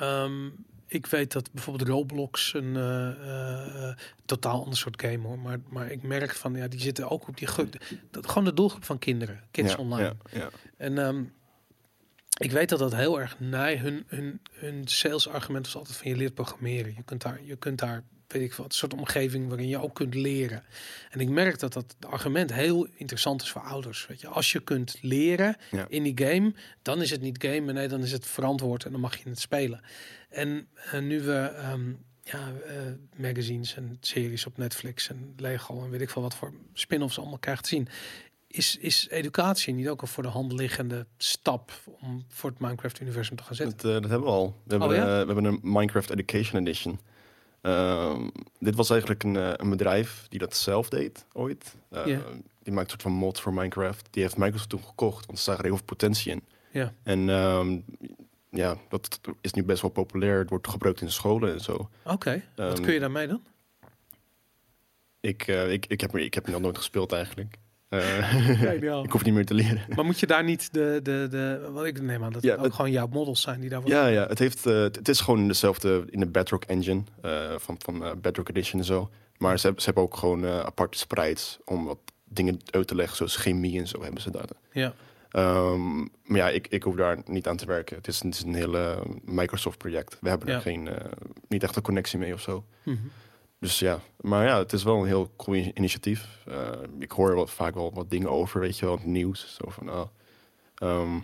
ehm, 0.00 0.48
ik 0.90 1.06
weet 1.06 1.32
dat 1.32 1.52
bijvoorbeeld 1.52 1.88
Roblox 1.88 2.54
een 2.54 2.76
eh, 2.76 3.08
eh, 3.08 3.88
eh, 3.88 3.96
totaal 4.24 4.62
ander 4.62 4.78
soort 4.78 5.02
game 5.02 5.26
hoor, 5.26 5.38
maar, 5.38 5.58
maar 5.68 5.90
ik 5.90 6.02
merk 6.02 6.34
van 6.34 6.54
ja, 6.54 6.68
die 6.68 6.80
zitten 6.80 7.10
ook 7.10 7.28
op 7.28 7.36
die 7.36 7.48
dat, 8.10 8.26
gewoon 8.26 8.44
de 8.44 8.54
doelgroep 8.54 8.84
van 8.84 8.98
kinderen, 8.98 9.40
kids 9.50 9.72
ja, 9.72 9.78
online. 9.78 10.16
Ja, 10.30 10.38
ja. 10.38 10.48
En 10.76 10.98
ehm, 10.98 11.24
ik 12.38 12.50
weet 12.50 12.68
dat 12.68 12.78
dat 12.78 12.94
heel 12.94 13.20
erg 13.20 13.40
nee, 13.40 13.76
hun 13.76 14.04
hun 14.06 14.40
hun 14.52 14.88
sales 14.88 15.28
argument 15.28 15.64
was 15.64 15.76
altijd 15.76 15.96
van 15.96 16.10
je 16.10 16.16
leert 16.16 16.34
programmeren. 16.34 16.94
Je 16.96 17.02
kunt 17.02 17.22
daar 17.22 17.40
je 17.42 17.56
kunt 17.56 17.78
daar 17.78 18.02
weet 18.32 18.42
ik 18.42 18.54
wat, 18.54 18.66
een 18.66 18.72
soort 18.72 18.94
omgeving 18.94 19.48
waarin 19.48 19.68
je 19.68 19.78
ook 19.82 19.94
kunt 19.94 20.14
leren. 20.14 20.62
En 21.10 21.20
ik 21.20 21.28
merk 21.28 21.58
dat 21.58 21.72
dat 21.72 21.96
argument 22.00 22.52
heel 22.52 22.88
interessant 22.94 23.42
is 23.42 23.50
voor 23.50 23.62
ouders. 23.62 24.06
Weet 24.06 24.20
je, 24.20 24.28
als 24.28 24.52
je 24.52 24.60
kunt 24.60 24.98
leren 25.00 25.56
Ja. 25.70 25.86
in 25.88 26.02
die 26.02 26.26
game, 26.26 26.54
dan 26.82 27.02
is 27.02 27.10
het 27.10 27.20
niet 27.20 27.44
game, 27.44 27.72
nee, 27.72 27.88
dan 27.88 28.02
is 28.02 28.12
het 28.12 28.26
verantwoord 28.26 28.84
en 28.84 28.90
dan 28.92 29.00
mag 29.00 29.16
je 29.16 29.28
het 29.28 29.40
spelen. 29.40 29.80
En 30.28 30.68
eh, 30.92 31.00
nu 31.00 31.20
we 31.20 31.32
ehm, 31.38 31.90
ja, 32.22 32.52
eh, 32.66 32.74
magazines 33.16 33.74
en 33.74 33.96
series 34.00 34.46
op 34.46 34.56
Netflix 34.58 35.08
en 35.08 35.32
Lego 35.36 35.84
en 35.84 35.90
weet 35.90 36.00
ik 36.00 36.10
veel 36.10 36.22
wat 36.22 36.34
voor 36.34 36.52
spin-offs 36.72 37.18
allemaal 37.18 37.38
krijgen 37.38 37.62
te 37.62 37.68
zien, 37.68 37.88
is, 38.46 38.76
is 38.76 39.06
educatie 39.10 39.74
niet 39.74 39.88
ook 39.88 40.02
een 40.02 40.08
voor 40.08 40.22
de 40.22 40.28
hand 40.28 40.52
liggende 40.52 41.06
stap 41.16 41.72
om 42.00 42.24
voor 42.28 42.50
het 42.50 42.58
Minecraft-universum 42.58 43.36
te 43.36 43.42
gaan 43.42 43.54
zetten? 43.54 43.76
Dat, 43.76 43.86
eh, 43.86 44.00
dat 44.00 44.10
hebben 44.10 44.28
we 44.28 44.34
al. 44.34 44.60
We 44.64 44.70
hebben, 44.70 44.88
Oh, 44.88 44.94
ja? 44.94 45.00
eh, 45.02 45.08
we 45.26 45.32
hebben 45.32 45.44
een 45.44 45.58
Minecraft 45.62 46.10
Education 46.10 46.60
Edition. 46.60 47.00
Ehm, 47.60 48.28
dit 48.58 48.74
was 48.74 48.90
eigenlijk 48.90 49.22
een, 49.24 49.36
eh, 49.36 49.52
een 49.56 49.70
bedrijf 49.70 50.26
die 50.28 50.38
dat 50.38 50.56
zelf 50.56 50.88
deed 50.88 51.26
ooit. 51.32 51.76
Eh, 51.90 52.06
Ja. 52.06 52.20
Die 52.62 52.72
maakt 52.72 52.84
een 52.84 52.90
soort 52.90 53.02
van 53.02 53.12
mod 53.12 53.40
voor 53.40 53.54
Minecraft. 53.54 54.08
Die 54.10 54.22
heeft 54.22 54.36
Microsoft 54.36 54.68
toen 54.68 54.84
gekocht, 54.84 55.26
want 55.26 55.38
ze 55.38 55.44
zagen 55.44 55.60
er 55.60 55.66
heel 55.68 55.76
veel 55.76 55.86
potentie 55.86 56.32
in. 56.32 56.42
En 57.02 57.28
ehm, 57.28 57.78
ja, 58.50 58.76
dat 58.88 59.20
is 59.40 59.52
nu 59.52 59.64
best 59.64 59.82
wel 59.82 59.90
populair. 59.90 60.38
Het 60.38 60.50
wordt 60.50 60.68
gebruikt 60.68 61.00
in 61.00 61.10
scholen 61.10 61.52
en 61.52 61.60
zo. 61.60 61.88
oké. 62.04 62.42
Wat 62.56 62.72
Ehm, 62.74 62.82
kun 62.82 62.92
je 62.92 63.00
daarmee 63.00 63.26
dan? 63.26 63.42
Ik, 65.20 65.46
eh, 65.46 65.72
ik, 65.72 65.86
ik, 65.86 66.00
heb, 66.00 66.16
ik 66.16 66.34
heb 66.34 66.46
nog 66.46 66.60
nooit 66.60 66.76
gespeeld 66.78 67.12
eigenlijk. 67.12 67.56
Eh, 67.90 69.02
ik 69.04 69.10
hoef 69.12 69.24
niet 69.24 69.34
meer 69.34 69.46
te 69.46 69.54
leren. 69.54 69.82
Maar 69.94 70.04
moet 70.04 70.20
je 70.20 70.26
daar 70.26 70.44
niet 70.44 70.72
de, 70.72 71.00
de, 71.02 71.26
de 71.30 71.68
wat 71.72 71.84
ik 71.84 72.00
neem 72.02 72.24
aan 72.24 72.32
dat 72.32 72.42
Ja, 72.42 72.50
het 72.50 72.58
ook 72.58 72.64
het- 72.64 72.74
gewoon 72.74 72.90
jouw 72.90 73.06
models 73.06 73.40
zijn 73.40 73.60
die 73.60 73.70
daar 73.70 73.80
worden. 73.80 73.98
Ja, 73.98 74.06
ja 74.06 74.26
het, 74.26 74.38
heeft, 74.38 74.66
eh, 74.66 74.82
het 74.82 75.08
is 75.08 75.20
gewoon 75.20 75.46
dezelfde 75.48 76.04
in 76.10 76.20
de 76.20 76.26
Bedrock 76.26 76.64
engine 76.64 77.02
eh, 77.22 77.30
van, 77.56 77.76
van 77.78 78.04
Bedrock 78.20 78.48
Edition 78.48 78.80
en 78.80 78.86
zo. 78.86 79.10
Maar 79.38 79.56
ze, 79.58 79.62
hebben- 79.64 79.82
ze 79.82 79.86
hebben 79.86 80.04
ook 80.04 80.16
gewoon 80.16 80.46
aparte 80.46 80.98
sprites 80.98 81.58
om 81.64 81.84
wat 81.84 81.98
dingen 82.24 82.60
uit 82.70 82.86
te 82.86 82.94
leggen, 82.94 83.16
zoals 83.16 83.36
chemie 83.36 83.78
en 83.80 83.88
zo 83.88 84.02
hebben 84.02 84.20
ze 84.22 84.30
daar. 84.30 84.48
Ja, 84.72 84.94
Ehm, 85.30 85.96
maar 85.98 86.36
ja, 86.36 86.48
ik, 86.48 86.66
ik 86.68 86.82
hoef 86.82 86.94
daar 86.94 87.18
niet 87.26 87.48
aan 87.48 87.56
te 87.56 87.66
werken. 87.66 87.96
Het 87.96 88.06
is, 88.08 88.22
het 88.22 88.34
is 88.34 88.42
een 88.42 88.54
hele 88.54 89.02
Microsoft 89.24 89.78
project. 89.78 90.16
We 90.20 90.28
hebben 90.28 90.48
Ja. 90.48 90.54
er 90.54 90.60
geen, 90.60 90.88
niet 91.48 91.62
echt 91.62 91.76
een 91.76 91.82
connectie 91.82 92.18
mee 92.18 92.32
of 92.34 92.40
zo. 92.40 92.64
Mhm. 92.82 92.96
Dus 93.60 93.78
ja, 93.78 94.00
maar 94.20 94.46
ja, 94.46 94.58
het 94.58 94.72
is 94.72 94.82
wel 94.82 95.00
een 95.00 95.06
heel 95.06 95.30
cool 95.36 95.56
initiatief. 95.74 96.38
Eh, 96.46 96.70
ik 96.98 97.10
hoor 97.10 97.34
wat, 97.34 97.50
vaak 97.50 97.74
wel 97.74 97.92
wat 97.94 98.10
dingen 98.10 98.30
over, 98.30 98.60
weet 98.60 98.78
je 98.78 98.84
wel, 98.86 98.94
het 98.96 99.04
nieuws. 99.04 99.54
Zo 99.54 99.70
van, 99.70 99.88
ah, 99.88 100.06
ehm, 100.74 101.18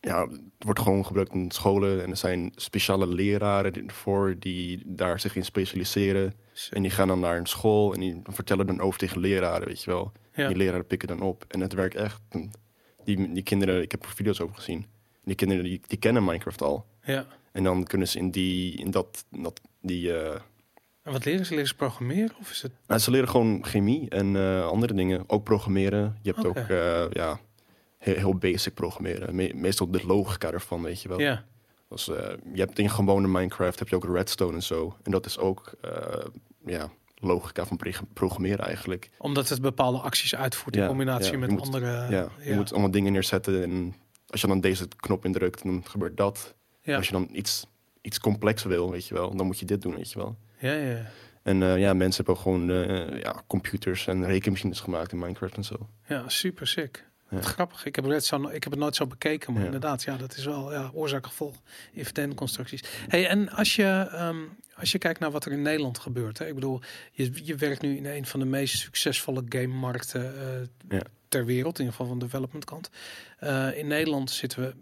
ja, 0.00 0.28
het 0.28 0.40
wordt 0.58 0.80
gewoon 0.80 1.06
gebruikt 1.06 1.32
in 1.32 1.50
scholen 1.50 2.02
en 2.02 2.10
er 2.10 2.16
zijn 2.16 2.52
speciale 2.56 3.06
leraren 3.06 3.86
ervoor 3.86 4.34
die 4.38 4.82
daar 4.84 5.20
zich 5.20 5.36
in 5.36 5.44
specialiseren. 5.44 6.34
En 6.70 6.82
die 6.82 6.90
gaan 6.90 7.08
dan 7.08 7.20
naar 7.20 7.36
een 7.36 7.46
school 7.46 7.94
en 7.94 8.00
die 8.00 8.22
vertellen 8.24 8.66
dan 8.66 8.80
over 8.80 8.98
tegen 8.98 9.20
leraren, 9.20 9.66
weet 9.66 9.82
je 9.82 9.90
wel. 9.90 10.12
ja. 10.34 10.48
Die 10.48 10.56
leraren 10.56 10.86
pikken 10.86 11.08
dan 11.08 11.20
op 11.20 11.44
en 11.48 11.60
het 11.60 11.72
werkt 11.72 11.94
echt. 11.94 12.20
En 12.28 12.50
Die, 13.04 13.32
die 13.32 13.42
kinderen, 13.42 13.82
ik 13.82 13.90
heb 13.90 14.04
er 14.04 14.10
video's 14.10 14.40
over 14.40 14.54
gezien. 14.56 14.86
Die 15.24 15.34
kinderen 15.34 15.64
die, 15.64 15.80
die 15.86 15.98
kennen 15.98 16.24
Minecraft 16.24 16.62
al. 16.62 16.86
ja. 17.04 17.26
En 17.52 17.62
dan 17.64 17.84
kunnen 17.84 18.08
ze 18.08 18.18
in 18.18 18.30
die, 18.30 18.76
in 18.76 18.90
dat, 18.90 19.24
dat 19.30 19.60
die, 19.80 20.18
eh, 20.18 20.40
En 21.06 21.12
wat 21.12 21.24
leren 21.24 21.46
ze? 21.46 21.52
Leren 21.52 21.68
ze 21.68 21.74
programmeren? 21.74 22.36
Of 22.40 22.50
is 22.50 22.62
het... 22.62 22.72
Nou, 22.86 23.00
ze 23.00 23.10
leren 23.10 23.28
gewoon 23.28 23.64
chemie 23.64 24.08
en 24.10 24.36
eh, 24.36 24.66
andere 24.66 24.94
dingen. 24.94 25.24
Ook 25.26 25.44
programmeren. 25.44 26.18
Je 26.22 26.32
hebt 26.32 26.46
ook 26.46 26.56
eh, 26.56 27.10
ja, 27.10 27.40
heel, 27.98 28.14
heel 28.16 28.34
basic 28.34 28.74
programmeren. 28.74 29.34
Me- 29.34 29.52
meestal 29.54 29.90
de 29.90 30.06
logica 30.06 30.50
ervan, 30.52 30.82
weet 30.82 31.02
je 31.02 31.08
wel. 31.08 31.20
Ja, 31.20 31.44
Dus, 31.88 32.08
eh, 32.08 32.16
je 32.52 32.60
hebt 32.60 32.78
in 32.78 32.90
gewone 32.90 33.26
Minecraft 33.28 33.78
heb 33.78 33.88
je 33.88 33.96
ook 33.96 34.04
redstone 34.14 34.54
en 34.54 34.62
zo. 34.62 34.96
En 35.02 35.10
dat 35.10 35.26
is 35.26 35.38
ook 35.38 35.72
ja, 36.64 36.90
logica 37.14 37.66
van 37.66 37.78
programmeren 38.12 38.64
eigenlijk. 38.66 39.10
omdat 39.18 39.48
het 39.48 39.60
bepaalde 39.60 39.98
acties 39.98 40.34
uitvoert 40.34 40.74
in 40.76 40.82
Ja, 40.82 40.88
combinatie 40.88 41.32
ja, 41.32 41.38
met 41.38 41.50
moet- 41.50 41.60
andere... 41.60 42.10
ja, 42.10 42.28
je 42.44 42.54
moet 42.54 42.72
allemaal 42.72 42.90
dingen 42.90 43.12
neerzetten. 43.12 43.62
En 43.62 43.94
als 44.28 44.40
je 44.40 44.46
dan 44.46 44.60
deze 44.60 44.88
knop 44.96 45.24
indrukt, 45.24 45.62
dan 45.62 45.82
gebeurt 45.86 46.16
dat. 46.16 46.54
Als 46.86 47.06
je 47.06 47.12
dan 47.12 47.28
iets, 47.32 47.66
iets 48.00 48.20
complexer 48.20 48.68
wil, 48.68 48.90
weet 48.90 49.06
je 49.06 49.14
wel, 49.14 49.36
dan 49.36 49.46
moet 49.46 49.58
je 49.58 49.64
dit 49.66 49.82
doen, 49.82 49.94
weet 49.96 50.12
je 50.12 50.18
wel. 50.18 50.36
Ja, 50.58 50.72
ja. 50.72 51.02
En 51.42 51.62
eh, 51.62 51.78
ja, 51.78 51.94
mensen 51.94 52.24
hebben 52.24 52.34
ook 52.34 52.40
gewoon 52.40 52.70
eh, 52.70 53.20
ja, 53.22 53.42
computers 53.46 54.06
en 54.06 54.26
rekenmachines 54.26 54.80
gemaakt 54.80 55.12
in 55.12 55.18
Minecraft 55.18 55.56
en 55.56 55.64
zo. 55.64 55.88
Ja, 56.08 56.28
super 56.28 56.66
sick. 56.66 57.04
Ja. 57.30 57.40
Grappig. 57.40 57.84
Ik 57.84 57.96
heb, 57.96 58.04
het 58.04 58.24
zo, 58.24 58.42
ik 58.48 58.62
heb 58.62 58.72
het 58.72 58.80
nooit 58.80 58.96
zo 58.96 59.06
bekeken, 59.06 59.50
maar 59.52 59.60
Ja. 59.60 59.66
inderdaad, 59.66 60.02
ja, 60.02 60.16
dat 60.16 60.36
is 60.36 60.44
wel 60.44 60.72
ja, 60.72 60.90
oorzaak-gevolg 60.94 61.54
in 62.14 62.34
constructies. 62.34 62.82
Hey, 63.08 63.26
en 63.28 63.48
als 63.50 63.76
je, 63.76 64.08
ehm, 64.12 64.36
als 64.76 64.92
je 64.92 64.98
kijkt 64.98 65.20
naar 65.20 65.30
wat 65.30 65.44
er 65.44 65.52
in 65.52 65.62
Nederland 65.62 65.98
gebeurt, 65.98 66.38
hè, 66.38 66.46
ik 66.46 66.54
bedoel, 66.54 66.80
je, 67.12 67.30
je 67.44 67.54
werkt 67.54 67.82
nu 67.82 67.96
in 67.96 68.06
een 68.06 68.26
van 68.26 68.40
de 68.40 68.46
meest 68.46 68.78
succesvolle 68.78 69.42
game-markten 69.48 70.34
Ja. 70.88 71.02
ter 71.28 71.44
wereld, 71.44 71.78
in 71.78 71.84
ieder 71.84 71.96
geval 71.96 72.06
van 72.06 72.18
de 72.18 72.24
development 72.24 72.64
kant. 72.64 72.90
In 73.76 73.86
Nederland 73.86 74.30
zitten 74.30 74.60
we, 74.62 74.74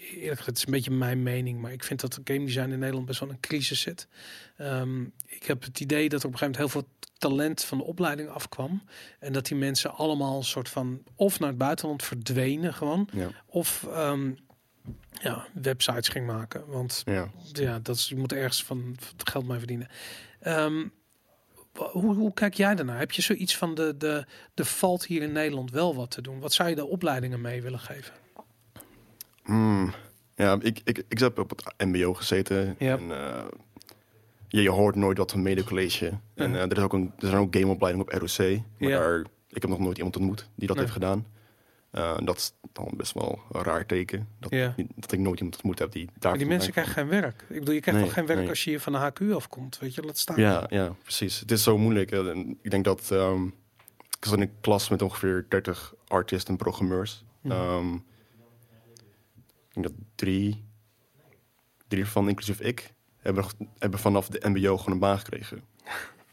eerlijk 0.00 0.38
gezegd, 0.38 0.46
het 0.46 0.56
is 0.56 0.66
een 0.66 0.72
beetje 0.72 0.90
mijn 0.90 1.22
mening, 1.22 1.60
maar 1.60 1.72
ik 1.72 1.84
vind 1.84 2.00
dat 2.00 2.12
de 2.12 2.20
game 2.32 2.44
design 2.44 2.70
in 2.70 2.78
Nederland 2.78 3.06
best 3.06 3.20
wel 3.20 3.30
een 3.30 3.40
crisis 3.40 3.80
zit. 3.80 4.08
Ehm, 4.56 5.02
ik 5.26 5.42
heb 5.42 5.62
het 5.62 5.80
idee 5.80 6.08
dat 6.08 6.20
er 6.22 6.26
op 6.26 6.32
een 6.32 6.38
gegeven 6.38 6.60
moment 6.60 6.74
heel 6.74 6.82
veel 6.82 7.08
talent 7.18 7.64
van 7.64 7.78
de 7.78 7.84
opleiding 7.84 8.28
afkwam. 8.28 8.82
En 9.18 9.32
dat 9.32 9.46
die 9.46 9.56
mensen 9.56 9.94
allemaal 9.94 10.36
een 10.36 10.44
soort 10.44 10.68
van 10.68 11.02
of 11.14 11.38
naar 11.38 11.48
het 11.48 11.58
buitenland 11.58 12.02
verdwenen 12.02 12.74
gewoon. 12.74 13.08
Ja. 13.12 13.28
Of 13.46 13.86
ehm, 13.90 14.32
ja, 15.22 15.46
websites 15.52 16.08
ging 16.08 16.26
maken. 16.26 16.66
Want 16.66 17.02
Ja. 17.04 17.30
ja, 17.52 17.78
dat 17.78 17.96
is, 17.96 18.08
je 18.08 18.16
moet 18.16 18.32
ergens 18.32 18.64
van 18.64 18.96
geld 19.24 19.46
mee 19.46 19.58
verdienen. 19.58 19.88
Ehm, 20.40 20.86
hoe, 21.72 22.14
hoe 22.14 22.32
kijk 22.32 22.54
jij 22.54 22.74
daarnaar? 22.74 22.98
Heb 22.98 23.12
je 23.12 23.22
zoiets 23.22 23.56
van 23.56 23.74
de, 23.74 23.96
de, 23.96 24.26
de 24.54 24.64
valt 24.64 25.06
hier 25.06 25.22
in 25.22 25.32
Nederland 25.32 25.70
wel 25.70 25.94
wat 25.94 26.10
te 26.10 26.22
doen? 26.22 26.40
Wat 26.40 26.52
zou 26.52 26.68
je 26.68 26.74
de 26.74 26.86
opleidingen 26.86 27.40
mee 27.40 27.62
willen 27.62 27.80
geven? 27.80 28.14
Hmm. 29.50 29.92
Ja, 30.34 30.58
ik, 30.60 30.80
ik, 30.84 31.04
ik 31.08 31.18
heb 31.18 31.38
op 31.38 31.50
het 31.50 31.74
MBO 31.88 32.14
gezeten. 32.14 32.78
En, 32.78 33.00
eh, 33.10 33.44
je, 34.48 34.62
je 34.62 34.70
hoort 34.70 34.94
nooit 34.94 35.18
wat 35.18 35.30
van 35.30 35.42
medecollege. 35.42 36.12
En 36.34 36.54
eh, 36.54 36.60
er, 36.60 36.76
is 36.76 36.82
ook 36.82 36.92
een, 36.92 37.12
er 37.18 37.26
zijn 37.26 37.40
ook 37.40 37.56
gameopleidingen 37.56 38.06
op 38.12 38.20
ROC. 38.20 38.60
Maar 38.78 38.90
daar, 38.90 39.20
ik 39.48 39.62
heb 39.62 39.70
nog 39.70 39.78
nooit 39.78 39.96
iemand 39.96 40.16
ontmoet 40.16 40.48
die 40.54 40.66
dat 40.66 40.76
Nee. 40.76 40.84
heeft 40.84 40.96
gedaan. 40.96 41.26
Eh, 41.90 42.18
dat 42.24 42.36
is 42.36 42.52
dan 42.72 42.90
best 42.96 43.12
wel 43.12 43.38
een 43.52 43.62
raar 43.62 43.86
teken. 43.86 44.28
Dat, 44.38 44.50
dat 44.96 45.12
ik 45.12 45.18
nooit 45.18 45.38
iemand 45.38 45.54
ontmoet 45.56 45.78
heb 45.78 45.92
die 45.92 46.08
daar. 46.18 46.30
Maar 46.30 46.38
die 46.38 46.48
mensen 46.48 46.72
krijgen 46.72 46.92
geen 46.92 47.08
werk. 47.08 47.44
Ik 47.48 47.58
bedoel, 47.58 47.74
je 47.74 47.80
krijgt 47.80 48.00
Nee, 48.00 48.08
toch 48.08 48.18
geen 48.18 48.26
werk 48.26 48.38
nee. 48.38 48.48
als 48.48 48.64
je 48.64 48.70
hier 48.70 48.80
van 48.80 48.92
de 48.92 48.98
HQ 48.98 49.34
afkomt. 49.34 49.78
Weet 49.78 49.94
je, 49.94 50.02
laat 50.02 50.18
staan. 50.18 50.40
Ja, 50.40 50.66
ja, 50.68 50.94
precies. 51.02 51.40
Het 51.40 51.50
is 51.50 51.62
zo 51.62 51.78
moeilijk. 51.78 52.10
En 52.10 52.58
Ik 52.62 52.70
denk 52.70 52.84
dat 52.84 53.10
ehm, 53.10 53.44
ik 53.96 54.24
zat 54.26 54.34
in 54.34 54.40
een 54.40 54.52
klas 54.60 54.88
met 54.88 55.02
ongeveer 55.02 55.46
30 55.48 55.94
artiesten 56.06 56.50
en 56.50 56.56
programmeurs. 56.56 57.24
Mhm. 57.40 57.52
Ehm, 57.54 57.96
denk 59.82 59.94
dat 59.96 60.06
drie, 60.14 60.64
drie 61.88 62.06
van, 62.06 62.28
inclusief 62.28 62.60
ik, 62.60 62.92
hebben, 63.18 63.44
hebben 63.78 64.00
vanaf 64.00 64.28
de 64.28 64.48
MBO 64.48 64.76
gewoon 64.76 64.92
een 64.94 64.98
baan 64.98 65.18
gekregen. 65.18 65.60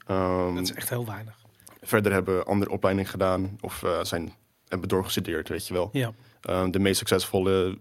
Ehm, 0.08 0.54
Dat 0.56 0.64
is 0.64 0.74
echt 0.74 0.89
heel 0.89 1.06
weinig. 1.06 1.45
Verder 1.82 2.12
hebben 2.12 2.45
andere 2.45 2.72
opleidingen 2.72 3.10
gedaan 3.12 3.58
of 3.62 3.84
eh, 3.84 4.04
zijn, 4.04 4.34
hebben 4.68 4.89
doorgestudeerd, 4.89 5.50
weet 5.50 5.68
je 5.68 5.74
wel. 5.74 5.89
Ja, 5.93 6.14
Ehm, 6.41 6.72
de 6.72 6.80
meest 6.80 6.98
succesvolle 6.98 7.80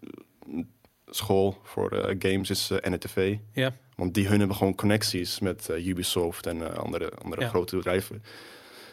eh, 0.53 0.63
school 1.07 1.61
voor 1.63 1.91
eh, 1.91 2.17
games 2.19 2.51
is 2.51 2.69
NETV. 2.89 3.37
ja, 3.53 3.73
Want 3.97 4.15
die 4.15 4.29
hun 4.29 4.39
hebben 4.39 4.57
gewoon 4.57 4.75
connecties 4.75 5.39
met 5.41 5.69
Ubisoft 5.71 6.47
en 6.47 6.77
andere, 6.77 7.11
andere 7.23 7.41
Ja. 7.43 7.49
grote 7.49 7.77
bedrijven. 7.77 8.23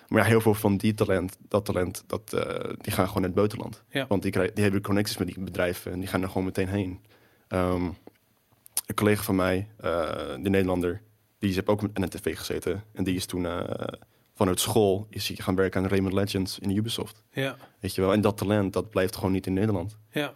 Maar 0.08 0.22
ja, 0.22 0.28
heel 0.28 0.42
veel 0.42 0.54
van 0.54 0.78
die 0.78 0.94
talent, 0.94 1.38
dat 1.48 1.66
talent, 1.66 2.04
dat, 2.08 2.34
eh, 2.34 2.70
die 2.82 2.94
gaan 2.94 3.08
gewoon 3.08 3.22
naar 3.22 3.32
het 3.32 3.40
buitenland. 3.40 3.84
Ja. 3.90 4.06
Want 4.08 4.22
die, 4.22 4.32
krijgen, 4.32 4.54
die 4.56 4.64
hebben 4.64 4.82
connecties 4.82 5.18
met 5.18 5.28
die 5.28 5.40
bedrijven 5.40 5.92
en 5.92 6.00
die 6.00 6.08
gaan 6.08 6.22
er 6.22 6.28
gewoon 6.28 6.44
meteen 6.44 6.68
heen. 6.68 7.02
Ehm, 7.48 7.84
een 8.86 8.96
collega 8.96 9.24
van 9.24 9.36
mij, 9.36 9.68
eh, 9.78 9.92
de 10.42 10.50
Nederlander, 10.50 11.02
die 11.40 11.54
heeft 11.54 11.68
ook 11.68 11.82
met 11.82 11.98
NTV 11.98 12.38
gezeten. 12.38 12.84
En 12.94 13.04
die 13.04 13.16
is 13.16 13.26
toen 13.26 13.46
eh, 13.46 13.88
vanuit 14.36 14.60
school 14.60 15.08
is 15.10 15.28
hij 15.28 15.38
gaan 15.38 15.56
werken 15.56 15.82
aan 15.82 15.88
Rayman 15.88 16.14
Legends 16.14 16.60
in 16.60 16.78
Ubisoft. 16.78 17.24
ja, 17.32 17.56
Weet 17.80 17.96
je 17.96 18.02
wel? 18.02 18.14
En 18.14 18.22
dat 18.22 18.38
talent, 18.38 18.74
dat 18.74 18.90
blijft 18.90 19.16
gewoon 19.16 19.32
niet 19.32 19.48
in 19.48 19.54
Nederland. 19.54 19.98
ja. 20.12 20.34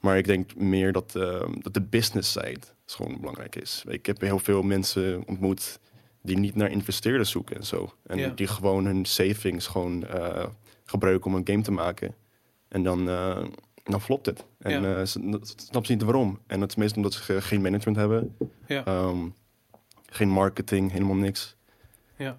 Maar 0.00 0.18
ik 0.18 0.26
denk 0.26 0.54
meer 0.54 0.92
dat, 0.92 1.14
eh, 1.14 1.48
dat 1.58 1.74
de 1.74 1.80
business 1.80 2.32
side 2.32 2.60
gewoon 2.86 3.20
belangrijk 3.20 3.56
is. 3.56 3.84
Ik 3.88 4.06
heb 4.06 4.20
heel 4.20 4.38
veel 4.38 4.62
mensen 4.62 5.22
ontmoet 5.26 5.78
die 6.26 6.38
niet 6.38 6.54
naar 6.54 6.70
investeerders 6.70 7.30
zoeken 7.30 7.56
en 7.56 7.64
zo. 7.64 7.92
En 8.06 8.18
Ja. 8.18 8.28
die 8.28 8.46
gewoon 8.46 8.84
hun 8.86 9.04
savings 9.04 9.66
gewoon 9.66 10.06
eh, 10.06 10.46
gebruiken 10.84 11.30
om 11.30 11.36
een 11.36 11.46
game 11.48 11.62
te 11.62 11.70
maken. 11.72 12.14
En 12.68 12.82
dan, 12.82 13.08
eh, 13.08 13.44
dan 13.84 14.00
flopt 14.00 14.26
het. 14.26 14.44
En 14.58 14.82
Ja. 14.82 14.96
eh, 14.96 15.04
ze 15.06 15.28
dat 15.30 15.48
snappen 15.56 15.86
ze 15.86 15.92
niet 15.92 16.02
waarom. 16.02 16.38
En 16.46 16.60
dat 16.60 16.68
is 16.68 16.74
meestal 16.76 16.96
omdat 16.96 17.12
ze 17.14 17.40
geen 17.42 17.60
management 17.62 17.96
hebben. 17.96 18.36
Ja. 18.66 18.84
Ehm, 18.84 19.18
geen 20.10 20.28
marketing, 20.28 20.92
helemaal 20.92 21.14
niks. 21.16 21.56
ja. 22.16 22.38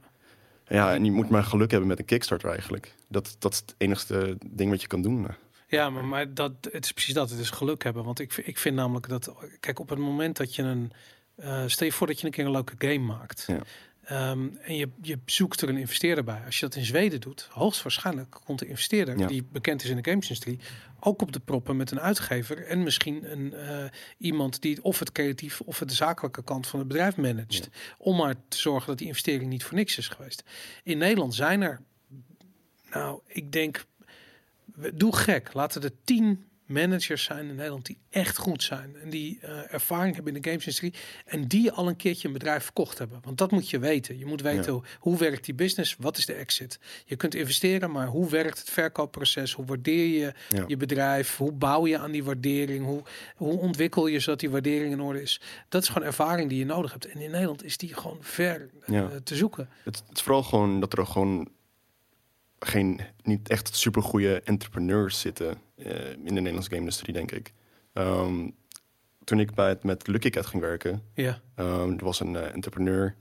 Ja, 0.70 0.94
en 0.94 1.06
je 1.06 1.12
moet 1.12 1.30
maar 1.30 1.44
geluk 1.44 1.72
hebben 1.72 1.90
met 1.90 2.00
een 2.00 2.06
Kickstarter 2.06 2.50
eigenlijk. 2.50 2.96
Dat, 3.08 3.36
dat 3.40 3.52
is 3.54 3.58
het 3.60 3.76
enigste 3.78 4.38
ding 4.46 4.70
wat 4.70 4.82
je 4.82 4.88
kan 4.88 5.02
doen. 5.02 5.28
Ja, 5.68 5.90
maar, 5.90 6.06
maar 6.06 6.34
dat, 6.34 6.52
het 6.72 6.86
is 6.86 6.92
precies 6.92 7.14
dat. 7.14 7.30
Het 7.30 7.40
is 7.40 7.50
geluk 7.50 7.84
hebben. 7.84 8.04
Want 8.04 8.20
ik, 8.20 8.38
ik 8.38 8.58
vind 8.58 8.76
namelijk 8.76 9.08
dat... 9.10 9.34
Kijk, 9.60 9.80
op 9.80 9.90
het 9.90 10.00
moment 10.00 10.38
dat 10.38 10.56
je 10.56 10.62
een... 10.64 10.92
eh, 11.38 11.64
stel 11.66 11.88
je 11.88 11.94
voor 11.94 12.08
dat 12.08 12.20
je 12.20 12.26
een 12.26 12.32
keer 12.32 12.46
een 12.46 12.52
leuke 12.52 12.76
game 12.78 13.06
maakt. 13.06 13.44
Ja. 13.48 13.62
Ehm, 14.04 14.48
en 14.62 14.76
je, 14.76 14.90
je 15.02 15.20
zoekt 15.26 15.62
er 15.62 15.70
een 15.70 15.78
investeerder 15.78 16.24
bij. 16.24 16.42
Als 16.46 16.60
je 16.60 16.66
dat 16.66 16.76
in 16.76 16.86
Zweden 16.86 17.22
doet, 17.22 17.48
hoogstwaarschijnlijk 17.52 18.38
komt 18.46 18.60
de 18.60 18.68
investeerder... 18.68 19.20
Ja. 19.20 19.28
die 19.28 19.44
bekend 19.52 19.84
is 19.84 19.90
in 19.90 19.96
de 19.96 20.10
gamesindustrie... 20.10 20.60
ook 21.00 21.22
op 21.22 21.32
de 21.32 21.40
proppen 21.40 21.78
met 21.78 21.92
een 21.92 22.00
uitgever... 22.00 22.66
en 22.66 22.84
misschien 22.84 23.32
een, 23.32 23.54
eh, 23.54 23.86
iemand 24.18 24.62
die 24.62 24.84
of 24.84 25.00
het 25.00 25.12
creatief... 25.12 25.62
of 25.62 25.80
het 25.80 25.90
de 25.90 25.96
zakelijke 25.96 26.44
kant 26.44 26.68
van 26.68 26.80
het 26.80 26.88
bedrijf 26.88 27.16
managt. 27.16 27.70
Om 27.98 28.18
maar 28.18 28.36
te 28.48 28.58
zorgen 28.58 28.88
dat 28.88 28.98
die 28.98 29.08
investering 29.08 29.50
niet 29.50 29.64
voor 29.64 29.78
niks 29.78 29.98
is 29.98 30.08
geweest. 30.08 30.44
In 30.84 30.98
Nederland 30.98 31.36
zijn 31.36 31.62
er... 31.62 31.82
Nou, 32.90 33.20
ik 33.26 33.52
denk 33.52 33.86
doe 34.94 35.16
gek. 35.16 35.54
Laten 35.54 35.84
er 35.84 35.92
tien 36.04 36.47
managers 36.68 37.24
zijn 37.24 37.48
in 37.50 37.56
Nederland 37.56 37.86
die 37.86 37.98
echt 38.10 38.38
goed 38.38 38.64
zijn. 38.64 38.96
En 39.04 39.10
die 39.10 39.40
eh, 39.42 39.74
ervaring 39.74 40.16
hebben 40.16 40.36
in 40.36 40.42
de 40.42 40.50
gamesindustrie. 40.50 40.94
En 41.26 41.48
die 41.48 41.72
al 41.72 41.88
een 41.88 41.96
keertje 41.96 42.28
een 42.28 42.34
bedrijf 42.34 42.64
verkocht 42.64 42.98
hebben. 42.98 43.20
Want 43.24 43.38
dat 43.38 43.52
moet 43.52 43.70
je 43.70 43.80
weten. 43.80 44.18
Je 44.18 44.26
moet 44.26 44.42
weten 44.42 44.72
hoe, 44.74 44.84
hoe 45.00 45.18
werkt 45.18 45.46
die 45.46 45.54
business? 45.54 45.96
Wat 46.00 46.18
is 46.18 46.26
de 46.26 46.34
exit? 46.34 46.80
Je 47.06 47.16
kunt 47.16 47.36
investeren, 47.36 47.92
maar 47.92 48.08
hoe 48.08 48.30
werkt 48.30 48.60
het 48.60 48.70
verkoopproces? 48.70 49.54
Hoe 49.54 49.66
waardeer 49.66 50.06
je 50.20 50.34
Ja. 50.50 50.64
je 50.68 50.78
bedrijf? 50.78 51.38
Hoe 51.38 51.52
bouw 51.52 51.88
je 51.88 51.98
aan 51.98 52.12
die 52.12 52.24
waardering? 52.24 52.86
Hoe, 52.86 53.04
hoe 53.36 53.58
ontwikkel 53.60 54.08
je 54.08 54.20
zodat 54.20 54.40
die 54.40 54.50
waardering 54.50 54.92
in 54.92 55.02
orde 55.02 55.22
is? 55.22 55.42
Dat 55.70 55.82
is 55.82 55.88
gewoon 55.88 56.08
ervaring 56.08 56.50
die 56.50 56.60
je 56.60 56.66
nodig 56.66 56.92
hebt. 56.92 57.06
En 57.06 57.22
in 57.22 57.32
Nederland 57.32 57.64
is 57.64 57.78
die 57.78 57.94
gewoon 57.94 58.18
ver 58.22 58.70
eh, 58.86 59.06
te 59.24 59.36
zoeken. 59.36 59.70
Het, 59.84 60.04
het 60.08 60.18
is 60.18 60.22
vooral 60.24 60.44
gewoon 60.44 60.80
dat 60.80 60.98
er 60.98 61.06
gewoon 61.06 61.50
geen, 62.60 63.00
niet 63.24 63.50
echt 63.50 63.76
supergoeie 63.76 64.42
entrepreneurs 64.42 65.20
zitten 65.20 65.58
eh, 65.76 66.10
in 66.12 66.24
de 66.24 66.32
Nederlandse 66.32 66.70
game-industrie, 66.70 67.14
denk 67.14 67.32
ik. 67.32 67.54
Ehm, 67.94 68.50
toen 69.24 69.40
ik 69.40 69.54
bij 69.54 69.70
het 69.70 69.84
met 69.84 70.08
Lucky 70.08 70.30
Cat 70.30 70.46
ging 70.46 70.62
werken, 70.62 71.02
Ja, 71.14 71.40
er 71.56 72.04
was 72.04 72.20
een 72.20 72.36
eh, 72.36 72.54
entrepreneur 72.54 73.16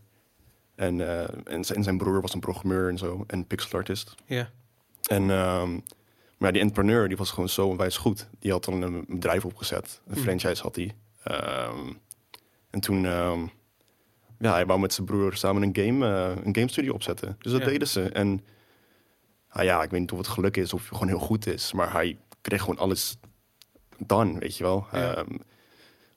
en, 0.74 1.01
eh, 1.01 1.20
en, 1.45 1.64
zijn, 1.64 1.78
en 1.78 1.84
zijn 1.84 1.99
broer 1.99 2.20
was 2.20 2.34
een 2.34 2.41
programmeur 2.41 2.89
en 2.89 2.99
zo, 2.99 3.24
en 3.26 3.47
pixel 3.47 3.78
artist. 3.78 4.14
ja, 4.26 4.51
En 5.09 5.30
ehm, 5.30 5.72
maar 6.39 6.49
ja, 6.49 6.51
die 6.51 6.61
entrepreneur 6.61 7.09
die 7.09 7.16
was 7.16 7.30
gewoon 7.30 7.49
zo 7.49 7.66
onwijs 7.68 7.97
goed. 7.97 8.28
Die 8.39 8.51
had 8.51 8.64
dan 8.64 8.82
een 8.82 9.05
bedrijf 9.09 9.45
opgezet, 9.45 10.01
een 10.07 10.12
Mhm. 10.12 10.22
franchise 10.22 10.62
had 10.62 10.76
hij. 10.76 10.95
En 12.70 12.80
toen, 12.80 13.03
ja, 14.39 14.53
hij 14.53 14.66
wou 14.66 14.80
met 14.80 14.93
zijn 14.93 15.07
broer 15.07 15.34
samen 15.37 15.62
een 15.62 15.76
game, 15.84 16.07
een 16.45 16.55
game 16.55 16.68
studio 16.70 16.93
opzetten. 16.93 17.37
Dus 17.39 17.53
dat 17.53 17.61
Ja. 17.61 17.66
deden 17.66 17.89
ze. 17.89 18.03
En 18.09 18.41
ah, 19.57 19.64
ja, 19.64 19.82
ik 19.82 19.90
weet 19.90 20.00
niet 20.00 20.12
of 20.12 20.18
het 20.18 20.28
geluk 20.28 20.57
is 20.57 20.72
of 20.72 20.86
gewoon 20.86 21.09
heel 21.09 21.18
goed 21.18 21.46
is, 21.46 21.72
maar 21.72 21.92
hij 21.92 22.18
kreeg 22.40 22.61
gewoon 22.61 22.78
alles 22.78 23.18
done, 23.98 24.38
weet 24.38 24.57
je 24.57 24.64
wel. 24.64 24.86
Ja. 24.92 25.14
Ehm, 25.14 25.36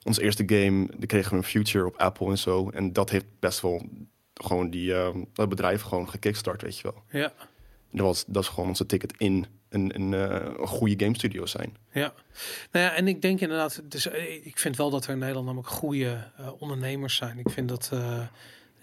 onze 0.03 0.21
eerste 0.21 0.43
game, 0.45 0.87
die 0.97 1.07
kregen 1.07 1.31
we 1.31 1.37
een 1.37 1.43
future 1.43 1.85
op 1.85 1.97
Apple 1.97 2.29
en 2.29 2.37
zo. 2.37 2.69
En 2.69 2.93
dat 2.93 3.09
heeft 3.09 3.25
best 3.39 3.61
wel 3.61 3.85
gewoon 4.33 4.69
die, 4.69 4.93
ehm, 4.95 5.23
dat 5.33 5.49
bedrijf 5.49 5.81
gewoon 5.81 6.09
gekickstart, 6.09 6.61
weet 6.61 6.77
je 6.77 6.83
wel. 6.83 7.03
ja. 7.21 7.33
Dat, 7.91 8.05
was, 8.05 8.25
dat 8.27 8.43
is 8.43 8.49
gewoon 8.49 8.69
onze 8.69 8.85
ticket 8.85 9.13
in 9.17 9.45
een, 9.69 9.95
een, 9.95 10.13
eh, 10.13 10.45
een 10.57 10.67
goede 10.67 11.03
game 11.05 11.15
studio 11.15 11.45
zijn. 11.45 11.77
Ja, 11.91 12.13
nou 12.71 12.85
ja, 12.85 12.93
en 12.93 13.07
ik 13.07 13.21
denk 13.21 13.39
inderdaad, 13.39 13.81
dus 13.83 14.07
eh, 14.07 14.45
ik 14.45 14.59
vind 14.59 14.77
wel 14.77 14.89
dat 14.89 15.05
er 15.05 15.11
in 15.11 15.17
Nederland 15.17 15.45
namelijk 15.45 15.69
goede 15.73 16.31
eh, 16.37 16.61
ondernemers 16.61 17.15
zijn. 17.15 17.39
Ik 17.39 17.49
vind 17.49 17.69
dat 17.69 17.91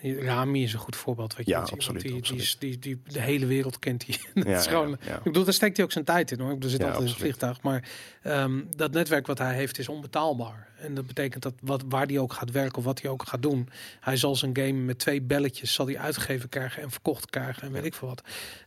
Rami 0.02 0.62
is 0.62 0.72
een 0.72 0.78
goed 0.78 0.96
voorbeeld. 0.96 1.36
Weet 1.36 1.46
je, 1.46 1.52
Ja, 1.52 1.64
die- 1.64 1.72
absoluut, 1.72 2.02
Die, 2.02 2.22
die, 2.22 2.56
die, 2.58 2.78
die, 2.78 3.00
de 3.06 3.20
hele 3.20 3.46
wereld 3.46 3.78
kent 3.78 4.06
die. 4.06 4.18
dat 4.34 4.44
Ja, 4.46 4.58
is 4.58 4.66
gewoon, 4.66 4.90
ja, 4.90 4.96
ja. 5.10 5.16
Ik 5.16 5.22
bedoel, 5.22 5.44
daar 5.44 5.52
steekt 5.52 5.76
hij 5.76 5.84
ook 5.86 5.92
zijn 5.92 6.04
tijd 6.04 6.30
in 6.30 6.38
hoor. 6.40 6.48
Ik 6.48 6.54
bedoel, 6.54 6.70
zit 6.70 6.82
altijd 6.82 7.00
in 7.02 7.06
het 7.08 7.16
vliegtuig. 7.16 7.62
Maar 7.62 7.88
ehm, 8.22 8.60
dat 8.76 8.92
netwerk 8.92 9.26
wat 9.26 9.38
hij 9.38 9.54
heeft 9.54 9.78
is 9.78 9.88
onbetaalbaar. 9.88 10.64
En 10.76 10.94
dat 10.94 11.06
betekent 11.06 11.42
dat 11.42 11.54
wat, 11.60 11.84
waar 11.88 12.06
hij 12.06 12.18
ook 12.18 12.32
gaat 12.32 12.50
werken 12.50 12.78
of 12.78 12.84
wat 12.84 13.00
hij 13.02 13.10
ook 13.10 13.28
gaat 13.28 13.42
doen. 13.42 13.68
Hij 14.00 14.16
zal 14.16 14.36
zijn 14.36 14.56
game 14.56 14.72
met 14.72 14.98
twee 14.98 15.22
belletjes 15.22 15.72
zal 15.74 15.86
hij 15.86 15.98
uitgegeven 15.98 16.48
krijgen 16.48 16.82
en 16.82 16.90
verkocht 16.90 17.30
krijgen 17.30 17.62
en 17.62 17.72
weet 17.72 17.84
ik 17.84 17.94
veel 17.94 18.08
wat. 18.08 18.22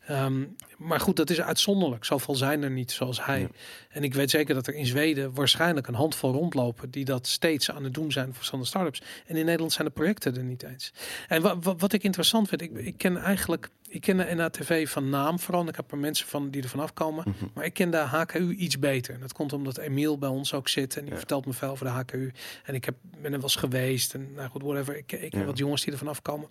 Ehm, 0.08 0.44
maar 0.78 1.00
goed, 1.00 1.16
dat 1.16 1.30
is 1.30 1.42
uitzonderlijk. 1.42 2.06
Zoveel 2.06 2.36
zijn 2.36 2.64
er 2.64 2.72
niet 2.72 2.92
zoals 2.92 3.26
hij. 3.26 3.50
En 3.90 4.04
ik 4.04 4.14
weet 4.14 4.30
zeker 4.30 4.54
dat 4.56 4.68
er 4.68 4.74
in 4.74 4.86
Zweden 4.86 5.34
waarschijnlijk 5.34 5.88
een 5.88 5.94
handvol 5.94 6.32
rondlopen 6.32 6.90
die 6.90 7.06
dat 7.06 7.28
steeds 7.28 7.72
aan 7.72 7.84
het 7.84 7.94
doen 7.94 8.12
zijn 8.12 8.26
voor 8.26 8.36
verschillende 8.36 8.70
start-ups. 8.70 9.02
En 9.26 9.36
in 9.36 9.46
Nederland 9.46 9.72
zijn 9.74 9.88
de 9.88 9.94
projecten 9.94 10.36
er 10.38 10.44
niet 10.44 10.64
eens. 10.64 10.94
En 11.28 11.42
wa- 11.42 11.60
wa- 11.60 11.76
wat 11.76 11.94
ik 11.94 12.04
interessant 12.04 12.48
vind, 12.48 12.62
ik, 12.62 12.72
ik 12.78 12.98
ken 12.98 13.18
eigenlijk, 13.18 13.70
ik 13.88 14.02
ken 14.02 14.18
de 14.18 14.34
NATV 14.36 14.90
van 14.90 15.10
naam 15.10 15.40
vooral. 15.40 15.68
Ik 15.68 15.76
heb 15.76 15.92
er 15.92 15.98
mensen 15.98 16.28
van 16.28 16.50
die 16.50 16.62
er 16.64 16.70
vanaf 16.70 16.94
komen. 16.94 17.24
Mhm. 17.28 17.46
Maar 17.54 17.66
ik 17.66 17.74
ken 17.74 17.92
de 17.92 17.98
HKU 17.98 18.54
iets 18.54 18.80
beter. 18.80 19.20
Dat 19.20 19.34
komt 19.34 19.54
omdat 19.54 19.78
Emiel 19.78 20.18
bij 20.18 20.30
ons 20.30 20.54
ook 20.54 20.68
zit. 20.68 20.96
En 20.98 21.02
die 21.04 21.12
Ja. 21.12 21.18
vertelt 21.18 21.46
me 21.46 21.54
veel 21.54 21.70
over 21.70 21.86
de 21.86 21.92
HKU. 21.92 22.32
En 22.64 22.76
ik 22.76 22.86
heb, 22.86 22.96
ben 23.02 23.24
er 23.24 23.32
wel 23.32 23.42
eens 23.42 23.56
geweest. 23.56 24.14
En 24.14 24.34
nou 24.34 24.50
goed, 24.50 24.62
whatever. 24.64 24.98
Ik, 24.98 25.12
ik 25.12 25.34
heb 25.34 25.46
wat 25.46 25.58
jongens 25.58 25.84
die 25.84 25.92
er 25.94 26.00
vanaf 26.00 26.22
komen. 26.22 26.50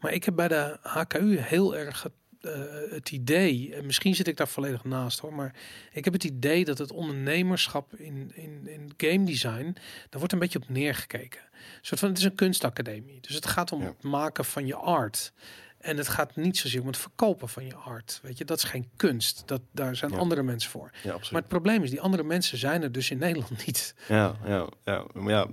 Maar 0.00 0.12
ik 0.12 0.24
heb 0.24 0.34
bij 0.34 0.48
de 0.48 0.76
HKU 0.82 1.38
heel 1.38 1.76
erg 1.76 2.02
het, 2.02 2.12
eh, 2.40 2.52
het 2.90 3.10
idee, 3.10 3.74
en 3.74 3.86
misschien 3.86 4.14
zit 4.14 4.28
ik 4.28 4.36
daar 4.36 4.48
volledig 4.48 4.84
naast 4.84 5.18
hoor, 5.18 5.34
maar 5.34 5.54
ik 5.92 6.04
heb 6.04 6.12
het 6.12 6.24
idee 6.24 6.64
dat 6.64 6.78
het 6.78 6.92
ondernemerschap 6.92 7.94
in, 7.94 8.30
in, 8.34 8.66
in 8.68 8.92
game 8.96 9.24
design, 9.24 9.76
daar 10.08 10.18
wordt 10.18 10.32
een 10.32 10.38
beetje 10.38 10.58
op 10.58 10.68
neergekeken. 10.68 11.40
Een 11.52 11.58
soort 11.82 12.00
van, 12.00 12.08
het 12.08 12.18
is 12.18 12.24
een 12.24 12.34
kunstacademie. 12.34 13.20
Dus 13.20 13.34
het 13.34 13.46
gaat 13.46 13.72
om 13.72 13.80
Ja. 13.80 13.86
het 13.86 14.02
maken 14.02 14.44
van 14.44 14.66
je 14.66 14.74
art. 14.74 15.32
En 15.78 15.96
het 15.96 16.08
gaat 16.08 16.36
niet 16.36 16.58
zozeer 16.58 16.80
om 16.80 16.86
het 16.86 16.96
verkopen 16.96 17.48
van 17.48 17.66
je 17.66 17.74
art. 17.74 18.18
Weet 18.22 18.38
je, 18.38 18.44
dat 18.44 18.56
is 18.58 18.64
geen 18.64 18.88
kunst. 18.96 19.42
Dat, 19.46 19.60
daar 19.72 19.96
zijn 19.96 20.10
Ja. 20.10 20.16
andere 20.18 20.42
mensen 20.42 20.70
voor. 20.70 20.90
Ja, 21.02 21.12
Maar 21.12 21.40
het 21.40 21.48
probleem 21.48 21.82
is, 21.82 21.90
die 21.90 22.00
andere 22.00 22.22
mensen 22.22 22.58
zijn 22.58 22.82
er 22.82 22.92
dus 22.92 23.10
in 23.10 23.18
Nederland 23.28 23.66
niet. 23.66 23.94
Ja, 24.08 24.36
ja, 24.46 24.68
ja. 24.84 25.06
Maar 25.12 25.48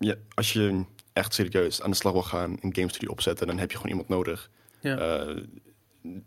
ja, 0.00 0.14
als 0.34 0.52
je 0.52 0.84
echt 1.12 1.34
serieus 1.34 1.82
aan 1.82 1.90
de 1.90 1.96
slag 1.96 2.12
wil 2.12 2.22
gaan, 2.22 2.50
een 2.60 2.74
game 2.74 2.88
studio 2.88 3.10
opzetten, 3.10 3.46
dan 3.46 3.58
heb 3.58 3.70
je 3.70 3.76
gewoon 3.76 3.90
iemand 3.92 4.08
nodig 4.08 4.50
Ja. 4.80 4.96
eh, 4.98 5.36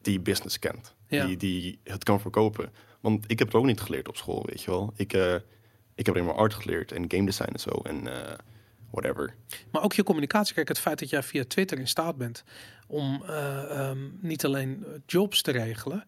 die 0.02 0.20
business 0.20 0.60
kent. 0.60 0.96
Ja. 1.08 1.26
Die, 1.26 1.38
die 1.38 1.80
het 1.84 2.04
kan 2.04 2.20
verkopen. 2.20 2.72
Want 3.00 3.32
ik 3.32 3.40
heb 3.40 3.48
het 3.48 3.58
ook 3.58 3.66
niet 3.66 3.82
geleerd 3.82 4.08
op 4.08 4.18
school, 4.18 4.44
weet 4.46 4.62
je 4.62 4.72
wel. 4.72 4.94
Ik, 4.96 5.14
eh, 5.14 5.36
ik 5.96 6.06
heb 6.06 6.16
alleen 6.16 6.26
maar 6.28 6.36
art 6.36 6.54
geleerd 6.54 6.92
en 6.92 7.06
game 7.08 7.26
design 7.26 7.52
en 7.52 7.60
zo. 7.60 7.70
En 7.70 8.08
eh, 8.08 8.34
whatever. 8.92 9.36
Maar 9.72 9.84
ook 9.84 9.94
je 9.94 10.04
communicatie. 10.04 10.54
Kijk, 10.56 10.68
het 10.68 10.80
feit 10.80 11.00
dat 11.00 11.10
jij 11.10 11.24
via 11.24 11.44
Twitter 11.48 11.80
in 11.80 11.88
staat 11.88 12.18
bent 12.18 12.44
om 12.88 13.24
eh, 13.28 13.80
ehm, 13.90 13.98
niet 14.22 14.46
alleen 14.46 14.86
jobs 15.06 15.42
te 15.42 15.52
regelen, 15.52 16.06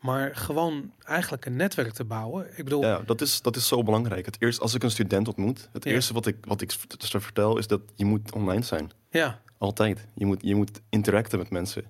maar 0.00 0.36
gewoon 0.36 0.92
eigenlijk 1.02 1.44
een 1.46 1.56
netwerk 1.56 1.92
te 1.92 2.04
bouwen. 2.04 2.46
Ik 2.56 2.64
bedoel, 2.64 2.82
Ja, 2.82 3.02
dat 3.06 3.20
is, 3.20 3.42
dat 3.42 3.56
is 3.56 3.68
zo 3.68 3.82
belangrijk. 3.82 4.26
Het 4.26 4.36
eerste, 4.42 4.62
als 4.62 4.74
ik 4.74 4.82
een 4.82 4.90
student 4.90 5.28
ontmoet, 5.28 5.68
het 5.72 5.84
Ja. 5.84 5.90
eerste 5.90 6.12
wat 6.12 6.26
ik, 6.26 6.36
wat 6.40 6.60
ik 6.60 6.72
vertel 7.10 7.58
is 7.58 7.66
dat 7.66 7.80
je 7.94 8.04
moet 8.04 8.32
online 8.32 8.62
zijn. 8.62 8.90
ja, 9.10 9.42
Altijd. 9.58 10.06
Je 10.14 10.26
moet, 10.26 10.42
je 10.42 10.54
moet 10.54 10.80
interacten 10.88 11.38
met 11.38 11.50
mensen. 11.50 11.84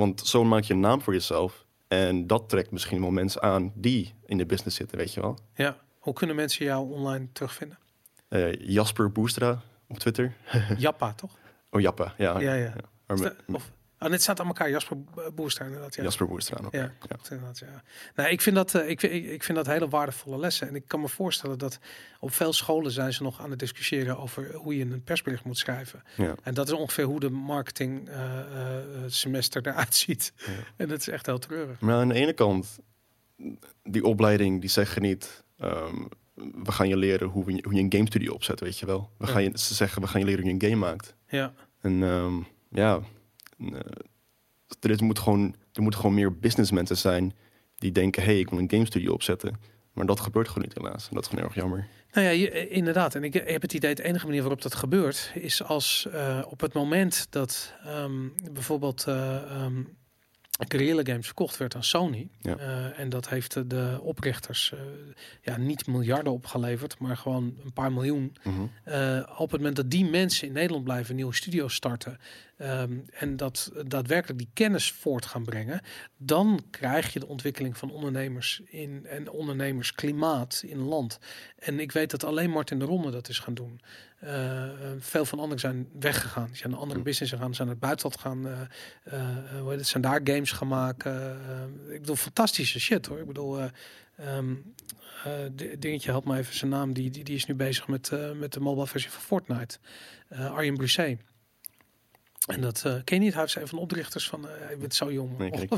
Want 0.00 0.20
zo 0.20 0.44
maak 0.44 0.62
je 0.62 0.72
een 0.74 0.80
naam 0.80 1.02
voor 1.02 1.12
jezelf. 1.12 1.64
En 1.88 2.26
dat 2.26 2.48
trekt 2.48 2.70
misschien 2.70 3.00
wel 3.00 3.10
mensen 3.10 3.42
aan 3.42 3.72
die 3.74 4.14
in 4.26 4.38
de 4.38 4.46
business 4.46 4.76
zitten, 4.76 4.98
weet 4.98 5.14
je 5.14 5.20
wel. 5.20 5.38
ja. 5.54 5.76
Hoe 5.98 6.12
kunnen 6.12 6.36
mensen 6.36 6.64
jou 6.64 6.90
online 6.92 7.28
terugvinden? 7.32 7.78
Eh, 8.28 8.52
Jasper 8.54 9.12
Boestra 9.12 9.62
op 9.88 9.98
Twitter. 9.98 10.36
Jappa, 10.78 11.12
toch? 11.12 11.38
Oh, 11.70 11.80
Jappa. 11.80 12.14
Ja, 12.18 12.40
Ja, 12.40 12.54
ja. 12.54 12.74
Of, 13.46 13.70
oh, 14.00 14.10
dit 14.10 14.22
staat 14.22 14.40
aan 14.40 14.46
elkaar. 14.46 14.70
Jasper 14.70 14.96
Boester 15.34 15.66
inderdaad. 15.66 15.94
Ja. 15.94 16.02
Jasper 16.02 16.26
Boestra. 16.28 16.64
ook. 16.64 16.72
Ja, 16.72 16.92
klopt 16.98 17.30
inderdaad. 17.30 17.58
Ja. 17.58 17.82
Nou, 18.14 18.28
ik 18.30 18.40
vind 18.40 18.56
dat, 18.56 18.74
eh, 18.74 18.88
ik, 18.88 19.00
vind- 19.00 19.12
ik, 19.12 19.42
vind 19.42 19.58
dat 19.58 19.66
hele 19.66 19.88
waardevolle 19.88 20.38
lessen. 20.38 20.68
En 20.68 20.74
ik 20.74 20.84
kan 20.86 21.00
me 21.00 21.08
voorstellen 21.08 21.58
dat 21.58 21.78
op 22.20 22.32
veel 22.32 22.52
scholen 22.52 22.90
zijn 22.90 23.12
ze 23.12 23.22
nog 23.22 23.40
aan 23.40 23.50
het 23.50 23.58
discussiëren 23.58 24.18
over 24.18 24.54
hoe 24.54 24.76
je 24.76 24.84
een 24.84 25.02
persbericht 25.04 25.44
moet 25.44 25.58
schrijven. 25.58 26.02
Ja. 26.16 26.34
En 26.42 26.54
dat 26.54 26.66
is 26.66 26.72
ongeveer 26.74 27.04
hoe 27.04 27.20
de 27.20 27.30
marketing 27.30 28.08
eh, 28.08 28.38
eh, 28.40 28.84
semester 29.06 29.66
eruit 29.66 29.94
ziet. 29.94 30.32
Ja. 30.36 30.46
En 30.76 30.88
dat 30.88 30.98
is 31.00 31.08
echt 31.08 31.26
heel 31.26 31.38
treurig. 31.38 31.80
Maar 31.80 31.94
aan 31.94 32.08
de 32.08 32.14
ene 32.14 32.32
kant, 32.32 32.78
die 33.82 34.04
opleiding, 34.04 34.60
die 34.60 34.70
zeggen 34.70 35.02
niet... 35.02 35.44
ehm, 35.58 35.94
we 36.64 36.72
gaan 36.72 36.88
je 36.88 36.96
leren 36.96 37.28
hoe, 37.28 37.52
je, 37.54 37.62
hoe 37.62 37.74
je 37.74 37.80
een 37.80 37.92
game 37.92 38.06
studio 38.06 38.32
opzet, 38.32 38.60
weet 38.60 38.78
je 38.78 38.86
wel. 38.86 39.10
We 39.18 39.26
Ja. 39.26 39.32
gaan 39.32 39.42
je, 39.42 39.50
ze 39.54 39.74
zeggen, 39.74 40.02
we 40.02 40.08
gaan 40.08 40.20
je 40.20 40.26
leren 40.26 40.42
hoe 40.42 40.54
je 40.54 40.58
een 40.64 40.70
game 40.70 40.86
maakt. 40.90 41.14
Ja, 41.28 41.52
En 41.80 42.02
ehm, 42.02 42.36
ja, 42.70 42.94
eh, 42.96 43.02
er, 44.80 44.90
is, 44.90 45.00
moet 45.00 45.18
gewoon, 45.18 45.54
er 45.72 45.82
moeten 45.82 46.00
gewoon 46.00 46.14
meer 46.16 46.38
businessmensen 46.38 46.96
zijn 46.96 47.34
die 47.74 47.92
denken, 47.92 48.22
hey, 48.22 48.38
ik 48.38 48.50
wil 48.50 48.58
een 48.58 48.70
game 48.70 48.86
studio 48.86 49.12
opzetten. 49.12 49.54
Maar 49.92 50.06
dat 50.06 50.20
gebeurt 50.20 50.48
gewoon 50.48 50.64
niet 50.64 50.76
helaas. 50.76 51.08
En 51.08 51.14
dat 51.14 51.22
is 51.24 51.28
gewoon 51.28 51.44
erg 51.44 51.54
jammer. 51.54 51.86
Nou 52.12 52.26
ja, 52.26 52.32
je- 52.32 52.68
inderdaad. 52.68 53.14
En 53.14 53.24
ik 53.24 53.34
heb 53.34 53.62
het 53.62 53.72
idee, 53.74 53.94
de 53.94 54.02
enige 54.04 54.26
manier 54.26 54.40
waarop 54.40 54.62
dat 54.62 54.74
gebeurt, 54.74 55.30
is 55.34 55.62
als 55.62 56.06
eh, 56.12 56.42
op 56.48 56.60
het 56.60 56.72
moment 56.72 57.26
dat 57.30 57.74
ehm, 57.84 58.28
bijvoorbeeld 58.52 59.04
eh 59.06 59.66
Guerrilla 60.68 61.02
Games 61.04 61.26
verkocht 61.26 61.56
werd 61.56 61.74
aan 61.74 61.84
Sony. 61.84 62.28
Ja. 62.40 62.56
eh, 62.56 62.98
en 62.98 63.08
dat 63.08 63.28
heeft 63.28 63.70
de- 63.70 63.98
oprichters 64.02 64.72
eh, 64.72 64.78
ja, 65.42 65.56
niet 65.56 65.86
miljarden 65.86 66.32
opgeleverd, 66.32 66.98
maar 66.98 67.16
gewoon 67.16 67.56
een 67.64 67.72
paar 67.72 67.92
miljoen. 67.92 68.36
Mhm. 68.42 68.60
Eh, 68.84 69.22
op 69.36 69.50
het 69.50 69.60
moment 69.60 69.76
dat 69.76 69.90
die 69.90 70.04
mensen 70.04 70.46
in 70.46 70.52
Nederland 70.52 70.84
blijven, 70.84 71.14
nieuwe 71.14 71.34
studio's 71.34 71.74
starten 71.74 72.18
ehm, 72.60 72.98
en 73.10 73.36
dat 73.36 73.72
daadwerkelijk 73.86 74.38
die 74.38 74.50
kennis 74.54 74.92
voort 74.92 75.26
gaan 75.26 75.44
brengen, 75.44 75.80
dan 76.16 76.64
krijg 76.70 77.12
je 77.12 77.18
de 77.20 77.26
ontwikkeling 77.26 77.76
van 77.76 77.90
ondernemers 77.90 78.60
in 78.64 79.06
en 79.06 79.30
ondernemersklimaat 79.30 80.62
in 80.66 80.78
land. 80.78 81.18
En 81.58 81.80
ik 81.80 81.92
weet 81.92 82.10
dat 82.10 82.24
alleen 82.24 82.50
Martin 82.50 82.78
de 82.78 82.84
Ronde 82.84 83.10
dat 83.10 83.28
is 83.28 83.38
gaan 83.38 83.54
doen. 83.54 83.80
Eh, 84.18 84.68
veel 84.98 85.24
van 85.24 85.38
anderen 85.38 85.60
zijn 85.60 85.88
weggegaan. 86.00 86.46
Die 86.46 86.56
zijn 86.56 86.70
naar 86.70 86.80
andere 86.80 86.98
Hm. 86.98 87.04
business 87.04 87.32
gegaan, 87.32 87.54
zijn 87.54 87.66
naar 87.68 87.76
het 87.76 87.84
buitenland 87.84 88.20
gaan. 88.20 88.68
hoe 89.60 89.70
heet 89.70 89.78
het, 89.78 89.86
zijn 89.88 90.02
daar 90.02 90.20
games 90.24 90.52
gaan 90.52 90.68
maken. 90.68 91.40
Eh, 91.88 91.94
ik 91.94 92.00
bedoel, 92.00 92.16
fantastische 92.16 92.80
shit 92.80 93.06
hoor. 93.06 93.18
Ik 93.18 93.26
bedoel, 93.26 93.58
eh, 93.58 93.64
ehm, 94.16 94.54
eh, 95.24 95.32
di- 95.52 95.78
dingetje 95.78 96.10
helpt 96.10 96.26
me 96.26 96.36
even 96.38 96.54
zijn 96.56 96.70
naam. 96.70 96.92
Die, 96.92 97.10
die, 97.10 97.24
die 97.24 97.34
is 97.36 97.46
nu 97.46 97.54
bezig 97.54 97.88
met, 97.88 98.10
met 98.34 98.52
de 98.52 98.60
mobile 98.60 98.86
versie 98.86 99.10
van 99.10 99.22
Fortnite. 99.22 99.78
Arjen 100.28 100.76
Brusset. 100.76 101.18
En 102.46 102.60
dat 102.60 102.82
eh, 102.86 102.94
ken 103.04 103.16
je 103.18 103.22
niet. 103.22 103.34
Hij 103.34 103.42
een 103.42 103.68
van 103.68 103.78
de 103.78 103.84
oprichters 103.84 104.28
van. 104.28 104.48
eh 104.48 104.70
je 104.70 104.76
bent 104.76 104.94
zo 104.94 105.12
jong. 105.12 105.38
Nee, 105.38 105.50
kijk. 105.50 105.72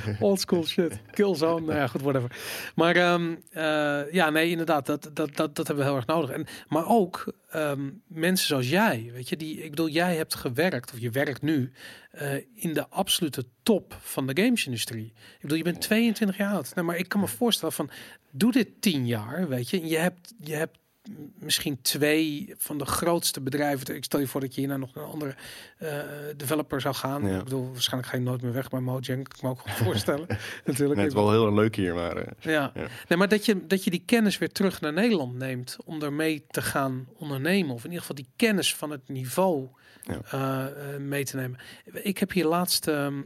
Old 0.20 0.40
school 0.40 0.64
shit. 0.66 0.98
Killzone. 1.10 1.66
nou 1.66 1.78
ja, 1.78 1.86
goed, 1.86 2.00
whatever. 2.02 2.36
Maar 2.74 2.96
ehm, 2.96 3.34
eh, 3.50 4.12
ja, 4.12 4.30
nee, 4.30 4.50
inderdaad. 4.50 4.86
Dat, 4.86 5.10
dat, 5.12 5.36
dat, 5.36 5.56
dat 5.56 5.66
hebben 5.66 5.76
we 5.76 5.90
heel 5.90 5.96
erg 5.96 6.06
nodig. 6.06 6.30
En, 6.30 6.46
maar 6.68 6.88
ook 6.88 7.34
ehm, 7.48 7.90
mensen 8.06 8.46
zoals 8.46 8.68
jij. 8.68 9.10
Weet 9.12 9.28
je, 9.28 9.36
die, 9.36 9.62
ik 9.62 9.70
bedoel, 9.70 9.88
jij 9.88 10.16
hebt 10.16 10.34
gewerkt, 10.34 10.92
of 10.92 10.98
je 10.98 11.10
werkt 11.10 11.42
nu, 11.42 11.72
in 12.54 12.74
de 12.74 12.88
absolute 12.88 13.44
top 13.62 13.96
van 14.00 14.26
de 14.26 14.42
gamesindustrie. 14.42 15.06
Ik 15.06 15.40
bedoel, 15.40 15.56
je 15.56 15.64
bent 15.64 15.80
22 15.80 16.36
jaar 16.36 16.52
oud. 16.52 16.74
Nou, 16.74 16.86
maar 16.86 16.96
ik 16.96 17.08
kan 17.08 17.20
me 17.20 17.26
voorstellen 17.26 17.74
van, 17.74 17.90
doe 18.30 18.52
dit 18.52 18.68
10 18.80 19.06
jaar, 19.06 19.48
weet 19.48 19.70
je. 19.70 19.80
En 19.80 19.88
je 19.88 19.96
hebt, 19.96 20.34
je 20.40 20.54
hebt 20.54 20.78
misschien 21.38 21.78
twee 21.82 22.54
van 22.56 22.78
de 22.78 22.84
grootste 22.86 23.40
bedrijven. 23.40 23.96
Ik 23.96 24.04
stel 24.04 24.20
je 24.20 24.26
voor 24.26 24.40
dat 24.40 24.54
je 24.54 24.60
hierna 24.60 24.76
nog 24.76 24.94
een 24.94 25.02
andere 25.02 25.34
eh, 25.78 25.88
developer 26.36 26.80
zou 26.80 26.94
gaan. 26.94 27.26
Ja. 27.26 27.38
Ik 27.38 27.44
bedoel, 27.44 27.70
waarschijnlijk 27.72 28.12
ga 28.12 28.18
je 28.18 28.22
nooit 28.24 28.42
meer 28.42 28.52
weg 28.52 28.68
bij 28.68 28.80
Mojang. 28.80 29.28
Kan 29.28 29.36
ik 29.36 29.42
me 29.42 29.48
ook 29.48 29.58
goed 29.60 29.72
voorstellen. 29.72 30.26
Natuurlijk. 30.64 31.00
Is 31.00 31.12
wel 31.14 31.30
heel 31.30 31.54
leuk 31.54 31.76
hier, 31.76 31.94
maar 31.94 32.16
eh, 32.16 32.26
Ja. 32.40 32.70
Ja. 32.74 32.86
Nee, 33.08 33.18
maar 33.18 33.28
dat 33.28 33.44
je, 33.44 33.66
dat 33.66 33.84
je 33.84 33.90
die 33.90 34.02
kennis 34.06 34.38
weer 34.38 34.52
terug 34.52 34.80
naar 34.80 34.92
Nederland 34.92 35.34
neemt 35.38 35.76
om 35.84 36.02
ermee 36.02 36.44
te 36.50 36.62
gaan 36.62 37.08
ondernemen. 37.16 37.74
Of 37.74 37.80
in 37.80 37.84
ieder 37.90 38.00
geval 38.00 38.16
die 38.16 38.28
kennis 38.36 38.74
van 38.74 38.90
het 38.90 39.08
niveau 39.08 39.68
Ja. 40.02 40.20
eh, 40.30 40.96
mee 40.96 41.24
te 41.24 41.36
nemen. 41.36 41.58
Ik 41.92 42.18
heb 42.18 42.32
hier 42.32 42.46
laatst 42.46 42.88
ehm, 42.88 43.18
eh, 43.18 43.22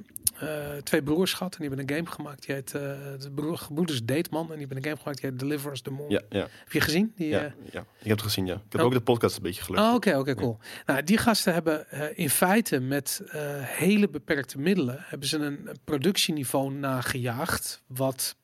twee 0.82 1.02
broers 1.02 1.32
gehad 1.32 1.52
en 1.54 1.58
die 1.60 1.68
hebben 1.68 1.88
een 1.88 1.96
game 1.96 2.10
gemaakt. 2.16 2.46
Die 2.46 2.54
heet 2.54 2.74
uh, 2.74 2.80
de 3.18 3.30
broer, 3.34 3.58
gebroeders 3.58 4.04
Dateman 4.04 4.42
en 4.42 4.48
die 4.48 4.58
hebben 4.58 4.76
een 4.76 4.82
game 4.82 4.96
gemaakt 4.96 5.20
die 5.20 5.30
heet 5.30 5.38
Deliver 5.38 5.70
Us 5.72 5.80
the 5.80 5.90
Moon. 5.90 6.10
ja, 6.10 6.20
ja, 6.28 6.40
Heb 6.40 6.72
je 6.72 6.80
gezien? 6.80 7.12
Die, 7.16 7.28
ja, 7.28 7.38
eh, 7.44 7.50
ja. 7.70 7.80
Ik 7.80 7.86
heb 8.06 8.10
het 8.16 8.22
gezien, 8.22 8.46
ja. 8.46 8.54
Ik 8.54 8.60
heb 8.68 8.80
Oh. 8.80 8.86
ook 8.86 8.92
de 8.92 9.00
podcast 9.00 9.36
een 9.36 9.42
beetje 9.42 9.62
gelukt. 9.62 9.82
Oh, 9.82 9.94
oké, 9.94 10.16
oké, 10.18 10.34
cool. 10.34 10.58
Nou, 10.86 11.02
die 11.02 11.18
gasten 11.18 11.52
hebben 11.52 11.90
eh, 11.90 12.06
in 12.18 12.30
feite 12.30 12.80
met 12.80 13.22
eh, 13.26 13.40
hele 13.62 14.08
beperkte 14.08 14.58
middelen 14.58 14.96
hebben 15.00 15.28
ze 15.28 15.38
een, 15.38 15.68
een 15.68 15.78
productieniveau 15.84 16.72
nagejaagd 16.72 17.82
wat 17.86 18.36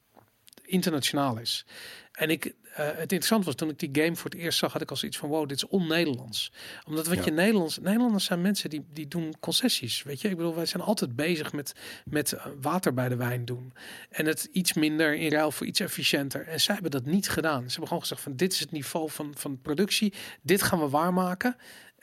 internationaal 0.66 1.38
is. 1.38 1.64
En 2.12 2.30
ik, 2.30 2.44
eh, 2.44 2.52
het 2.86 2.98
interessant 3.00 3.44
was 3.44 3.54
toen 3.54 3.68
ik 3.68 3.78
die 3.78 4.02
game 4.02 4.16
voor 4.16 4.30
het 4.30 4.38
eerst 4.38 4.58
zag, 4.58 4.72
had 4.72 4.82
ik 4.82 4.90
als 4.90 5.04
iets 5.04 5.16
van 5.16 5.28
wow, 5.28 5.48
dit 5.48 5.56
is 5.56 5.66
on-Nederlands. 5.66 6.52
Omdat 6.86 7.06
wat 7.06 7.16
Ja. 7.16 7.24
je 7.24 7.30
Nederlands, 7.30 7.78
Nederlanders 7.78 8.24
zijn 8.24 8.40
mensen 8.40 8.70
die, 8.70 8.84
die 8.92 9.08
doen 9.08 9.34
concessies. 9.40 10.02
Weet 10.02 10.20
je, 10.20 10.28
ik 10.28 10.36
bedoel, 10.36 10.54
wij 10.54 10.66
zijn 10.66 10.82
altijd 10.82 11.16
bezig 11.16 11.52
met, 11.52 11.72
met 12.04 12.32
eh, 12.32 12.46
water 12.60 12.94
bij 12.94 13.08
de 13.08 13.16
wijn 13.16 13.44
doen. 13.44 13.72
En 14.10 14.26
het 14.26 14.48
iets 14.52 14.72
minder 14.72 15.14
in 15.14 15.30
ruil 15.30 15.50
voor 15.50 15.66
iets 15.66 15.80
efficiënter. 15.80 16.46
En 16.46 16.60
zij 16.60 16.74
hebben 16.74 16.92
dat 16.92 17.04
niet 17.06 17.28
gedaan. 17.28 17.60
Ze 17.60 17.68
hebben 17.68 17.86
gewoon 17.86 18.02
gezegd 18.02 18.20
van 18.20 18.36
dit 18.36 18.52
is 18.52 18.60
het 18.60 18.70
niveau 18.70 19.10
van, 19.10 19.34
van 19.36 19.60
productie. 19.60 20.12
Dit 20.42 20.62
gaan 20.62 20.78
we 20.78 20.88
waarmaken. 20.88 21.56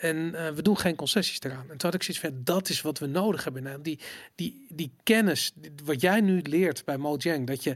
En 0.03 0.35
eh, 0.35 0.49
we 0.49 0.61
doen 0.61 0.77
geen 0.77 0.95
concessies 0.95 1.39
eraan. 1.41 1.61
En 1.69 1.77
toen 1.77 1.77
had 1.89 1.93
ik 1.93 2.03
zoiets 2.03 2.23
van, 2.23 2.41
dat 2.43 2.69
is 2.69 2.81
wat 2.81 2.99
we 2.99 3.05
nodig 3.05 3.43
hebben. 3.43 3.63
Nou, 3.63 3.81
die, 3.81 3.99
die, 4.35 4.65
die 4.69 4.91
kennis, 5.03 5.51
wat 5.84 6.01
jij 6.01 6.21
nu 6.21 6.41
leert 6.41 6.85
bij 6.85 6.97
Mojang, 6.97 7.47
dat 7.47 7.63
je, 7.63 7.75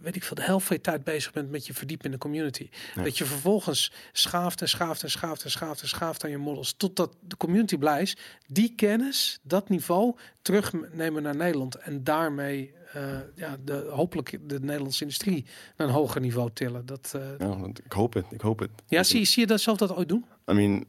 weet 0.00 0.16
ik 0.16 0.24
veel, 0.24 0.36
de 0.36 0.42
helft 0.42 0.66
van 0.66 0.76
je 0.76 0.82
tijd 0.82 1.04
bezig 1.04 1.32
bent 1.32 1.50
met 1.50 1.66
je 1.66 1.74
verdiepen 1.74 2.06
in 2.06 2.10
de 2.10 2.18
community. 2.18 2.68
Ja. 2.94 3.02
Dat 3.02 3.18
je 3.18 3.24
vervolgens 3.24 3.92
schaaft 4.12 4.60
en 4.60 4.68
schaaft 4.68 5.02
en 5.02 5.10
schaaft 5.10 5.44
en 5.44 5.50
schaaft 5.50 5.82
en 5.82 5.88
schaaft 5.88 6.24
aan 6.24 6.30
je 6.30 6.38
models, 6.38 6.74
totdat 6.76 7.16
de 7.20 7.36
community 7.36 7.76
blij 7.76 8.02
is. 8.02 8.16
Die 8.46 8.74
kennis, 8.74 9.38
dat 9.42 9.68
niveau, 9.68 10.16
terugnemen 10.42 11.22
naar 11.22 11.36
Nederland. 11.36 11.74
En 11.74 12.04
daarmee, 12.04 12.72
eh, 12.92 13.18
ja, 13.34 13.56
de, 13.64 13.88
hopelijk 13.90 14.38
de 14.42 14.60
Nederlandse 14.60 15.02
industrie 15.02 15.44
naar 15.76 15.86
een 15.88 15.94
hoger 15.94 16.20
niveau 16.20 16.50
tillen. 16.52 16.86
Dat, 16.86 17.12
eh, 17.14 17.38
Ja, 17.38 17.56
ik 17.84 17.92
hoop 17.92 18.14
het, 18.14 18.26
ik 18.30 18.40
hoop 18.40 18.58
het. 18.58 18.70
ja, 18.86 19.02
zie, 19.02 19.24
zie 19.24 19.42
je 19.42 19.48
dat 19.48 19.60
zelf 19.60 19.78
dat 19.78 19.96
ooit 19.96 20.08
doen? 20.08 20.24
I 20.50 20.52
mean, 20.52 20.84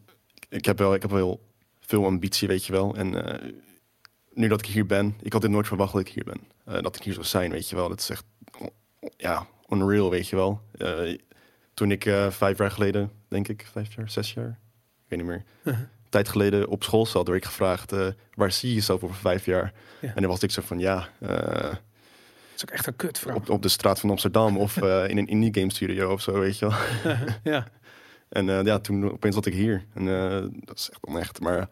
ik 0.50 0.66
heb 0.66 0.78
wel, 0.78 0.94
ik 0.94 1.02
heb 1.02 1.12
wel 1.12 1.46
veel 1.80 2.06
ambitie, 2.06 2.48
weet 2.48 2.66
je 2.66 2.72
wel. 2.72 2.96
En 2.96 3.26
eh, 3.26 3.52
nu 4.34 4.48
dat 4.48 4.60
ik 4.60 4.66
hier 4.66 4.86
ben, 4.86 5.16
ik 5.22 5.34
had 5.34 5.42
dit 5.42 5.52
nooit 5.52 5.68
verwacht 5.68 5.92
dat 5.94 6.02
ik 6.02 6.10
hier 6.10 6.24
ben. 6.24 6.40
Eh, 6.66 6.82
dat 6.82 6.96
ik 6.96 7.04
hier 7.04 7.14
zou 7.14 7.26
zijn, 7.26 7.52
weet 7.52 7.70
je 7.70 7.76
wel. 7.76 7.90
Dat 7.90 8.00
is 8.00 8.10
echt, 8.10 8.24
ja, 9.18 9.48
unreal, 9.70 10.10
weet 10.10 10.28
je 10.28 10.36
wel. 10.36 10.62
Eh, 10.78 11.18
toen 11.74 11.92
ik 11.92 12.04
vijf 12.30 12.58
jaar 12.58 12.72
geleden, 12.72 13.12
denk 13.28 13.48
ik, 13.48 13.68
vijf 13.72 13.96
jaar, 13.96 14.10
zes 14.10 14.34
jaar, 14.34 14.60
ik 15.04 15.06
weet 15.08 15.20
niet 15.20 15.28
meer, 15.28 15.44
Uh-huh. 15.64 15.86
tijd 16.10 16.30
geleden 16.30 16.68
op 16.68 16.84
school 16.84 17.06
zat, 17.06 17.28
werd 17.28 17.40
ik 17.40 17.46
gevraagd, 17.46 17.94
waar 18.34 18.52
zie 18.52 18.70
je 18.70 18.76
jezelf 18.76 19.04
over 19.04 19.16
vijf 19.16 19.46
jaar? 19.46 19.74
Ja. 20.02 20.08
En 20.16 20.22
dan 20.22 20.32
was 20.32 20.44
ik 20.44 20.52
zo 20.52 20.62
van, 20.62 20.80
ja, 20.80 21.10
Dat 21.20 21.80
is 22.56 22.62
ook 22.64 22.70
echt 22.70 22.88
een 22.88 22.96
kutvraag. 22.96 23.36
op, 23.36 23.50
op 23.50 23.62
de 23.62 23.70
straat 23.70 24.00
van 24.00 24.10
Amsterdam 24.10 24.58
of 24.58 24.78
in 24.78 25.18
een 25.18 25.28
indie 25.28 25.54
game 25.54 25.72
studio 25.72 26.12
of 26.12 26.22
zo, 26.22 26.40
weet 26.40 26.60
je 26.60 26.68
wel. 26.68 26.78
ja. 27.54 27.68
En 28.30 28.50
eh, 28.50 28.64
ja, 28.66 28.80
toen 28.80 29.12
opeens 29.12 29.36
zat 29.36 29.46
ik 29.46 29.54
hier. 29.54 29.86
En 29.94 30.08
eh, 30.08 30.46
dat 30.66 30.78
is 30.78 30.90
echt 30.90 31.06
onecht. 31.06 31.40
Maar 31.40 31.70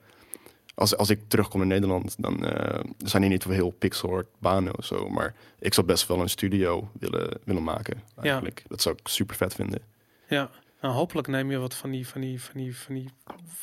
als, 0.76 0.98
als 0.98 1.10
ik 1.10 1.20
terugkom 1.28 1.62
in 1.62 1.68
Nederland, 1.68 2.16
dan 2.22 2.46
eh, 2.46 2.80
zijn 2.98 3.22
hier 3.22 3.32
niet 3.32 3.44
heel 3.44 3.70
pixel 3.70 4.12
art 4.14 4.28
banen 4.40 4.78
of 4.78 4.86
zo. 4.86 5.10
Maar 5.10 5.34
ik 5.60 5.74
zou 5.74 5.88
best 5.88 6.08
wel 6.08 6.22
een 6.22 6.30
studio 6.30 6.90
willen, 7.00 7.40
willen 7.44 7.64
maken. 7.64 8.02
Eigenlijk. 8.22 8.64
Dat 8.68 8.82
zou 8.82 8.96
ik 9.02 9.08
super 9.08 9.36
vet 9.36 9.54
vinden. 9.54 9.80
Ja, 10.28 10.50
nou, 10.82 10.94
hopelijk 10.94 11.28
neem 11.28 11.52
je 11.52 11.58
wat 11.58 11.74
van 11.76 11.92
die, 11.92 12.08
van 12.08 12.22
die, 12.22 12.42
van 12.42 12.54
die, 12.62 12.78
van 12.78 12.96
die 12.96 13.10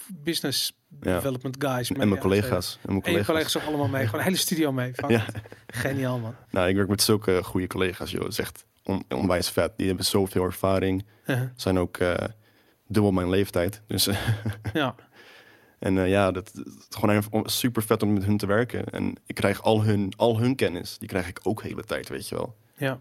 business 0.08 0.72
Ja. 1.00 1.14
development 1.14 1.56
guys 1.58 1.90
mee. 1.90 2.00
En 2.00 2.08
mijn 2.08 2.20
collega's. 2.20 2.78
En 2.82 2.88
mijn 2.90 3.02
collega's. 3.02 3.26
collega's 3.26 3.56
ook 3.56 3.62
allemaal 3.62 3.88
mee. 3.88 4.04
Gewoon 4.04 4.20
een 4.20 4.26
hele 4.26 4.36
studio 4.38 4.72
mee. 4.72 4.92
Ja. 5.08 5.24
Geniaal, 5.66 6.18
man. 6.18 6.34
Nou, 6.50 6.68
ik 6.68 6.76
werk 6.76 6.88
met 6.88 7.02
zulke 7.02 7.42
goede 7.44 7.66
collega's, 7.66 8.10
joh. 8.10 8.22
Het 8.22 8.32
is 8.32 8.38
echt 8.38 8.64
on- 8.82 9.04
onwijs 9.08 9.48
vet. 9.48 9.72
Die 9.76 9.86
hebben 9.86 10.04
zoveel 10.04 10.44
ervaring. 10.44 11.04
Uh-huh. 11.26 11.48
Zijn 11.56 11.78
ook 11.78 11.96
eh, 11.96 12.14
dubbel 12.92 13.12
mijn 13.12 13.30
leeftijd. 13.30 13.82
Dus, 13.86 14.08
Ja, 14.72 14.94
en 15.78 15.98
eh, 15.98 16.08
ja, 16.08 16.30
dat, 16.30 16.50
dat 16.54 16.86
gewoon 16.90 17.16
even 17.16 17.42
super 17.50 17.82
vet 17.82 18.02
om 18.02 18.12
met 18.12 18.24
hun 18.24 18.36
te 18.36 18.46
werken. 18.46 18.84
En 18.86 19.14
ik 19.26 19.34
krijg 19.34 19.62
al 19.62 19.82
hun, 19.82 20.12
al 20.16 20.38
hun 20.38 20.54
kennis, 20.54 20.98
die 20.98 21.08
krijg 21.08 21.28
ik 21.28 21.40
ook 21.42 21.62
de 21.62 21.68
hele 21.68 21.84
tijd, 21.84 22.08
weet 22.08 22.28
je 22.28 22.34
wel. 22.34 22.56
ja. 22.76 23.00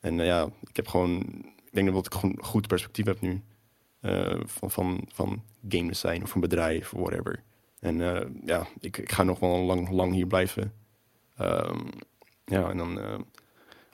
En 0.00 0.20
eh, 0.20 0.26
ja, 0.26 0.48
ik 0.68 0.76
heb 0.76 0.88
gewoon, 0.88 1.20
ik 1.64 1.70
denk 1.72 1.92
dat 1.92 2.06
ik 2.06 2.14
gewoon 2.14 2.38
goed 2.40 2.66
perspectief 2.66 3.04
heb 3.04 3.20
nu. 3.20 3.42
eh, 4.00 4.40
van, 4.44 4.70
van, 4.70 5.04
van 5.12 5.42
game 5.68 5.86
design 5.88 6.22
of 6.22 6.34
een 6.34 6.40
bedrijf 6.40 6.92
of 6.92 7.00
whatever. 7.00 7.42
En 7.80 8.00
eh, 8.16 8.26
ja, 8.44 8.66
ik, 8.80 8.96
ik 8.98 9.12
ga 9.12 9.22
nog 9.22 9.38
wel 9.38 9.58
lang, 9.58 9.90
lang 9.90 10.12
hier 10.12 10.26
blijven. 10.26 10.72
Ehm, 11.36 11.86
ja, 12.44 12.70
en 12.70 12.76
dan 12.76 13.00
eh, 13.00 13.14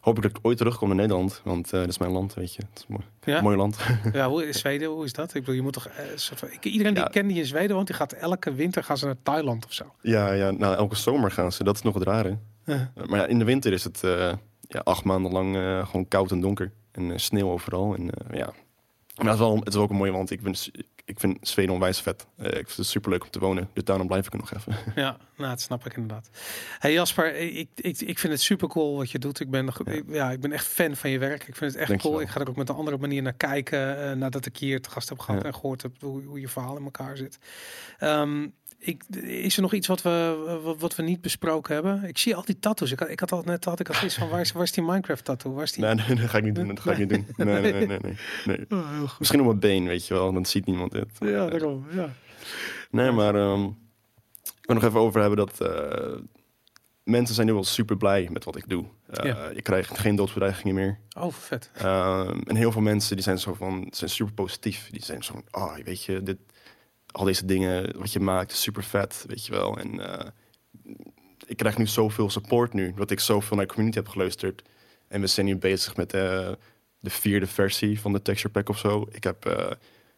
hoop 0.06 0.16
ik 0.16 0.22
dat 0.22 0.30
ik 0.30 0.38
ooit 0.42 0.56
terugkom 0.58 0.88
naar 0.88 0.96
Nederland. 0.96 1.40
Want 1.44 1.72
eh 1.72 1.80
dat 1.80 1.88
is 1.88 1.98
mijn 1.98 2.10
land, 2.10 2.34
weet 2.34 2.54
je. 2.54 2.62
Het 2.70 2.78
is 2.78 2.84
een 2.88 2.94
mooi, 2.94 3.04
Ja? 3.36 3.42
mooi 3.42 3.56
land. 3.56 3.76
Ja, 4.12 4.28
hoe 4.28 4.48
is 4.48 4.58
Zweden? 4.58 4.88
Hoe 4.88 5.04
is 5.04 5.12
dat? 5.12 5.28
Ik 5.34 5.40
bedoel, 5.40 5.54
je 5.54 5.62
moet 5.62 5.72
toch. 5.72 5.86
eh, 5.86 6.04
soort 6.14 6.38
van- 6.38 6.50
ik, 6.52 6.64
iedereen 6.64 6.92
die 6.92 7.00
Ja. 7.02 7.06
ik 7.08 7.12
ken 7.12 7.26
die 7.26 7.36
in 7.38 7.46
Zweden 7.46 7.74
woont, 7.74 7.86
die 7.86 7.96
gaat 7.96 8.12
elke 8.12 8.54
winter 8.54 8.84
gaan 8.84 8.98
ze 8.98 9.04
naar 9.06 9.16
Thailand 9.22 9.64
of 9.64 9.72
zo. 9.72 9.84
ja, 10.02 10.32
ja, 10.32 10.50
nou, 10.50 10.76
elke 10.76 10.96
zomer 10.96 11.30
gaan 11.30 11.52
ze. 11.52 11.64
Dat 11.64 11.74
is 11.76 11.82
nog 11.82 11.94
het 11.94 12.02
rare. 12.02 12.38
Uh, 12.64 12.74
Eh, 12.80 13.06
maar 13.06 13.18
ja, 13.18 13.26
in 13.26 13.38
de 13.38 13.44
winter 13.44 13.72
is 13.72 13.84
het 13.84 14.00
ja, 14.68 14.80
acht 14.84 15.04
maanden 15.04 15.32
lang 15.32 15.56
gewoon 15.88 16.08
koud 16.08 16.30
en 16.30 16.40
donker. 16.40 16.72
En 16.92 17.20
sneeuw 17.20 17.48
overal. 17.50 17.94
En 17.94 18.10
ja, 18.32 18.52
maar 19.16 19.24
het 19.24 19.34
is, 19.34 19.38
wel, 19.38 19.56
het 19.56 19.68
is 19.68 19.74
ook 19.76 19.90
een 19.90 19.96
mooie 19.96 20.12
land. 20.12 20.30
Ik, 20.30 20.42
ben, 20.42 20.54
ik 21.06 21.20
vind 21.20 21.48
Zweden 21.48 21.74
onwijs 21.74 22.00
vet. 22.00 22.26
Eh, 22.36 22.46
ik 22.46 22.52
vind 22.66 22.76
het 22.76 22.86
super 22.86 23.10
leuk 23.10 23.22
om 23.24 23.30
te 23.30 23.38
wonen. 23.38 23.70
Dus 23.72 23.84
daarom 23.84 24.06
blijf 24.06 24.26
ik 24.26 24.32
er 24.32 24.38
nog 24.38 24.52
even. 24.54 24.76
ja, 25.02 25.16
nou, 25.36 25.50
dat 25.50 25.60
snap 25.60 25.86
ik 25.86 25.94
inderdaad. 25.96 26.30
Hey 26.78 26.92
Jasper, 26.92 27.34
ik, 27.36 27.68
ik, 27.74 28.00
ik 28.00 28.18
vind 28.18 28.32
het 28.32 28.42
super 28.42 28.68
cool 28.68 28.96
wat 28.96 29.10
je 29.10 29.18
doet. 29.18 29.40
Ik 29.40 29.50
ben, 29.50 29.64
ja. 29.66 29.72
Ja. 29.84 29.92
Ik, 29.92 30.04
ja, 30.08 30.30
ik 30.30 30.40
ben 30.40 30.52
echt 30.52 30.66
fan 30.66 30.96
van 30.96 31.10
je 31.10 31.18
werk. 31.18 31.48
Ik 31.48 31.56
vind 31.56 31.70
het 31.72 31.80
echt 31.80 31.88
Dankjewel. 31.88 32.16
cool. 32.16 32.28
Ik 32.28 32.32
ga 32.34 32.40
er 32.40 32.48
ook 32.48 32.56
met 32.56 32.68
een 32.68 32.74
andere 32.74 32.98
manier 32.98 33.22
naar 33.22 33.32
kijken. 33.32 34.10
eh, 34.10 34.12
nadat 34.16 34.46
ik 34.46 34.56
hier 34.56 34.80
te 34.80 34.90
gast 34.90 35.08
heb 35.08 35.18
gehad 35.18 35.40
Ja. 35.42 35.46
en 35.46 35.54
gehoord 35.54 35.82
heb 35.82 35.92
hoe, 36.00 36.24
hoe 36.24 36.40
je 36.40 36.48
verhaal 36.48 36.76
in 36.76 36.84
elkaar 36.84 37.16
zit. 37.16 37.38
Ehm, 37.98 38.46
ik, 38.78 39.04
is 39.22 39.56
er 39.56 39.62
nog 39.62 39.72
iets 39.72 39.86
wat 39.86 40.02
we, 40.02 40.58
wat, 40.62 40.78
wat 40.80 40.96
we 40.96 41.02
niet 41.02 41.20
besproken 41.20 41.74
hebben? 41.74 42.04
Ik 42.04 42.18
zie 42.18 42.34
al 42.36 42.44
die 42.44 42.58
tattoos. 42.58 42.90
Ik 42.92 42.98
had, 42.98 43.08
ik 43.08 43.20
had 43.20 43.32
al 43.32 43.42
net 43.44 43.64
had 43.64 43.80
ik 43.80 43.88
al 43.88 44.04
iets 44.04 44.14
van 44.14 44.28
waar 44.28 44.40
is, 44.40 44.52
waar 44.52 44.62
is 44.62 44.72
die 44.72 44.84
Minecraft 44.84 45.24
tattoo? 45.24 45.52
Waar 45.52 45.64
is 45.64 45.72
die? 45.72 45.84
Nee, 45.84 45.94
nee, 45.94 46.16
dat 46.16 46.28
ga 46.30 46.38
ik 46.38 46.44
niet 46.44 46.54
doen. 46.54 46.68
Dat 46.68 46.80
ga 46.80 46.90
ik 46.92 46.98
niet 46.98 47.08
doen. 47.08 47.26
Nee, 47.36 47.60
nee, 47.60 47.72
nee, 47.72 47.86
nee, 47.86 47.98
nee, 47.98 48.16
nee. 48.44 48.66
Oh. 48.80 49.18
Misschien 49.18 49.40
op 49.40 49.46
mijn 49.46 49.58
been, 49.58 49.86
weet 49.86 50.06
je 50.06 50.14
wel. 50.14 50.32
Dan 50.32 50.46
ziet 50.46 50.66
niemand 50.66 50.92
het. 50.92 51.10
Ja, 51.18 51.46
daarom. 51.46 51.86
Ja. 51.90 52.08
Nee, 52.90 53.10
maar 53.10 53.34
ehm, 53.34 53.64
ik 54.42 54.62
wil 54.62 54.74
nog 54.74 54.84
even 54.84 55.00
over 55.00 55.20
hebben 55.20 55.38
dat 55.38 55.60
eh, 55.60 56.18
mensen 57.02 57.34
zijn 57.34 57.46
nu 57.46 57.52
wel 57.52 57.64
super 57.64 57.96
blij 57.96 58.28
met 58.32 58.44
wat 58.44 58.56
ik 58.56 58.68
doe. 58.68 58.84
Eh, 59.06 59.24
Ja. 59.24 59.48
Je 59.54 59.62
krijgt 59.62 59.98
geen 59.98 60.16
doodsbedreigingen 60.16 60.74
meer. 60.74 60.98
Oh, 61.18 61.32
vet. 61.32 61.70
Ehm, 61.74 62.40
en 62.44 62.56
heel 62.56 62.72
veel 62.72 62.80
mensen 62.80 63.14
die 63.14 63.24
zijn 63.24 63.38
zo 63.38 63.54
van, 63.54 63.86
zijn 63.90 64.10
super 64.10 64.34
positief. 64.34 64.88
Die 64.90 65.04
zijn 65.04 65.24
zo 65.24 65.32
van, 65.32 65.62
oh, 65.62 65.76
weet 65.84 66.04
je, 66.04 66.22
dit, 66.22 66.36
al 67.16 67.24
deze 67.24 67.44
dingen 67.44 67.98
wat 67.98 68.12
je 68.12 68.20
maakt 68.20 68.52
is 68.52 68.62
super 68.62 68.82
vet, 68.84 69.24
weet 69.26 69.46
je 69.46 69.52
wel. 69.52 69.78
En 69.78 70.00
eh, 70.20 70.30
ik 71.46 71.56
krijg 71.56 71.78
nu 71.78 71.86
zoveel 71.86 72.30
support 72.30 72.72
nu, 72.72 72.92
dat 72.94 73.10
ik 73.10 73.20
zoveel 73.20 73.56
naar 73.56 73.66
de 73.66 73.72
community 73.72 73.98
heb 73.98 74.08
geluisterd. 74.08 74.62
En 75.08 75.20
we 75.20 75.26
zijn 75.26 75.46
nu 75.46 75.56
bezig 75.56 75.96
met 75.96 76.12
eh, 76.14 76.50
de 77.00 77.10
vierde 77.10 77.46
versie 77.46 78.00
van 78.00 78.12
de 78.12 78.22
texture 78.22 78.52
pack 78.52 78.68
of 78.68 78.78
zo. 78.78 79.06
Ik 79.10 79.24
heb 79.24 79.46
eh, 79.46 79.70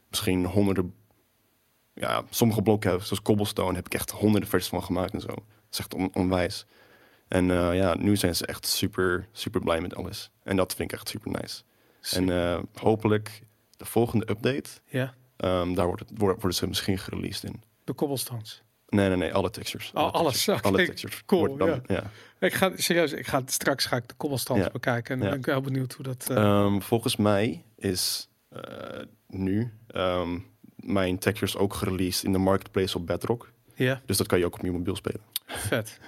misschien 0.08 0.44
honderden, 0.44 0.94
ja, 1.94 2.22
sommige 2.30 2.62
blokken, 2.62 2.90
zoals 2.90 3.22
Cobblestone, 3.22 3.74
heb 3.76 3.86
ik 3.86 3.94
echt 3.94 4.10
honderden 4.10 4.48
versies 4.48 4.70
van 4.70 4.82
gemaakt 4.82 5.12
en 5.12 5.20
zo. 5.20 5.26
Dat 5.26 5.44
is 5.72 5.78
echt 5.78 5.94
on- 5.94 6.14
onwijs. 6.14 6.66
En 7.28 7.44
ja, 7.74 7.94
nu 7.96 8.16
zijn 8.16 8.36
ze 8.36 8.46
echt 8.46 8.66
super, 8.66 9.28
super 9.32 9.60
blij 9.60 9.80
met 9.80 9.94
alles. 9.94 10.30
En 10.42 10.56
dat 10.56 10.74
vind 10.74 10.92
ik 10.92 10.98
echt 10.98 11.08
super 11.08 11.30
nice. 11.30 11.62
En 12.10 12.28
hopelijk 12.74 13.42
de 13.76 13.84
volgende 13.84 14.30
update, 14.30 14.70
ja, 14.84 15.14
ehm, 15.38 15.74
daar 15.74 15.86
wordt 15.86 16.00
het, 16.00 16.10
word- 16.14 16.34
worden 16.40 16.58
ze 16.58 16.66
misschien 16.66 16.98
gereleased 16.98 17.44
in. 17.50 17.62
de 17.84 17.94
cobblestones. 17.94 18.62
Nee, 18.88 19.08
nee, 19.08 19.16
nee, 19.16 19.34
alle 19.34 19.50
textures. 19.50 19.90
Oh, 19.94 19.94
Alle 20.02 20.10
alles, 20.12 20.32
textures. 20.32 20.62
Alle 20.74 20.76
textures. 20.86 21.22
cool, 21.26 21.56
dan- 21.56 21.82
ja. 21.86 22.10
Ik 22.40 22.54
ga 22.54 22.72
serieus, 22.76 23.12
ik 23.12 23.26
ga 23.26 23.42
straks 23.46 23.84
ga 23.86 23.96
ik 23.96 24.08
de 24.08 24.14
cobblestones 24.16 24.64
Ja. 24.64 24.70
bekijken 24.70 25.12
en 25.14 25.18
dan 25.18 25.26
Ja. 25.26 25.32
ben 25.34 25.40
ik 25.40 25.46
heel 25.46 25.60
benieuwd 25.60 25.92
hoe 25.92 26.04
dat. 26.04 26.30
Ehm, 26.30 26.80
volgens 26.80 27.16
mij 27.16 27.64
is 27.76 28.28
eh, 28.48 29.02
nu 29.26 29.72
ehm, 29.86 30.38
mijn 30.76 31.18
textures 31.18 31.56
ook 31.56 31.74
gereleased 31.74 32.24
in 32.24 32.32
de 32.32 32.38
marketplace 32.38 32.96
op 32.96 33.06
Bedrock. 33.06 33.52
ja, 33.74 34.00
Dus 34.06 34.16
dat 34.16 34.26
kan 34.26 34.38
je 34.38 34.44
ook 34.44 34.54
op 34.58 34.64
je 34.64 34.70
mobiel 34.72 34.96
spelen. 34.96 35.20
vet. 35.46 35.98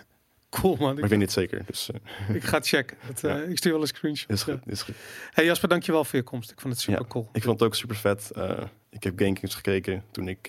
Cool 0.51 0.77
man. 0.77 0.85
Maar 0.95 0.97
ik 0.99 1.05
Ik, 1.05 1.11
weet 1.11 1.19
niet 1.19 1.33
zeker. 1.33 1.63
Dus 1.67 1.91
eh, 1.91 2.35
ik 2.37 2.45
ga 2.45 2.57
het 2.57 2.67
checken. 2.69 2.97
Het, 3.01 3.25
eh, 3.25 3.31
Ja. 3.31 3.43
Ik 3.43 3.57
stuur 3.59 3.73
wel 3.73 3.81
een 3.81 3.87
screenshot. 3.87 4.31
is 4.31 4.43
goed, 4.43 4.59
is 4.67 4.83
goed. 4.83 4.95
Hey 5.31 5.45
Jasper, 5.45 5.69
dankjewel 5.69 6.05
voor 6.05 6.19
je 6.19 6.25
komst. 6.25 6.51
Ik 6.51 6.61
vond 6.61 6.73
het 6.73 6.83
super 6.83 7.01
Ja. 7.01 7.07
cool. 7.09 7.29
Ik 7.33 7.43
vond 7.43 7.59
het 7.61 7.69
ook 7.69 7.75
super 7.75 7.97
vet. 7.97 8.31
Eh, 8.31 8.63
ik 8.91 9.03
heb 9.03 9.19
GameKings 9.19 9.55
gekeken 9.55 10.05
toen 10.11 10.29
ik 10.29 10.47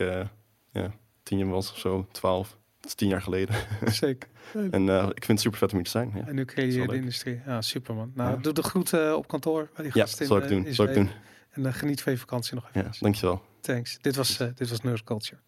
ja, 0.71 0.91
tien 1.23 1.37
jaar 1.37 1.47
was 1.47 1.71
of 1.71 1.77
zo, 1.79 2.07
twaalf. 2.11 2.57
Dat 2.79 2.89
is 2.89 2.95
tien 2.95 3.07
jaar 3.09 3.21
geleden. 3.21 3.55
Zeker. 3.91 4.29
En 4.53 4.87
ik 4.89 5.25
vind 5.25 5.27
het 5.27 5.39
super 5.39 5.57
vet 5.57 5.69
om 5.69 5.75
hier 5.75 5.85
te 5.85 5.91
zijn. 5.91 6.11
Ja, 6.15 6.27
En 6.27 6.35
nu 6.35 6.45
creëer 6.45 6.81
je 6.81 6.87
de 6.87 6.95
industrie. 6.95 7.41
Ja, 7.45 7.61
super 7.61 7.95
man. 7.95 8.11
Nou, 8.15 8.29
Ja. 8.31 8.35
doe 8.37 8.53
de 8.53 8.63
groeten 8.63 9.17
op 9.17 9.27
kantoor 9.27 9.69
bij 9.75 9.83
die 9.83 9.93
ja 9.95 10.01
gasten 10.01 10.25
zal 10.25 10.37
ik 10.37 10.47
doen. 10.47 10.73
Zal 10.73 10.87
ik 10.87 10.93
doen. 10.93 11.09
En 11.51 11.73
geniet 11.73 12.01
van 12.01 12.11
je 12.11 12.17
vakantie 12.17 12.55
nog 12.55 12.67
even. 12.69 12.81
Ja, 12.83 12.89
dankjewel. 12.99 13.41
Thanks. 13.61 13.97
Dit 14.01 14.15
was, 14.15 14.39
eh, 14.39 14.47
dit 14.55 14.69
was 14.69 14.81
Nerd 14.81 15.03
Culture. 15.03 15.39